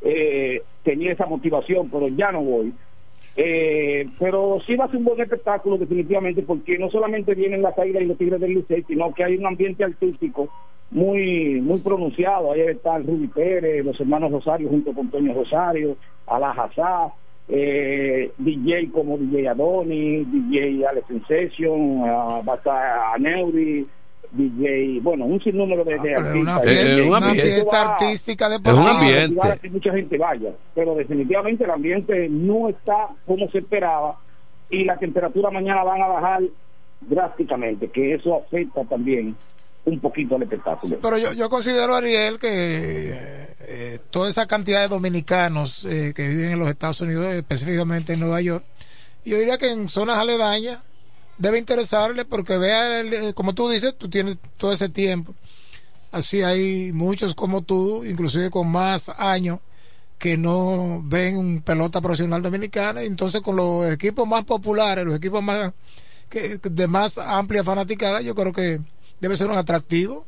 eh, 0.00 0.62
tenía 0.82 1.12
esa 1.12 1.26
motivación, 1.26 1.90
pero 1.90 2.08
ya 2.08 2.32
no 2.32 2.40
voy. 2.40 2.72
Eh, 3.36 4.08
pero 4.18 4.60
sí 4.66 4.76
va 4.76 4.86
a 4.86 4.88
ser 4.88 4.96
un 4.96 5.04
buen 5.04 5.20
espectáculo 5.20 5.76
definitivamente 5.76 6.40
porque 6.40 6.78
no 6.78 6.88
solamente 6.88 7.34
vienen 7.34 7.60
las 7.60 7.78
águilas 7.78 8.02
y 8.02 8.06
los 8.06 8.16
tigres 8.16 8.40
del 8.40 8.54
Licey, 8.54 8.82
sino 8.84 9.12
que 9.12 9.24
hay 9.24 9.36
un 9.36 9.46
ambiente 9.46 9.84
artístico 9.84 10.48
muy 10.90 11.60
muy 11.60 11.78
pronunciado. 11.80 12.52
Ahí 12.52 12.60
está 12.62 12.96
el 12.96 13.06
Ruby 13.06 13.26
Pérez, 13.28 13.84
los 13.84 13.98
hermanos 14.00 14.32
Rosario 14.32 14.68
junto 14.68 14.92
con 14.92 15.08
Toño 15.10 15.34
Rosario, 15.34 15.96
Alajazá, 16.26 17.08
eh, 17.48 18.30
DJ 18.38 18.90
como 18.92 19.16
DJ 19.18 19.48
Adonis, 19.48 20.26
DJ 20.32 20.86
Alex 20.86 21.06
Sensation, 21.08 22.02
ah, 22.06 22.40
va 22.46 22.54
a 22.54 22.56
estar 22.56 22.98
Aneuri, 23.14 23.86
DJ, 24.30 25.00
bueno, 25.00 25.24
un 25.24 25.40
sinnúmero 25.42 25.84
de, 25.84 25.92
de 25.94 26.00
Pero 26.00 26.12
es 26.12 26.18
artistas. 26.18 26.42
una 26.42 26.60
fiesta, 26.60 26.90
eh, 26.92 27.00
un 27.02 27.08
una 27.08 27.16
ambiente. 27.16 27.42
fiesta 27.42 27.84
Va- 27.84 27.92
artística 27.94 28.48
de 28.50 28.56
Es 28.56 28.72
un 28.74 28.86
ambiente. 28.86 29.40
a 29.48 29.56
que 29.56 29.70
mucha 29.70 29.92
gente 29.92 30.18
vaya, 30.18 30.50
pero 30.74 30.94
definitivamente 30.94 31.64
el 31.64 31.70
ambiente 31.70 32.28
no 32.30 32.68
está 32.68 33.08
como 33.26 33.48
se 33.50 33.58
esperaba 33.58 34.16
y 34.70 34.84
la 34.84 34.98
temperatura 34.98 35.50
mañana 35.50 35.82
van 35.84 36.02
a 36.02 36.08
bajar 36.08 36.42
drásticamente, 37.00 37.88
que 37.88 38.14
eso 38.14 38.36
afecta 38.36 38.84
también 38.84 39.34
un 39.88 40.00
poquito 40.00 40.36
al 40.36 40.42
espectáculo. 40.42 40.98
Pero 41.00 41.18
yo, 41.32 41.48
considero, 41.48 41.94
Ariel, 41.94 42.38
que 42.38 42.48
eh, 43.10 43.48
eh, 43.60 43.98
toda 44.10 44.30
esa 44.30 44.46
cantidad 44.46 44.82
de 44.82 44.88
dominicanos 44.88 45.84
eh, 45.84 46.12
que 46.14 46.28
viven 46.28 46.52
en 46.52 46.58
los 46.58 46.68
Estados 46.68 47.00
Unidos, 47.00 47.26
específicamente 47.34 48.12
en 48.14 48.20
Nueva 48.20 48.40
York, 48.40 48.64
yo 49.24 49.38
diría 49.38 49.58
que 49.58 49.70
en 49.70 49.88
zonas 49.88 50.18
aledañas 50.18 50.80
debe 51.38 51.58
interesarle 51.58 52.24
porque 52.24 52.56
vea, 52.58 53.00
el- 53.00 53.12
eh, 53.12 53.34
como 53.34 53.54
tú 53.54 53.68
dices, 53.68 53.94
tú 53.96 54.08
tienes 54.08 54.36
todo 54.56 54.72
ese 54.72 54.88
tiempo. 54.88 55.34
Así 56.10 56.42
hay 56.42 56.92
muchos 56.92 57.34
como 57.34 57.62
tú, 57.62 58.04
inclusive 58.04 58.48
con 58.50 58.68
más 58.68 59.10
años, 59.18 59.60
que 60.18 60.36
no 60.36 61.00
ven 61.04 61.60
pelota 61.62 62.00
profesional 62.00 62.42
dominicana. 62.42 63.02
Entonces, 63.02 63.40
con 63.42 63.54
los 63.56 63.92
equipos 63.92 64.26
más 64.26 64.44
populares, 64.44 65.04
los 65.04 65.14
equipos 65.14 65.42
más 65.42 65.72
de 66.30 66.86
más 66.88 67.18
amplia 67.18 67.62
fanaticada, 67.62 68.20
yo 68.20 68.34
creo 68.34 68.52
que 68.52 68.80
debe 69.20 69.36
ser 69.36 69.48
un 69.48 69.56
atractivo 69.58 70.24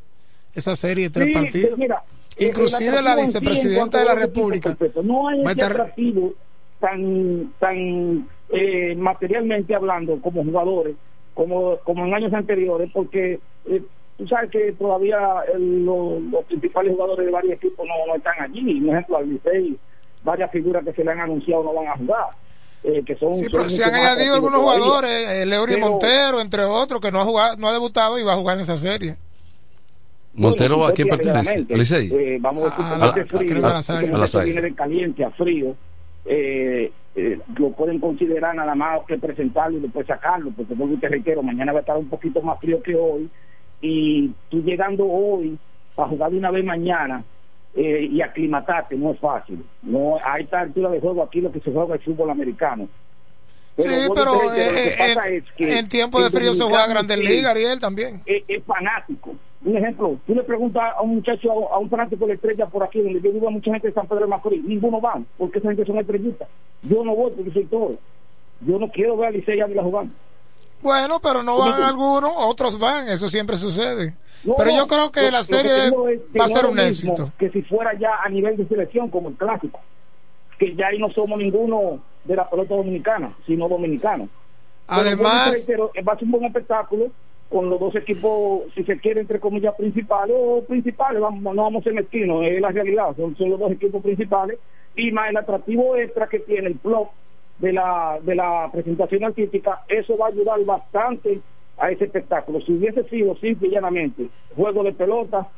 esa 0.55 0.75
serie 0.77 1.05
de 1.05 1.11
tres 1.11 1.27
Sí, 1.29 1.33
partidos. 1.35 1.79
mira, 1.79 2.03
Inclusive 2.39 3.03
la 3.03 3.17
sí, 3.17 3.21
vicepresidenta 3.23 3.99
de 3.99 4.05
la 4.05 4.15
República 4.15 4.71
completos, 4.71 5.05
No 5.05 5.29
hay 5.29 5.41
ese 5.43 5.51
estar- 5.53 5.71
atractivo 5.73 6.33
tan, 6.79 7.53
tan 7.59 8.29
eh, 8.49 8.95
materialmente 8.97 9.75
hablando 9.75 10.19
como 10.21 10.43
jugadores, 10.45 10.97
como, 11.35 11.77
como 11.85 12.07
en 12.07 12.15
años 12.15 12.33
anteriores, 12.33 12.91
porque 12.93 13.39
eh, 13.67 13.83
tú 14.17 14.27
sabes 14.27 14.51
que 14.51 14.73
todavía 14.73 15.19
el- 15.55 15.85
los, 15.85 16.23
los 16.23 16.45
principales 16.47 16.93
jugadores 16.95 17.27
de 17.27 17.33
varios 17.33 17.55
equipos 17.55 17.87
no, 17.87 18.07
no 18.07 18.17
están 18.17 18.35
allí. 18.41 18.81
Por 18.81 18.91
ejemplo, 18.95 19.17
al 19.19 19.29
Licey, 19.31 19.79
varias 20.25 20.51
figuras 20.51 20.85
que 20.85 20.93
se 20.95 21.05
le 21.05 21.11
han 21.13 21.21
anunciado 21.21 21.63
no 21.65 21.75
van 21.75 21.89
a 21.89 21.97
jugar. 21.97 22.27
Eh, 22.85 23.03
que 23.05 23.15
son, 23.17 23.35
Sí, 23.37 23.47
pero 23.51 23.65
se 23.65 23.85
han 23.85 23.95
añadido 23.95 24.35
algunos 24.37 24.61
todavía. 24.61 24.85
jugadores, 24.85 25.29
eh, 25.29 25.47
Leury 25.47 25.75
Pero- 25.75 25.89
Montero, 25.91 26.41
entre 26.41 26.65
otros, 26.65 27.01
que 27.01 27.13
no 27.13 27.21
ha 27.21 27.25
jugado, 27.25 27.57
no 27.59 27.69
ha 27.69 27.73
debutado 27.73 28.19
y 28.19 28.23
va 28.23 28.33
a 28.33 28.37
jugar 28.37 28.57
en 28.57 28.63
esa 28.63 28.77
serie. 28.77 29.17
Montero, 30.35 30.77
Bueno, 30.77 30.91
¿a 30.91 30.95
quién 30.95 31.09
pertenece? 31.09 31.67
Eh, 31.69 32.39
vamos 32.41 32.65
a 32.65 32.71
decir, 32.71 32.85
A 33.03 33.07
este 33.09 33.21
a- 33.21 33.39
frío, 33.39 33.67
a. 33.67 34.41
A 34.41 34.45
viene 34.45 34.61
de 34.63 34.75
caliente 34.75 35.25
a 35.25 35.31
frío 35.31 35.75
eh, 36.25 36.93
eh, 37.17 37.39
lo 37.59 37.71
pueden 37.73 37.99
considerar 37.99 38.55
nada 38.55 38.75
más 38.75 39.01
que 39.09 39.19
presentarlo 39.19 39.79
y 39.79 39.81
después 39.81 40.07
sacarlo, 40.07 40.53
porque 40.57 40.75
vuelvo 40.75 40.95
y 40.95 40.99
te 40.99 41.09
reitero, 41.09 41.43
mañana 41.43 41.73
va 41.73 41.79
a 41.79 41.81
estar 41.81 41.97
un 41.97 42.09
poquito 42.09 42.41
más 42.43 42.59
frío 42.61 42.81
que 42.83 42.95
hoy, 42.95 43.29
y 43.81 44.29
tú 44.49 44.63
llegando 44.63 45.05
hoy 45.07 45.59
a 45.97 46.07
jugar 46.07 46.31
de 46.31 46.39
una 46.39 46.51
vez 46.51 46.65
mañana 46.65 47.25
eh, 47.75 48.09
y 48.11 48.21
aclimatarte 48.23 48.97
no 48.97 49.13
es 49.13 49.21
fácil. 49.21 49.65
No, 49.83 50.17
a 50.25 50.39
esta 50.39 50.61
altura 50.61 50.91
de 50.91 51.01
juego 51.01 51.23
aquí 51.23 51.41
lo 51.41 51.53
que 51.53 51.61
se 51.61 51.73
juega 51.73 51.95
es 51.97 52.05
fútbol 52.05 52.31
americano. 52.31 52.89
Sí, 53.79 53.89
pero 54.15 54.53
eh, 54.53 54.95
en, 54.99 55.35
es 55.35 55.53
que 55.53 55.79
en 55.79 55.89
tiempo 55.89 56.21
de 56.23 56.29
frío 56.31 56.53
se 56.53 56.65
juega 56.65 56.87
Grandes 56.89 57.19
es- 57.19 57.25
Ligas, 57.25 57.53
Ariel, 57.53 57.79
también. 57.81 58.21
es, 58.27 58.43
es 58.47 58.63
fanático. 58.65 59.35
Un 59.65 59.77
ejemplo, 59.77 60.19
tú 60.27 60.35
le 60.35 60.43
preguntas 60.43 60.83
a 60.97 61.03
un 61.03 61.17
muchacho, 61.17 61.73
a 61.73 61.79
un 61.79 61.89
fanático 61.89 62.25
de 62.25 62.29
la 62.29 62.35
estrella 62.35 62.67
por 62.67 62.83
aquí, 62.83 63.01
donde 63.01 63.21
yo 63.21 63.31
vivo 63.33 63.49
a 63.49 63.51
mucha 63.51 63.71
gente 63.73 63.89
de 63.89 63.95
San 63.95 64.07
Pedro 64.07 64.23
de 64.23 64.27
Macorís, 64.27 64.65
ninguno 64.65 65.01
va, 65.01 65.21
porque 65.39 65.59
esa 65.59 65.69
gente 65.69 65.85
son 65.87 65.99
estrellitas. 65.99 66.49
Yo 66.83 67.05
no 67.05 67.15
voy 67.15 67.31
porque 67.37 67.51
soy 67.53 67.65
todo. 67.67 67.97
Yo 68.63 68.79
no 68.79 68.89
quiero 68.91 69.17
ver 69.17 69.29
a 69.29 69.31
Licey 69.31 69.61
Ávila 69.61 69.83
jugando. 69.83 70.13
Bueno, 70.83 71.21
pero 71.21 71.43
no 71.43 71.59
van 71.59 71.83
algunos, 71.83 72.33
otros 72.37 72.79
van, 72.79 73.09
eso 73.09 73.29
siempre 73.29 73.57
sucede. 73.57 74.15
No, 74.45 74.55
pero 74.57 74.71
yo 74.71 74.87
creo 74.87 75.13
que 75.13 75.23
lo- 75.23 75.31
la 75.33 75.39
que 75.39 75.45
serie 75.45 75.87
es 75.87 75.93
que 76.33 76.39
va 76.39 76.45
a 76.47 76.49
ser 76.49 76.65
un 76.67 76.75
mismo 76.77 76.89
éxito. 76.89 77.33
Que 77.39 77.51
si 77.51 77.63
fuera 77.63 77.93
ya 77.99 78.23
a 78.25 78.29
nivel 78.31 78.57
de 78.57 78.67
selección, 78.67 79.11
como 79.11 79.29
el 79.29 79.35
clásico, 79.35 79.81
que 80.59 80.75
ya 80.75 80.87
ahí 80.89 80.99
no 80.99 81.11
somos 81.11 81.39
ninguno 81.39 82.01
de 82.25 82.37
la 82.37 82.49
pelota 82.49 82.75
dominicana, 82.75 83.31
sino 83.47 83.69
dominicanos. 83.69 84.29
Además- 84.87 85.53
reitero, 85.53 85.91
va 86.07 86.13
a 86.13 86.17
ser 86.17 86.25
un 86.25 86.31
buen 86.33 86.45
espectáculo 86.47 87.07
con 87.51 87.69
los 87.69 87.79
dos 87.81 87.95
equipos, 87.97 88.63
si 88.75 88.85
se 88.85 88.99
quiere, 88.99 89.21
entre 89.21 89.41
comillas, 89.41 89.75
principales 89.75 90.37
o 90.39 90.63
principales, 90.65 91.21
vamos, 91.21 91.43
no 91.55 91.63
vamos 91.63 91.81
a 91.81 91.85
ser 91.85 91.95
mezquinos, 91.95 92.45
es 92.45 92.61
la 92.61 92.71
realidad, 92.71 93.15
son, 93.17 93.37
son 93.37 93.51
los 93.51 93.59
dos 93.59 93.73
equipos 93.73 94.03
principales 94.03 94.59
y 94.97 95.11
más 95.13 95.31
el 95.31 95.37
atractivo 95.37 95.97
extra 95.97 96.29
que 96.29 96.39
tiene 96.41 96.69
el 96.69 96.75
blog 96.83 97.09
de 97.61 97.73
la, 97.73 98.19
de 98.23 98.35
la 98.35 98.69
presentación 98.73 99.25
artística, 99.25 99.83
eso 99.89 100.17
va 100.17 100.27
a 100.27 100.29
ayudar 100.31 100.65
bastante 100.65 101.41
a 101.79 101.91
ese 101.91 102.05
espectáculo. 102.05 102.61
Si 102.61 102.73
hubiese 102.73 103.05
sido 103.09 103.37
simple 103.37 103.69
y 103.69 103.71
llanamente 103.73 104.29
juego 104.57 104.83
de 104.83 104.93
pelota, 104.93 105.49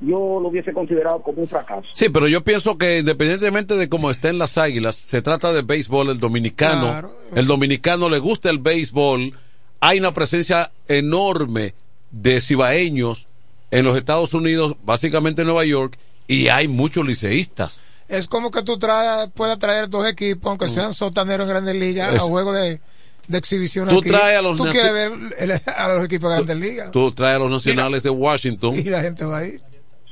yo 0.00 0.40
lo 0.40 0.48
hubiese 0.48 0.72
considerado 0.72 1.22
como 1.22 1.42
un 1.42 1.48
fracaso. 1.48 1.86
Sí, 1.92 2.08
pero 2.08 2.26
yo 2.26 2.42
pienso 2.42 2.78
que 2.78 2.98
independientemente 3.00 3.76
de 3.76 3.88
cómo 3.88 4.10
estén 4.10 4.38
las 4.38 4.56
águilas, 4.58 4.94
se 4.96 5.20
trata 5.22 5.52
de 5.52 5.62
béisbol, 5.62 6.08
el 6.10 6.18
dominicano, 6.20 6.88
Claro. 6.88 7.12
el 7.34 7.46
dominicano 7.46 8.08
le 8.08 8.18
gusta 8.18 8.48
el 8.50 8.58
béisbol, 8.58 9.32
hay 9.80 9.98
una 9.98 10.12
presencia 10.12 10.70
enorme 10.88 11.74
de 12.10 12.40
cibaeños 12.40 13.28
en 13.70 13.84
los 13.84 13.96
Estados 13.96 14.34
Unidos, 14.34 14.76
básicamente 14.84 15.42
en 15.42 15.48
Nueva 15.48 15.64
York, 15.64 15.98
y 16.26 16.48
hay 16.48 16.66
muchos 16.68 17.06
liceístas. 17.06 17.82
Es 18.10 18.26
como 18.26 18.50
que 18.50 18.62
tú 18.62 18.78
traes, 18.78 19.28
puedas 19.30 19.58
traer 19.58 19.88
dos 19.88 20.06
equipos, 20.08 20.48
aunque 20.50 20.66
sean 20.68 20.92
sotaneros 20.92 21.46
en 21.46 21.50
Grandes 21.50 21.74
Ligas, 21.76 22.12
Mm. 22.12 22.16
Es- 22.16 22.22
a 22.22 22.24
juego 22.26 22.52
de, 22.52 22.80
de 23.28 23.38
exhibición 23.38 23.88
Tú 23.88 23.98
aquí. 24.00 24.10
traes 24.10 24.38
a 24.38 24.42
los 24.42 24.56
Tú 24.56 24.64
quieres 24.64 24.92
ver 24.92 25.12
el- 25.38 25.52
a 25.76 25.88
los 25.94 26.04
equipos 26.04 26.28
de 26.30 26.36
Grandes 26.36 26.56
Ligas. 26.56 26.90
Tú 26.90 27.12
traes 27.12 27.36
a 27.36 27.38
los 27.38 27.50
nacionales 27.50 28.02
de 28.02 28.10
Washington. 28.10 28.74
Y 28.74 28.82
la 28.84 29.00
gente 29.00 29.24
va 29.24 29.38
ahí. 29.38 29.52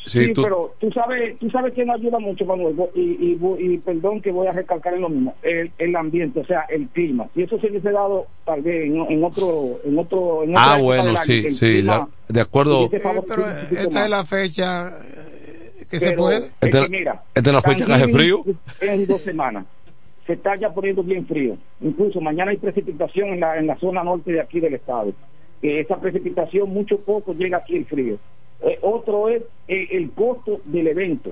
Sí, 0.06 0.26
Sí, 0.26 0.32
tú- 0.32 0.42
pero 0.42 0.74
tú 0.80 0.90
sabes, 0.92 1.38
tú 1.38 1.50
sabes 1.50 1.74
que 1.74 1.84
nos 1.84 1.96
ayuda 2.00 2.18
mucho, 2.18 2.46
Manuel, 2.46 2.74
y, 2.94 3.00
y, 3.00 3.38
y 3.58 3.76
perdón 3.78 4.22
que 4.22 4.30
voy 4.30 4.46
a 4.46 4.52
recalcar 4.52 4.94
en 4.94 5.02
lo 5.02 5.10
mismo, 5.10 5.34
el, 5.42 5.70
el 5.76 5.94
ambiente, 5.96 6.40
o 6.40 6.46
sea, 6.46 6.62
el 6.70 6.88
clima. 6.88 7.28
Si 7.34 7.42
eso 7.42 7.58
se 7.60 7.66
hubiese 7.68 7.90
dado 7.90 8.26
tal 8.46 8.62
vez 8.62 8.86
en, 8.86 8.96
en 8.96 9.22
otro, 9.22 9.80
en 9.84 9.98
otro, 9.98 10.44
en 10.44 10.54
Ah, 10.56 10.78
bueno, 10.80 11.14
sí, 11.26 11.50
sí, 11.50 11.58
clima 11.82 12.08
de, 12.26 12.32
de 12.34 12.40
acuerdo. 12.40 12.88
favorecido 12.88 13.26
Pero 13.28 13.46
esta 13.82 13.94
más. 13.96 14.04
es 14.04 14.10
la 14.10 14.24
fecha 14.24 14.88
eh, 14.88 15.37
que 15.90 15.98
se 15.98 16.06
Pero 16.10 16.16
puede. 16.18 16.36
es 16.38 16.56
Esta- 16.60 16.82
que 16.84 16.88
mira, 16.88 17.22
esta 17.34 17.50
es 17.50 17.54
la 17.54 17.62
fecha 17.62 17.86
que 17.86 17.92
hace 17.92 18.08
frío. 18.12 18.44
En 18.80 19.06
dos 19.06 19.20
semanas. 19.22 19.66
Se 20.26 20.34
está 20.34 20.56
ya 20.56 20.68
poniendo 20.70 21.02
bien 21.02 21.26
frío. 21.26 21.56
Incluso 21.80 22.20
mañana 22.20 22.50
hay 22.50 22.58
precipitación 22.58 23.30
en 23.30 23.40
la, 23.40 23.56
en 23.58 23.66
la 23.66 23.78
zona 23.78 24.04
norte 24.04 24.30
de 24.32 24.40
aquí 24.40 24.60
del 24.60 24.74
estado. 24.74 25.12
Que 25.62 25.80
esa 25.80 25.98
precipitación, 25.98 26.68
mucho 26.70 26.98
poco 26.98 27.32
llega 27.32 27.56
aquí 27.58 27.76
el 27.76 27.86
frío. 27.86 28.18
Eh, 28.60 28.78
otro 28.82 29.28
es 29.30 29.42
eh, 29.68 29.88
el 29.92 30.10
costo 30.10 30.60
del 30.66 30.88
evento. 30.88 31.30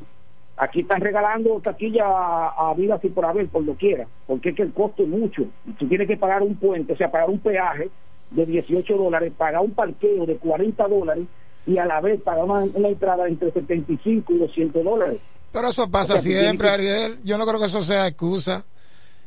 Aquí 0.57 0.81
están 0.81 1.03
regalando 1.03 1.61
taquilla 1.61 2.05
a, 2.07 2.71
a 2.71 2.75
vida 2.75 2.99
y 3.03 3.09
por 3.09 3.27
haber, 3.27 3.49
por 3.49 3.63
lo 3.65 3.75
quiera, 3.75 4.07
porque 4.27 4.49
es 4.51 4.57
que 4.57 4.63
el 4.63 4.73
costo 4.73 5.03
es 5.03 5.09
mucho. 5.11 5.45
Tú 5.79 5.87
tienes 5.87 6.09
que 6.09 6.17
pagar 6.17 6.43
un 6.43 6.57
puente, 6.57 6.95
o 6.95 6.97
sea, 6.97 7.11
pagar 7.11 7.29
un 7.29 7.39
peaje 7.41 7.91
de 8.31 8.47
18 8.47 8.97
dólares, 8.97 9.33
pagar 9.37 9.61
un 9.61 9.73
parqueo 9.73 10.25
de 10.25 10.37
40 10.37 10.89
dólares 10.89 11.25
y 11.67 11.79
a 11.79 11.85
la 11.85 12.01
vez 12.01 12.21
pagar 12.23 12.45
una, 12.45 12.89
entrada 12.89 13.27
entre 13.29 13.51
75 13.53 14.33
y 14.33 14.39
200 14.39 14.85
dólares. 14.85 15.19
Pero 15.53 15.69
eso 15.69 15.91
pasa 15.91 16.15
O 16.15 16.19
sea, 16.19 16.33
siempre, 16.33 16.69
Ariel. 16.69 17.19
Yo 17.25 17.39
no 17.39 17.47
creo 17.47 17.59
que 17.59 17.67
eso 17.67 17.81
sea 17.83 18.07
excusa. 18.07 18.65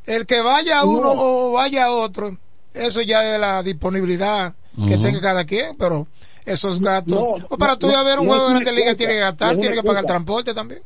El 0.06 0.26
que 0.26 0.42
vaya 0.42 0.84
uno 0.86 1.12
o 1.16 1.52
vaya 1.54 1.92
otro, 1.92 2.38
eso 2.74 3.02
ya 3.02 3.36
es 3.36 3.40
la 3.42 3.62
disponibilidad 3.64 4.54
que 4.88 4.98
tenga 4.98 5.20
cada 5.22 5.44
quien, 5.46 5.76
pero 5.78 6.08
esos 6.46 6.80
gastos. 6.80 7.20
No, 7.20 7.46
o 7.50 7.58
para 7.58 7.74
no, 7.74 7.80
tú 7.80 7.90
ir 7.90 7.96
a 7.96 8.04
ver 8.04 8.20
un 8.20 8.26
no 8.28 8.32
juego 8.32 8.48
de 8.48 8.54
Grandes 8.56 8.74
Ligas, 8.74 8.96
tiene 8.96 9.14
que 9.14 9.20
gastar, 9.20 9.58
tiene 9.58 9.76
que 9.76 9.84
pagar 9.84 10.06
transporte 10.06 10.54
también. 10.54 10.82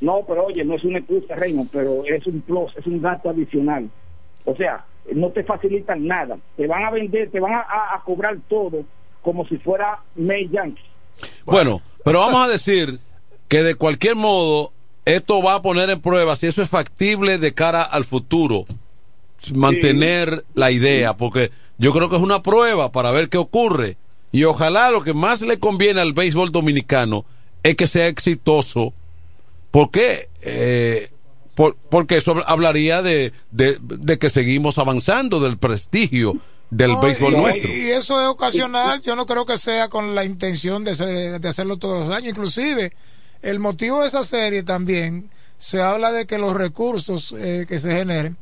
No, 0.00 0.20
pero 0.26 0.44
oye, 0.46 0.64
no 0.64 0.76
es 0.76 0.84
una 0.84 0.98
excusa, 0.98 1.34
Reino, 1.34 1.66
pero 1.72 2.04
es 2.06 2.26
un 2.26 2.40
plus, 2.42 2.72
es 2.76 2.86
un 2.86 3.02
gasto 3.02 3.30
adicional. 3.30 3.90
O 4.44 4.54
sea, 4.56 4.84
no 5.12 5.30
te 5.30 5.42
facilitan 5.44 6.06
nada. 6.06 6.38
Te 6.56 6.66
van 6.66 6.84
a 6.84 6.90
vender, 6.90 7.30
te 7.30 7.40
van 7.40 7.52
a, 7.54 7.60
a- 7.60 7.96
a 7.96 8.02
cobrar 8.04 8.36
todo 8.48 8.84
como 9.24 9.46
si 9.48 9.56
fuera 9.58 9.98
May 10.14 10.48
Yankee. 10.50 10.82
Bueno, 11.44 11.82
pero 12.04 12.20
vamos 12.20 12.44
a 12.44 12.48
decir 12.48 13.00
que 13.48 13.62
de 13.62 13.74
cualquier 13.74 14.14
modo 14.16 14.72
esto 15.04 15.42
va 15.42 15.54
a 15.56 15.62
poner 15.62 15.90
en 15.90 16.00
prueba 16.00 16.36
si 16.36 16.46
eso 16.46 16.62
es 16.62 16.68
factible 16.68 17.38
de 17.38 17.52
cara 17.54 17.82
al 17.82 18.04
futuro. 18.04 18.64
Mantener 19.52 20.44
la 20.54 20.70
idea, 20.70 21.16
porque 21.16 21.50
yo 21.78 21.92
creo 21.92 22.08
que 22.08 22.16
es 22.16 22.22
una 22.22 22.42
prueba 22.42 22.92
para 22.92 23.10
ver 23.10 23.28
qué 23.28 23.36
ocurre. 23.38 23.96
Y 24.32 24.44
ojalá 24.44 24.90
lo 24.90 25.02
que 25.02 25.12
más 25.12 25.42
le 25.42 25.58
conviene 25.58 26.00
al 26.00 26.12
béisbol 26.14 26.50
dominicano 26.50 27.24
es 27.62 27.76
que 27.76 27.86
sea 27.86 28.06
exitoso. 28.08 28.94
¿Por 29.70 29.90
qué? 29.90 30.28
Eh, 30.42 31.10
por- 31.54 31.76
porque 31.90 32.16
eso 32.16 32.42
hablaría 32.46 33.02
de, 33.02 33.32
de, 33.50 33.78
de 33.80 34.18
que 34.18 34.30
seguimos 34.30 34.78
avanzando, 34.78 35.40
del 35.40 35.58
prestigio 35.58 36.36
del 36.76 36.92
No, 36.92 37.00
béisbol 37.00 37.32
y, 37.32 37.36
nuestro. 37.36 37.70
y 37.72 37.90
eso 37.90 38.20
es 38.20 38.26
ocasional, 38.28 39.00
yo 39.02 39.14
no 39.16 39.26
creo 39.26 39.46
que 39.46 39.58
sea 39.58 39.88
con 39.88 40.14
la 40.14 40.24
intención 40.24 40.82
de, 40.84 40.94
ser- 40.94 41.40
de 41.40 41.48
hacerlo 41.48 41.76
todos 41.76 42.06
los 42.08 42.16
años. 42.16 42.30
Inclusive, 42.30 42.92
el 43.42 43.58
motivo 43.60 44.02
de 44.02 44.08
esa 44.08 44.24
serie 44.24 44.62
también 44.62 45.30
se 45.58 45.80
habla 45.80 46.10
de 46.12 46.26
que 46.26 46.38
los 46.38 46.54
recursos 46.54 47.32
eh, 47.38 47.64
que 47.68 47.78
se 47.78 47.92
generen 47.92 48.36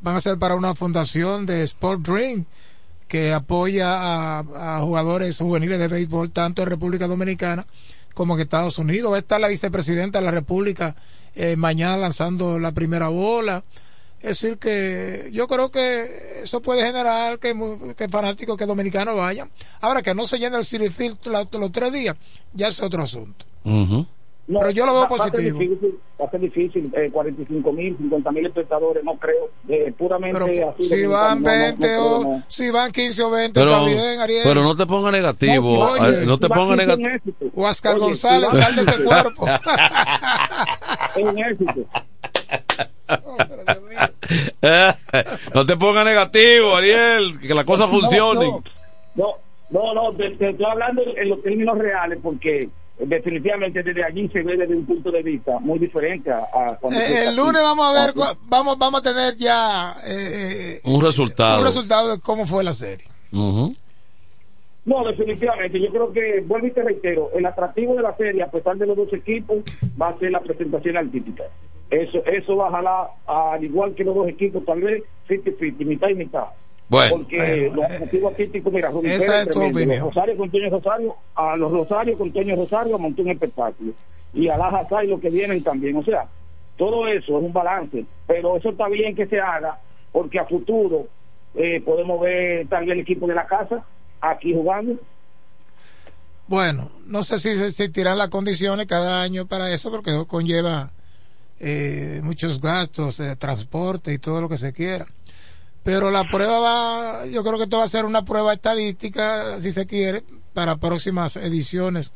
van 0.00 0.16
a 0.16 0.20
ser 0.20 0.38
para 0.38 0.56
una 0.56 0.74
fundación 0.74 1.46
de 1.46 1.62
Sport 1.62 2.00
Dream 2.02 2.44
que 3.08 3.32
apoya 3.32 3.94
a, 3.94 4.38
a 4.78 4.80
jugadores 4.80 5.38
juveniles 5.38 5.78
de 5.78 5.86
béisbol 5.88 6.32
tanto 6.32 6.62
en 6.62 6.68
República 6.68 7.06
Dominicana 7.06 7.66
como 8.14 8.34
en 8.34 8.40
Estados 8.40 8.78
Unidos. 8.78 9.12
Va 9.12 9.16
a 9.16 9.20
estar 9.20 9.40
la 9.40 9.48
vicepresidenta 9.48 10.18
de 10.18 10.24
la 10.24 10.32
República 10.32 10.96
eh, 11.36 11.54
mañana 11.56 11.96
lanzando 11.98 12.58
la 12.58 12.72
primera 12.72 13.08
bola. 13.08 13.62
Es 14.26 14.40
decir, 14.40 14.58
que 14.58 15.28
yo 15.32 15.46
creo 15.46 15.70
que 15.70 16.40
eso 16.42 16.60
puede 16.60 16.84
generar 16.84 17.38
que, 17.38 17.54
mu- 17.54 17.94
que 17.94 18.08
fanáticos, 18.08 18.56
que 18.56 18.66
dominicanos 18.66 19.16
vayan. 19.16 19.48
Ahora 19.80 20.02
que 20.02 20.14
no 20.14 20.26
se 20.26 20.38
llene 20.40 20.56
el 20.56 20.64
City 20.64 20.90
Field 20.90 21.18
la- 21.26 21.46
los 21.52 21.70
tres 21.70 21.92
días, 21.92 22.16
ya 22.52 22.66
es 22.68 22.82
otro 22.82 23.02
asunto. 23.04 23.44
Ujú. 23.64 24.04
No, 24.48 24.58
Pero 24.60 24.70
yo 24.70 24.86
lo 24.86 24.92
veo 24.94 25.02
va- 25.02 25.08
va 25.08 25.16
a 25.16 25.18
ser 25.24 25.32
positivo. 25.32 25.58
difícil, 25.60 25.98
Va 26.20 26.24
a 26.24 26.30
ser 26.30 26.40
difícil, 26.40 26.90
eh, 26.96 27.10
45 27.12 27.72
mil, 27.72 27.94
50 27.98 28.30
mil 28.30 28.46
espectadores, 28.46 29.04
no 29.04 29.18
creo. 29.18 29.50
Eh, 29.68 29.92
puramente 29.98 30.38
Pero 30.38 30.70
así. 30.70 30.88
si 30.88 31.04
van 31.06 31.42
no, 31.42 31.50
no, 31.50 31.56
no 31.56 31.62
20 31.62 31.96
o 31.98 32.42
si 32.48 32.70
van 32.70 32.90
15 32.90 33.22
o 33.22 33.30
20 33.30 33.60
Pero, 33.60 33.70
está 33.72 33.84
bien, 33.84 34.20
Ariel. 34.20 34.42
pero 34.44 34.62
no 34.62 34.74
te 34.74 34.86
ponga 34.86 35.10
negativo, 35.10 35.76
No, 35.76 35.96
eh, 36.08 36.24
no 36.24 36.38
te 36.38 36.48
ponga 36.48 36.74
negativo. 36.74 37.08
Oscar 37.54 37.96
Oye, 37.96 38.00
González, 38.06 38.48
si 38.50 38.60
sal 38.60 38.74
de 38.76 38.82
ese 38.82 39.04
cuerpo. 39.04 39.46
Es 41.16 41.22
un 41.24 41.38
éxito. 41.38 41.84
no 45.54 45.66
te 45.66 45.76
ponga 45.76 46.04
negativo, 46.04 46.74
Ariel, 46.76 47.38
que 47.40 47.54
las 47.54 47.64
cosas 47.64 47.88
funcionen. 47.90 48.50
No, 49.14 49.34
no, 49.70 49.94
no, 49.94 50.12
te, 50.12 50.30
te 50.30 50.50
estoy 50.50 50.66
hablando 50.66 51.02
en 51.16 51.28
los 51.28 51.42
términos 51.42 51.78
reales 51.78 52.18
porque 52.22 52.68
definitivamente 52.98 53.82
desde 53.82 54.04
allí 54.04 54.28
se 54.28 54.42
ve 54.42 54.56
desde 54.56 54.74
un 54.74 54.86
punto 54.86 55.10
de 55.10 55.22
vista 55.22 55.58
muy 55.60 55.78
diferente 55.78 56.30
a, 56.30 56.38
a 56.38 56.76
cuando... 56.80 56.98
Eh, 56.98 57.24
el 57.28 57.36
lunes 57.36 57.60
vamos 57.62 57.86
a 57.86 57.92
ver, 58.04 58.14
cu- 58.14 58.38
vamos, 58.48 58.78
vamos 58.78 59.00
a 59.00 59.02
tener 59.02 59.36
ya 59.36 59.96
eh, 60.06 60.76
eh, 60.76 60.80
Un 60.84 61.02
resultado. 61.02 61.58
un 61.58 61.64
resultado 61.66 62.10
de 62.16 62.20
cómo 62.20 62.46
fue 62.46 62.64
la 62.64 62.72
serie. 62.74 63.06
No, 63.32 65.04
definitivamente. 65.04 65.80
Yo 65.80 65.90
creo 65.90 66.12
que, 66.12 66.40
vuelvo 66.46 66.68
y 66.68 66.70
te 66.70 66.82
reitero, 66.82 67.30
el 67.36 67.44
atractivo 67.44 67.96
de 67.96 68.02
la 68.02 68.16
serie, 68.16 68.42
a 68.42 68.50
pesar 68.50 68.76
de 68.76 68.86
los 68.86 68.96
dos 68.96 69.12
equipos, 69.12 69.58
va 70.00 70.10
a 70.10 70.18
ser 70.18 70.30
la 70.30 70.40
presentación 70.40 70.96
artística. 70.96 71.42
Eso 71.90 72.24
eso 72.26 72.56
va 72.56 72.68
a 72.68 72.72
jalar, 72.72 73.08
al 73.26 73.62
igual 73.62 73.94
que 73.94 74.04
los 74.04 74.14
dos 74.14 74.28
equipos, 74.28 74.64
tal 74.64 74.80
vez 74.80 75.02
50-50, 75.28 75.84
mitad 75.84 76.08
y 76.08 76.14
mitad. 76.14 76.44
Bueno. 76.88 77.16
Porque 77.16 77.70
los 77.74 77.84
atractivos 77.84 78.32
artísticos, 78.32 78.72
mira, 78.72 78.90
esa 79.04 79.42
es 79.42 79.50
tu 79.50 79.62
opinión. 79.62 80.00
Rosario 80.06 80.36
con 80.36 80.50
Toño 80.50 80.70
Rosario, 80.70 81.16
a 81.34 81.56
los 81.56 81.72
Rosario 81.72 82.16
con 82.16 82.32
Toño 82.32 82.56
Rosario 82.56 82.98
montó 82.98 83.22
un 83.22 83.30
espectáculo. 83.30 83.92
Y 84.34 84.48
a 84.48 84.56
la 84.56 84.68
Hazai 84.68 85.06
lo 85.06 85.20
que 85.20 85.30
vienen 85.30 85.62
también. 85.62 85.96
O 85.96 86.04
sea, 86.04 86.28
todo 86.76 87.06
eso 87.08 87.38
es 87.38 87.44
un 87.44 87.52
balance, 87.52 88.04
pero 88.26 88.56
eso 88.56 88.70
está 88.70 88.88
bien 88.88 89.14
que 89.14 89.26
se 89.26 89.40
haga 89.40 89.78
porque 90.12 90.38
a 90.38 90.44
futuro 90.44 91.08
eh, 91.54 91.80
podemos 91.84 92.20
ver 92.20 92.66
también 92.68 92.92
el 92.92 93.02
equipo 93.02 93.26
de 93.26 93.34
la 93.34 93.46
casa 93.46 93.84
aquí 94.20 94.52
jugando. 94.52 94.94
Bueno, 96.46 96.90
no 97.06 97.22
sé 97.22 97.38
si 97.38 97.54
se 97.54 97.66
existirán 97.66 98.18
las 98.18 98.28
condiciones 98.28 98.86
cada 98.86 99.22
año 99.22 99.46
para 99.46 99.70
eso, 99.72 99.90
porque 99.90 100.10
eso 100.10 100.26
conlleva 100.26 100.92
eh, 101.60 102.20
muchos 102.22 102.60
gastos 102.60 103.18
de 103.18 103.36
transporte 103.36 104.12
y 104.12 104.18
todo 104.18 104.40
lo 104.40 104.48
que 104.48 104.58
se 104.58 104.72
quiera. 104.72 105.06
Pero 105.82 106.10
la 106.10 106.24
prueba 106.24 106.58
va, 106.58 107.26
yo 107.26 107.44
creo 107.44 107.58
que 107.58 107.64
esto 107.64 107.78
va 107.78 107.84
a 107.84 107.88
ser 107.88 108.04
una 108.04 108.24
prueba 108.24 108.52
estadística, 108.52 109.60
si 109.60 109.70
se 109.70 109.86
quiere, 109.86 110.24
para 110.52 110.76
próximas 110.76 111.36
ediciones 111.36 112.12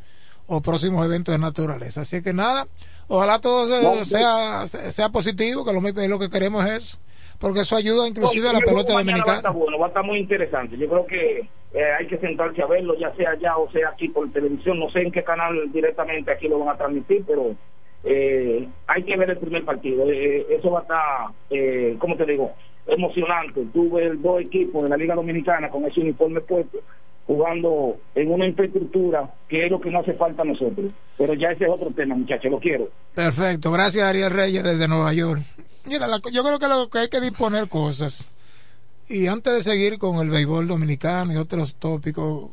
o 0.46 0.60
próximos 0.60 1.06
eventos 1.06 1.32
de 1.32 1.38
naturaleza. 1.38 2.00
Así 2.00 2.20
que 2.22 2.32
nada, 2.32 2.66
ojalá 3.06 3.38
todo 3.38 3.66
sea, 4.04 4.66
sea 4.66 5.08
positivo, 5.10 5.64
que 5.64 5.72
lo, 5.72 5.80
lo 5.80 6.18
que 6.18 6.30
queremos 6.30 6.68
es 6.68 6.98
porque 7.40 7.60
eso 7.60 7.74
ayuda 7.74 8.06
inclusive 8.06 8.48
a 8.50 8.52
la 8.52 8.60
pelota 8.60 8.92
dominicana. 8.92 9.24
Va 9.24 9.32
a, 9.32 9.36
estar 9.36 9.54
bueno, 9.54 9.78
va 9.78 9.86
a 9.86 9.88
estar 9.88 10.04
muy 10.04 10.18
interesante. 10.18 10.76
Yo 10.76 10.88
creo 10.88 11.06
que 11.06 11.48
eh, 11.72 11.92
hay 11.98 12.06
que 12.06 12.18
sentarse 12.18 12.62
a 12.62 12.66
verlo, 12.66 12.94
ya 12.98 13.14
sea 13.16 13.30
allá 13.30 13.56
o 13.56 13.70
sea 13.72 13.88
aquí 13.88 14.08
por 14.08 14.30
televisión. 14.30 14.78
No 14.78 14.90
sé 14.90 15.00
en 15.00 15.10
qué 15.10 15.24
canal 15.24 15.72
directamente 15.72 16.30
aquí 16.30 16.48
lo 16.48 16.58
van 16.58 16.74
a 16.74 16.76
transmitir, 16.76 17.24
pero 17.26 17.56
eh, 18.04 18.68
hay 18.86 19.02
que 19.02 19.16
ver 19.16 19.30
el 19.30 19.38
primer 19.38 19.64
partido. 19.64 20.10
Eh, 20.10 20.46
eso 20.50 20.70
va 20.70 20.80
a 20.80 20.82
estar, 20.82 21.26
eh, 21.50 21.96
¿cómo 21.98 22.16
te 22.16 22.26
digo? 22.26 22.52
Emocionante. 22.86 23.64
Tuve 23.72 24.14
dos 24.16 24.40
equipos 24.40 24.82
de 24.82 24.88
la 24.88 24.96
Liga 24.96 25.14
Dominicana 25.14 25.68
con 25.68 25.84
ese 25.84 26.00
uniforme 26.00 26.40
puesto 26.40 26.78
jugando 27.26 27.96
en 28.16 28.32
una 28.32 28.44
infraestructura 28.44 29.32
que 29.48 29.64
es 29.64 29.70
lo 29.70 29.80
que 29.80 29.88
no 29.88 30.00
hace 30.00 30.14
falta 30.14 30.42
a 30.42 30.44
nosotros. 30.44 30.90
Pero 31.16 31.34
ya 31.34 31.50
ese 31.50 31.64
es 31.64 31.70
otro 31.70 31.90
tema, 31.92 32.16
muchachos, 32.16 32.50
lo 32.50 32.58
quiero. 32.58 32.88
Perfecto, 33.14 33.70
gracias 33.70 34.04
Ariel 34.04 34.32
Reyes 34.32 34.64
desde 34.64 34.88
Nueva 34.88 35.12
York. 35.12 35.40
Mira, 35.86 36.08
yo 36.32 36.42
creo 36.42 36.58
que 36.58 36.66
lo 36.66 36.88
que 36.88 36.98
hay 36.98 37.08
que 37.08 37.20
disponer 37.20 37.68
cosas. 37.68 38.32
Y 39.08 39.26
antes 39.28 39.52
de 39.52 39.62
seguir 39.62 39.98
con 39.98 40.16
el 40.18 40.30
béisbol 40.30 40.66
dominicano 40.66 41.32
y 41.32 41.36
otros 41.36 41.76
tópicos, 41.76 42.50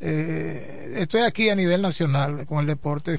eh, 0.00 0.94
estoy 0.96 1.22
aquí 1.22 1.48
a 1.48 1.56
nivel 1.56 1.82
nacional 1.82 2.46
con 2.46 2.60
el 2.60 2.66
deporte. 2.66 3.18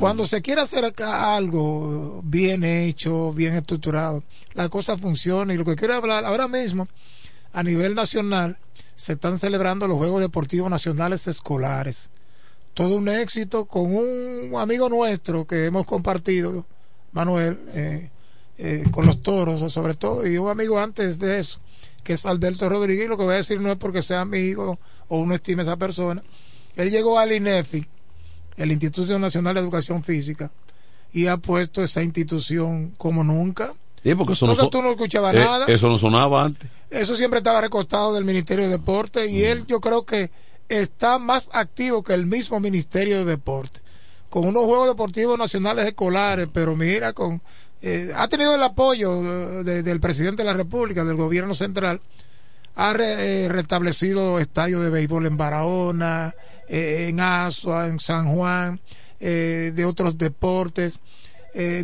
Cuando 0.00 0.24
se 0.24 0.40
quiere 0.40 0.62
hacer 0.62 0.86
acá 0.86 1.36
algo 1.36 2.22
bien 2.24 2.64
hecho, 2.64 3.34
bien 3.34 3.54
estructurado, 3.54 4.24
la 4.54 4.70
cosa 4.70 4.96
funciona. 4.96 5.52
Y 5.52 5.58
lo 5.58 5.64
que 5.66 5.76
quiero 5.76 5.92
hablar 5.92 6.24
ahora 6.24 6.48
mismo, 6.48 6.88
a 7.52 7.62
nivel 7.62 7.94
nacional, 7.94 8.56
se 8.96 9.12
están 9.12 9.38
celebrando 9.38 9.86
los 9.86 9.98
Juegos 9.98 10.22
Deportivos 10.22 10.70
Nacionales 10.70 11.28
Escolares. 11.28 12.10
Todo 12.72 12.96
un 12.96 13.10
éxito 13.10 13.66
con 13.66 13.94
un 13.94 14.52
amigo 14.58 14.88
nuestro 14.88 15.46
que 15.46 15.66
hemos 15.66 15.84
compartido, 15.84 16.64
Manuel, 17.12 17.60
eh, 17.74 18.10
eh, 18.56 18.84
con 18.90 19.04
los 19.04 19.22
toros, 19.22 19.70
sobre 19.70 19.92
todo, 19.94 20.26
y 20.26 20.38
un 20.38 20.48
amigo 20.48 20.80
antes 20.80 21.18
de 21.18 21.40
eso, 21.40 21.60
que 22.02 22.14
es 22.14 22.24
Alberto 22.24 22.70
Rodríguez, 22.70 23.06
lo 23.06 23.18
que 23.18 23.24
voy 23.24 23.34
a 23.34 23.38
decir 23.38 23.60
no 23.60 23.70
es 23.70 23.76
porque 23.76 24.00
sea 24.00 24.22
amigo 24.22 24.78
o 25.08 25.20
uno 25.20 25.34
estime 25.34 25.60
a 25.60 25.64
esa 25.64 25.76
persona. 25.76 26.22
Él 26.76 26.90
llegó 26.90 27.18
al 27.18 27.32
INEFI, 27.32 27.86
el 28.60 28.72
Instituto 28.72 29.18
Nacional 29.18 29.54
de 29.54 29.60
Educación 29.60 30.02
Física, 30.02 30.50
y 31.12 31.26
ha 31.26 31.38
puesto 31.38 31.82
esa 31.82 32.02
institución 32.02 32.92
como 32.96 33.24
nunca. 33.24 33.72
Sí, 34.02 34.14
porque 34.14 34.34
eso 34.34 34.46
no, 34.46 34.70
tú 34.70 34.82
no 34.82 34.90
escuchabas 34.90 35.34
eh, 35.34 35.40
nada. 35.40 35.66
Eso 35.66 35.88
no 35.88 35.98
sonaba 35.98 36.44
antes. 36.44 36.68
Eso 36.90 37.16
siempre 37.16 37.38
estaba 37.38 37.60
recostado 37.60 38.14
del 38.14 38.24
Ministerio 38.24 38.64
de 38.64 38.70
Deporte 38.70 39.30
y 39.30 39.42
él 39.42 39.64
yo 39.66 39.80
creo 39.80 40.04
que 40.04 40.30
está 40.68 41.18
más 41.18 41.48
activo 41.52 42.02
que 42.02 42.14
el 42.14 42.26
mismo 42.26 42.60
Ministerio 42.60 43.18
de 43.18 43.24
Deporte. 43.24 43.80
Con 44.28 44.46
unos 44.46 44.64
Juegos 44.64 44.88
Deportivos 44.88 45.38
Nacionales 45.38 45.86
Escolares, 45.86 46.48
pero 46.52 46.76
mira, 46.76 47.12
con 47.12 47.42
eh, 47.82 48.12
ha 48.14 48.28
tenido 48.28 48.54
el 48.54 48.62
apoyo 48.62 49.22
del 49.64 50.00
presidente 50.00 50.42
de 50.42 50.50
la 50.50 50.56
República, 50.56 51.04
del 51.04 51.16
gobierno 51.16 51.54
central, 51.54 52.00
ha 52.76 52.94
eh, 52.98 53.48
restablecido 53.50 54.38
estadios 54.38 54.82
de 54.82 54.90
béisbol 54.90 55.26
en 55.26 55.36
Barahona, 55.36 56.34
eh, 56.70 57.08
en 57.08 57.20
Asua, 57.20 57.88
en 57.88 57.98
San 57.98 58.34
Juan, 58.34 58.80
de 59.18 59.84
otros 59.84 60.16
deportes. 60.16 61.00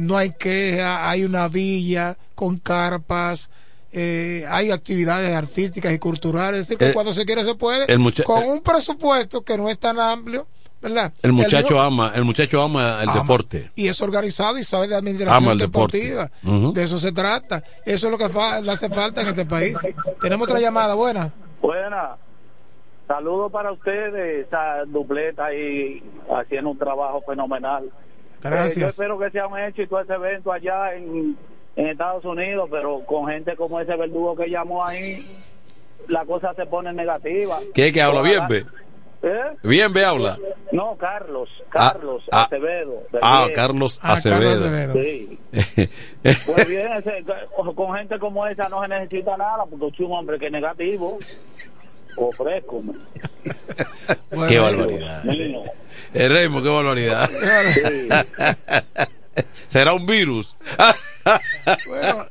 no 0.01 0.17
hay 0.17 0.31
queja, 0.31 1.11
hay 1.11 1.25
una 1.25 1.49
villa 1.49 2.17
con 2.35 2.57
carpas, 2.57 3.51
hay 3.93 4.71
actividades 4.71 5.35
artísticas 5.35 5.93
y 5.93 5.99
culturales. 5.99 6.61
Es 6.61 6.69
decir, 6.69 6.79
que 6.79 6.95
cuando 6.95 7.13
se 7.13 7.27
quiere 7.27 7.45
se 7.45 7.55
puede, 7.55 7.85
con 8.25 8.45
un 8.45 8.63
presupuesto 8.63 9.43
que 9.43 9.59
no 9.59 9.69
es 9.69 9.79
tan 9.79 10.01
amplio 10.01 10.47
el 11.23 11.33
muchacho 11.33 11.81
ama, 11.81 12.13
el 12.15 12.25
muchacho 12.25 12.63
ama 12.63 13.03
el 13.03 13.13
deporte. 13.13 13.71
Y 13.75 13.89
es 13.89 14.01
organizado 14.01 14.59
y 14.59 14.65
sabe 14.65 14.89
de 14.89 14.97
administración 14.97 15.59
deportiva. 15.59 16.31
De 16.43 16.83
eso 16.83 16.99
se 16.99 17.13
trata. 17.13 17.63
Eso 17.85 18.07
es 18.07 18.13
lo 18.13 18.19
que 18.19 18.29
le 18.63 18.71
hace 18.71 18.89
falta 18.89 19.23
en 19.23 19.29
este 19.29 19.47
país. 19.47 19.77
Tenemos 20.21 20.47
otra 20.47 20.61
llamada, 20.61 20.95
buena. 20.95 21.33
Buena. 21.61 22.17
Saludos 23.07 23.53
para 23.53 23.73
ustedes, 23.73 24.47
esa 24.47 24.85
dupleta 24.87 25.47
ahí 25.47 26.03
haciendo 26.29 26.71
un 26.71 26.79
trabajo 26.79 27.23
fenomenal. 27.23 27.91
Gracias. 28.43 28.77
Eh, 28.77 28.81
yo 28.81 28.87
espero 28.89 29.19
que 29.19 29.31
sea 29.31 29.47
un 29.47 29.59
éxito 29.59 30.01
ese 30.01 30.15
evento 30.15 30.53
allá 30.53 30.95
en, 30.95 31.37
en 31.77 31.87
Estados 31.87 32.25
Unidos, 32.25 32.69
pero 32.71 33.05
con 33.07 33.29
gente 33.29 33.55
como 33.55 33.81
ese 33.81 33.95
verdugo 33.97 34.35
que 34.35 34.51
llamó 34.51 34.85
ahí, 34.85 35.25
la 36.09 36.25
cosa 36.25 36.53
se 36.55 36.67
pone 36.67 36.93
negativa. 36.93 37.59
¿Qué 37.75 37.93
que 37.93 38.03
habla 38.03 38.23
bien, 38.23 38.41
ve? 38.49 38.65
¿Eh? 39.23 39.57
Bien, 39.63 39.93
ve 39.93 40.05
habla. 40.05 40.39
No, 40.73 40.97
Carlos, 40.97 41.49
Carlos 41.71 42.23
ah, 42.31 42.45
Acevedo. 42.45 43.03
Ah, 43.21 43.49
Carlos 43.55 43.99
ah, 44.03 44.13
Acevedo. 44.13 44.93
Sí. 44.93 45.39
pues 46.23 46.69
bien, 46.69 46.89
con 47.75 47.97
gente 47.97 48.19
como 48.19 48.47
esa 48.47 48.69
no 48.69 48.83
se 48.83 48.89
necesita 48.89 49.37
nada, 49.37 49.65
porque 49.69 49.87
es 49.87 50.01
un 50.01 50.13
hombre 50.13 50.39
que 50.39 50.47
es 50.47 50.53
negativo. 50.53 51.19
Ofrezco. 52.17 52.83
qué 54.49 54.59
barbaridad. 54.59 55.23
El 56.15 56.33
qué 56.63 56.69
barbaridad. 56.69 57.31
Será 59.69 59.93
un 59.93 60.07
virus. 60.07 60.57
bueno, 61.87 62.25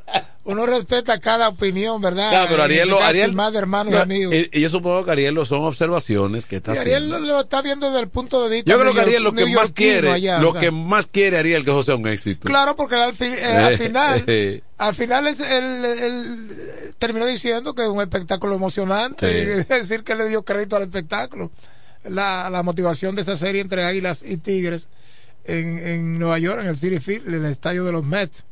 uno 0.46 0.68
respeta 0.68 1.20
cada 1.20 1.50
opinión, 1.50 2.00
¿verdad? 2.00 2.30
Claro, 2.30 2.48
pero 2.52 2.64
Ariel, 2.64 2.90
lo, 2.90 3.02
Ariel 3.02 3.34
más 3.34 3.52
de 3.52 3.58
hermanos 3.58 3.94
y 3.94 3.98
amigos. 3.98 4.36
Y, 4.52 4.62
yo 4.62 4.70
supongo 4.70 5.04
que 5.04 5.12
Ariel 5.12 5.34
lo 5.34 5.44
son 5.44 5.64
observaciones 5.64 6.46
que 6.46 6.58
está 6.58 6.76
y 6.76 6.78
Ariel 6.78 7.10
lo, 7.10 7.42
está 7.42 7.64
viendo 7.64 7.88
desde 7.88 8.02
el 8.02 8.10
punto 8.10 8.44
de 8.44 8.56
vista. 8.58 8.72
Yo 8.72 8.80
creo 8.80 8.94
que 8.94 9.02
Ariel 9.02 9.24
lo 9.24 9.34
que 9.34 9.48
más 9.48 9.72
quiere, 9.72 10.40
lo 10.40 10.54
que 10.54 10.70
más 10.70 11.08
quiere 11.08 11.40
Ariel 11.40 11.66
que 11.66 11.72
eso 11.72 11.82
sea 11.82 11.96
un 11.96 12.08
éxito. 12.08 12.46
Claro, 12.46 12.76
porque 12.76 12.94
al, 12.94 13.16
eh, 13.20 13.78
final, 13.82 14.24
al 14.78 14.96
final 14.96 15.28
él, 15.28 16.94
terminó 17.00 17.26
diciendo 17.26 17.74
que 17.74 17.82
es 17.82 17.88
un 17.90 18.02
espectáculo 18.02 18.54
emocionante 18.54 19.28
y 19.28 19.46
decir 19.74 20.04
que 20.04 20.14
le 20.14 20.30
dio 20.30 20.46
crédito 20.46 20.76
al 20.76 20.84
espectáculo. 20.84 21.52
La, 22.04 22.52
la 22.52 22.62
motivación 22.62 23.16
de 23.16 23.24
esa 23.24 23.36
serie 23.36 23.62
entre 23.62 23.84
Águilas 23.84 24.22
y 24.24 24.38
Tigres 24.38 24.90
en, 25.44 25.80
en 25.80 26.20
Nueva 26.20 26.38
York, 26.38 26.60
en 26.62 26.68
el 26.68 26.78
City 26.78 27.00
Field, 27.00 27.34
el 27.34 27.46
estadio 27.46 27.84
de 27.84 27.92
los 27.92 28.04
Mets 28.04 28.46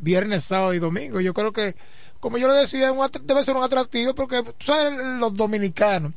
viernes, 0.00 0.44
sábado 0.44 0.74
y 0.74 0.78
domingo. 0.78 1.20
Yo 1.20 1.34
creo 1.34 1.52
que, 1.52 1.74
como 2.18 2.38
yo 2.38 2.48
le 2.48 2.54
decía, 2.54 2.92
debe 3.22 3.44
ser 3.44 3.56
un 3.56 3.62
atractivo 3.62 4.14
porque, 4.14 4.42
¿sabes? 4.58 4.98
Los 5.18 5.34
dominicanos, 5.34 6.12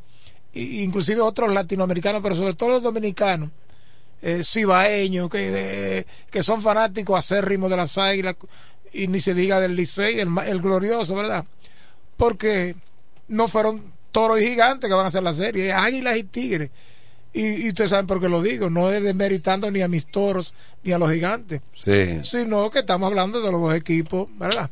inclusive 0.53 1.21
otros 1.21 1.53
latinoamericanos, 1.53 2.21
pero 2.21 2.35
sobre 2.35 2.53
todo 2.53 2.69
los 2.69 2.83
dominicanos, 2.83 3.49
eh, 4.21 4.41
cibaeños, 4.43 5.29
que, 5.29 6.05
que 6.31 6.43
son 6.43 6.61
fanáticos 6.61 7.19
acérrimos 7.19 7.69
de 7.69 7.77
las 7.77 7.97
águilas, 7.97 8.35
y 8.93 9.07
ni 9.07 9.19
se 9.19 9.33
diga 9.33 9.59
del 9.59 9.75
Licey, 9.75 10.19
el, 10.19 10.29
el 10.45 10.61
glorioso, 10.61 11.15
¿verdad? 11.15 11.45
Porque 12.15 12.75
no 13.27 13.47
fueron 13.47 13.91
toros 14.11 14.39
y 14.39 14.47
gigantes 14.47 14.87
que 14.87 14.93
van 14.93 15.05
a 15.05 15.07
hacer 15.07 15.23
la 15.23 15.33
serie, 15.33 15.73
águilas 15.73 16.17
y 16.17 16.23
tigres. 16.23 16.69
Y, 17.33 17.69
ustedes 17.69 17.89
saben 17.89 18.05
por 18.05 18.21
qué 18.21 18.29
lo 18.29 18.41
digo, 18.41 18.69
no 18.69 18.91
es 18.91 19.01
desmeritando 19.01 19.71
ni 19.71 19.81
a 19.81 19.87
mis 19.87 20.05
toros 20.05 20.53
ni 20.83 20.91
a 20.91 20.99
los 20.99 21.11
gigantes, 21.11 21.61
sino 22.21 22.69
que 22.69 22.79
estamos 22.79 23.07
hablando 23.07 23.41
de 23.41 23.51
los 23.51 23.59
dos 23.59 23.73
equipos, 23.73 24.27
¿verdad? 24.37 24.69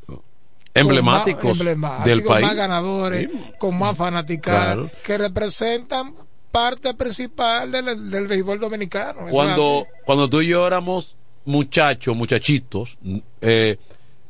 Emblemáticos, 0.74 1.60
del 1.60 2.24
país. 2.24 2.46
más 2.46 2.56
ganadores, 2.56 3.30
con 3.58 3.78
más 3.78 3.98
fanáticas, 3.98 4.78
que 5.04 5.18
representan 5.18 6.14
parte 6.52 6.94
principal 6.94 7.72
del, 7.72 8.10
del 8.10 8.28
béisbol 8.28 8.60
dominicano. 8.60 9.28
Cuando, 9.30 9.88
cuando 10.06 10.30
tú 10.30 10.42
y 10.42 10.48
yo 10.48 10.68
éramos 10.68 11.16
muchachos, 11.46 12.16
muchachitos, 12.16 12.98
eh, 13.42 13.78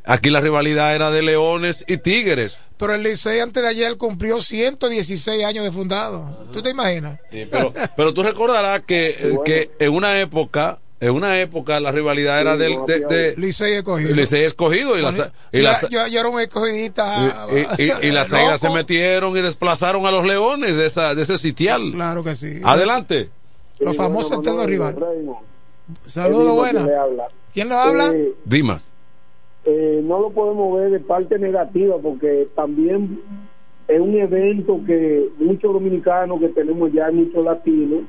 aquí 0.06 0.30
la 0.30 0.40
rivalidad 0.40 0.96
era 0.96 1.12
de 1.12 1.22
leones 1.22 1.84
y 1.88 1.98
tigres 1.98 2.58
pero 2.82 2.96
el 2.96 3.04
Licey 3.04 3.40
antes 3.40 3.62
de 3.62 3.70
ayer 3.70 3.96
cumplió 3.96 4.42
116 4.42 5.46
años 5.46 5.64
de 5.64 5.72
fundado. 5.72 6.48
¿Tú 6.52 6.64
te 6.64 6.72
imaginas? 6.72 7.20
Sí, 7.30 7.48
pero, 7.50 7.72
pero 7.96 8.12
tú 8.12 8.24
recordarás 8.24 8.82
que, 8.82 9.10
eh, 9.10 9.38
que 9.46 9.70
en 9.78 9.94
una 9.94 10.20
época 10.20 10.80
en 11.00 11.12
una 11.12 11.40
época 11.40 11.80
la 11.80 11.92
rivalidad 11.92 12.42
era 12.42 12.58
del 12.58 12.78
de, 12.88 13.36
Licey 13.38 13.74
escogido. 13.74 14.16
Licey 14.16 14.46
escogido 14.46 14.98
y, 14.98 15.04
las, 15.04 15.32
y 15.52 15.60
las, 15.60 15.88
yo, 15.90 16.08
yo, 16.08 16.20
era 16.20 16.30
un 16.30 16.40
escogidista. 16.40 17.48
Y, 17.78 17.84
y, 17.84 18.12
las 18.12 18.34
águilas 18.34 18.60
se 18.60 18.70
metieron 18.72 19.38
y 19.38 19.42
desplazaron 19.42 20.08
a 20.08 20.12
los 20.12 20.26
leones 20.26 20.76
de 20.76 20.88
esa 20.88 21.14
de 21.14 21.22
ese 21.22 21.38
sitial. 21.38 21.92
Claro 21.92 22.24
que 22.24 22.34
sí. 22.34 22.62
Adelante. 22.64 23.30
Los 23.80 23.96
famosos 23.96 24.40
eternos 24.40 24.66
rivales. 24.66 25.00
Saludos, 26.08 26.56
buenas. 26.56 26.90
¿Quién 27.54 27.70
lo 27.70 27.78
habla? 27.78 28.12
Dimas. 28.44 28.91
No 29.66 30.20
lo 30.20 30.30
podemos 30.32 30.80
ver 30.80 30.92
de 30.92 31.00
parte 31.00 31.38
negativa 31.38 31.98
porque 32.02 32.48
también 32.56 33.20
es 33.88 34.00
un 34.00 34.16
evento 34.16 34.80
que 34.86 35.30
muchos 35.38 35.74
dominicanos 35.74 36.40
que 36.40 36.50
tenemos 36.50 36.92
ya, 36.94 37.12
muchos 37.12 37.44
latinos, 37.44 38.02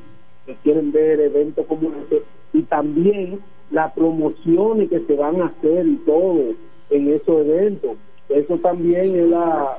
que 0.47 0.55
quieren 0.62 0.93
ver 0.93 1.20
eventos 1.20 1.66
como 1.66 1.91
este, 1.93 2.23
y 2.53 2.62
también 2.62 3.41
las 3.70 3.93
promociones 3.93 4.89
que 4.89 5.01
se 5.01 5.15
van 5.15 5.41
a 5.41 5.47
hacer 5.47 5.87
y 5.87 5.97
todo 6.07 6.55
en 6.91 7.09
esos 7.09 7.47
eventos. 7.47 7.97
Eso 8.29 8.59
también 8.59 9.16
es 9.16 9.29
la, 9.29 9.79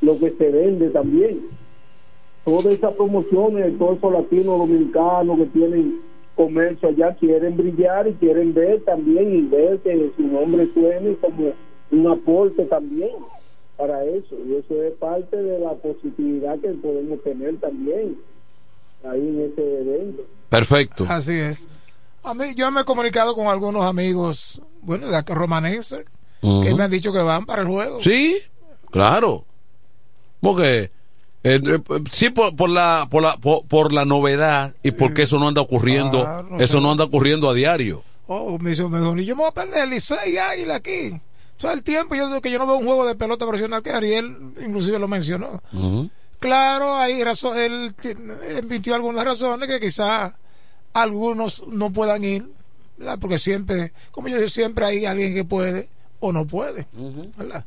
lo 0.00 0.18
que 0.18 0.30
se 0.32 0.50
vende 0.50 0.90
también. 0.90 1.40
Todas 2.44 2.66
esas 2.66 2.94
promociones 2.94 3.76
todos 3.78 3.98
esos 3.98 4.12
latinos 4.12 4.58
dominicanos 4.58 5.38
que 5.38 5.46
tienen 5.46 6.00
comercio 6.34 6.88
allá 6.88 7.14
quieren 7.16 7.56
brillar 7.56 8.08
y 8.08 8.14
quieren 8.14 8.54
ver 8.54 8.82
también 8.84 9.34
y 9.34 9.42
ver 9.42 9.78
que 9.80 10.12
su 10.16 10.22
nombre 10.22 10.68
suene 10.72 11.16
como 11.16 11.52
un 11.90 12.06
aporte 12.06 12.64
también 12.64 13.10
para 13.76 14.04
eso 14.04 14.36
y 14.46 14.54
eso 14.54 14.82
es 14.82 14.92
parte 14.94 15.36
de 15.36 15.58
la 15.58 15.74
positividad 15.74 16.58
que 16.60 16.68
podemos 16.68 17.22
tener 17.22 17.58
también 17.60 18.16
ahí 19.04 19.20
en 19.20 19.50
ese 19.52 19.80
evento. 19.80 20.22
Perfecto. 20.48 21.06
Así 21.08 21.32
es. 21.32 21.66
A 22.22 22.34
mí, 22.34 22.54
yo 22.54 22.70
me 22.70 22.82
he 22.82 22.84
comunicado 22.84 23.34
con 23.34 23.46
algunos 23.46 23.84
amigos, 23.84 24.60
bueno, 24.82 25.08
de 25.08 25.16
acá 25.16 25.34
romanenses, 25.34 26.04
que 26.42 26.74
me 26.74 26.82
han 26.82 26.90
dicho 26.90 27.12
que 27.12 27.22
van 27.22 27.46
para 27.46 27.62
el 27.62 27.68
juego. 27.68 28.00
Sí, 28.00 28.36
claro. 28.90 29.44
Porque 30.40 30.90
eh, 31.42 31.60
eh, 31.64 31.78
sí 32.10 32.30
por, 32.30 32.54
por 32.56 32.68
la 32.70 33.08
por 33.10 33.22
la 33.22 33.36
por, 33.38 33.64
por 33.66 33.92
la 33.92 34.04
novedad 34.04 34.74
y 34.82 34.90
porque 34.92 35.22
eso 35.22 35.38
no 35.38 35.48
anda 35.48 35.60
ocurriendo, 35.62 36.20
Claro, 36.22 36.58
eso 36.60 36.80
no 36.80 36.90
anda 36.92 37.04
ocurriendo 37.04 37.48
a 37.48 37.54
diario. 37.54 38.02
Oh, 38.26 38.58
me 38.58 38.70
dijo, 38.70 38.88
me 38.88 38.98
yo 39.24 39.34
me 39.36 39.42
voy 39.42 39.48
a 39.48 39.54
perder 39.54 39.84
el 39.84 39.90
Licey 39.90 40.34
y 40.34 40.38
Águila 40.38 40.76
aquí. 40.76 41.10
O 41.56 41.60
sea, 41.60 41.72
el 41.72 41.82
tiempo 41.82 42.14
yo, 42.14 42.40
que 42.40 42.50
yo 42.50 42.58
no 42.58 42.66
veo 42.66 42.76
un 42.76 42.84
juego 42.86 43.06
de 43.06 43.14
pelota 43.14 43.44
profesional 43.46 43.82
que 43.82 43.90
Ariel 43.90 44.54
inclusive 44.64 44.98
lo 44.98 45.08
mencionó. 45.08 45.60
Claro, 46.38 46.96
hay 46.96 47.22
razón, 47.22 47.58
él 47.58 47.94
ti- 48.00 48.14
emitió 48.56 48.94
algunas 48.94 49.24
razones 49.24 49.68
que 49.68 49.78
quizás 49.80 50.32
algunos 50.94 51.64
no 51.68 51.92
puedan 51.92 52.24
ir, 52.24 52.46
¿verdad? 52.96 53.18
porque 53.20 53.36
siempre, 53.38 53.92
como 54.10 54.28
yo 54.28 54.36
digo, 54.36 54.48
siempre 54.48 54.84
hay 54.86 55.04
alguien 55.04 55.34
que 55.34 55.44
puede 55.44 55.88
o 56.20 56.32
no 56.32 56.46
puede, 56.46 56.86
¿verdad? 57.36 57.64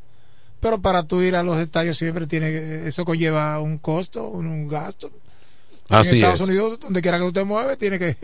Pero 0.64 0.82
para 0.82 1.04
tú 1.04 1.22
ir 1.22 1.36
a 1.36 1.44
los 1.44 1.58
estadios 1.60 1.96
siempre 1.98 2.26
tiene 2.26 2.88
eso 2.88 3.06
conlleva 3.06 3.60
un 3.60 3.78
costo, 3.78 4.28
un, 4.30 4.48
un 4.48 4.68
gasto. 4.68 5.12
Así 5.90 6.12
en 6.12 6.16
Estados 6.18 6.42
es. 6.42 6.48
Unidos, 6.48 6.80
donde 6.80 7.02
quiera 7.02 7.20
que 7.20 7.26
usted 7.26 7.46
mueve, 7.46 7.78
tiene 7.78 8.00
que 8.00 8.16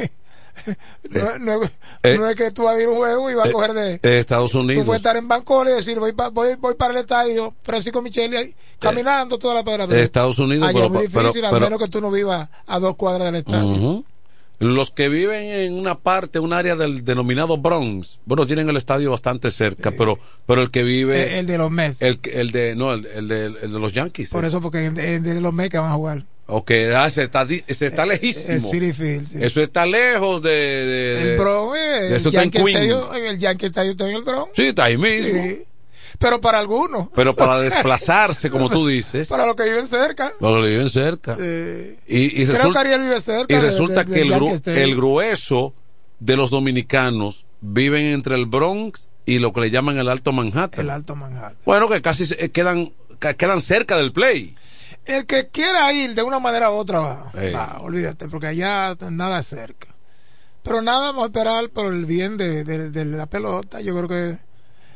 no, 1.09 1.37
no- 1.39 1.61
eh, 2.03 2.17
no 2.17 2.27
es 2.27 2.35
que 2.35 2.51
tú 2.51 2.63
vas 2.63 2.75
a 2.75 2.79
ir 2.81 2.87
a 2.87 2.89
un 2.89 2.97
juego 2.97 3.29
y 3.29 3.33
vas 3.35 3.45
a 3.45 3.49
eh, 3.49 3.51
coger 3.51 3.73
de 3.73 3.93
eh, 4.01 4.19
Estados 4.19 4.51
Tú 4.51 4.59
Unidos. 4.59 4.85
puedes 4.85 4.99
estar 4.99 5.15
en 5.17 5.27
Bancoles 5.27 5.73
y 5.73 5.77
decir, 5.77 5.99
voy, 5.99 6.11
voy, 6.33 6.55
voy 6.55 6.75
para 6.75 6.93
el 6.93 6.99
estadio 7.01 7.53
Francisco 7.63 8.01
Micheli 8.01 8.55
caminando 8.79 9.37
toda 9.37 9.53
la 9.55 9.63
pedra. 9.63 9.85
Estados 9.99 10.39
Unidos, 10.39 10.67
Allá 10.69 10.73
pero- 10.73 10.85
es 10.85 10.91
muy 10.91 11.07
pero- 11.07 11.21
difícil, 11.27 11.45
a 11.45 11.51
menos 11.51 11.79
que 11.79 11.87
tú 11.87 12.01
no 12.01 12.09
vivas 12.11 12.49
a 12.67 12.79
dos 12.79 12.95
cuadras 12.95 13.25
del 13.31 13.35
estadio. 13.35 13.67
Ujú. 13.67 14.05
Los 14.59 14.91
que 14.91 15.07
viven 15.07 15.41
en 15.43 15.73
una 15.73 15.99
parte, 15.99 16.39
un 16.39 16.51
área 16.51 16.75
del 16.75 17.05
denominado 17.05 17.57
Bronx, 17.57 18.19
bueno, 18.25 18.45
tienen 18.45 18.69
el 18.69 18.75
estadio 18.75 19.09
bastante 19.11 19.51
cerca, 19.51 19.91
pero 19.91 20.19
pero 20.45 20.61
el 20.61 20.69
que 20.69 20.83
vive 20.83 21.23
El, 21.23 21.29
el 21.39 21.47
de 21.47 21.57
los 21.57 21.71
Mets. 21.71 22.01
el, 22.01 22.19
el 22.23 22.51
de 22.51 22.75
no, 22.75 22.93
el, 22.93 23.05
el 23.05 23.27
de, 23.29 23.45
el 23.45 23.71
de 23.73 23.79
los 23.79 23.93
Yankees. 23.93 24.29
Por 24.29 24.43
eso, 24.43 24.59
porque 24.59 24.85
el 24.87 24.93
de, 24.93 25.15
el 25.15 25.23
de 25.23 25.39
los 25.39 25.53
Mets 25.53 25.69
que 25.71 25.77
van 25.77 25.91
a 25.91 25.95
jugar. 25.95 26.25
Ok, 26.51 26.71
ah, 26.95 27.09
se 27.11 27.23
está, 27.23 27.47
se 27.47 27.85
está 27.85 28.05
lejísimo. 28.07 28.53
El 28.55 28.61
City 28.63 28.91
Field. 28.91 29.27
sí. 29.27 29.37
Eso 29.39 29.61
está 29.61 29.85
lejos 29.85 30.41
de. 30.41 31.33
el 31.33 31.37
Bronx, 31.37 31.77
eh, 31.77 32.15
eso 32.15 32.29
el 32.29 32.35
está 32.35 32.43
en 32.43 32.49
Queens. 32.51 32.69
Stadium, 32.69 33.25
el 33.25 33.37
Yankee 33.37 33.65
Stadium 33.67 33.91
está 33.91 34.09
en 34.09 34.15
el 34.15 34.23
Bronx. 34.23 34.49
Sí, 34.55 34.63
está 34.63 34.85
ahí 34.85 34.97
mismo. 34.97 35.41
Sí. 35.41 35.63
Pero 36.19 36.41
para 36.41 36.59
algunos. 36.59 37.07
Pero 37.15 37.33
para 37.35 37.59
desplazarse, 37.59 38.49
como 38.51 38.69
tú 38.69 38.85
dices, 38.85 39.27
Para 39.29 39.45
los 39.45 39.55
que 39.55 39.63
viven 39.63 39.87
cerca. 39.87 40.33
los 40.39 40.63
que 40.63 40.69
viven 40.69 40.89
cerca. 40.89 41.37
Y, 41.39 42.41
y 42.41 42.45
Creo 42.45 42.57
resulta, 42.57 42.83
que 42.83 42.87
Ariel 42.89 43.01
vive 43.01 43.21
cerca. 43.21 43.53
y 43.53 43.55
de- 43.55 43.61
resulta 43.61 44.03
de- 44.03 44.13
que 44.13 44.21
el, 44.21 44.33
gru- 44.33 44.67
el 44.67 44.95
grueso 44.95 45.73
de 46.19 46.35
los 46.35 46.49
dominicanos 46.49 47.45
viven 47.61 48.05
entre 48.07 48.35
el 48.35 48.45
Bronx 48.45 49.07
y 49.25 49.39
lo 49.39 49.53
que 49.53 49.61
le 49.61 49.71
llaman 49.71 49.97
el 49.97 50.09
Alto 50.09 50.31
Manhattan. 50.33 50.81
El 50.85 50.89
Alto 50.89 51.15
Manhattan. 51.15 51.57
Bueno, 51.65 51.87
que 51.87 52.01
casi 52.01 52.25
se- 52.25 52.43
eh, 52.43 52.49
quedan, 52.51 52.91
quedan 53.37 53.61
cerca 53.61 53.95
del 53.97 54.11
play. 54.11 54.55
El 55.05 55.25
que 55.25 55.47
quiera 55.47 55.91
ir 55.93 56.15
de 56.15 56.23
una 56.23 56.39
manera 56.39 56.69
u 56.69 56.73
otra 56.75 56.99
va, 56.99 57.31
Ey. 57.41 57.53
va, 57.53 57.77
olvídate, 57.79 58.27
porque 58.27 58.47
allá 58.47 58.95
nada 59.09 59.39
es 59.39 59.47
cerca. 59.47 59.87
Pero 60.63 60.81
nada, 60.81 60.99
vamos 61.11 61.23
a 61.23 61.27
esperar 61.27 61.69
por 61.69 61.93
el 61.93 62.05
bien 62.05 62.35
de, 62.35 62.65
de- 62.65 62.89
de 62.89 63.05
la 63.05 63.25
pelota. 63.25 63.79
Yo 63.79 63.95
creo 63.95 64.07
que 64.09 64.37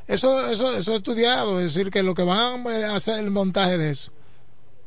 eso, 0.08 0.48
eso, 0.50 0.76
eso 0.76 0.92
es 0.92 0.98
estudiado, 0.98 1.60
es 1.60 1.74
decir, 1.74 1.92
que 1.92 2.04
lo 2.04 2.14
que 2.14 2.24
van 2.24 2.66
a 2.68 2.96
hacer 2.96 3.20
el 3.20 3.32
montaje 3.32 3.78
de 3.78 3.92
eso. 3.92 4.12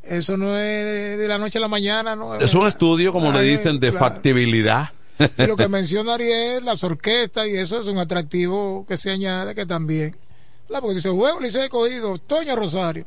Eso 0.02 0.36
no 0.36 0.56
es 0.56 1.18
de 1.18 1.26
la 1.26 1.38
noche 1.38 1.59
a 1.59 1.60
la 1.60 1.68
mañana, 1.68 2.14
¿no? 2.14 2.34
Es 2.36 2.55
un 2.55 2.66
estudio, 2.66 3.12
como 3.12 3.32
le 3.32 3.43
dicen, 3.43 3.80
de 3.80 3.90
claro. 3.90 4.06
factibilidad. 4.06 4.90
Y 5.38 5.47
lo 5.47 5.56
que 5.56 5.66
menciona 5.68 6.14
Ariel, 6.14 6.64
las 6.64 6.84
orquestas 6.84 7.48
y 7.48 7.56
eso 7.56 7.80
es 7.80 7.86
un 7.86 7.98
atractivo 7.98 8.84
que 8.86 8.97
se 8.97 9.10
añade 9.10 9.55
que 9.55 9.66
también. 9.66 10.16
Claro, 10.68 10.82
Porque 10.82 10.97
dice, 10.97 11.10
huevo, 11.10 11.40
le 11.40 11.48
he 11.48 11.68
cogido, 11.68 12.18
Toño 12.18 12.55
Rosario. 12.55 13.06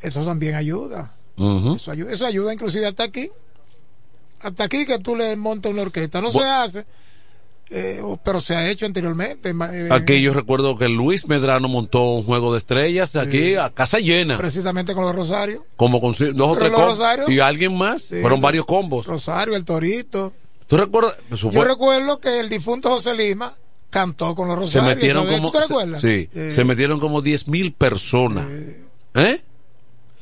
Eso 0.00 0.24
también 0.24 0.54
ayuda. 0.54 1.12
Eso 1.76 1.90
ayuda, 1.90 2.12
eso 2.12 2.26
ayuda 2.26 2.52
inclusive 2.52 2.86
hasta 2.86 3.04
aquí. 3.04 3.30
Hasta 4.40 4.64
aquí 4.64 4.84
que 4.86 4.98
tú 4.98 5.14
le 5.16 5.36
montas 5.36 5.72
una 5.72 5.82
orquesta. 5.82 6.20
No 6.20 6.28
Bu- 6.30 6.40
se 6.40 6.44
hace, 6.44 6.86
eh, 7.70 8.00
pero 8.24 8.40
se 8.40 8.54
ha 8.54 8.68
hecho 8.70 8.86
anteriormente. 8.86 9.50
eh, 9.50 9.88
Aquí 9.90 10.20
yo 10.20 10.32
recuerdo 10.34 10.76
que 10.78 10.88
Luis 10.88 11.26
Medrano 11.28 11.68
montó 11.68 12.04
un 12.12 12.24
juego 12.24 12.52
de 12.52 12.58
estrellas 12.58 13.16
aquí 13.16 13.54
a 13.56 13.70
casa 13.70 13.98
llena, 13.98 14.36
Precisamente 14.38 14.94
con 14.94 15.04
los 15.04 15.14
Rosarios. 15.14 15.62
como 15.76 16.00
con 16.00 16.12
dos 16.34 16.58
tres 16.58 16.70
los. 16.72 16.80
Rosarios- 16.80 17.30
y 17.30 17.40
alguien 17.40 17.76
más. 17.76 18.02
Sí, 18.02 18.20
Fueron 18.20 18.40
varios 18.40 18.66
combos. 18.66 19.06
Rosario, 19.06 19.56
el 19.56 19.64
Torito. 19.64 20.32
¿Tú 20.66 20.76
recuerdas? 20.76 21.14
Eso 21.30 21.50
Yo 21.50 21.62
recuerdo 21.64 22.20
que 22.20 22.40
el 22.40 22.48
difunto 22.48 22.90
José 22.90 23.14
Lima 23.14 23.54
cantó 23.90 24.34
con 24.34 24.48
los 24.48 24.56
se 24.70 24.78
Rosarios. 24.78 24.96
metieron 24.96 25.24
¿sabes? 25.24 25.38
como 25.40 25.50
¿Tú 25.52 25.58
te 25.58 25.64
se- 25.64 25.68
recuerdas? 25.68 26.00
sí, 26.00 26.28
Eh, 26.34 26.50
se 26.52 26.64
metieron 26.64 27.00
como 27.00 27.20
10 27.22 27.48
mil 27.48 27.72
personas. 27.72 28.46
¿Eh? 29.14 29.42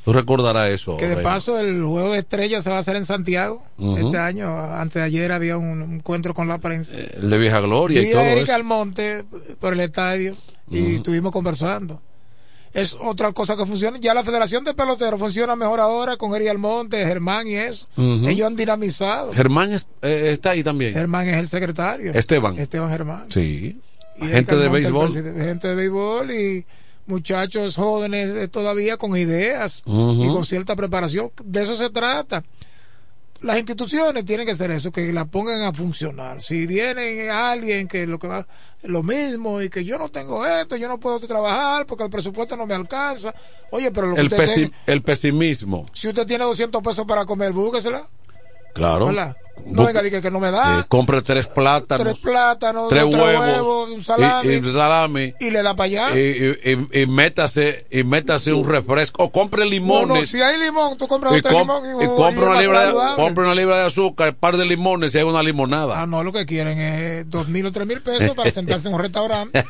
Tú 0.03 0.11
recordarás 0.11 0.69
eso. 0.69 0.97
Que 0.97 1.07
de 1.07 1.17
paso 1.17 1.57
el 1.59 1.81
juego 1.83 2.11
de 2.11 2.19
estrellas 2.19 2.63
se 2.63 2.69
va 2.69 2.77
a 2.77 2.79
hacer 2.79 2.95
en 2.97 3.05
Santiago 3.05 3.63
este 3.97 4.17
año. 4.17 4.53
Antes 4.73 4.95
de 4.95 5.03
ayer 5.03 5.31
había 5.31 5.57
un, 5.57 5.81
encuentro 5.95 6.33
con 6.33 6.47
la 6.47 6.57
prensa. 6.57 6.95
El 6.97 7.29
de 7.29 7.37
Vieja 7.37 7.59
Gloria 7.61 8.01
y 8.01 8.05
Vi 8.05 8.11
todo 8.11 8.21
a 8.21 8.27
Erika 8.27 8.43
eso. 8.43 8.53
Almonte 8.55 9.23
por 9.59 9.73
el 9.73 9.79
estadio 9.79 10.35
y 10.69 10.95
estuvimos 10.95 11.31
conversando. 11.31 12.01
Es 12.73 12.97
otra 12.99 13.31
cosa 13.33 13.55
que 13.55 13.65
funciona. 13.65 13.97
Ya 13.99 14.13
la 14.15 14.23
Federación 14.23 14.63
de 14.63 14.73
Peloteros 14.73 15.19
funciona 15.19 15.55
mejor 15.55 15.79
ahora 15.79 16.17
con 16.17 16.33
Erika 16.35 16.51
Almonte, 16.51 16.97
Germán 17.05 17.47
y 17.47 17.53
eso. 17.55 17.87
Ellos 17.97 18.47
han 18.47 18.55
dinamizado. 18.55 19.31
Germán 19.31 19.71
es- 19.71 19.87
eh, 20.01 20.31
está 20.31 20.49
ahí 20.51 20.63
también. 20.63 20.93
Germán 20.93 21.27
es 21.29 21.35
el 21.37 21.47
secretario. 21.49 22.11
Esteban. 22.13 22.57
Esteban 22.59 22.89
Germán. 22.89 23.25
Sí. 23.29 23.79
Y 24.19 24.27
Gente 24.27 24.55
de 24.57 24.69
béisbol. 24.69 25.13
Gente 25.13 25.67
de 25.69 25.75
béisbol 25.75 26.31
y 26.31 26.65
muchachos 27.05 27.75
jóvenes 27.75 28.31
eh, 28.31 28.47
todavía 28.47 28.97
con 28.97 29.15
ideas 29.17 29.81
y 29.85 30.27
con 30.27 30.45
cierta 30.45 30.75
preparación. 30.75 31.31
De 31.43 31.61
eso 31.63 31.75
se 31.75 31.89
trata. 31.89 32.43
Las 33.41 33.57
instituciones 33.57 34.23
tienen 34.23 34.45
que 34.45 34.53
hacer 34.53 34.71
eso, 34.71 34.89
que 34.89 35.11
la 35.11 35.25
pongan 35.25 35.63
a 35.63 35.73
funcionar. 35.73 36.39
Si 36.41 36.65
viene 36.65 37.29
alguien 37.29 37.89
que 37.89 38.07
lo 38.07 38.17
que 38.17 38.27
va 38.27 38.47
lo 38.83 39.03
mismo 39.03 39.61
y 39.61 39.69
que 39.69 39.83
yo 39.83 39.97
no 39.97 40.07
tengo 40.07 40.45
esto, 40.45 40.77
yo 40.77 40.87
no 40.87 40.97
puedo 40.97 41.19
trabajar 41.19 41.85
porque 41.85 42.05
el 42.05 42.09
presupuesto 42.09 42.55
no 42.55 42.65
me 42.65 42.73
alcanza. 42.73 43.33
Oye, 43.71 43.91
pero 43.91 44.07
lo 44.07 44.15
que 44.15 44.21
El, 44.21 44.27
usted 44.27 44.37
pesi- 44.37 44.53
tiene- 44.55 44.71
el 44.87 45.01
pesimismo. 45.01 45.85
si 45.91 46.07
usted 46.07 46.25
tiene 46.25 46.45
200 46.45 46.81
pesos 46.81 47.05
para 47.05 47.25
comer, 47.25 47.51
búsquesela. 47.51 48.07
Claro. 48.73 49.07
¿verdad? 49.07 49.35
No 49.65 49.85
venga, 49.85 50.01
diga 50.01 50.19
que 50.19 50.29
no 50.31 50.39
me 50.39 50.51
da. 50.51 50.79
Eh, 50.79 50.83
compre 50.89 51.21
tres 51.21 51.47
plátanos. 51.47 52.05
tres 52.05 52.19
plátanos, 52.19 52.89
tres 52.89 53.03
dos, 53.03 53.15
huevos, 53.15 53.89
un 53.91 54.03
salami. 54.03 54.49
y, 54.49 54.53
y 54.55 54.73
salami. 54.73 55.33
y 55.39 55.49
le 55.51 55.61
da 55.63 55.73
para 55.75 55.85
allá. 55.85 56.19
Y, 56.19 56.19
y- 56.19 56.71
y- 56.91 57.01
y 57.03 57.07
métase, 57.07 57.85
y 57.89 58.03
métase 58.03 58.51
un 58.51 58.67
refresco. 58.67 59.23
O 59.23 59.31
compre 59.31 59.65
limones. 59.65 60.07
No, 60.07 60.15
no, 60.15 60.21
si 60.23 60.41
hay 60.41 60.59
limón, 60.59 60.97
tú 60.97 61.07
compras 61.07 61.33
otro 61.35 61.51
com- 61.51 61.61
limón 61.61 61.85
y, 61.85 62.03
y 62.03 62.05
y 62.05 62.07
compra, 62.09 62.45
una 62.49 62.61
libra 62.61 62.85
de, 62.87 62.93
compra 63.15 63.43
una 63.45 63.55
libra 63.55 63.77
de 63.77 63.85
azúcar, 63.85 64.29
un 64.29 64.35
par 64.35 64.57
de 64.57 64.65
limones 64.65 65.13
y 65.15 65.19
hay 65.19 65.23
una 65.23 65.41
limonada. 65.41 66.01
Ah, 66.01 66.07
no, 66.07 66.23
lo 66.23 66.33
que 66.33 66.45
quieren 66.45 66.77
es 66.79 67.29
dos 67.29 67.47
mil 67.47 67.65
o 67.65 67.71
tres 67.71 67.87
mil 67.87 68.01
pesos 68.01 68.35
para 68.35 68.51
sentarse 68.51 68.89
en 68.89 68.95
un 68.95 68.99
restaurante. 69.01 69.63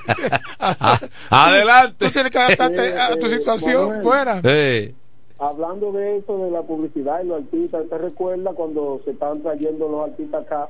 Ah, 0.60 1.00
Adelante. 1.30 1.96
Tú 2.08 2.12
tienes 2.12 2.32
que 2.32 2.40
adaptarte 2.40 3.00
a 3.00 3.16
tu 3.18 3.28
situación. 3.30 4.02
Buena. 4.02 4.40
Eh, 4.44 4.96
Hablando 5.44 5.92
de 5.92 6.18
eso, 6.18 6.38
de 6.38 6.52
la 6.52 6.62
publicidad 6.62 7.22
y 7.22 7.28
los 7.28 7.44
artistas, 7.44 7.90
¿te 7.90 7.98
recuerda 7.98 8.54
cuando 8.54 9.02
se 9.04 9.12
estaban 9.12 9.42
trayendo 9.42 9.90
los 9.90 10.10
artistas 10.10 10.46
acá? 10.46 10.70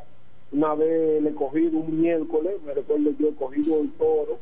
Una 0.52 0.74
vez 0.74 1.22
le 1.22 1.32
cogí 1.36 1.68
un 1.68 2.02
miércoles, 2.02 2.54
me 2.66 2.74
recuerdo 2.74 3.12
yo, 3.20 3.28
he 3.28 3.36
cogido 3.36 3.82
el 3.82 3.92
toro, 3.94 4.40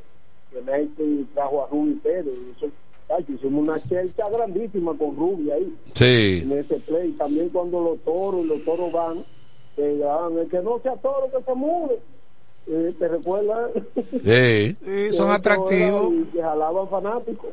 que 0.49 0.61
Nate 0.61 1.25
trajo 1.33 1.65
a 1.65 1.67
Ruby 1.67 1.95
Pérez. 1.95 2.33
y 2.33 2.51
Eso, 2.57 2.71
ay, 3.09 3.25
hicimos 3.27 3.67
una 3.67 3.79
chelcha 3.81 4.29
grandísima 4.29 4.97
con 4.97 5.17
Ruby 5.17 5.51
ahí, 5.51 5.75
sí. 5.95 6.41
en 6.43 6.51
ese 6.53 6.75
play. 6.77 7.11
También 7.11 7.49
cuando 7.49 7.83
los 7.83 7.99
toros 7.99 8.45
y 8.45 8.47
los 8.47 8.63
toros 8.63 8.89
van, 8.91 9.25
que 9.75 9.97
graban, 9.97 10.37
el 10.37 10.47
que 10.47 10.61
no 10.61 10.79
sea 10.79 10.95
toro, 10.95 11.29
que 11.29 11.43
se 11.43 11.53
mude. 11.55 11.99
Eh, 12.67 12.95
¿Te 12.97 13.07
recuerdas? 13.09 13.71
Sí. 14.23 14.77
Sí, 14.81 15.11
son 15.11 15.29
atractivos. 15.31 16.13
Y 16.13 16.23
que 16.25 16.41
jalaban 16.41 16.87
fanáticos. 16.87 17.49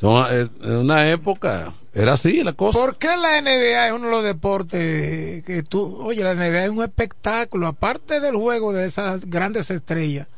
Son, 0.00 0.26
eh, 0.30 0.48
en 0.62 0.76
una 0.76 1.10
época 1.10 1.72
era 1.92 2.12
así 2.12 2.44
la 2.44 2.52
cosa. 2.52 2.78
¿Por 2.78 2.96
qué 2.96 3.08
la 3.16 3.40
NBA 3.40 3.88
es 3.88 3.92
uno 3.92 4.06
de 4.06 4.12
los 4.12 4.24
deportes 4.24 5.42
que 5.44 5.64
tú, 5.68 5.98
oye, 6.00 6.22
la 6.22 6.34
NBA 6.34 6.64
es 6.64 6.70
un 6.70 6.84
espectáculo, 6.84 7.66
aparte 7.66 8.20
del 8.20 8.36
juego 8.36 8.72
de 8.72 8.86
esas 8.86 9.28
grandes 9.28 9.70
estrellas 9.72 10.28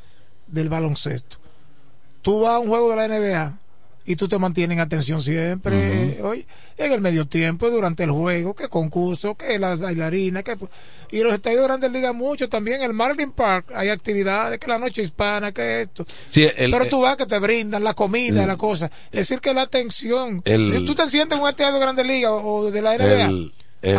del 0.47 0.71
baloncesto? 0.71 1.37
Tú 2.23 2.41
vas 2.41 2.55
a 2.55 2.59
un 2.59 2.69
juego 2.69 2.91
de 2.91 2.97
la 2.97 3.09
NBA 3.09 3.59
y 4.07 4.17
tú 4.17 4.29
te 4.29 4.39
mantienes 4.39 4.77
en 4.77 4.81
atención 4.81 5.21
siempre, 5.23 6.19
oye, 6.23 6.47
en 6.77 6.93
el 6.93 7.01
medio 7.01 7.27
tiempo, 7.27 7.71
durante 7.71 8.05
el 8.05 8.11
juego, 8.11 8.55
que 8.55 8.69
concurso, 8.69 9.35
que 9.37 9.59
las 9.59 9.79
bailarinas, 9.79 10.43
que 10.43 10.57
y 11.13 11.21
los 11.23 11.33
estadios 11.35 11.61
de 11.63 11.67
grandes 11.67 11.93
ligas 11.93 12.15
mucho 12.15 12.49
también, 12.49 12.83
el 12.83 12.93
Marlin 12.95 13.33
Park, 13.33 13.67
hay 13.75 13.89
actividades, 13.89 14.59
que 14.59 14.67
la 14.69 14.79
noche 14.79 15.03
hispana, 15.03 15.53
que 15.53 15.83
esto. 15.83 16.07
Sí, 16.31 16.49
el- 16.57 16.71
Pero 16.71 16.85
eh, 16.85 16.89
tú 16.89 17.01
vas 17.03 17.17
que 17.17 17.27
te 17.27 17.39
brindan 17.39 17.85
la 17.85 17.95
comida, 17.95 18.47
la 18.47 18.57
cosa. 18.57 18.87
Es 19.13 19.29
decir, 19.29 19.41
que 19.41 19.53
la 19.55 19.63
atención. 19.63 20.41
El- 20.45 20.71
si 20.71 20.85
tú 20.85 20.95
te 20.95 21.09
sientes 21.11 21.37
en 21.37 21.43
un 21.43 21.49
estadio 21.51 21.75
de 21.75 21.81
grandes 21.81 22.07
ligas 22.07 22.33
o, 22.35 22.71
de 22.71 22.83
la 22.83 22.97
NBA, 22.97 23.51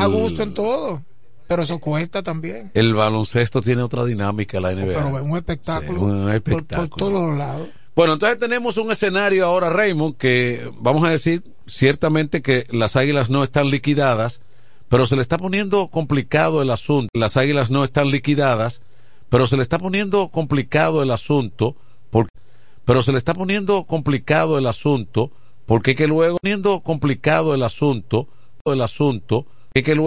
a 0.01 0.05
gusto 0.07 0.43
en 0.43 0.53
todo. 0.53 1.03
Pero 1.47 1.63
eso 1.63 1.79
cuesta 1.79 2.23
también. 2.23 2.71
El 2.73 2.93
baloncesto 2.93 3.61
tiene 3.61 3.81
otra 3.81 4.05
dinámica 4.05 4.61
la 4.61 4.71
NBA. 4.71 4.85
Pero 4.93 5.17
es 5.17 5.23
un 5.25 5.35
espectáculo. 5.35 5.99
Sí, 5.99 6.05
un 6.05 6.21
por- 6.23 6.33
espectáculo. 6.35 6.89
Por, 6.89 6.97
todos 6.97 7.11
los 7.29 7.37
lados. 7.37 7.67
Bueno, 8.01 8.13
entonces 8.13 8.39
tenemos 8.39 8.77
un 8.77 8.89
escenario 8.91 9.45
ahora, 9.45 9.69
Raymond, 9.69 10.17
que 10.17 10.67
vamos 10.79 11.03
a 11.03 11.11
decir 11.11 11.43
ciertamente 11.67 12.41
que 12.41 12.65
las 12.71 12.95
águilas 12.95 13.29
no 13.29 13.43
están 13.43 13.69
liquidadas, 13.69 14.41
pero 14.89 15.05
se 15.05 15.15
le 15.15 15.21
está 15.21 15.37
poniendo 15.37 15.87
complicado 15.89 16.63
el 16.63 16.71
asunto. 16.71 17.09
Las 17.13 17.37
águilas 17.37 17.69
no 17.69 17.83
están 17.83 18.09
liquidadas, 18.09 18.81
pero 19.29 19.45
se 19.45 19.55
le 19.55 19.61
está 19.61 19.77
poniendo 19.77 20.29
complicado 20.29 21.03
el 21.03 21.11
asunto, 21.11 21.75
por- 22.09 22.27
pero 22.85 23.03
se 23.03 23.11
le 23.11 23.19
está 23.19 23.35
poniendo 23.35 23.83
complicado 23.83 24.57
el 24.57 24.65
asunto, 24.65 25.29
porque 25.67 25.95
que 25.95 26.07
luego 26.07 26.37
poniendo 26.41 26.79
complicado 26.79 27.53
el 27.53 27.61
asunto, 27.61 28.27
el 28.65 28.81
asunto, 28.81 29.45
que 29.75 29.83
que 29.83 29.93
luego 29.93 29.99